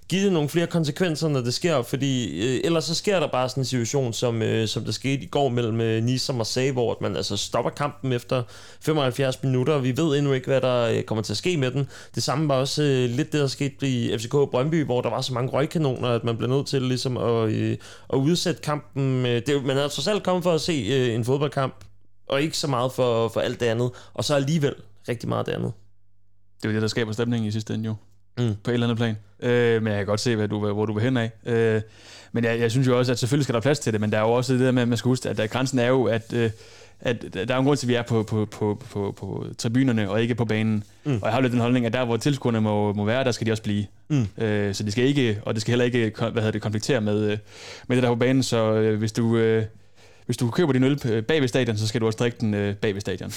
give 0.09 0.25
det 0.25 0.33
nogle 0.33 0.49
flere 0.49 0.67
konsekvenser, 0.67 1.27
når 1.27 1.41
det 1.41 1.53
sker, 1.53 1.81
fordi 1.81 2.41
øh, 2.47 2.61
ellers 2.63 2.83
så 2.83 2.95
sker 2.95 3.19
der 3.19 3.27
bare 3.27 3.49
sådan 3.49 3.61
en 3.61 3.65
situation, 3.65 4.13
som, 4.13 4.41
øh, 4.41 4.67
som 4.67 4.85
der 4.85 4.91
skete 4.91 5.23
i 5.23 5.25
går 5.25 5.49
mellem 5.49 5.81
øh, 5.81 6.03
Nice 6.03 6.31
og 6.31 6.35
Marseille, 6.35 6.73
hvor 6.73 6.97
man 7.01 7.15
altså 7.15 7.37
stopper 7.37 7.71
kampen 7.71 8.13
efter 8.13 8.43
75 8.81 9.43
minutter, 9.43 9.73
og 9.73 9.83
vi 9.83 9.97
ved 9.97 10.17
endnu 10.17 10.33
ikke, 10.33 10.47
hvad 10.47 10.61
der 10.61 10.89
øh, 10.89 11.03
kommer 11.03 11.21
til 11.21 11.33
at 11.33 11.37
ske 11.37 11.57
med 11.57 11.71
den. 11.71 11.89
Det 12.15 12.23
samme 12.23 12.47
var 12.47 12.55
også 12.55 12.83
øh, 12.83 13.09
lidt 13.09 13.31
det, 13.31 13.41
der 13.41 13.47
skete 13.47 13.87
i 13.87 14.17
FCK 14.17 14.31
Brøndby, 14.31 14.85
hvor 14.85 15.01
der 15.01 15.09
var 15.09 15.21
så 15.21 15.33
mange 15.33 15.51
røgkanoner, 15.51 16.07
at 16.07 16.23
man 16.23 16.37
blev 16.37 16.49
nødt 16.49 16.67
til 16.67 16.81
ligesom 16.81 17.17
at, 17.17 17.49
øh, 17.49 17.77
at 18.13 18.17
udsætte 18.17 18.61
kampen. 18.61 19.25
Øh, 19.25 19.41
det, 19.47 19.65
man 19.65 19.75
havde 19.75 19.89
trods 19.89 20.07
alt 20.07 20.23
kommet 20.23 20.43
for 20.43 20.51
at 20.51 20.61
se 20.61 20.87
øh, 20.91 21.15
en 21.15 21.25
fodboldkamp 21.25 21.75
og 22.27 22.41
ikke 22.41 22.57
så 22.57 22.67
meget 22.67 22.91
for, 22.91 23.27
for 23.27 23.39
alt 23.39 23.59
det 23.59 23.65
andet, 23.65 23.91
og 24.13 24.23
så 24.23 24.35
alligevel 24.35 24.73
rigtig 25.09 25.29
meget 25.29 25.45
det 25.45 25.51
andet. 25.51 25.73
Det 26.57 26.65
er 26.65 26.69
jo 26.69 26.73
det, 26.73 26.81
der 26.81 26.87
skaber 26.87 27.11
stemningen 27.11 27.47
i 27.47 27.51
sidste 27.51 27.73
ende 27.73 27.85
jo, 27.85 27.95
mm. 28.37 28.55
på 28.63 28.71
et 28.71 28.73
eller 28.73 28.87
andet 28.87 28.97
plan. 28.97 29.17
Øh, 29.39 29.83
men 29.83 29.91
jeg 29.91 29.99
kan 29.99 30.05
godt 30.05 30.19
se, 30.19 30.35
hvad 30.35 30.47
du, 30.47 30.73
hvor 30.73 30.85
du 30.85 30.93
vil 30.93 31.03
hen 31.03 31.17
af. 31.17 31.31
Øh, 31.45 31.81
men 32.31 32.43
jeg, 32.43 32.59
jeg 32.59 32.71
synes 32.71 32.87
jo 32.87 32.97
også, 32.97 33.11
at 33.11 33.19
selvfølgelig 33.19 33.43
skal 33.43 33.55
der 33.55 33.61
plads 33.61 33.79
til 33.79 33.93
det, 33.93 34.01
men 34.01 34.11
der 34.11 34.17
er 34.17 34.21
jo 34.21 34.31
også 34.31 34.53
det 34.53 34.61
der 34.61 34.71
med, 34.71 34.81
at 34.81 34.87
man 34.87 34.97
skal 34.97 35.09
huske, 35.09 35.29
at 35.29 35.37
der, 35.37 35.47
grænsen 35.47 35.79
er 35.79 35.87
jo, 35.87 36.03
at, 36.03 36.33
øh, 36.33 36.51
at 36.99 37.25
der 37.33 37.55
er 37.55 37.57
en 37.57 37.65
grund 37.65 37.77
til, 37.77 37.85
at 37.85 37.89
vi 37.89 37.93
er 37.93 38.01
på, 38.01 38.23
på, 38.23 38.45
på, 38.45 38.81
på, 38.89 39.13
på 39.17 39.45
tribunerne 39.57 40.09
og 40.09 40.21
ikke 40.21 40.35
på 40.35 40.45
banen. 40.45 40.83
Mm. 41.03 41.13
Og 41.13 41.21
jeg 41.23 41.33
har 41.33 41.41
lidt 41.41 41.53
den 41.53 41.61
holdning, 41.61 41.85
at 41.85 41.93
der, 41.93 42.05
hvor 42.05 42.17
tilskuerne 42.17 42.61
må, 42.61 42.93
må 42.93 43.05
være, 43.05 43.23
der 43.23 43.31
skal 43.31 43.47
de 43.47 43.51
også 43.51 43.63
blive. 43.63 43.85
Mm. 44.07 44.27
Øh, 44.37 44.73
så 44.73 44.83
det 44.83 44.91
skal 44.91 45.03
ikke, 45.03 45.41
og 45.45 45.53
det 45.53 45.61
skal 45.61 45.71
heller 45.71 45.85
ikke 45.85 46.11
hvad 46.17 46.31
hedder 46.33 46.51
det, 46.51 46.61
konfliktere 46.61 47.01
med, 47.01 47.31
øh, 47.31 47.37
med 47.87 47.95
det 47.97 48.03
der 48.03 48.09
på 48.09 48.15
banen, 48.15 48.43
så 48.43 48.73
øh, 48.73 48.99
hvis 48.99 49.11
du... 49.11 49.37
Øh, 49.37 49.65
hvis 50.25 50.37
du 50.37 50.51
køber 50.51 50.73
din 50.73 50.83
øl 50.83 50.99
øh, 51.05 51.23
bag 51.23 51.41
ved 51.41 51.47
stadion, 51.47 51.77
så 51.77 51.87
skal 51.87 52.01
du 52.01 52.05
også 52.05 52.17
drikke 52.17 52.37
den 52.39 52.53
øh, 52.53 52.75
bag 52.75 52.93
ved 52.93 53.01
stadion. 53.01 53.33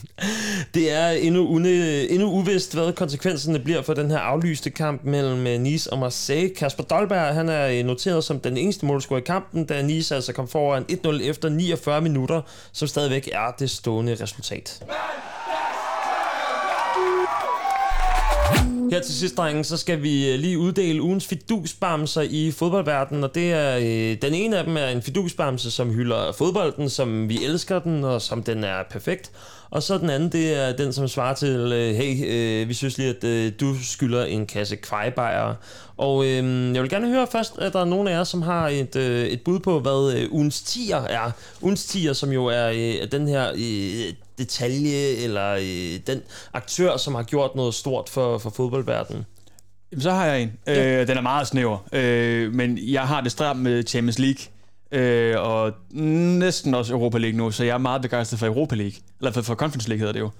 det 0.74 0.92
er 0.92 1.08
endnu, 1.08 1.48
une, 1.48 2.08
endnu 2.10 2.30
uvist, 2.30 2.74
hvad 2.74 2.92
konsekvenserne 2.92 3.58
bliver 3.58 3.82
for 3.82 3.94
den 3.94 4.10
her 4.10 4.18
aflyste 4.18 4.70
kamp 4.70 5.04
mellem 5.04 5.46
øh, 5.46 5.60
Nice 5.60 5.92
og 5.92 5.98
Marseille. 5.98 6.54
Kasper 6.54 6.84
Dolberg 6.84 7.34
han 7.34 7.48
er 7.48 7.82
noteret 7.82 8.24
som 8.24 8.40
den 8.40 8.56
eneste 8.56 8.86
målscorer 8.86 9.20
i 9.20 9.24
kampen, 9.26 9.64
da 9.64 9.82
Nice 9.82 10.14
altså 10.14 10.32
kom 10.32 10.48
foran 10.48 10.84
1-0 11.06 11.22
efter 11.22 11.48
49 11.48 12.00
minutter, 12.00 12.42
som 12.72 12.88
stadigvæk 12.88 13.28
er 13.32 13.54
det 13.58 13.70
stående 13.70 14.16
resultat. 14.20 14.82
Her 18.90 19.00
til 19.00 19.14
sidst, 19.14 19.36
drenge, 19.36 19.64
så 19.64 19.76
skal 19.76 20.02
vi 20.02 20.32
øh, 20.32 20.38
lige 20.38 20.58
uddele 20.58 21.02
ugens 21.02 21.26
fidusbamser 21.26 22.20
i 22.20 22.50
fodboldverdenen, 22.50 23.24
og 23.24 23.34
det 23.34 23.52
er, 23.52 23.76
øh, 23.76 24.16
den 24.22 24.34
ene 24.34 24.58
af 24.58 24.64
dem 24.64 24.76
er 24.76 24.86
en 24.86 25.02
fidusbamse, 25.02 25.70
som 25.70 25.90
hylder 25.90 26.32
fodbolden, 26.32 26.90
som 26.90 27.28
vi 27.28 27.44
elsker 27.44 27.78
den, 27.78 28.04
og 28.04 28.22
som 28.22 28.42
den 28.42 28.64
er 28.64 28.82
perfekt. 28.90 29.30
Og 29.70 29.82
så 29.82 29.98
den 29.98 30.10
anden, 30.10 30.32
det 30.32 30.58
er 30.58 30.76
den, 30.76 30.92
som 30.92 31.08
svarer 31.08 31.34
til, 31.34 31.72
øh, 31.72 31.94
hey, 31.94 32.24
øh, 32.26 32.68
vi 32.68 32.74
synes 32.74 32.98
lige, 32.98 33.08
at 33.08 33.24
øh, 33.24 33.52
du 33.60 33.74
skylder 33.82 34.24
en 34.24 34.46
kasse 34.46 34.76
kvejbejere. 34.76 35.56
Og 35.96 36.24
øh, 36.24 36.74
jeg 36.74 36.82
vil 36.82 36.90
gerne 36.90 37.08
høre 37.08 37.26
først, 37.32 37.58
at 37.58 37.72
der 37.72 37.80
er 37.80 37.84
nogen 37.84 38.08
af 38.08 38.12
jer, 38.12 38.24
som 38.24 38.42
har 38.42 38.68
et, 38.68 38.96
øh, 38.96 39.26
et 39.26 39.40
bud 39.42 39.58
på, 39.58 39.80
hvad 39.80 40.12
øh, 40.16 40.32
ugens 40.32 40.62
tier 40.62 41.02
er. 41.02 41.30
Ugens 41.62 41.84
tier, 41.84 42.12
som 42.12 42.32
jo 42.32 42.46
er 42.46 42.68
øh, 42.68 43.12
den 43.12 43.28
her 43.28 43.50
øh, 43.54 44.14
detalje, 44.40 45.24
eller 45.24 45.50
øh, 45.50 46.00
den 46.06 46.22
aktør, 46.52 46.96
som 46.96 47.14
har 47.14 47.22
gjort 47.22 47.54
noget 47.54 47.74
stort 47.74 48.08
for, 48.08 48.38
for 48.38 48.50
fodboldverdenen. 48.50 49.26
Jamen, 49.92 50.02
så 50.02 50.10
har 50.10 50.26
jeg 50.26 50.42
en. 50.42 50.52
Ja. 50.66 51.00
Øh, 51.00 51.08
den 51.08 51.16
er 51.16 51.22
meget 51.22 51.46
snæver, 51.46 51.78
øh, 51.92 52.54
men 52.54 52.78
jeg 52.82 53.02
har 53.02 53.20
det 53.20 53.32
stramt 53.32 53.60
med 53.60 53.82
Champions 53.86 54.18
League 54.18 54.46
øh, 54.92 55.34
og 55.38 55.72
næsten 55.92 56.74
også 56.74 56.92
Europa 56.92 57.18
League 57.18 57.38
nu, 57.38 57.50
så 57.50 57.64
jeg 57.64 57.74
er 57.74 57.78
meget 57.78 58.02
begejstret 58.02 58.38
for 58.38 58.46
Europa 58.46 58.74
League, 58.74 58.92
eller 59.20 59.32
for, 59.32 59.42
for 59.42 59.54
Conference 59.54 59.88
League 59.88 59.98
hedder 59.98 60.12
det 60.12 60.20
jo. 60.20 60.30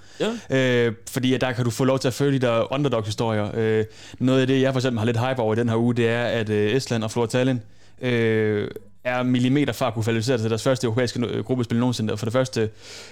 Ja. 0.50 0.86
Øh, 0.86 0.92
fordi 1.10 1.38
der 1.38 1.52
kan 1.52 1.64
du 1.64 1.70
få 1.70 1.84
lov 1.84 1.98
til 1.98 2.08
at 2.08 2.14
følge 2.14 2.40
de 2.40 2.46
der 2.46 2.72
underdog-historier. 2.72 3.50
Øh, 3.54 3.84
noget 4.18 4.40
af 4.40 4.46
det, 4.46 4.60
jeg 4.60 4.72
for 4.72 4.78
eksempel 4.78 4.98
har 4.98 5.06
lidt 5.06 5.20
hype 5.20 5.42
over 5.42 5.54
i 5.54 5.56
den 5.56 5.68
her 5.68 5.76
uge, 5.76 5.94
det 5.94 6.08
er, 6.08 6.24
at 6.24 6.50
øh, 6.50 6.72
Estland 6.72 7.04
og 7.04 7.10
Flora 7.10 7.26
Tallinn 7.26 7.62
øh, 8.02 8.68
er 9.04 9.22
millimeter 9.22 9.72
fra 9.72 9.86
at 9.86 9.94
kunne 9.94 10.02
kvalificere 10.02 10.38
sig 10.38 10.44
til 10.44 10.50
deres 10.50 10.62
første 10.62 10.84
europæiske 10.84 11.26
øh, 11.26 11.44
gruppespil 11.44 11.78
nogensinde. 11.78 12.16
For 12.16 12.26
det 12.26 12.32
første 12.32 12.70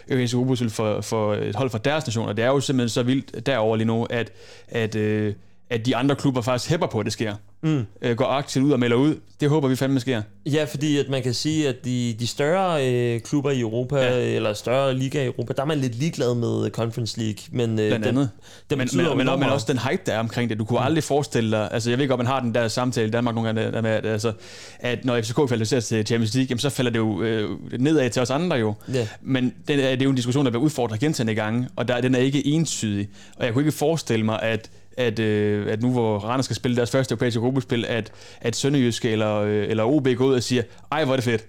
europæiske 0.09 0.37
gruppespil 0.37 0.71
for, 0.71 1.01
for 1.01 1.35
et 1.35 1.57
hold 1.57 1.71
fra 1.71 1.79
deres 1.79 2.07
nation, 2.07 2.29
og 2.29 2.37
det 2.37 2.45
er 2.45 2.49
jo 2.49 2.61
simpelthen 2.61 2.89
så 2.89 3.03
vildt 3.03 3.47
derover 3.47 3.77
lige 3.77 3.87
nu, 3.87 4.05
at, 4.05 4.33
at 4.69 4.95
øh, 4.95 5.35
at 5.71 5.87
de 5.87 5.97
andre 5.97 6.17
klubber 6.17 6.41
faktisk 6.41 6.71
hæpper 6.71 6.87
på, 6.87 6.99
at 7.01 7.05
det 7.05 7.13
sker. 7.13 7.35
Mm. 7.63 7.87
Øh, 8.03 8.17
går 8.17 8.25
aktivt 8.25 8.65
ud 8.65 8.71
og 8.71 8.81
melder 8.81 8.97
ud. 8.97 9.15
Det 9.41 9.49
håber 9.49 9.69
vi 9.69 9.77
fandme 9.77 10.01
sker. 10.01 10.23
Ja, 10.47 10.65
fordi 10.65 10.99
at 10.99 11.09
man 11.09 11.23
kan 11.23 11.35
sige, 11.35 11.69
at 11.69 11.85
de, 11.85 12.17
de 12.19 12.27
større 12.27 12.93
øh, 12.93 13.21
klubber 13.21 13.51
i 13.51 13.61
Europa, 13.61 13.97
ja. 13.97 14.19
eller 14.19 14.53
større 14.53 14.95
liga 14.95 15.23
i 15.23 15.27
Europa, 15.27 15.53
der 15.53 15.63
er 15.63 15.67
man 15.67 15.79
lidt 15.79 15.95
ligeglad 15.95 16.35
med 16.35 16.71
Conference 16.71 17.19
League. 17.19 17.37
Men, 17.51 17.71
øh, 17.71 17.89
Blandt 17.89 18.07
andet. 18.07 18.31
Den, 18.71 18.79
men, 18.79 18.89
men, 18.95 19.17
men, 19.17 19.27
men 19.27 19.49
også 19.49 19.67
den 19.69 19.79
hype, 19.79 20.03
der 20.07 20.13
er 20.13 20.19
omkring 20.19 20.51
det. 20.51 20.59
Du 20.59 20.65
kunne 20.65 20.79
mm. 20.79 20.87
aldrig 20.87 21.05
forestille 21.05 21.51
dig, 21.51 21.69
altså 21.73 21.91
jeg 21.91 21.99
ved 21.99 22.09
godt, 22.09 22.19
man 22.19 22.27
har 22.27 22.41
den 22.41 22.55
der 22.55 22.69
samtale 22.69 23.09
i 23.09 23.11
Danmark 23.11 23.35
nogle 23.35 23.49
gange, 23.49 23.73
der 23.73 23.81
med, 23.81 23.91
at, 23.91 24.07
altså, 24.07 24.33
at 24.79 25.05
når 25.05 25.21
FCK 25.21 25.37
kvalificerer 25.47 25.81
til 25.81 26.07
Champions 26.07 26.35
League, 26.35 26.47
jamen, 26.51 26.59
så 26.59 26.71
falder 26.71 26.91
det 26.91 26.99
jo 26.99 27.23
øh, 27.23 27.59
nedad 27.79 28.11
til 28.11 28.23
os 28.23 28.31
andre 28.31 28.57
jo. 28.57 28.75
Yeah. 28.95 29.07
Men 29.23 29.45
det, 29.45 29.79
det 29.79 30.03
er 30.03 30.05
jo 30.05 30.11
en 30.11 30.17
diskussion, 30.17 30.45
der 30.45 30.51
bliver 30.51 30.65
udfordret 30.65 31.01
gentagende 31.01 31.35
gange, 31.35 31.69
og 31.77 31.89
der, 31.89 32.01
den 32.01 32.15
er 32.15 32.19
ikke 32.19 32.47
entydig. 32.47 33.09
Og 33.37 33.45
jeg 33.45 33.53
kunne 33.53 33.63
ikke 33.63 33.73
forestille 33.73 34.25
mig, 34.25 34.43
at 34.43 34.71
at, 34.99 35.19
øh, 35.19 35.73
at 35.73 35.83
nu 35.83 35.93
hvor 35.93 36.19
Randers 36.19 36.45
skal 36.45 36.57
spille 36.57 36.77
deres 36.77 36.91
første 36.91 37.13
europæiske 37.13 37.41
gruppespil, 37.41 37.85
at, 37.85 38.13
at 38.41 38.57
Sønderjyske 38.57 39.11
eller, 39.11 39.35
øh, 39.35 39.67
eller 39.69 39.85
OB 39.85 40.09
går 40.17 40.25
ud 40.25 40.35
og 40.35 40.43
siger, 40.43 40.63
ej 40.93 41.05
hvor 41.05 41.13
er 41.13 41.17
det 41.17 41.25
fedt. 41.25 41.45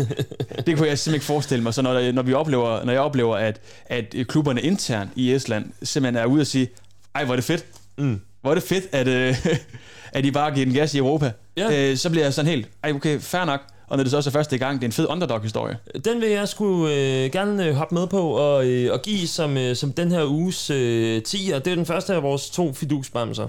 det 0.66 0.76
kunne 0.76 0.88
jeg 0.88 0.98
simpelthen 0.98 1.14
ikke 1.14 1.26
forestille 1.26 1.62
mig. 1.62 1.74
Så 1.74 1.82
når, 1.82 2.12
når, 2.12 2.22
vi 2.22 2.32
oplever, 2.32 2.84
når 2.84 2.92
jeg 2.92 3.00
oplever, 3.00 3.36
at, 3.36 3.60
at 3.86 4.14
klubberne 4.28 4.62
internt 4.62 5.10
i 5.16 5.32
Estland 5.32 5.64
simpelthen 5.82 6.22
er 6.22 6.26
ude 6.26 6.40
og 6.40 6.46
sige, 6.46 6.68
ej 7.14 7.24
hvor 7.24 7.34
er 7.34 7.36
det 7.36 7.44
fedt. 7.44 7.66
Mm. 7.98 8.20
Hvor 8.40 8.50
er 8.50 8.54
det 8.54 8.64
fedt, 8.64 8.84
at, 8.92 9.08
øh, 9.08 9.46
at 10.16 10.24
I 10.24 10.30
bare 10.30 10.54
giver 10.54 10.66
den 10.66 10.74
gas 10.74 10.94
i 10.94 10.98
Europa. 10.98 11.32
Ja. 11.56 11.90
Øh, 11.90 11.96
så 11.96 12.10
bliver 12.10 12.24
jeg 12.24 12.34
sådan 12.34 12.50
helt, 12.50 12.68
ej 12.82 12.92
okay, 12.92 13.20
fair 13.20 13.44
nok 13.44 13.60
og 13.90 13.96
når 13.96 14.04
det 14.04 14.10
så 14.10 14.16
også 14.16 14.30
er 14.30 14.32
første 14.32 14.58
gang, 14.58 14.74
det 14.80 14.84
er 14.84 14.88
en 14.88 14.92
fed 14.92 15.06
underdog-historie. 15.08 15.78
Den 16.04 16.20
vil 16.20 16.28
jeg 16.28 16.48
skulle 16.48 16.94
øh, 16.94 17.30
gerne 17.30 17.66
øh, 17.66 17.74
hoppe 17.74 17.94
med 17.94 18.06
på 18.06 18.30
og, 18.30 18.66
øh, 18.66 18.92
og 18.92 19.02
give 19.02 19.28
som, 19.28 19.56
øh, 19.56 19.76
som 19.76 19.92
den 19.92 20.10
her 20.10 20.24
uges 20.24 20.70
øh, 20.70 21.22
10, 21.22 21.50
og 21.54 21.64
det 21.64 21.70
er 21.70 21.74
den 21.76 21.86
første 21.86 22.14
af 22.14 22.22
vores 22.22 22.50
to 22.50 22.72
fidusbamser. 22.72 23.48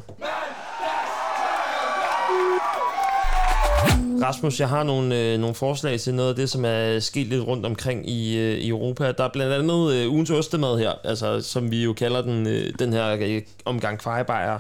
Rasmus, 4.22 4.59
jeg 4.59 4.69
har 4.69 4.84
nogle, 4.84 5.19
øh, 5.19 5.39
nogle 5.39 5.55
forslag 5.55 5.99
til 5.99 6.13
noget 6.13 6.30
af 6.30 6.36
det, 6.36 6.49
som 6.49 6.65
er 6.65 6.99
sket 6.99 7.28
lidt 7.28 7.47
rundt 7.47 7.65
omkring 7.65 8.09
i, 8.09 8.38
øh, 8.38 8.57
i 8.57 8.69
Europa. 8.69 9.11
Der 9.11 9.24
er 9.24 9.30
blandt 9.34 9.53
andet 9.53 9.93
øh, 9.93 10.11
ugens 10.11 10.30
ostemad 10.30 10.80
her, 10.80 10.91
altså, 11.03 11.41
som 11.41 11.72
vi 11.72 11.84
jo 11.84 11.93
kalder 11.93 12.22
den, 12.22 12.47
øh, 12.47 12.74
den 12.80 12.93
her 12.93 13.17
øh, 13.22 13.41
omgang 13.65 13.99
kvejebajer. 13.99 14.57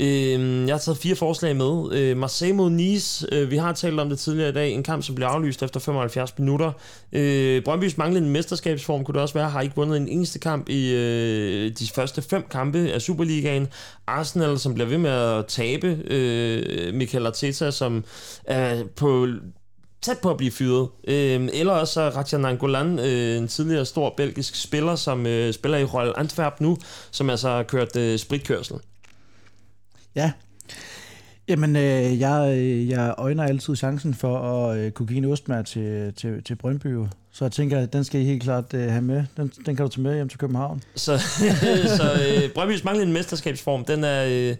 Øh, 0.00 0.66
jeg 0.66 0.74
har 0.74 0.78
taget 0.78 0.98
fire 0.98 1.16
forslag 1.16 1.56
med. 1.56 1.92
Øh, 1.92 2.16
Marseille 2.16 2.56
mod 2.56 2.70
Nice, 2.70 3.26
øh, 3.32 3.50
vi 3.50 3.56
har 3.56 3.72
talt 3.72 4.00
om 4.00 4.08
det 4.08 4.18
tidligere 4.18 4.48
i 4.48 4.52
dag, 4.52 4.72
en 4.72 4.82
kamp, 4.82 5.02
som 5.02 5.14
blev 5.14 5.26
aflyst 5.26 5.62
efter 5.62 5.80
75 5.80 6.38
minutter. 6.38 6.72
Øh, 7.12 7.62
Brøndby's 7.68 7.94
manglende 7.96 8.28
mesterskabsform 8.28 9.04
kunne 9.04 9.12
det 9.12 9.22
også 9.22 9.34
være, 9.34 9.50
har 9.50 9.60
ikke 9.60 9.76
vundet 9.76 9.96
en 9.96 10.08
eneste 10.08 10.38
kamp 10.38 10.68
i 10.68 10.94
øh, 10.94 11.72
de 11.78 11.88
første 11.94 12.22
fem 12.22 12.44
kampe 12.50 12.78
af 12.78 13.02
Superligaen. 13.02 13.68
Arsenal, 14.06 14.58
som 14.58 14.74
bliver 14.74 14.88
ved 14.88 14.98
med 14.98 15.10
at 15.10 15.46
tabe. 15.46 15.98
Øh, 16.10 16.94
Michael 16.94 17.26
Arteta, 17.26 17.70
som 17.70 18.04
er 18.44 18.82
på 18.96 19.26
tæt 20.02 20.18
på 20.22 20.30
at 20.30 20.36
blive 20.36 20.50
fyret. 20.50 20.88
Øh, 21.08 21.48
eller 21.52 21.72
også 21.72 22.08
Rajan 22.08 22.44
Angolan, 22.44 22.98
øh, 22.98 23.36
en 23.36 23.48
tidligere 23.48 23.84
stor 23.84 24.14
belgisk 24.16 24.62
spiller, 24.62 24.96
som 24.96 25.26
øh, 25.26 25.52
spiller 25.52 25.78
i 25.78 25.84
Royal 25.84 26.12
Antwerp 26.16 26.60
nu, 26.60 26.76
som 27.10 27.30
altså 27.30 27.48
har 27.48 27.62
kørt 27.62 27.96
øh, 27.96 28.18
spritkørsel. 28.18 28.76
Ja. 30.14 30.32
Jamen, 31.48 31.76
øh, 31.76 32.20
jeg, 32.20 32.58
øh, 32.58 32.88
jeg 32.88 33.14
øjner 33.18 33.44
altid 33.44 33.76
chancen 33.76 34.14
for 34.14 34.38
at 34.38 34.78
øh, 34.78 34.92
kunne 34.92 35.06
give 35.06 35.18
en 35.18 35.24
ostmær 35.24 35.62
til, 35.62 36.14
til, 36.14 36.44
til 36.44 36.56
Brøndby. 36.56 36.96
Så 37.40 37.44
jeg 37.44 37.52
tænker, 37.52 37.78
at 37.78 37.92
den 37.92 38.04
skal 38.04 38.20
I 38.20 38.24
helt 38.24 38.42
klart 38.42 38.74
øh, 38.74 38.90
have 38.90 39.02
med. 39.02 39.24
Den, 39.36 39.52
den 39.66 39.76
kan 39.76 39.86
du 39.86 39.88
tage 39.88 40.02
med 40.02 40.14
hjem 40.14 40.28
til 40.28 40.38
København. 40.38 40.82
Så, 40.94 41.18
så 41.98 42.12
øh, 42.12 42.50
Brøndby's 42.58 42.80
manglende 42.84 43.12
mesterskabsform, 43.12 43.84
den 43.84 44.04
er, 44.04 44.24
øh, 44.24 44.30
den 44.30 44.56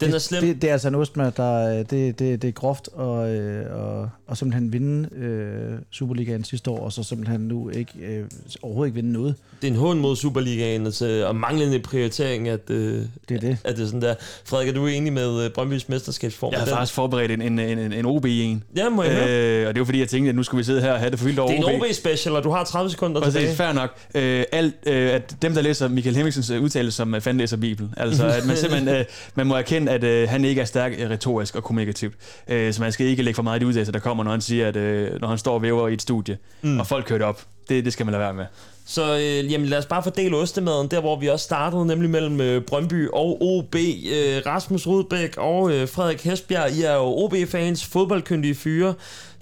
det, 0.00 0.14
er 0.14 0.18
slem. 0.18 0.42
Det, 0.44 0.62
det 0.62 0.68
er 0.68 0.72
altså 0.72 0.88
en 0.88 0.94
ostmær, 0.94 1.30
der 1.30 1.78
øh, 1.78 1.78
det, 1.90 2.18
det, 2.18 2.42
det 2.42 2.44
er 2.44 2.52
groft 2.52 2.88
og, 2.88 3.34
øh, 3.34 3.76
og, 3.76 4.10
og 4.26 4.36
simpelthen 4.36 4.72
vinde 4.72 5.08
øh, 5.16 5.78
Superligaen 5.90 6.44
sidste 6.44 6.70
år, 6.70 6.78
og 6.78 6.92
så 6.92 7.02
simpelthen 7.02 7.40
nu 7.40 7.70
ikke, 7.70 7.92
øh, 8.02 8.24
overhovedet 8.62 8.88
ikke 8.88 8.94
vinde 8.94 9.12
noget. 9.12 9.34
Det 9.62 9.68
er 9.68 9.72
en 9.72 9.78
hånd 9.78 10.00
mod 10.00 10.16
Superligaen 10.16 10.86
altså, 10.86 11.24
og 11.28 11.36
manglende 11.36 11.78
prioritering, 11.78 12.48
at, 12.48 12.70
øh, 12.70 13.02
det 13.28 13.34
er 13.34 13.40
det. 13.40 13.58
At 13.64 13.76
det 13.76 13.82
er 13.82 13.86
sådan 13.86 14.02
der. 14.02 14.14
Frederik, 14.44 14.68
er 14.68 14.72
du 14.72 14.86
enig 14.86 15.12
med 15.12 15.44
øh, 15.44 15.50
Brøndby's 15.58 15.84
mesterskabsform? 15.88 16.52
Jeg 16.52 16.60
har 16.60 16.66
den? 16.66 16.74
faktisk 16.74 16.94
forberedt 16.94 17.30
en, 17.30 17.42
en, 17.42 17.58
en, 17.58 17.92
en 17.92 18.06
OB 18.06 18.24
en. 18.28 18.64
Ja, 18.76 18.88
må 18.88 19.02
jeg 19.02 19.12
øh, 19.12 19.18
høre? 19.18 19.68
Og 19.68 19.74
det 19.74 19.78
er 19.78 19.80
jo 19.80 19.84
fordi, 19.84 19.98
jeg 19.98 20.08
tænkte, 20.08 20.28
at 20.28 20.34
nu 20.34 20.42
skulle 20.42 20.58
vi 20.58 20.64
sidde 20.64 20.80
her 20.80 20.92
og 20.92 20.98
have 20.98 21.10
det 21.10 21.18
for 21.18 21.26
vildt 21.26 21.38
over 21.38 21.50
Det 21.50 21.64
er 21.64 21.68
en 21.68 21.80
OB. 21.80 21.84
OB-special, 22.14 22.36
og 22.36 22.44
du 22.44 22.50
har 22.50 22.64
30 22.64 22.90
sekunder 22.90 23.20
Præcis, 23.20 23.34
tilbage. 23.40 23.56
fair 23.56 23.72
nok. 23.72 23.90
Øh, 24.14 24.44
alt, 24.52 24.74
øh, 24.86 25.10
at 25.10 25.36
dem, 25.42 25.54
der 25.54 25.62
læser 25.62 25.88
Michael 25.88 26.16
Hemmingsens 26.16 26.50
øh, 26.50 26.62
udtalelse 26.62 26.96
som 26.96 27.14
øh, 27.14 27.20
fanden 27.20 27.40
læser 27.40 27.56
Bibelen. 27.56 27.94
Altså, 27.96 28.26
at 28.38 28.46
man 28.46 28.56
simpelthen 28.56 28.96
øh, 28.96 29.04
man 29.34 29.46
må 29.46 29.54
erkende, 29.54 29.92
at 29.92 30.04
øh, 30.04 30.28
han 30.28 30.44
ikke 30.44 30.60
er 30.60 30.64
stærk 30.64 30.92
øh, 30.98 31.10
retorisk 31.10 31.56
og 31.56 31.64
kommunikativt. 31.64 32.14
Øh, 32.48 32.72
så 32.72 32.82
man 32.82 32.92
skal 32.92 33.06
ikke 33.06 33.22
lægge 33.22 33.36
for 33.36 33.42
meget 33.42 33.58
i 33.58 33.60
de 33.60 33.66
udtalelser, 33.66 33.92
der 33.92 33.98
kommer, 33.98 34.24
når 34.24 34.30
han 34.30 34.40
siger, 34.40 34.68
at 34.68 34.76
øh, 34.76 35.20
når 35.20 35.28
han 35.28 35.38
står 35.38 35.54
og 35.54 35.62
væver 35.62 35.88
i 35.88 35.92
et 35.92 36.02
studie, 36.02 36.38
mm. 36.62 36.80
og 36.80 36.86
folk 36.86 37.06
kører 37.06 37.18
det 37.18 37.26
op. 37.26 37.42
Det, 37.68 37.84
det 37.84 37.92
skal 37.92 38.06
man 38.06 38.12
lade 38.12 38.20
være 38.22 38.34
med. 38.34 38.44
Så 38.86 39.16
øh, 39.16 39.52
jamen, 39.52 39.66
lad 39.66 39.78
os 39.78 39.86
bare 39.86 40.02
fordele 40.02 40.36
ostemaden 40.36 40.88
der, 40.88 41.00
hvor 41.00 41.16
vi 41.16 41.28
også 41.28 41.44
startede, 41.44 41.86
nemlig 41.86 42.10
mellem 42.10 42.40
øh, 42.40 42.62
Brøndby 42.62 43.08
og 43.12 43.42
OB. 43.42 43.74
Øh, 43.74 44.42
Rasmus 44.46 44.86
Rudbæk 44.86 45.36
og 45.36 45.72
øh, 45.72 45.88
Frederik 45.88 46.24
Hesbjerg, 46.24 46.70
I 46.70 46.82
er 46.82 46.94
jo 46.94 47.02
OB-fans, 47.02 47.84
fodboldkyndige 47.84 48.54
fyre. 48.54 48.94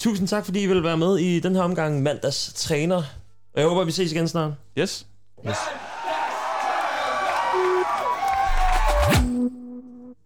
Tusind 0.02 0.28
tak, 0.28 0.44
fordi 0.44 0.62
I 0.62 0.66
vil 0.66 0.82
være 0.82 0.96
med 0.96 1.18
i 1.18 1.40
den 1.40 1.54
her 1.54 1.62
omgang 1.62 2.02
mandags 2.02 2.52
træner. 2.56 2.96
Og 3.54 3.60
jeg 3.60 3.68
håber, 3.68 3.84
vi 3.84 3.92
ses 3.92 4.12
igen 4.12 4.28
snart. 4.28 4.52
Yes. 4.78 5.06
yes. 5.48 5.56